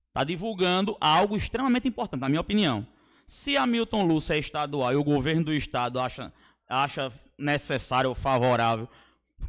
[0.09, 2.87] Está divulgando algo extremamente importante, na minha opinião.
[3.27, 6.33] Se a Milton Lúcia é estadual e o governo do estado acha
[6.75, 8.89] acha necessário ou favorável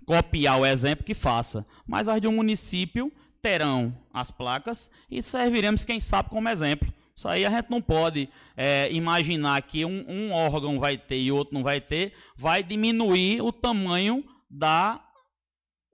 [0.05, 1.65] copiar o exemplo, que faça.
[1.87, 3.11] Mas as de um município
[3.41, 8.27] terão as placas e serviremos, quem sabe, como exemplo Isso aí a gente não pode
[8.57, 13.41] é, imaginar que um, um, órgão vai ter e outro não vai ter, vai diminuir
[13.41, 14.99] o tamanho da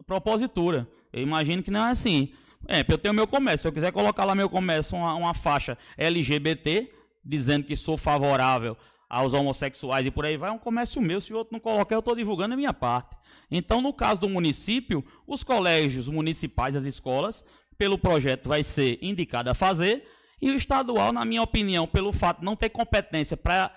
[0.05, 0.87] propositura.
[1.11, 2.33] Eu imagino que não é assim.
[2.67, 3.63] É, eu tenho meu comércio.
[3.63, 6.91] Se eu quiser colocar lá meu comércio uma, uma faixa LGBT,
[7.23, 8.77] dizendo que sou favorável
[9.11, 11.19] aos homossexuais e por aí vai, é um comércio meu.
[11.19, 13.17] Se o outro não colocar, eu estou divulgando a minha parte.
[13.51, 17.43] Então, no caso do município, os colégios municipais, as escolas,
[17.77, 20.07] pelo projeto vai ser indicado a fazer,
[20.41, 23.73] e o estadual, na minha opinião, pelo fato de não ter competência para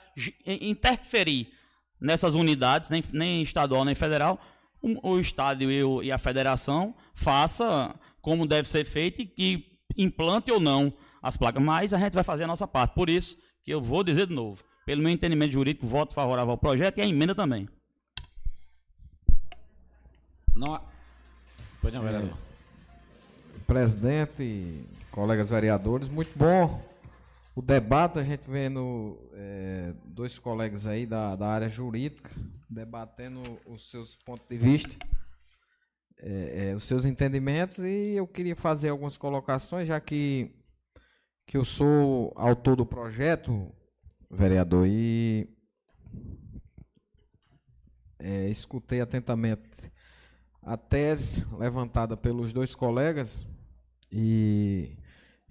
[0.47, 1.48] interferir
[2.01, 4.39] nessas unidades, nem, nem estadual nem federal,
[4.81, 7.93] o, o estádio e, e, a federação faça
[8.23, 11.61] como deve ser feito e, e implante ou não as placas.
[11.61, 12.94] Mas a gente vai fazer a nossa parte.
[12.94, 16.59] Por isso que eu vou dizer de novo, pelo meu entendimento jurídico, voto favorável ao
[16.59, 17.69] projeto e à emenda também.
[20.55, 20.81] Não.
[21.81, 22.31] Pois não, vereador.
[22.31, 26.82] É, presidente, colegas vereadores, muito bom
[27.55, 28.19] o debate.
[28.19, 32.31] A gente vendo é, dois colegas aí da, da área jurídica
[32.69, 34.97] debatendo os seus pontos de vista,
[36.19, 40.51] é, é, os seus entendimentos, e eu queria fazer algumas colocações, já que,
[41.47, 43.73] que eu sou autor do projeto,
[44.35, 45.48] vereador, e
[48.19, 49.93] é, escutei atentamente
[50.62, 53.47] a tese levantada pelos dois colegas
[54.11, 54.97] e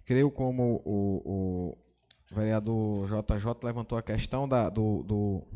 [0.06, 1.78] creio como o, o
[2.34, 5.48] vereador JJ levantou a questão da, do, do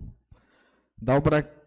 [1.01, 1.15] da,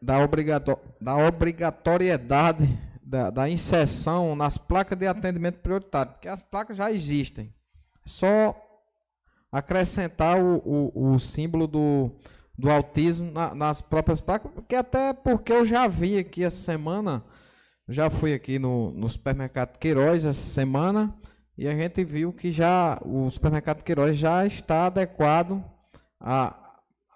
[0.00, 6.76] da, obrigato, da obrigatoriedade da, da inserção nas placas de atendimento prioritário, porque as placas
[6.76, 7.52] já existem.
[8.04, 8.54] Só
[9.50, 12.10] acrescentar o, o, o símbolo do,
[12.56, 17.24] do autismo na, nas próprias placas, que até porque eu já vi aqui essa semana
[17.88, 21.12] já fui aqui no, no supermercado Queiroz essa semana
[21.58, 25.62] e a gente viu que já o supermercado Queiroz já está adequado
[26.20, 26.56] a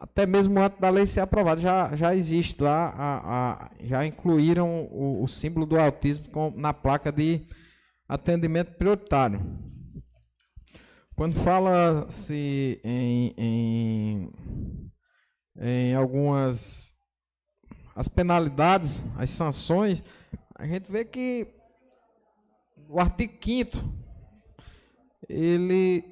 [0.00, 4.86] até mesmo antes da lei ser aprovada já, já existe lá a, a já incluíram
[4.90, 7.46] o, o, símbolo do autismo com, na placa de
[8.06, 9.40] atendimento prioritário.
[11.16, 14.32] Quando fala-se em, em,
[15.56, 16.92] em algumas
[17.94, 20.02] as penalidades, as sanções,
[20.56, 21.46] a gente vê que
[22.88, 23.78] o artigo 5
[25.28, 26.04] ele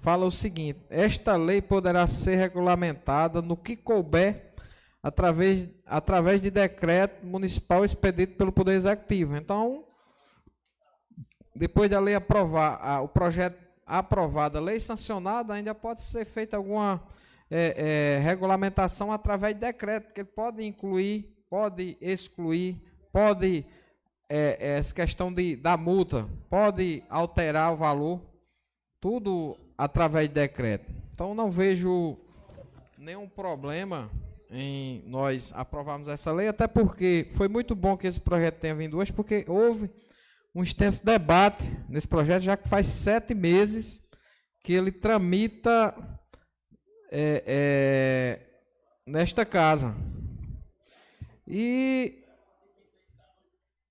[0.00, 4.54] fala o seguinte: esta lei poderá ser regulamentada no que couber
[5.02, 9.36] através, através de decreto municipal expedido pelo Poder Executivo.
[9.36, 9.84] Então,
[11.54, 13.56] depois da lei aprovar, o projeto
[13.86, 17.02] aprovado, a lei sancionada, ainda pode ser feita alguma
[17.50, 23.62] é, é, regulamentação através de decreto, que pode incluir pode excluir, pode
[24.26, 28.22] é, é, essa questão de, da multa, pode alterar o valor,
[28.98, 30.90] tudo através de decreto.
[31.10, 32.16] Então não vejo
[32.96, 34.10] nenhum problema
[34.50, 38.96] em nós aprovarmos essa lei, até porque foi muito bom que esse projeto tenha vindo
[38.96, 39.90] hoje, porque houve
[40.54, 44.02] um extenso debate nesse projeto, já que faz sete meses
[44.62, 45.94] que ele tramita
[47.10, 48.46] é, é,
[49.06, 49.94] nesta casa.
[51.46, 52.24] E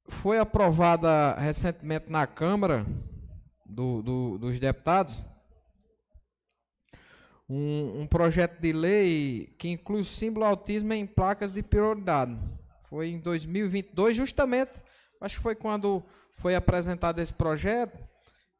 [0.07, 2.85] foi aprovada recentemente na Câmara
[3.65, 5.23] do, do, dos Deputados
[7.51, 12.37] um, um, projeto de lei que inclui o símbolo autismo em placas de prioridade.
[12.83, 14.81] Foi em 2022, justamente,
[15.19, 16.01] acho que foi quando
[16.41, 17.97] foi apresentado esse projeto.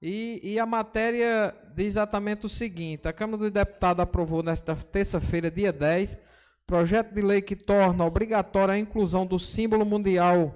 [0.01, 5.51] E, e a matéria diz exatamente o seguinte: a Câmara dos Deputados aprovou nesta terça-feira,
[5.51, 6.17] dia 10,
[6.71, 10.55] Projeto de lei que torna obrigatória a inclusão do símbolo mundial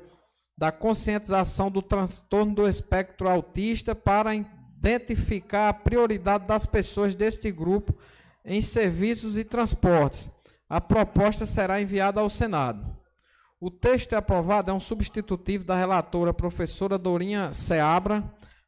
[0.58, 7.94] da conscientização do transtorno do espectro autista para identificar a prioridade das pessoas deste grupo
[8.46, 10.30] em serviços e transportes.
[10.70, 12.95] A proposta será enviada ao Senado.
[13.66, 18.24] O texto é aprovado é um substitutivo da relatora professora Dourinha Seabra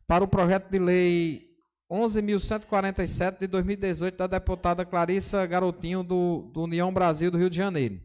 [0.08, 1.52] para o projeto de lei
[1.88, 8.02] 11.147 de 2018 da deputada Clarissa Garotinho do, do União Brasil do Rio de Janeiro.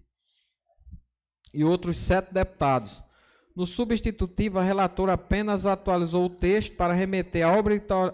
[1.55, 3.03] E outros sete deputados.
[3.57, 7.47] No substitutivo, a relatora apenas atualizou o texto para remeter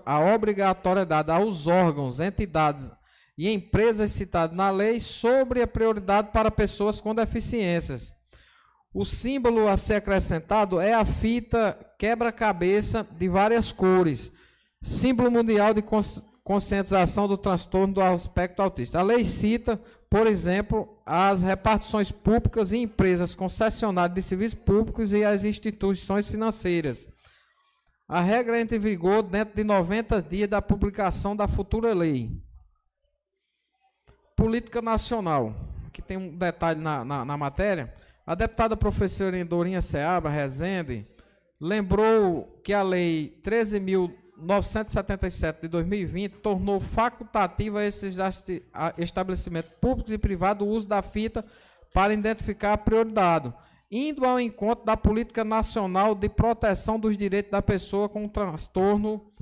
[0.06, 2.92] a obrigatoriedade aos órgãos, entidades
[3.36, 8.16] e empresas citadas na lei sobre a prioridade para pessoas com deficiências.
[8.92, 14.32] O símbolo a ser acrescentado é a fita quebra-cabeça de várias cores
[14.80, 15.82] símbolo mundial de
[16.44, 19.00] conscientização do transtorno do aspecto autista.
[19.00, 25.24] A lei cita, por exemplo, as repartições públicas e empresas concessionárias de serviços públicos e
[25.24, 27.08] as instituições financeiras.
[28.08, 32.30] A regra entra em vigor dentro de 90 dias da publicação da futura lei.
[34.34, 35.54] Política Nacional.
[35.86, 37.92] Aqui tem um detalhe na, na, na matéria.
[38.28, 41.06] A deputada professora Dorinha Seabra Rezende
[41.58, 48.28] lembrou que a Lei 13.977 de 2020 tornou facultativa esses a-
[48.98, 51.42] estabelecimentos públicos e privados o uso da fita
[51.94, 53.50] para identificar a prioridade,
[53.90, 59.32] indo ao encontro da política nacional de proteção dos direitos da pessoa com transtorno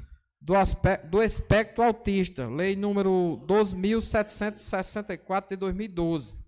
[0.41, 6.46] do, aspe- do espectro autista, lei número 12.764 de 2012.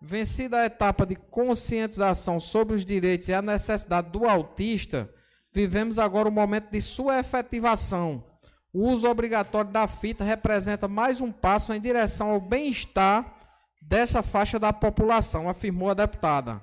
[0.00, 5.12] Vencida a etapa de conscientização sobre os direitos e a necessidade do autista,
[5.52, 8.24] vivemos agora o momento de sua efetivação.
[8.72, 13.34] O uso obrigatório da fita representa mais um passo em direção ao bem-estar
[13.82, 16.62] dessa faixa da população, afirmou a deputada.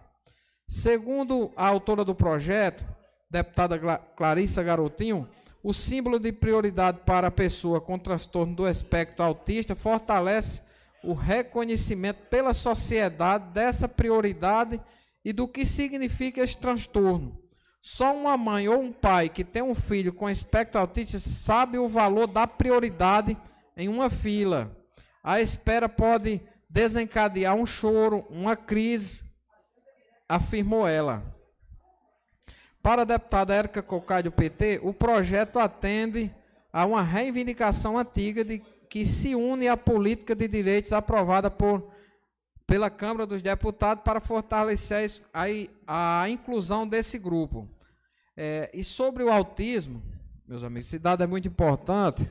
[0.67, 2.85] Segundo a autora do projeto,
[3.29, 3.77] deputada
[4.15, 5.27] Clarissa Garotinho,
[5.61, 10.61] o símbolo de prioridade para a pessoa com transtorno do espectro autista fortalece
[11.05, 14.81] o reconhecimento pela sociedade dessa prioridade
[15.23, 17.39] e do que significa esse transtorno.
[17.81, 21.87] Só uma mãe ou um pai que tem um filho com espectro autista sabe o
[21.87, 23.37] valor da prioridade
[23.77, 24.75] em uma fila.
[25.23, 29.21] A espera pode desencadear um choro, uma crise,
[30.27, 31.23] afirmou ela.
[32.81, 36.33] Para a deputada Érica Cocai do PT, o projeto atende
[36.71, 41.91] a uma reivindicação antiga de que se une à política de direitos aprovada por,
[42.65, 47.67] pela Câmara dos Deputados para fortalecer a, a inclusão desse grupo.
[48.37, 50.01] É, e sobre o autismo,
[50.47, 52.29] meus amigos, esse dado é muito importante.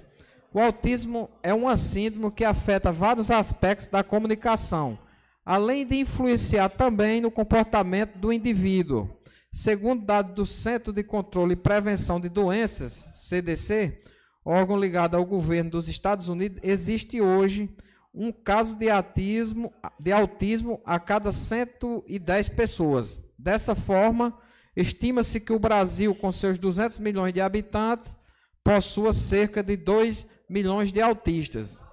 [0.52, 4.98] O autismo é uma síndrome que afeta vários aspectos da comunicação,
[5.44, 9.10] além de influenciar também no comportamento do indivíduo.
[9.50, 14.00] Segundo dados do Centro de Controle e Prevenção de Doenças, CDC,
[14.44, 17.70] órgão ligado ao governo dos Estados Unidos, existe hoje
[18.12, 23.22] um caso de autismo, de autismo a cada 110 pessoas.
[23.38, 24.38] Dessa forma,
[24.76, 28.16] estima-se que o Brasil, com seus 200 milhões de habitantes,
[28.62, 31.84] possua cerca de 2 milhões de autistas.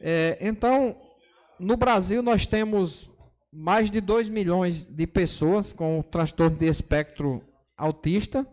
[0.00, 0.96] É, então,
[1.58, 3.10] no Brasil, nós temos
[3.52, 7.42] mais de 2 milhões de pessoas com transtorno de espectro
[7.76, 8.46] autista.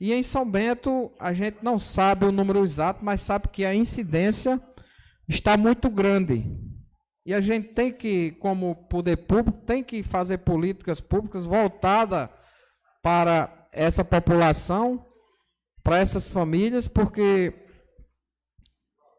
[0.00, 3.74] E em São Bento, a gente não sabe o número exato, mas sabe que a
[3.74, 4.60] incidência
[5.28, 6.44] está muito grande.
[7.24, 12.28] E a gente tem que, como poder público, tem que fazer políticas públicas voltadas
[13.02, 15.04] para essa população,
[15.82, 17.52] para essas famílias, porque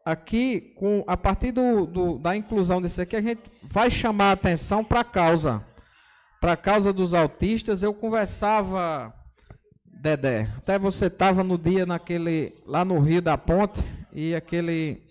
[0.04, 4.32] aqui, com, a partir do, do- da inclusão desse aqui, a gente vai chamar a
[4.32, 5.64] atenção para a causa.
[6.40, 9.12] Para a causa dos autistas, eu conversava,
[10.00, 13.80] Dedé, até você estava no dia naquele, lá no Rio da Ponte,
[14.12, 15.02] e aquele,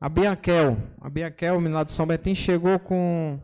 [0.00, 3.38] a Bianquel, a Bianquel, menina de São Bentinho, chegou com,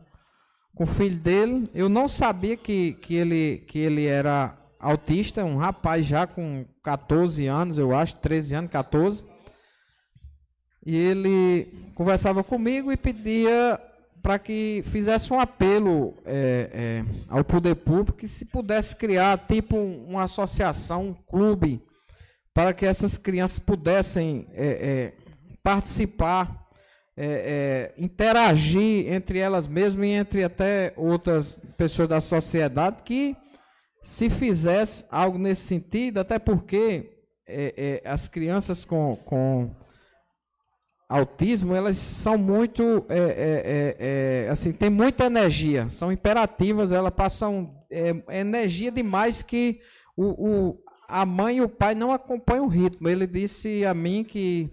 [0.75, 5.57] com o filho dele, eu não sabia que, que, ele, que ele era autista, um
[5.57, 9.25] rapaz já com 14 anos, eu acho, 13 anos, 14,
[10.85, 13.81] e ele conversava comigo e pedia
[14.29, 19.75] para que fizesse um apelo é, é, ao poder público que se pudesse criar tipo
[19.75, 21.83] um- uma associação, um clube,
[22.53, 25.13] para que essas crianças pudessem é, é,
[25.63, 26.69] participar,
[27.17, 33.35] é, é, interagir entre elas mesmas e entre até outras pessoas da sociedade que
[34.03, 37.15] se fizesse algo nesse sentido, até porque
[38.05, 39.71] as crianças com, com
[41.09, 47.13] autismo, elas são muito, é, é, é, é, assim, tem muita energia, são imperativas, elas
[47.15, 49.81] passam é, energia demais que
[50.17, 50.27] o,
[50.69, 50.79] o-
[51.09, 53.09] a mãe e o pai não acompanham o ritmo.
[53.09, 54.69] Ele disse a mim que,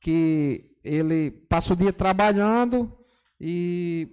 [0.00, 2.96] que ele passa o dia trabalhando
[3.40, 4.08] e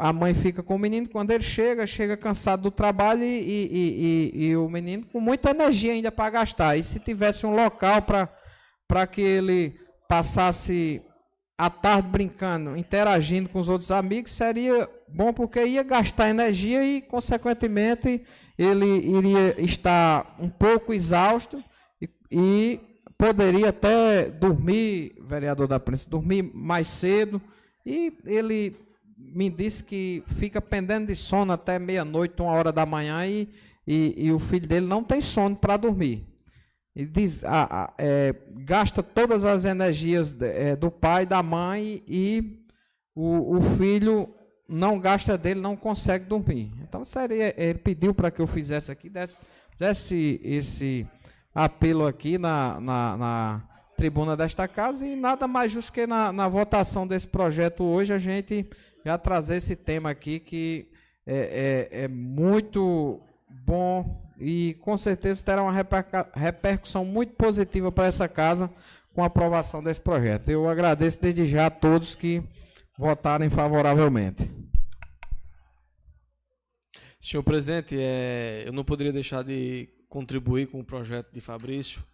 [0.00, 4.32] a mãe fica com o menino, quando ele chega, chega cansado do trabalho e, e-
[4.34, 6.76] e- e- o menino com muita energia ainda para gastar.
[6.76, 11.02] E se tivesse um local para que ele passasse
[11.56, 17.00] a tarde brincando, interagindo com os outros amigos, seria bom porque ia gastar energia e,
[17.00, 18.22] consequentemente,
[18.58, 21.62] ele iria estar um pouco exausto
[22.00, 22.80] e, e
[23.16, 27.40] poderia até dormir, vereador da Prensa, dormir mais cedo.
[27.86, 28.76] E ele
[29.16, 33.48] me disse que fica pendendo de sono até meia-noite, uma hora da manhã, e,
[33.86, 36.33] e, e o filho dele não tem sono para dormir.
[36.96, 37.42] Diz,
[37.98, 42.64] é, gasta todas as energias é, do pai, da mãe, e
[43.14, 44.32] o, o filho
[44.68, 46.72] não gasta dele, não consegue dormir.
[46.82, 49.42] Então, seria, ele pediu para que eu fizesse aqui, desse,
[49.76, 51.06] desse esse
[51.54, 56.48] apelo aqui na, na, na tribuna desta casa e nada mais justo que na, na
[56.48, 58.68] votação desse projeto hoje a gente
[59.04, 60.88] já trazer esse tema aqui que
[61.26, 63.20] é, é, é muito
[63.64, 65.72] bom e com certeza terá uma
[66.34, 68.70] repercussão muito positiva para essa casa
[69.12, 70.48] com a aprovação desse projeto.
[70.48, 72.42] Eu agradeço desde já a todos que
[72.98, 74.50] votarem favoravelmente.
[77.20, 82.04] Senhor presidente, é, eu não poderia deixar de contribuir com o projeto de Fabrício,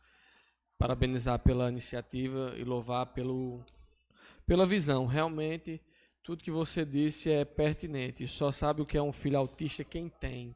[0.78, 3.60] parabenizar pela iniciativa e louvar pelo,
[4.46, 5.06] pela visão.
[5.06, 5.80] Realmente,
[6.22, 8.26] tudo que você disse é pertinente.
[8.26, 10.54] Só sabe o que é um filho autista quem tem.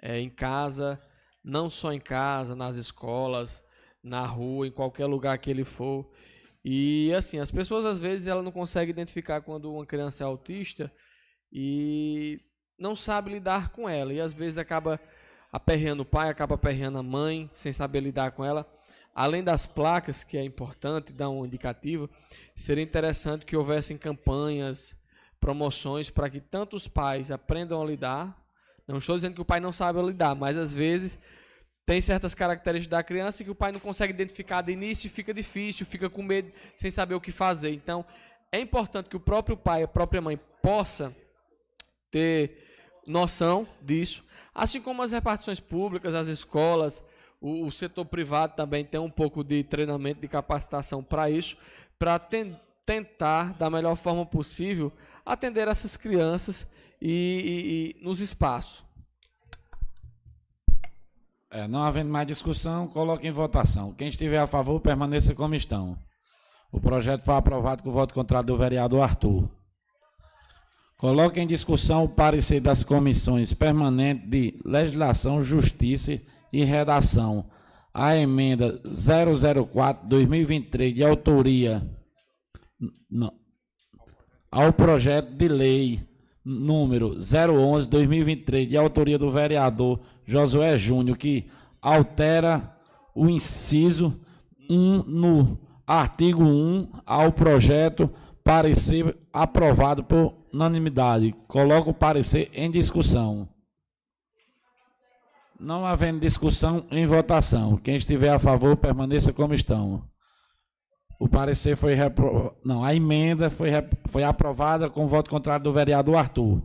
[0.00, 1.00] É, em casa,
[1.42, 3.62] não só em casa, nas escolas,
[4.02, 6.08] na rua, em qualquer lugar que ele for.
[6.64, 10.92] E assim, as pessoas às vezes ela não consegue identificar quando uma criança é autista
[11.52, 12.40] e
[12.78, 15.00] não sabe lidar com ela e às vezes acaba
[15.50, 18.66] aperreando o pai, acaba aperreando a mãe, sem saber lidar com ela.
[19.14, 22.08] Além das placas, que é importante dar um indicativo,
[22.54, 24.96] seria interessante que houvessem campanhas,
[25.40, 28.36] promoções para que tanto os pais aprendam a lidar.
[28.88, 31.18] Não estou dizendo que o pai não sabe lidar, mas às vezes
[31.84, 35.32] tem certas características da criança que o pai não consegue identificar de início e fica
[35.32, 37.70] difícil, fica com medo, sem saber o que fazer.
[37.70, 38.04] Então,
[38.50, 41.14] é importante que o próprio pai, a própria mãe possa
[42.10, 42.66] ter
[43.06, 47.02] noção disso, assim como as repartições públicas, as escolas,
[47.40, 51.56] o, o setor privado também tem um pouco de treinamento, de capacitação para isso,
[51.98, 54.92] para ten, tentar, da melhor forma possível,
[55.24, 56.66] atender essas crianças
[57.00, 58.84] e, e- e nos espaços.
[61.50, 63.94] É, não havendo mais discussão, coloque em votação.
[63.94, 65.98] Quem estiver a favor, permaneça como estão.
[66.70, 69.48] O projeto foi aprovado com o voto contrário do vereador Arthur.
[70.98, 76.20] Coloque em discussão o parecer das comissões permanentes de Legislação, Justiça
[76.52, 77.48] e Redação.
[77.94, 81.82] A emenda 004-2023, de autoria.
[83.10, 83.32] Não,
[84.50, 86.06] ao projeto de lei
[86.48, 91.46] número 011-2023, de autoria do vereador Josué Júnior, que
[91.82, 92.74] altera
[93.14, 94.18] o inciso
[94.70, 98.10] 1 no artigo 1 ao projeto
[98.42, 101.34] parecer aprovado por unanimidade.
[101.46, 103.46] Coloco o parecer em discussão.
[105.60, 107.76] Não havendo discussão, em votação.
[107.76, 110.02] Quem estiver a favor, permaneça como estão.
[111.18, 112.54] O parecer foi repro...
[112.64, 116.62] não, a emenda foi, rep- foi aprovada com voto contrário do vereador Arthur.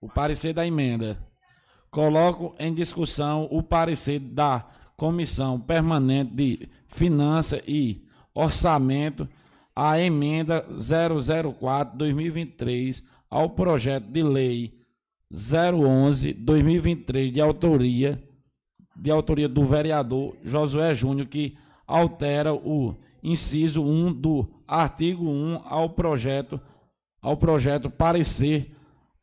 [0.00, 1.16] O parecer da emenda.
[1.90, 8.02] Coloco em discussão o parecer da Comissão Permanente de Finanças e
[8.34, 9.28] Orçamento
[9.76, 14.74] a emenda 004/2023 ao projeto de lei
[15.32, 18.22] 011/2023 de autoria
[18.96, 22.94] de autoria do vereador Josué Júnior que altera o
[23.24, 26.60] inciso 1 do artigo 1 ao projeto
[27.22, 28.76] ao projeto parecer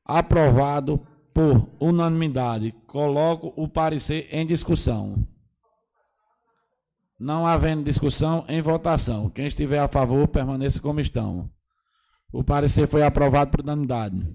[0.03, 2.73] aprovado por unanimidade.
[2.87, 5.23] Coloco o parecer em discussão.
[7.19, 9.29] Não havendo discussão, em votação.
[9.29, 11.47] Quem estiver a favor, permaneça como estão.
[12.33, 14.27] O parecer foi aprovado por unanimidade.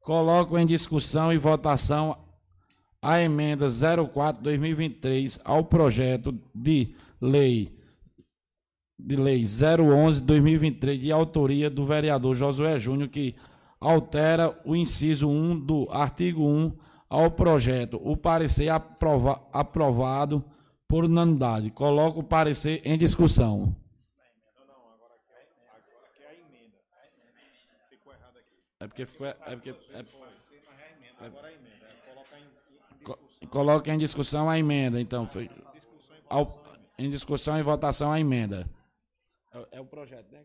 [0.00, 2.14] Coloco em discussão e votação
[3.00, 7.82] a emenda 04/2023 ao projeto de lei
[8.98, 13.34] de lei 011/2023 de autoria do vereador Josué Júnior que
[13.80, 16.72] altera o inciso 1 do artigo 1
[17.08, 18.00] ao projeto.
[18.02, 20.44] O parecer aprova- aprovado
[20.88, 21.70] por unanimidade.
[21.70, 23.74] Coloco o parecer em discussão.
[28.80, 29.26] É porque ficou.
[29.26, 30.02] É porque, é,
[33.04, 33.18] Co-
[33.50, 35.28] Coloque em discussão a emenda, então.
[36.28, 36.46] Ao-
[36.98, 38.68] em discussão e votação a emenda.
[39.54, 40.42] É, é o projeto, né?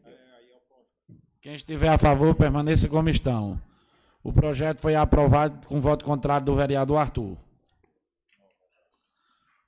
[1.42, 3.60] Quem estiver a favor, permaneça como estão.
[4.24, 7.38] O projeto foi aprovado com voto contrário do vereador Arthur.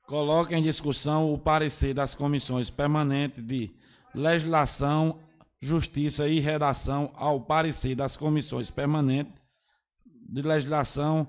[0.05, 3.71] Coloque em discussão o parecer das comissões permanentes de
[4.13, 5.19] legislação,
[5.59, 9.41] justiça e redação ao parecer das comissões permanentes
[10.29, 11.27] de legislação,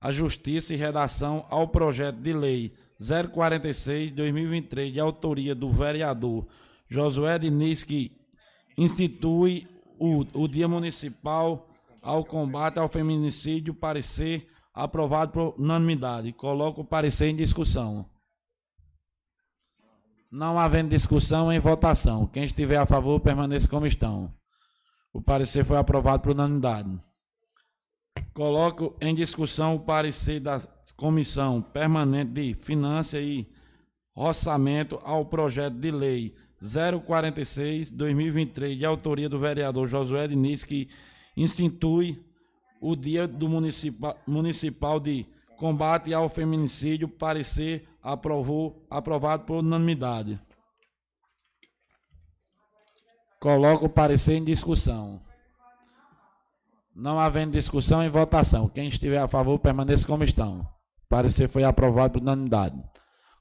[0.00, 6.46] a justiça e redação ao projeto de lei 046/2023 de autoria do vereador
[6.92, 8.12] Josué Diniz que
[8.76, 9.66] institui
[9.98, 11.66] o, o Dia Municipal
[12.02, 16.32] ao combate ao feminicídio, parecer aprovado por unanimidade.
[16.34, 18.04] Coloco o parecer em discussão.
[20.30, 22.26] Não havendo discussão, em votação.
[22.26, 24.34] Quem estiver a favor, permaneça como estão.
[25.14, 27.00] O parecer foi aprovado por unanimidade.
[28.34, 30.58] Coloco em discussão o parecer da
[30.96, 33.48] Comissão Permanente de Finanças e
[34.14, 40.88] Orçamento ao projeto de lei 046-2023, de autoria do vereador Josué Diniz, que
[41.36, 42.24] institui
[42.80, 45.26] o Dia do Municipa- Municipal de
[45.56, 50.38] Combate ao Feminicídio, parecer aprovou, aprovado por unanimidade.
[53.40, 55.20] Coloco o parecer em discussão.
[56.94, 58.68] Não havendo discussão em votação.
[58.68, 60.60] Quem estiver a favor, permaneça como estão.
[60.60, 62.80] O parecer foi aprovado por unanimidade.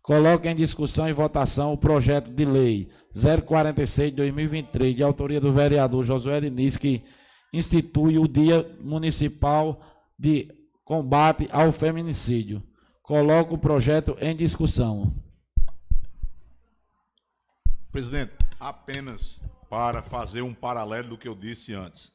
[0.02, 6.42] Coloco em discussão e votação o projeto de lei 046-2023, de autoria do vereador Josué
[6.42, 7.04] Diniz, que
[7.54, 9.80] institui o Dia Municipal
[10.18, 10.48] de
[10.84, 12.64] Combate ao Feminicídio.
[13.04, 15.14] Coloco o projeto em discussão.
[17.92, 22.12] Presidente, apenas para fazer um paralelo do que eu disse antes.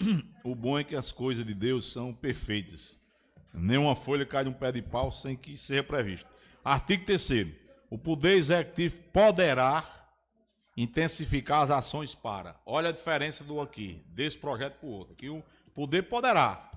[0.44, 2.98] O bom é que as coisas de Deus são perfeitas.
[3.54, 6.28] Nenhuma folha cai de um pé de pau sem que seja previsto.
[6.64, 7.48] Artigo 3
[7.90, 9.84] O Poder Executivo poderá
[10.76, 12.56] intensificar as ações para.
[12.64, 15.12] Olha a diferença do aqui, desse projeto para o outro.
[15.12, 15.42] Aqui o
[15.74, 16.70] poder poderá.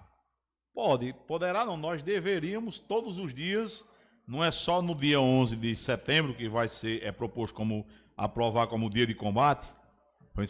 [0.74, 1.78] Pode, poderá não.
[1.78, 3.86] Nós deveríamos todos os dias,
[4.28, 7.86] não é só no dia 11 de setembro que vai ser é proposto como
[8.18, 9.68] aprovar como dia de combate,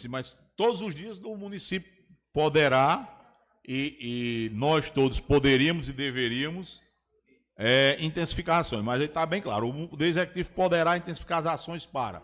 [0.09, 1.91] mas todos os dias o município
[2.33, 3.11] poderá
[3.67, 6.84] e, e nós todos poderíamos e deveríamos
[7.57, 8.83] é, intensificar ações.
[8.83, 12.21] Mas aí está bem claro, o Poder Executivo poderá intensificar as ações para.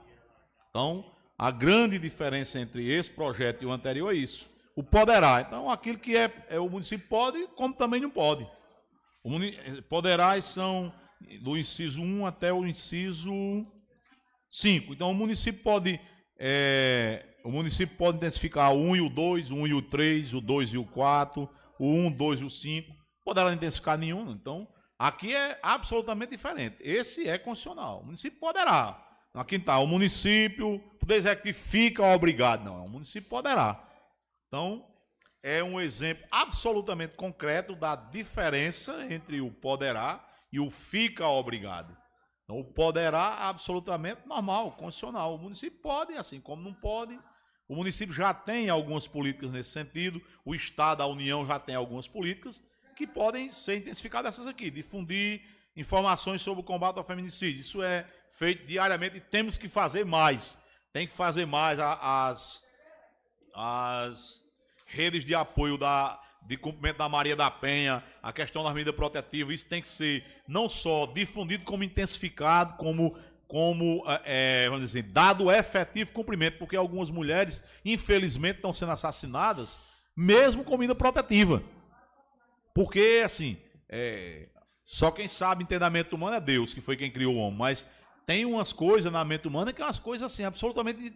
[0.69, 1.05] Então,
[1.37, 4.49] a grande diferença entre esse projeto e o anterior é isso.
[4.75, 5.41] O poderá.
[5.41, 8.47] Então, aquilo que é, é o município pode, como também não pode.
[9.23, 9.31] O
[9.89, 10.93] poderás são
[11.41, 13.31] do inciso 1 até o inciso
[14.49, 14.93] 5.
[14.93, 15.99] Então, o município pode.
[16.39, 20.33] é, o município pode intensificar o 1 e o 2, o 1 e o 3,
[20.33, 22.95] o 2 e o 4, o 1, o 2 e o 5.
[23.25, 24.31] Poderá intensificar nenhum.
[24.31, 24.67] Então,
[25.07, 26.77] aqui é absolutamente diferente.
[26.79, 28.01] Esse é constitucional.
[28.01, 29.03] O município poderá.
[29.33, 32.65] Aqui está, o município, o Poder Executivo fica obrigado.
[32.65, 33.83] Não, o município poderá.
[34.47, 34.85] Então,
[35.41, 40.23] é um exemplo absolutamente concreto da diferença entre o poderá
[40.53, 41.97] e o fica obrigado.
[42.43, 45.33] Então, o poderá absolutamente normal, constitucional.
[45.33, 47.17] O município pode, assim como não pode.
[47.67, 52.07] O município já tem algumas políticas nesse sentido, o Estado, a União já tem algumas
[52.07, 52.61] políticas
[53.01, 55.41] que podem ser intensificadas essas aqui, difundir
[55.75, 57.61] informações sobre o combate ao feminicídio.
[57.61, 60.55] Isso é feito diariamente e temos que fazer mais.
[60.93, 62.63] Tem que fazer mais as,
[63.55, 64.45] as
[64.85, 69.55] redes de apoio da, de cumprimento da Maria da Penha, a questão das medidas protetivas,
[69.55, 75.51] isso tem que ser não só difundido, como intensificado, como, como é, vamos dizer, dado
[75.51, 79.79] efetivo cumprimento, porque algumas mulheres, infelizmente, estão sendo assassinadas,
[80.15, 81.63] mesmo com medida protetiva.
[82.73, 83.57] Porque, assim,
[83.89, 84.47] é,
[84.83, 87.85] só quem sabe entendimento humano é Deus, que foi quem criou o homem, mas
[88.25, 91.13] tem umas coisas na mente humana que é umas coisas assim, absolutamente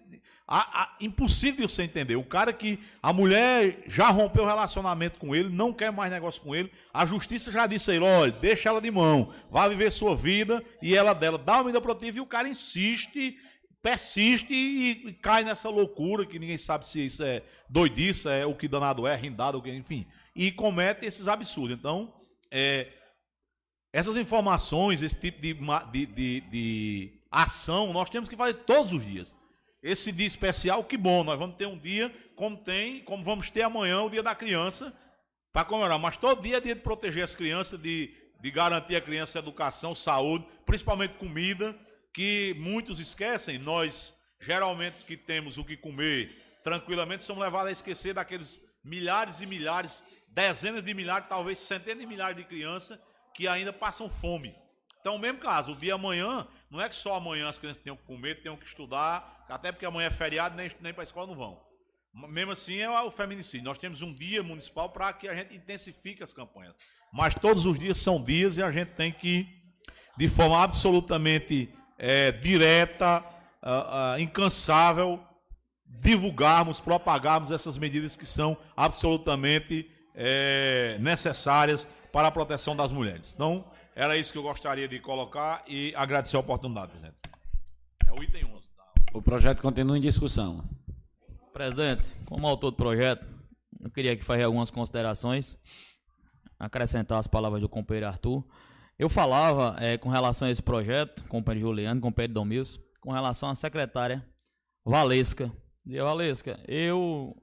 [0.48, 2.16] a, a, impossível de você entender.
[2.16, 6.42] O cara que a mulher já rompeu o relacionamento com ele, não quer mais negócio
[6.42, 9.92] com ele, a justiça já disse a ele: olha, deixa ela de mão, vá viver
[9.92, 13.38] sua vida e ela dela, dá uma vida protetiva e o cara insiste,
[13.82, 18.67] persiste e, cai nessa loucura que ninguém sabe se isso é doidice, é o que
[18.67, 21.77] danado é, rindado, enfim, e comete esses absurdos.
[21.77, 22.14] Então,
[22.51, 22.91] é,
[23.93, 29.05] essas informações, esse tipo de, de, de, de ação, nós temos que fazer todos os
[29.05, 29.35] dias.
[29.81, 33.61] Esse dia especial, que bom, nós vamos ter um dia como tem, como vamos ter
[33.61, 34.93] amanhã, o dia da criança,
[35.53, 35.97] para comemorar.
[35.97, 39.95] Mas todo dia é dia de proteger as crianças, de, de garantir a criança educação,
[39.95, 41.73] saúde, principalmente comida,
[42.14, 43.59] que muitos esquecem.
[43.59, 49.45] Nós, geralmente, que temos o que comer tranquilamente, somos levados a esquecer daqueles milhares e
[49.45, 50.03] milhares,
[50.35, 52.99] dezenas de milhares, talvez centenas de milhares de crianças
[53.33, 54.53] que ainda passam fome.
[54.99, 58.03] Então, mesmo caso, o dia amanhã, não é que só amanhã as crianças tenham que
[58.03, 61.35] comer, tenham que estudar, até porque amanhã é feriado, nem, nem para a escola não
[61.35, 61.64] vão.
[62.30, 63.65] Mesmo assim, é o feminicídio.
[63.65, 66.75] Nós temos um dia municipal para que a gente intensifique as campanhas.
[67.14, 69.47] Mas todos os dias são dias e a gente tem que,
[70.17, 73.23] de forma absolutamente é, direta,
[73.61, 75.19] ah, ah, incansável,
[75.85, 83.34] divulgarmos, propagarmos essas medidas que são absolutamente é, necessárias para a proteção das mulheres.
[83.35, 87.16] Então, era isso que eu gostaria de colocar e agradecer a oportunidade, presidente.
[88.08, 88.66] É o item 11.
[89.14, 90.64] O projeto continua em discussão.
[91.53, 93.26] Presidente, como autor do projeto,
[93.82, 95.58] eu queria aqui fazer algumas considerações,
[96.60, 98.44] acrescentar as palavras do companheiro Arthur.
[98.98, 103.56] Eu falava eh, com relação a esse projeto, companheiro Juliano, companheiro Domilson, com relação à
[103.56, 104.26] secretária
[104.84, 105.52] Valesca.
[105.85, 107.35] Dizia, Valesca, eu,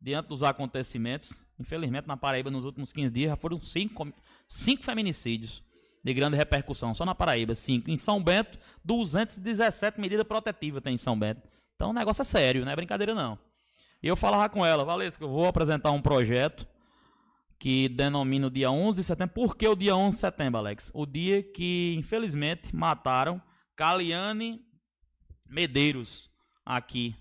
[0.00, 4.10] diante dos acontecimentos, Infelizmente, na Paraíba, nos últimos 15 dias, já foram cinco,
[4.48, 5.62] cinco feminicídios
[6.02, 6.94] de grande repercussão.
[6.94, 7.90] Só na Paraíba, cinco.
[7.90, 11.42] Em São Bento, 217 medidas protetivas tem em São Bento.
[11.76, 13.38] Então o negócio é sério, não é brincadeira não.
[14.02, 16.66] E eu falava com ela, Valesca, eu vou apresentar um projeto
[17.58, 19.34] que denomina o dia 11 de setembro.
[19.34, 20.90] Por que o dia 11 de setembro, Alex?
[20.94, 23.40] O dia que, infelizmente, mataram
[23.76, 24.64] Caliane
[25.46, 26.30] Medeiros
[26.64, 27.14] aqui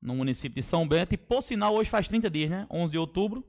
[0.00, 1.14] no município de São Bento.
[1.14, 2.66] E, por sinal, hoje faz 30 dias, né?
[2.68, 3.46] 11 de outubro.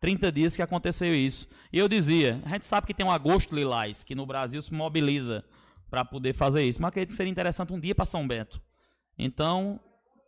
[0.00, 1.46] 30 dias que aconteceu isso.
[1.72, 4.72] E eu dizia, a gente sabe que tem um agosto lilás, que no Brasil se
[4.72, 5.44] mobiliza
[5.90, 6.80] para poder fazer isso.
[6.80, 8.60] Mas acredito que seria interessante um dia para São Bento.
[9.18, 9.78] Então,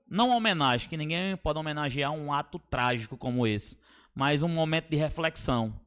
[0.09, 3.79] não uma homenagem, que ninguém pode homenagear um ato trágico como esse,
[4.15, 5.81] mas um momento de reflexão.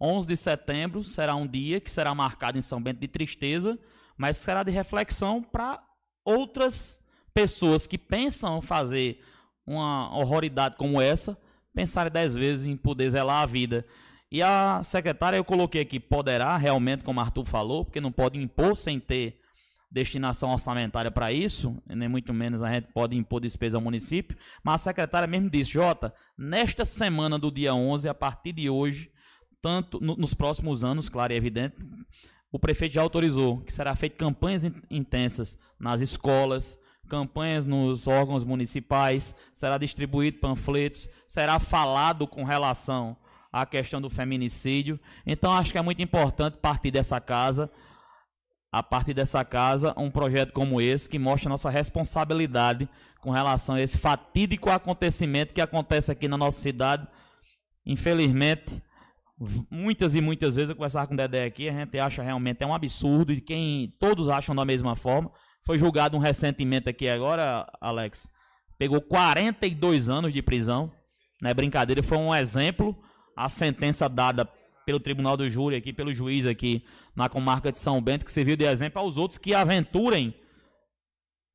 [0.00, 3.78] 11 de setembro será um dia que será marcado em São Bento de tristeza,
[4.16, 5.80] mas será de reflexão para
[6.24, 7.00] outras
[7.32, 9.22] pessoas que pensam fazer
[9.64, 11.38] uma horroridade como essa,
[11.78, 13.86] pensarem dez vezes em poder zelar a vida.
[14.32, 18.76] E a secretária eu coloquei aqui, poderá realmente, como Arthur falou, porque não pode impor
[18.76, 19.40] sem ter
[19.88, 24.82] destinação orçamentária para isso, nem muito menos a gente pode impor despesa ao município, mas
[24.82, 29.10] a secretária mesmo disse, Jota, nesta semana do dia 11, a partir de hoje,
[29.62, 31.76] tanto no, nos próximos anos, claro e evidente,
[32.50, 36.76] o prefeito já autorizou que será feito campanhas intensas nas escolas,
[37.08, 43.16] campanhas nos órgãos municipais, será distribuído panfletos, será falado com relação
[43.52, 45.00] à questão do feminicídio.
[45.26, 47.70] Então acho que é muito importante partir dessa casa
[48.70, 52.88] a partir dessa casa, um projeto como esse que mostra nossa responsabilidade
[53.20, 57.06] com relação a esse fatídico acontecimento que acontece aqui na nossa cidade.
[57.84, 58.82] Infelizmente,
[59.70, 62.66] muitas e muitas vezes eu conversava com o Dedé aqui, a gente acha realmente é
[62.66, 65.30] um absurdo e quem todos acham da mesma forma.
[65.64, 68.28] Foi julgado um recentemente aqui agora, Alex.
[68.78, 70.92] Pegou 42 anos de prisão.
[71.40, 72.96] Não é brincadeira, foi um exemplo
[73.36, 74.44] a sentença dada
[74.84, 78.56] pelo Tribunal do Júri aqui, pelo juiz aqui na comarca de São Bento, que serviu
[78.56, 80.34] de exemplo aos outros que aventurem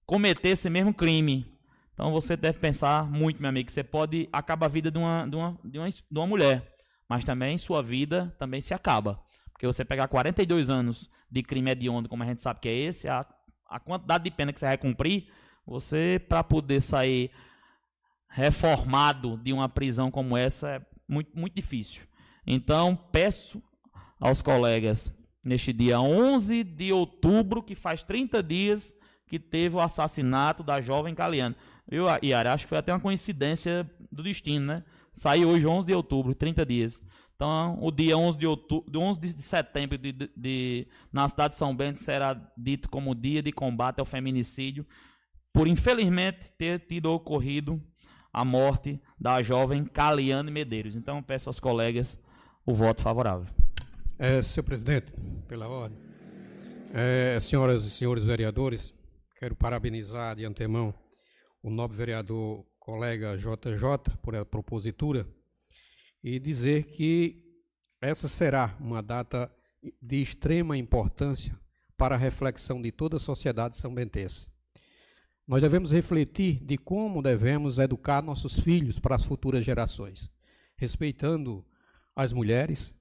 [0.06, 1.46] cometer esse mesmo crime.
[1.94, 5.26] Então você deve pensar muito, meu amigo, que você pode acabar a vida de uma,
[5.28, 6.76] de uma, de uma, de uma mulher,
[7.10, 9.20] mas também sua vida também se acaba.
[9.52, 13.08] Porque você pegar 42 anos de crime hediondo, como a gente sabe que é esse,
[13.08, 13.26] a,
[13.74, 15.28] a quantidade de pena que você vai cumprir,
[15.66, 17.32] você, para poder sair
[18.30, 22.06] reformado de uma prisão como essa, é muito, muito difícil.
[22.46, 23.62] Então, peço
[24.20, 28.96] aos colegas, neste dia 11 de outubro, que faz 30 dias
[29.26, 31.56] que teve o assassinato da jovem Caliane.
[31.88, 32.54] Viu, Yara?
[32.54, 34.84] Acho que foi até uma coincidência do destino, né?
[35.14, 37.02] Saiu hoje 11 de outubro, 30 dias.
[37.44, 41.58] Então, o dia 11 de, outubro, 11 de setembro de, de, de, na cidade de
[41.58, 44.88] São Bento será dito como dia de combate ao feminicídio,
[45.52, 47.84] por infelizmente ter tido ocorrido
[48.32, 50.96] a morte da jovem Caliane Medeiros.
[50.96, 52.18] Então, peço aos colegas
[52.66, 53.54] o voto favorável.
[54.18, 55.12] É, senhor presidente,
[55.46, 56.00] pela ordem.
[56.94, 58.94] É, senhoras e senhores vereadores,
[59.38, 60.94] quero parabenizar de antemão
[61.62, 65.28] o nobre vereador colega JJ por a propositura
[66.24, 67.44] e dizer que
[68.00, 69.52] essa será uma data
[70.02, 71.60] de extrema importância
[71.98, 74.50] para a reflexão de toda a sociedade são-bentense.
[75.46, 80.32] Nós devemos refletir de como devemos educar nossos filhos para as futuras gerações,
[80.78, 81.66] respeitando
[82.16, 82.96] as mulheres,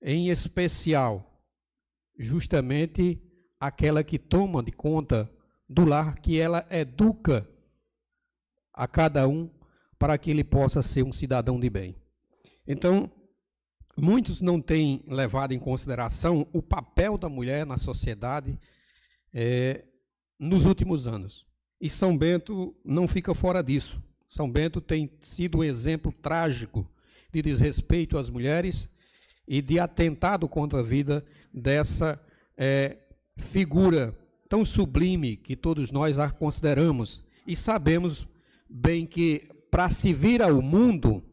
[0.00, 1.42] em especial,
[2.16, 3.20] justamente
[3.58, 5.30] aquela que toma de conta
[5.68, 7.48] do lar, que ela educa
[8.72, 9.50] a cada um
[9.98, 12.01] para que ele possa ser um cidadão de bem.
[12.66, 13.10] Então,
[13.98, 18.58] muitos não têm levado em consideração o papel da mulher na sociedade
[19.32, 19.84] é,
[20.38, 21.46] nos últimos anos.
[21.80, 24.02] E São Bento não fica fora disso.
[24.28, 26.88] São Bento tem sido um exemplo trágico
[27.32, 28.88] de desrespeito às mulheres
[29.46, 32.20] e de atentado contra a vida dessa
[32.56, 32.98] é,
[33.36, 34.16] figura
[34.48, 38.26] tão sublime que todos nós a consideramos e sabemos
[38.68, 41.24] bem que para se vir ao mundo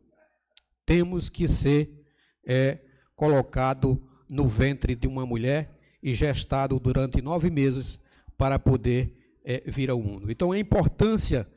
[0.90, 2.04] temos que ser
[2.44, 2.80] é,
[3.16, 5.70] colocado no ventre de uma mulher
[6.02, 8.00] e gestado durante nove meses
[8.36, 10.32] para poder é, vir ao mundo.
[10.32, 11.48] Então a importância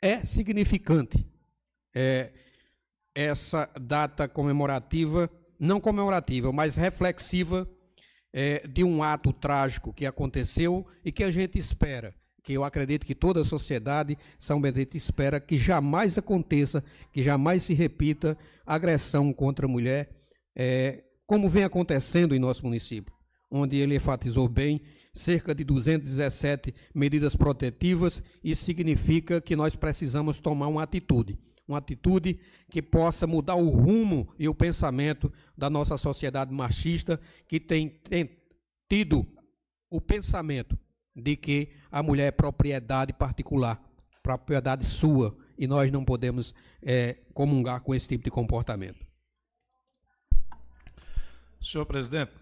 [0.00, 1.26] é significante.
[1.94, 2.32] É,
[3.14, 7.68] essa data comemorativa, não comemorativa, mas reflexiva
[8.32, 12.14] é, de um ato trágico que aconteceu e que a gente espera,
[12.48, 17.62] que eu acredito que toda a sociedade São Benedito espera que jamais aconteça, que jamais
[17.62, 20.08] se repita agressão contra a mulher,
[20.56, 23.12] é, como vem acontecendo em nosso município,
[23.50, 24.80] onde ele enfatizou bem,
[25.12, 28.22] cerca de 217 medidas protetivas.
[28.42, 34.26] Isso significa que nós precisamos tomar uma atitude, uma atitude que possa mudar o rumo
[34.38, 38.30] e o pensamento da nossa sociedade machista, que tem, tem
[38.88, 39.26] tido
[39.90, 40.78] o pensamento
[41.14, 43.82] de que a mulher é propriedade particular,
[44.22, 49.06] propriedade sua, e nós não podemos é, comungar com esse tipo de comportamento.
[51.60, 52.32] Senhor presidente,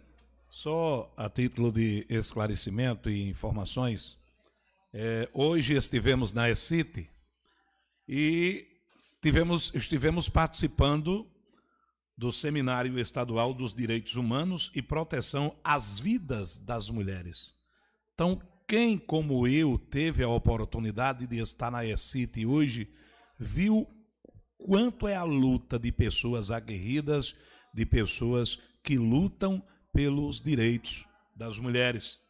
[0.50, 4.18] só a título de esclarecimento e informações,
[4.92, 7.08] é, hoje estivemos na ECIT
[8.08, 8.66] e
[9.22, 11.26] tivemos, estivemos participando
[12.16, 17.54] do Seminário Estadual dos Direitos Humanos e Proteção às Vidas das Mulheres.
[18.14, 22.92] Então, quem, como eu, teve a oportunidade de estar na ECIT hoje,
[23.38, 23.86] viu
[24.58, 27.36] quanto é a luta de pessoas aguerridas,
[27.72, 29.62] de pessoas que lutam
[29.92, 31.04] pelos direitos
[31.34, 32.20] das mulheres.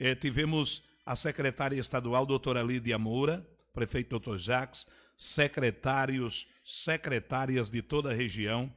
[0.00, 8.10] É, tivemos a secretária estadual, doutora Lídia Moura, prefeito doutor Jacques, secretários, secretárias de toda
[8.10, 8.72] a região,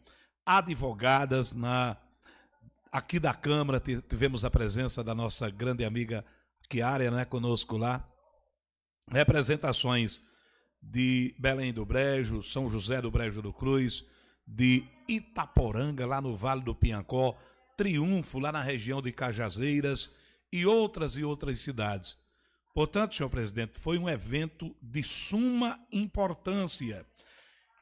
[0.46, 1.98] advogadas na
[2.92, 6.26] aqui da Câmara, tivemos a presença da nossa grande amiga
[6.72, 8.10] Kiara, né, conosco lá,
[9.12, 10.24] representações
[10.82, 14.06] de Belém do Brejo, São José do Brejo do Cruz,
[14.48, 17.38] de Itaporanga, lá no Vale do Pinhacó,
[17.76, 20.16] Triunfo, lá na região de Cajazeiras
[20.50, 22.16] e outras e outras cidades.
[22.74, 27.06] Portanto, senhor presidente, foi um evento de suma importância.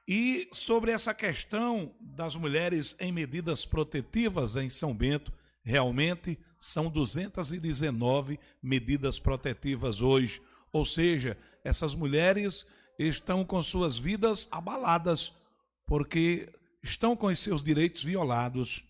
[0.08, 5.32] E sobre essa questão das mulheres em medidas protetivas em São Bento,
[5.64, 10.42] realmente são 219 medidas protetivas hoje.
[10.72, 15.32] Ou seja, essas mulheres estão com suas vidas abaladas,
[15.86, 18.84] porque estão com os seus direitos violados.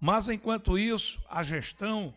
[0.00, 2.14] Mas, enquanto isso, a gestão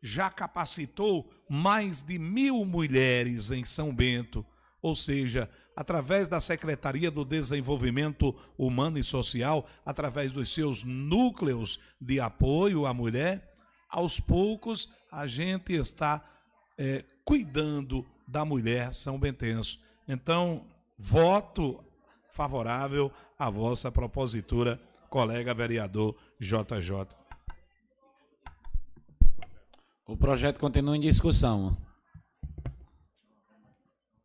[0.00, 4.44] já capacitou mais de mil mulheres em São Bento,
[4.80, 12.20] ou seja, através da Secretaria do Desenvolvimento Humano e Social, através dos seus núcleos de
[12.20, 13.47] apoio à mulher,
[13.88, 16.24] aos poucos a gente está
[16.76, 19.80] é, cuidando da mulher são bentenso.
[20.06, 20.66] Então,
[20.98, 21.82] voto
[22.30, 27.08] favorável à vossa propositura, colega vereador JJ.
[30.06, 31.76] O projeto continua em discussão.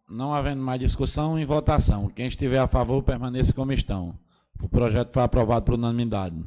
[0.10, 2.08] Não havendo mais discussão, em votação.
[2.08, 4.18] Quem estiver a favor, permaneça como estão.
[4.62, 6.42] O projeto foi aprovado por unanimidade.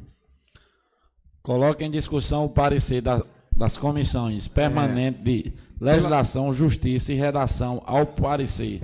[1.47, 3.23] Coloque em discussão o parecer da,
[3.55, 5.23] das comissões permanentes é.
[5.23, 8.81] de legislação, justiça e redação ao parecer.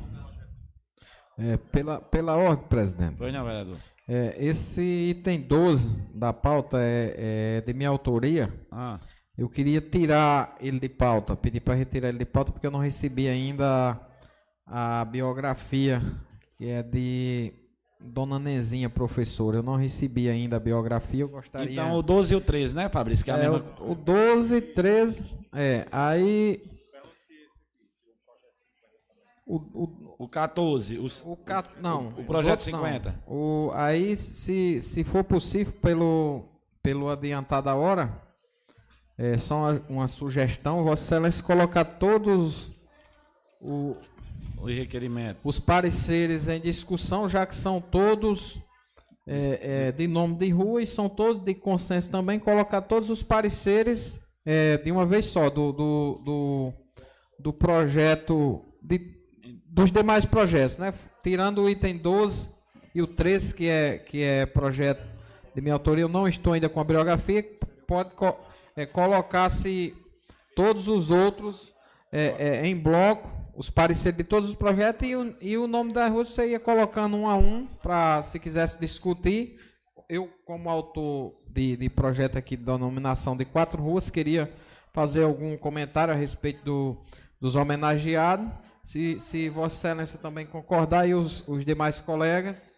[1.37, 3.15] É, pela, pela ordem, presidente.
[3.17, 3.75] Pois não, vereador.
[4.07, 8.49] É, esse item 12 da pauta é, é de minha autoria.
[8.71, 8.97] Ah.
[9.37, 12.79] Eu queria tirar ele de pauta, pedir para retirar ele de pauta, porque eu não
[12.79, 13.99] recebi ainda
[14.65, 16.01] a biografia,
[16.55, 17.62] que é de
[18.03, 19.57] Dona Nezinha, professora.
[19.57, 21.71] Eu não recebi ainda a biografia, eu gostaria.
[21.71, 23.23] Então o 12 e o 13, né, Fabrício?
[23.23, 23.63] Que é, é mesma...
[23.79, 25.33] o, o 12, 13.
[25.53, 26.61] É, aí.
[29.45, 30.99] O, o, o 14.
[30.99, 33.09] Os, o, cat, não, o, o projeto 50.
[33.09, 33.33] Não.
[33.33, 36.43] O, aí, se, se for possível, pelo,
[36.81, 38.21] pelo adiantar da hora,
[39.17, 42.71] é só uma, uma sugestão, Vossa Excelência colocar todos
[43.61, 43.95] o,
[44.71, 45.39] requerimento.
[45.43, 48.59] os pareceres em discussão, já que são todos
[49.27, 53.23] é, é, de nome de rua e são todos de consenso também, colocar todos os
[53.23, 56.73] pareceres é, de uma vez só, do, do, do,
[57.39, 58.99] do projeto, de,
[59.65, 60.93] dos demais projetos, né?
[61.23, 62.51] Tirando o item 12
[62.93, 65.03] e o 13, que é, que é projeto
[65.55, 67.43] de minha autoria, eu não estou ainda com a biografia,
[67.87, 68.37] pode co
[68.75, 69.95] é, colocar-se
[70.55, 71.73] todos os outros
[72.11, 75.93] é, é, em bloco, os pareceres de todos os projetos e o, e o nome
[75.93, 79.59] da rua você ia colocando um a um para se quisesse discutir.
[80.09, 84.51] Eu, como autor de, de projeto aqui da nominação de quatro ruas, queria
[84.91, 86.97] fazer algum comentário a respeito do,
[87.39, 88.47] dos homenageados.
[88.83, 92.77] Se, se Vossa Excelência também concordar e os, os demais colegas.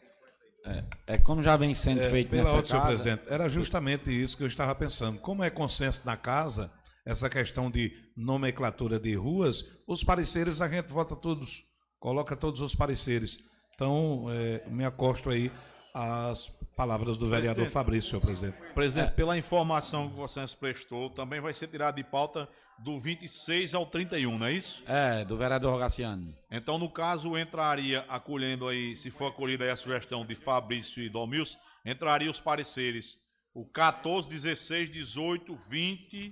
[0.64, 2.68] É, é, como já vem sendo é, feito nessa casa.
[2.68, 5.20] Senhor presidente, era justamente isso que eu estava pensando.
[5.20, 6.72] Como é consenso na casa,
[7.06, 11.64] essa questão de nomenclatura de ruas, os pareceres a gente vota todos,
[12.00, 13.40] coloca todos os pareceres.
[13.76, 15.52] Então, é, me acosto aí
[15.94, 18.58] às palavras do vereador presidente, Fabrício, senhor presidente.
[18.74, 19.12] Presidente, é.
[19.12, 23.86] pela informação que você nos prestou, também vai ser tirado de pauta do 26 ao
[23.86, 24.84] 31, não é isso?
[24.88, 26.36] É, do vereador Rogaciano.
[26.52, 31.08] Então, no caso, entraria, acolhendo aí, se for acolhida aí a sugestão de Fabrício e
[31.08, 36.32] Domils, entraria os pareceres o 14, 16, 18, 20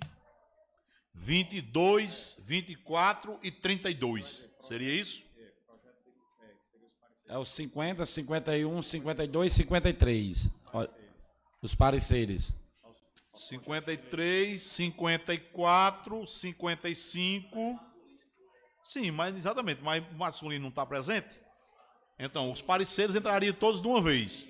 [1.13, 4.49] 22, 24 e 32.
[4.61, 5.23] Seria isso?
[7.27, 10.49] É os 50, 51, 52, 53.
[10.73, 10.85] Ó,
[11.61, 12.55] Os pareceres.
[13.33, 17.79] 53, 54, 55.
[18.83, 21.41] Sim, mas exatamente, mas o masculino não está presente?
[22.19, 24.49] Então, os pareceres entrariam todos de uma vez.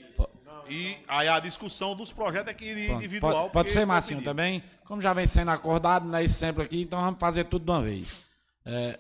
[0.70, 3.34] E aí a discussão dos projetos é que iria Pronto, individual.
[3.34, 4.30] Pode, pode ser foi Marcinho pedido.
[4.32, 4.64] também.
[4.86, 7.82] Como já vem sendo acordado, né, esse sempre aqui, então vamos fazer tudo de uma
[7.82, 8.28] vez.
[8.66, 8.98] É,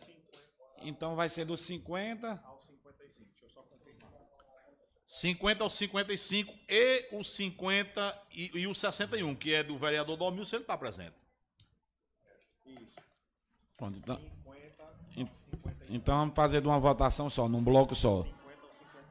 [0.81, 2.41] então vai ser dos 50
[5.05, 10.43] 50 ao 55 e o 50 e, e o 61, que é do vereador Domil,
[10.43, 11.13] se ele está presente.
[13.77, 14.19] Pronto, então,
[15.15, 15.29] en-
[15.89, 18.25] então vamos fazer de uma votação só, num bloco só.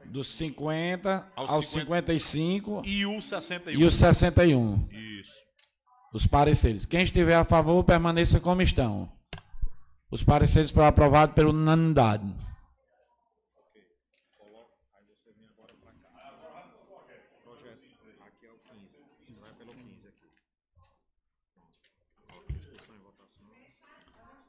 [0.05, 3.79] Dos 50 Aos aos 50 55 E o 61.
[3.79, 4.83] e o 61.
[4.91, 5.33] Isso.
[6.13, 6.85] Os pareceres.
[6.85, 9.11] Quem estiver a favor, permaneça como estão.
[10.11, 12.31] Os pareceres foram aprovados por unanimidade.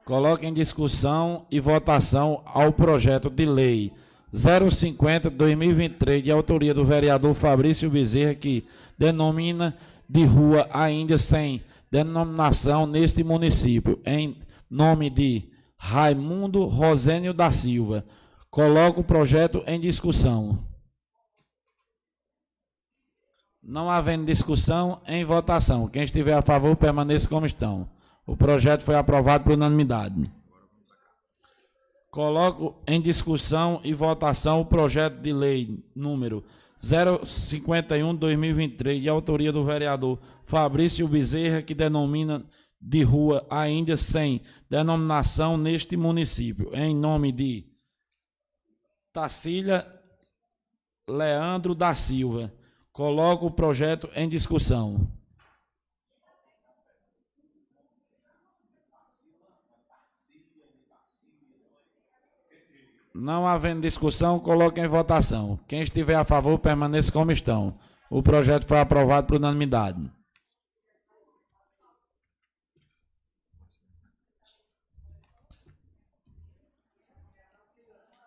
[0.04, 3.90] Coloque em discussão e votação ao projeto de lei
[4.34, 8.66] 050-2023, de autoria do vereador Fabrício Bezerra, que
[8.98, 9.76] denomina
[10.08, 14.36] de rua ainda sem denominação neste município, em
[14.68, 18.04] nome de Raimundo Rosênio da Silva.
[18.50, 20.66] Coloco o projeto em discussão.
[23.62, 25.88] Não havendo discussão, em votação.
[25.88, 27.88] Quem estiver a favor, permaneça como estão.
[28.26, 30.24] O projeto foi aprovado por unanimidade.
[32.14, 36.44] Coloco em discussão e votação o projeto de lei número
[36.80, 42.46] 051-2023, de autoria do vereador Fabrício Bezerra, que denomina
[42.80, 47.66] de rua ainda sem denominação neste município, em nome de
[49.12, 49.84] Tacília
[51.08, 52.54] Leandro da Silva.
[52.92, 55.04] Coloco o projeto em discussão.
[63.14, 65.60] Não havendo discussão, coloque em votação.
[65.68, 67.78] Quem estiver a favor, permaneça como estão.
[68.10, 70.10] O projeto foi aprovado por unanimidade.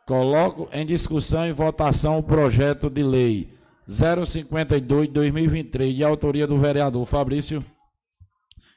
[0.07, 3.53] Coloco em discussão e votação o projeto de lei
[3.89, 7.61] 052-2023, de autoria do vereador Fabrício,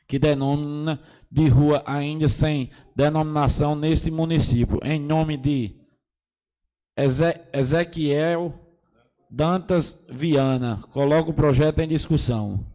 [0.09, 5.80] que denomina de rua ainda sem denominação neste município, em nome de
[7.53, 8.53] Ezequiel
[9.31, 10.81] Dantas Viana.
[10.91, 12.67] Coloco o projeto em discussão.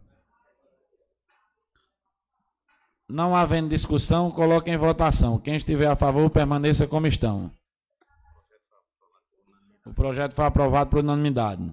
[3.08, 5.38] Não havendo discussão, coloque em votação.
[5.38, 7.52] Quem estiver a favor, permaneça como estão.
[9.84, 11.72] O projeto foi aprovado por unanimidade.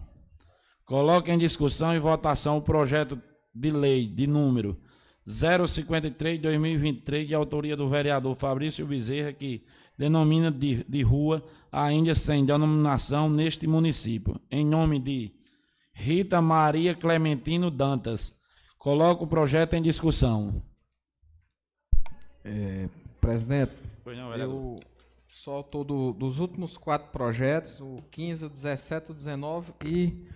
[0.85, 3.19] Coloque em discussão e votação o projeto
[3.55, 4.79] de lei de número
[5.27, 9.63] 053-2023, de autoria do vereador Fabrício Bezerra, que
[9.97, 15.31] denomina de, de rua ainda sem denominação neste município, em nome de
[15.93, 18.35] Rita Maria Clementino Dantas.
[18.77, 20.61] Coloco o projeto em discussão.
[22.43, 22.89] É,
[23.21, 23.71] presidente,
[24.05, 24.79] não, eu
[25.29, 30.27] sou autor do- dos últimos quatro projetos, o 15, o 17, o 19 e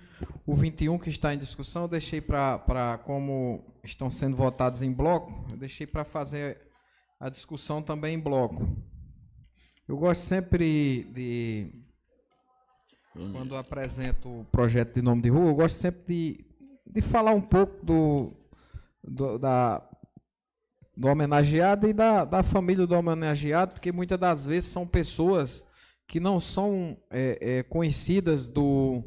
[0.45, 5.45] o 21 que está em discussão, eu deixei para, como estão sendo votados em bloco,
[5.52, 6.61] eu deixei para fazer
[7.19, 8.66] a discussão também em bloco.
[9.88, 11.72] Eu gosto sempre de,
[13.32, 16.45] quando apresento o projeto de nome de rua, eu gosto sempre de,
[16.85, 18.33] de falar um pouco do,
[19.03, 19.82] do- da,
[20.95, 25.64] do homenageado e da, da família do homenageado, porque muitas das vezes são pessoas
[26.06, 29.03] que não são é, é, conhecidas do,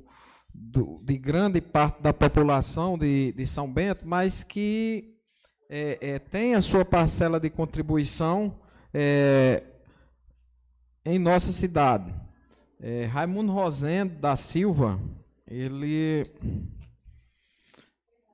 [0.55, 5.15] do- de grande parte da população de, de São Bento, mas que
[5.69, 8.59] é, é, tem a sua parcela de contribuição
[8.93, 9.63] é,
[11.05, 12.13] em nossa cidade.
[12.79, 15.01] É, Raimundo Rosendo da Silva,
[15.47, 16.23] ele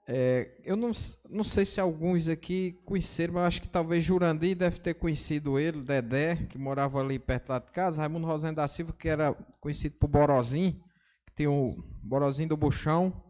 [0.09, 0.93] é, eu não,
[1.29, 5.83] não sei se alguns aqui conheceram, mas acho que talvez Jurandir deve ter conhecido ele,
[5.83, 8.03] Dedé, que morava ali perto lá de casa.
[8.03, 10.81] Raimundo Rosendo da Silva, que era conhecido por Borozinho,
[11.27, 13.21] que tem o Borozinho do Buchão,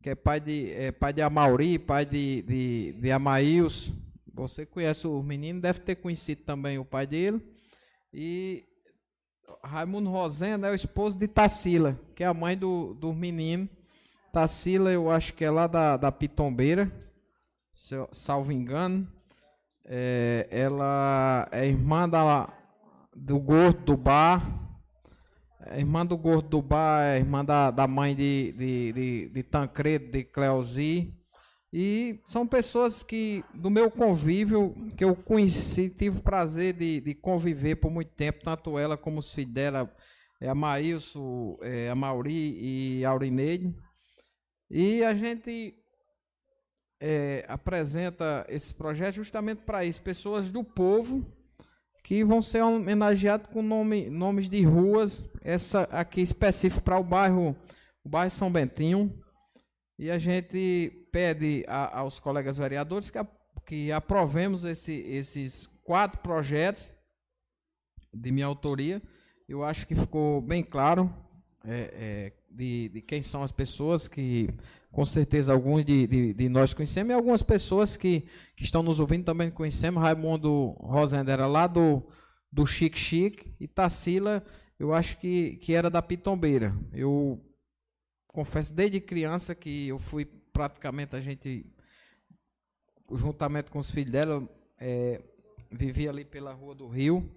[0.00, 3.92] que é pai de, é pai de Amauri, pai de, de, de.
[4.32, 7.42] Você conhece o menino, deve ter conhecido também o pai dele.
[8.14, 8.64] E
[9.62, 13.68] Raimundo Rosendo é o esposo de Tarsila, que é a mãe do, do menino.
[14.32, 16.90] Tarsila, eu acho que é lá da, da Pitombeira,
[17.72, 19.06] se eu- salvo engano.
[19.84, 22.48] É, ela é irmã da,
[23.14, 24.42] do gordo do bar.
[25.66, 29.42] É irmã do gordo do bar, é irmã da, da mãe de, de, de, de
[29.42, 31.14] Tancredo, de Cleozi.
[31.72, 37.14] E são pessoas que, do meu convívio, que eu conheci, tive o prazer de, de
[37.14, 39.96] conviver por muito tempo, tanto ela como os filhos dela,
[40.38, 42.58] é a Maílson, é a Mauri
[42.98, 43.74] e a Aurineide.
[44.70, 45.74] E a gente
[47.00, 51.24] é, apresenta esse projeto justamente para isso, pessoas do povo
[52.02, 57.56] que vão ser homenageadas com nome, nomes de ruas, essa aqui específico para o bairro,
[58.04, 59.16] o bairro São Bentinho.
[59.98, 63.26] E a gente pede a, aos colegas vereadores que, a,
[63.66, 66.92] que aprovemos esse, esses quatro projetos
[68.12, 69.00] de minha autoria.
[69.48, 71.14] Eu acho que ficou bem claro
[71.64, 74.48] é, é, de, de, quem são as pessoas que,
[74.90, 78.26] com certeza, alguns de, de, de, nós conhecemos e algumas pessoas que,
[78.56, 80.02] que estão nos ouvindo também conhecemos.
[80.02, 82.02] Raimundo Rosenda era lá do,
[82.50, 84.42] do Chique Chique e Tarsila,
[84.78, 86.74] eu acho que, que era da Pitombeira.
[86.92, 87.40] Eu
[88.26, 91.66] confesso desde criança que eu fui praticamente a gente,
[93.10, 94.48] juntamente com os filhos dela,
[94.78, 95.22] é,
[95.70, 97.28] vivia ali pela Rua do Rio.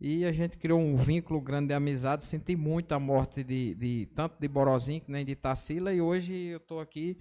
[0.00, 2.24] E a gente criou um vínculo grande de amizade.
[2.24, 5.94] Senti muito a morte de, de tanto de Borozinho nem de Tarsila.
[5.94, 7.18] E hoje eu estou aqui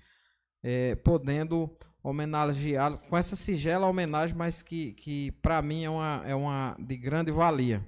[0.64, 1.70] é, podendo
[2.04, 6.98] homenageá-lo com essa sigela homenagem, mas que, que para mim é uma, é uma de
[6.98, 7.86] grande valia.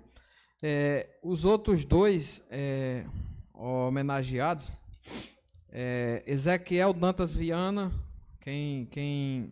[0.61, 3.05] É, os outros dois é,
[3.53, 4.71] homenageados,
[5.75, 7.91] é, Ezequiel Dantas Viana,
[8.39, 9.51] quem, quem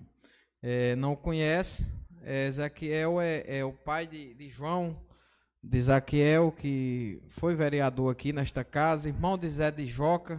[0.62, 1.84] é, não conhece,
[2.22, 4.96] é, Ezequiel é, é, o pai de, de João,
[5.64, 10.38] de Ezequiel, que foi vereador aqui nesta casa, irmão de Zé de Joca,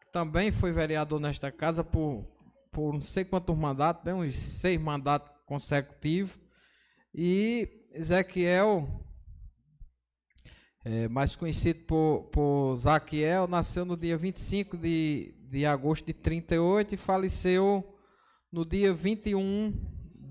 [0.00, 2.26] que também foi vereador nesta casa por,
[2.72, 6.36] por não sei quantos mandatos, bem uns seis mandatos consecutivos.
[7.14, 8.88] E Ezequiel
[10.84, 16.94] é, mais conhecido por, por Zaquiel, nasceu no dia 25 de, de agosto de 38
[16.94, 17.96] e faleceu
[18.50, 19.72] no dia 21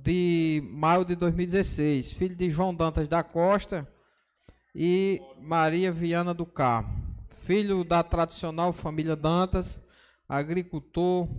[0.03, 2.11] de maio de 2016.
[2.13, 3.88] Filho de João Dantas da Costa
[4.75, 7.01] e Maria Viana do Carmo.
[7.39, 9.81] Filho da tradicional família Dantas,
[10.27, 11.30] agricultor,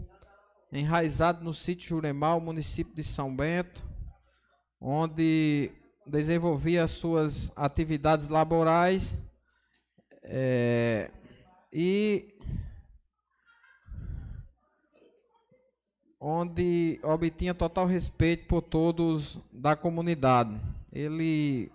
[0.73, 3.84] enraizado no sítio Juremal, município de São Bento,
[4.81, 5.70] onde
[6.07, 9.17] desenvolvia as suas atividades laborais
[10.23, 11.11] é,
[11.73, 12.29] e
[16.21, 20.61] onde obtinha total respeito por todos da comunidade.
[20.93, 21.71] Ele,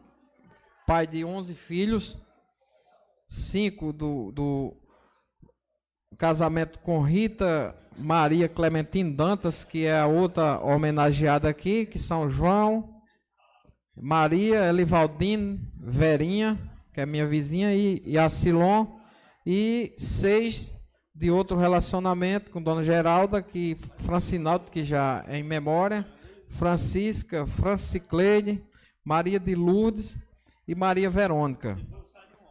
[0.85, 2.17] pai de 11 filhos,
[3.27, 4.73] cinco do, do
[6.17, 12.96] casamento com Rita Maria Clementine Dantas, que é a outra homenageada aqui, que São João,
[13.99, 16.57] Maria Elivaldine Verinha,
[16.93, 18.85] que é minha vizinha, e, e a Silon,
[19.45, 20.75] e seis
[21.15, 26.05] de outro relacionamento com Dona Geralda, que Francinaldo, que já é em memória,
[26.49, 28.63] Francisca, Francicleide,
[29.03, 30.17] Maria de Lourdes
[30.67, 31.77] e Maria Verônica.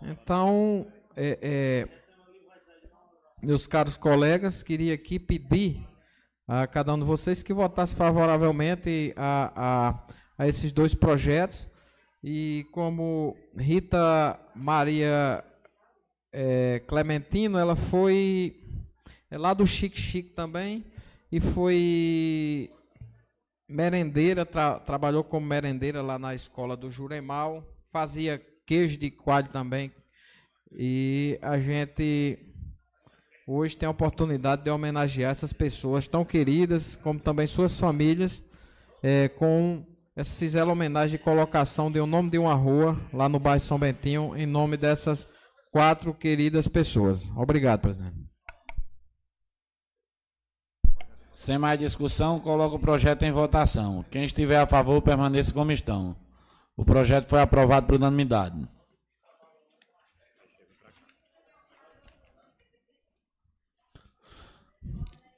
[0.02, 1.88] Então, é, é,
[3.42, 5.86] meus caros colegas, queria aqui pedir
[6.48, 10.06] a cada um de vocês que votasse favoravelmente a, a
[10.38, 11.68] a esses dois projetos.
[12.22, 15.44] E como Rita Maria
[16.32, 18.62] é, Clementino, ela foi
[19.30, 20.84] é lá do Chique Chique também
[21.32, 22.70] e foi
[23.68, 29.92] merendeira, tra, trabalhou como merendeira lá na escola do Juremal, fazia queijo de coalho também.
[30.72, 32.38] E a gente
[33.46, 38.44] hoje tem a oportunidade de homenagear essas pessoas tão queridas, como também suas famílias,
[39.02, 39.84] é, com
[40.16, 43.78] essa singela homenagem de colocação de um nome de uma rua lá no bairro São
[43.78, 45.28] Bentinho, em nome dessas
[45.70, 47.30] quatro queridas pessoas.
[47.36, 48.16] Obrigado, presidente.
[51.30, 54.02] Sem mais discussão, coloco o projeto em votação.
[54.10, 56.16] Quem estiver a favor, permaneça como estão.
[56.74, 58.64] O projeto foi aprovado por unanimidade.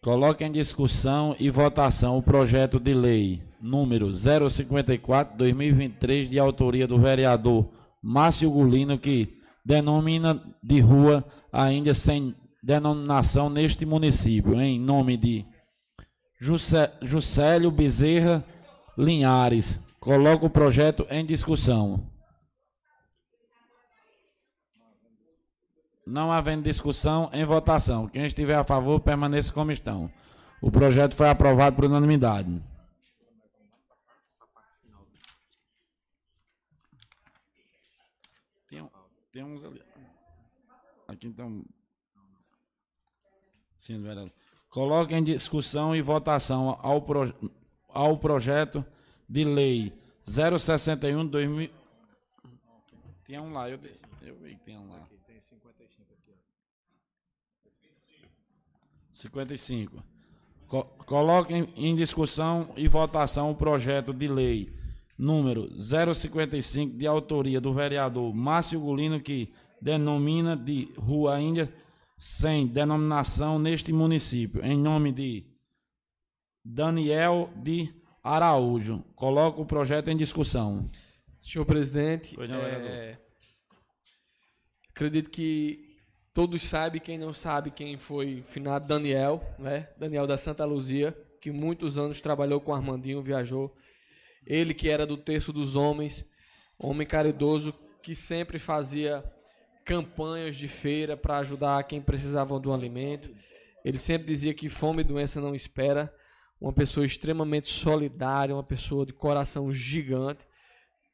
[0.00, 7.68] Coloque em discussão e votação o projeto de lei número 054-2023, de autoria do vereador
[8.02, 15.44] Márcio Gulino, que denomina de rua ainda sem denominação neste município, em nome de
[17.02, 18.44] Juscelio Bezerra
[18.96, 19.84] Linhares.
[20.00, 22.08] Coloco o projeto em discussão.
[26.06, 28.08] Não havendo discussão, em votação.
[28.08, 30.10] Quem estiver a favor, permaneça como estão.
[30.62, 32.62] O projeto foi aprovado por unanimidade.
[39.38, 39.80] Tem uns ali.
[41.06, 41.64] Aqui então.
[43.78, 44.32] Sim, vereador.
[44.68, 47.32] Coloque em discussão e votação ao, proje
[47.88, 48.84] ao projeto
[49.28, 51.70] de lei 061 2000.
[53.24, 53.78] Tinha um lá, eu,
[54.22, 55.08] eu vi que tinha um lá.
[55.24, 57.70] Tem 55 aqui, ó.
[59.12, 60.02] 55.
[60.66, 64.77] Co coloque em, em discussão e votação o projeto de lei
[65.18, 71.72] número 055, de autoria do vereador Márcio Gulino, que denomina de Rua Índia
[72.16, 75.46] sem denominação neste município, em nome de
[76.64, 79.04] Daniel de Araújo.
[79.14, 80.90] Coloco o projeto em discussão.
[81.40, 83.18] Senhor presidente, não, é,
[84.90, 85.96] acredito que
[86.34, 89.88] todos sabem, quem não sabe quem foi finado Daniel, né?
[89.96, 93.74] Daniel da Santa Luzia, que muitos anos trabalhou com Armandinho, viajou.
[94.48, 96.24] Ele que era do terço dos homens,
[96.78, 99.22] homem caridoso, que sempre fazia
[99.84, 103.30] campanhas de feira para ajudar quem precisava um alimento.
[103.84, 106.10] Ele sempre dizia que fome e doença não espera.
[106.58, 110.46] Uma pessoa extremamente solidária, uma pessoa de coração gigante.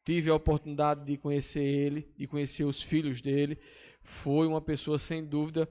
[0.04, 3.58] Tive a oportunidade de conhecer ele, de conhecer os filhos dele.
[4.00, 5.68] Foi uma pessoa, sem dúvida,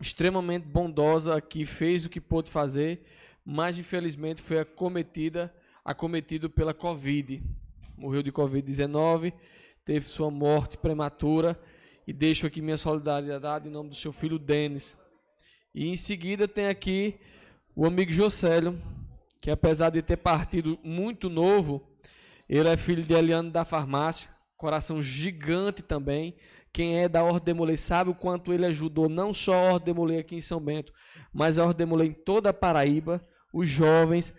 [0.00, 3.04] extremamente bondosa, que fez o que pôde fazer,
[3.44, 5.54] mas infelizmente foi acometida,
[5.84, 7.42] acometido pela Covid.
[7.96, 9.32] Morreu de Covid-19,
[9.84, 11.60] teve sua morte prematura
[12.06, 14.96] e deixo aqui minha solidariedade em nome do seu filho Denis.
[15.74, 17.18] E em seguida tem aqui
[17.76, 18.80] o amigo Jocélio,
[19.40, 21.86] que apesar de ter partido muito novo,
[22.48, 26.36] ele é filho de Eliane da farmácia, coração gigante também.
[26.72, 30.18] Quem é da Ordem Demolei sabe o quanto ele ajudou não só a Ordem Demolei
[30.18, 30.92] aqui em São Bento,
[31.32, 33.20] mas a Ordem Demolei em toda a Paraíba,
[33.52, 34.34] os jovens.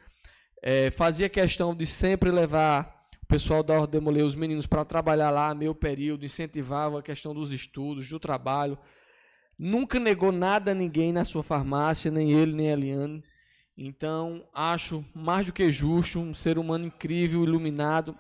[0.68, 5.30] Eh, fazia questão de sempre levar o pessoal da Ordem Demolei, os meninos, para trabalhar
[5.30, 8.76] lá meio período, incentivava a questão dos estudos, do trabalho.
[9.60, 13.24] Nunca negou nada a ninguém na sua farmácia, nem ele, nem a Eliane.
[13.78, 18.18] Então, acho mais do que justo, um ser humano incrível, iluminado.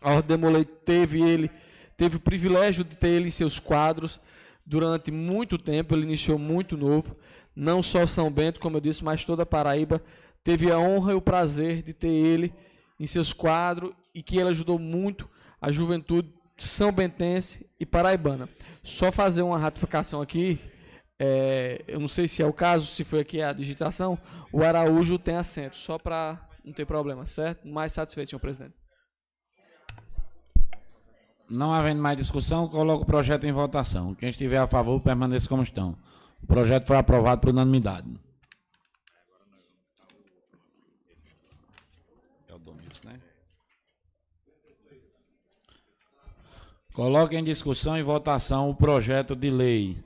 [0.00, 0.38] A Ordem
[0.84, 1.48] teve ele,
[1.96, 4.20] teve o privilégio de ter ele em seus quadros
[4.66, 5.94] durante muito tempo.
[5.94, 7.16] Ele iniciou muito novo,
[7.54, 10.02] não só São Bento, como eu disse, mas toda a Paraíba
[10.44, 12.54] teve a honra e o prazer de ter ele
[13.00, 15.28] em seus quadros e que ele ajudou muito
[15.60, 18.48] a juventude são bentense e paraibana.
[18.82, 20.60] Só fazer uma ratificação aqui,
[21.18, 24.18] é, eu não sei se é o caso, se foi aqui a digitação,
[24.52, 27.66] o Araújo tem assento, só para não ter problema, certo?
[27.66, 28.74] Mais satisfeito, senhor presidente.
[31.48, 34.14] Não havendo mais discussão, coloco o projeto em votação.
[34.14, 35.96] Quem estiver a favor, permaneça como estão.
[36.42, 38.08] O projeto foi aprovado por unanimidade.
[42.48, 43.20] É o Domingos, né?
[46.94, 49.98] Coloque em discussão e votação o projeto de lei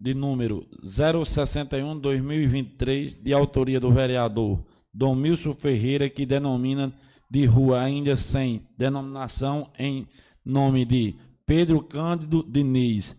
[0.00, 6.96] de número 061-2023, de autoria do vereador Domilson Ferreira, que denomina
[7.28, 10.06] de rua ainda sem denominação em
[10.44, 13.16] nome de Pedro Cândido Diniz.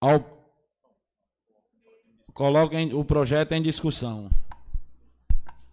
[0.00, 0.36] Ao...
[2.94, 4.30] O projeto em discussão.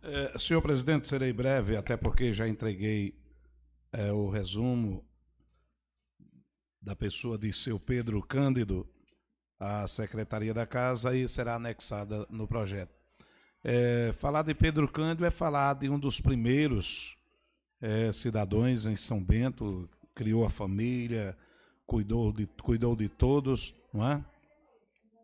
[0.02, 3.14] É, senhor presidente, serei breve, até porque já entreguei
[3.92, 5.06] é, o resumo
[6.84, 8.86] da pessoa de seu Pedro Cândido
[9.58, 12.94] à Secretaria da Casa e será anexada no projeto.
[13.64, 17.16] É, falar de Pedro Cândido é falar de um dos primeiros
[17.82, 21.38] é, cidadãos em São Bento, criou a família,
[21.86, 24.26] cuidou de, cuidou de todos, não é?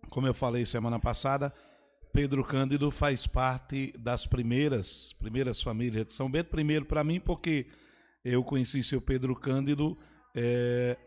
[0.10, 1.54] Como eu falei semana passada,
[2.14, 6.50] Pedro Cândido faz parte das primeiras, primeiras famílias de São Bento.
[6.50, 7.68] Primeiro para mim, porque
[8.24, 9.98] eu conheci seu Pedro Cândido
[10.34, 10.98] é,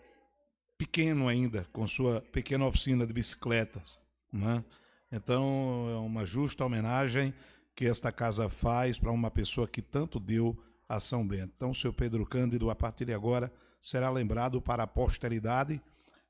[0.83, 4.01] pequeno ainda, com sua pequena oficina de bicicletas.
[4.33, 4.65] Né?
[5.12, 7.33] Então, é uma justa homenagem
[7.77, 11.52] que esta casa faz para uma pessoa que tanto deu a São Bento.
[11.57, 15.81] Então, seu Pedro Cândido, a partir de agora, será lembrado para a posteridade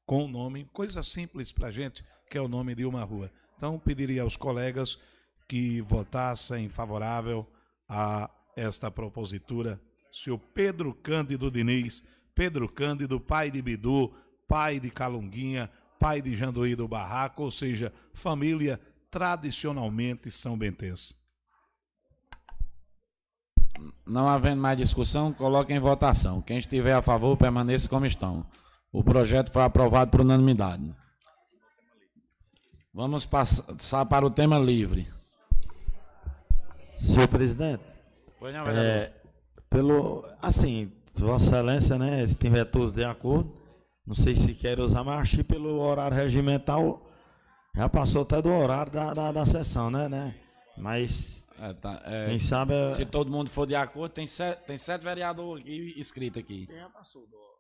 [0.04, 3.32] com o nome, coisa simples para a gente, que é o nome de uma rua.
[3.56, 4.98] Então, pediria aos colegas
[5.48, 7.46] que votassem favorável
[7.88, 9.80] a esta propositura.
[10.12, 14.12] Senhor Pedro Cândido Diniz, Pedro Cândido, pai de Bidu,
[14.52, 18.78] pai de Calunguinha, pai de Janduí do Barraco, ou seja, família
[19.10, 21.14] tradicionalmente são bentense.
[24.06, 26.42] Não havendo mais discussão, coloque em votação.
[26.42, 28.44] Quem estiver a favor, permaneça como estão.
[28.92, 30.94] O projeto foi aprovado por unanimidade.
[32.92, 35.08] Vamos passar para o tema livre.
[36.94, 37.84] Senhor presidente.
[38.38, 39.14] Pois não, é,
[39.70, 43.61] pelo, assim, Vossa Excelência, né, se tiver todos de acordo,
[44.06, 47.08] Não sei se quer usar, mas acho que pelo horário regimental
[47.74, 50.08] já passou até do horário da, da, da sessão, né?
[50.08, 50.34] né?
[50.76, 52.74] Mas É, tá, é, quem sabe.
[52.74, 56.66] é- Se todo mundo for de acordo, tem sete, tem sete vereadores aqui inscritos aqui.
[56.66, 57.52] Quem já passou do.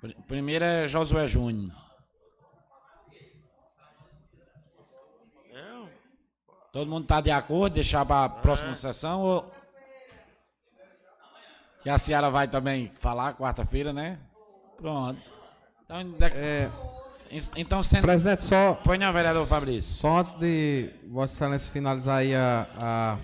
[0.00, 1.72] Pr- Primeiro é Josué Júnior.
[6.72, 7.74] Todo mundo tá de acordo?
[7.74, 9.22] Deixar para a próxima sessão?
[9.22, 9.50] Ou...
[11.82, 14.18] Que a senhora vai também falar quarta-feira, né?
[14.76, 15.20] Pronto.
[15.84, 18.02] Então, de- então sendo...
[18.02, 18.74] Presidente, só.
[18.74, 19.94] Põe não, vereador Fabrício.
[19.94, 23.18] Só antes de Vossa Excelência finalizar aí a, a,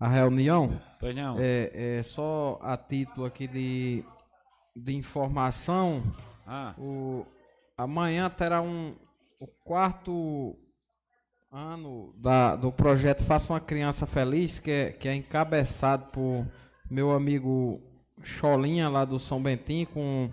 [0.00, 0.80] a reunião.
[1.00, 1.36] Pois não.
[1.38, 4.04] É, é só a título aqui de,
[4.76, 6.02] de informação.
[6.46, 6.74] Ah.
[6.78, 7.24] O,
[7.76, 8.94] amanhã terá um
[9.40, 10.56] o quarto
[11.50, 16.46] ano da, do projeto Faça uma Criança Feliz, que é, que é encabeçado por
[16.90, 17.80] meu amigo
[18.22, 20.30] Cholinha, lá do São Bentinho, com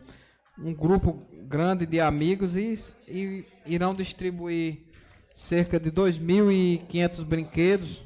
[0.58, 2.74] um grupo grande de amigos e,
[3.08, 4.80] e irão distribuir
[5.34, 8.04] cerca de 2.500 brinquedos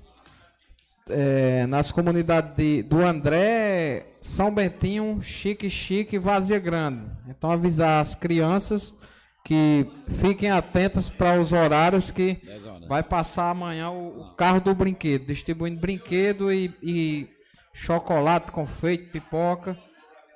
[1.10, 7.06] é, nas comunidades de, do André, São Bentinho, Chique Chique e Vazia Grande.
[7.28, 8.98] Então avisar as crianças
[9.44, 9.88] que
[10.20, 12.88] fiquem atentas para os horários que 10 horas.
[12.88, 17.28] vai passar amanhã o, o carro do brinquedo, distribuindo brinquedo e, e
[17.74, 19.78] chocolate, confeito, pipoca,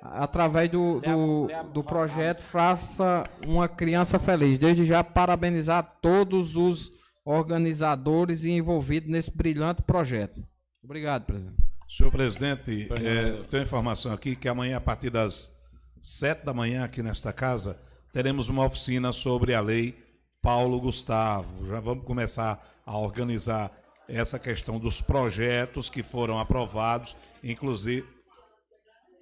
[0.04, 4.58] através do, do, do projeto Faça uma Criança Feliz.
[4.58, 6.92] Desde já parabenizar todos os
[7.24, 10.44] organizadores e envolvidos nesse brilhante projeto.
[10.82, 11.56] Obrigado, presidente.
[11.88, 15.56] Senhor presidente, é, tenho informação aqui que amanhã, a partir das
[16.02, 17.80] sete da manhã, aqui nesta casa,
[18.12, 19.96] teremos uma oficina sobre a lei
[20.42, 21.66] Paulo Gustavo.
[21.66, 23.72] Já vamos começar a organizar
[24.06, 28.13] essa questão dos projetos que foram aprovados, inclusive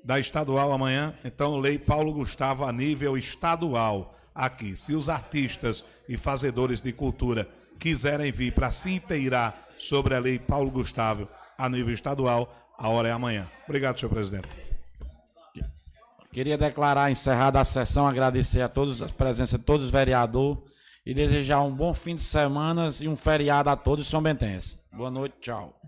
[0.04, 1.14] da estadual amanhã.
[1.24, 4.76] Então, lei Paulo Gustavo a nível estadual aqui.
[4.76, 7.48] Se os artistas e fazedores de cultura
[7.78, 13.08] quiserem vir para se inteirar sobre a lei Paulo Gustavo a nível estadual, a hora
[13.08, 13.48] é amanhã.
[13.64, 14.48] Obrigado, senhor presidente.
[16.32, 20.58] Queria declarar encerrada a sessão, agradecer a todos a presença de todos os vereadores
[21.04, 24.78] e desejar um bom fim de semana e um feriado a todos são bentenses.
[24.92, 25.81] Boa noite, tchau.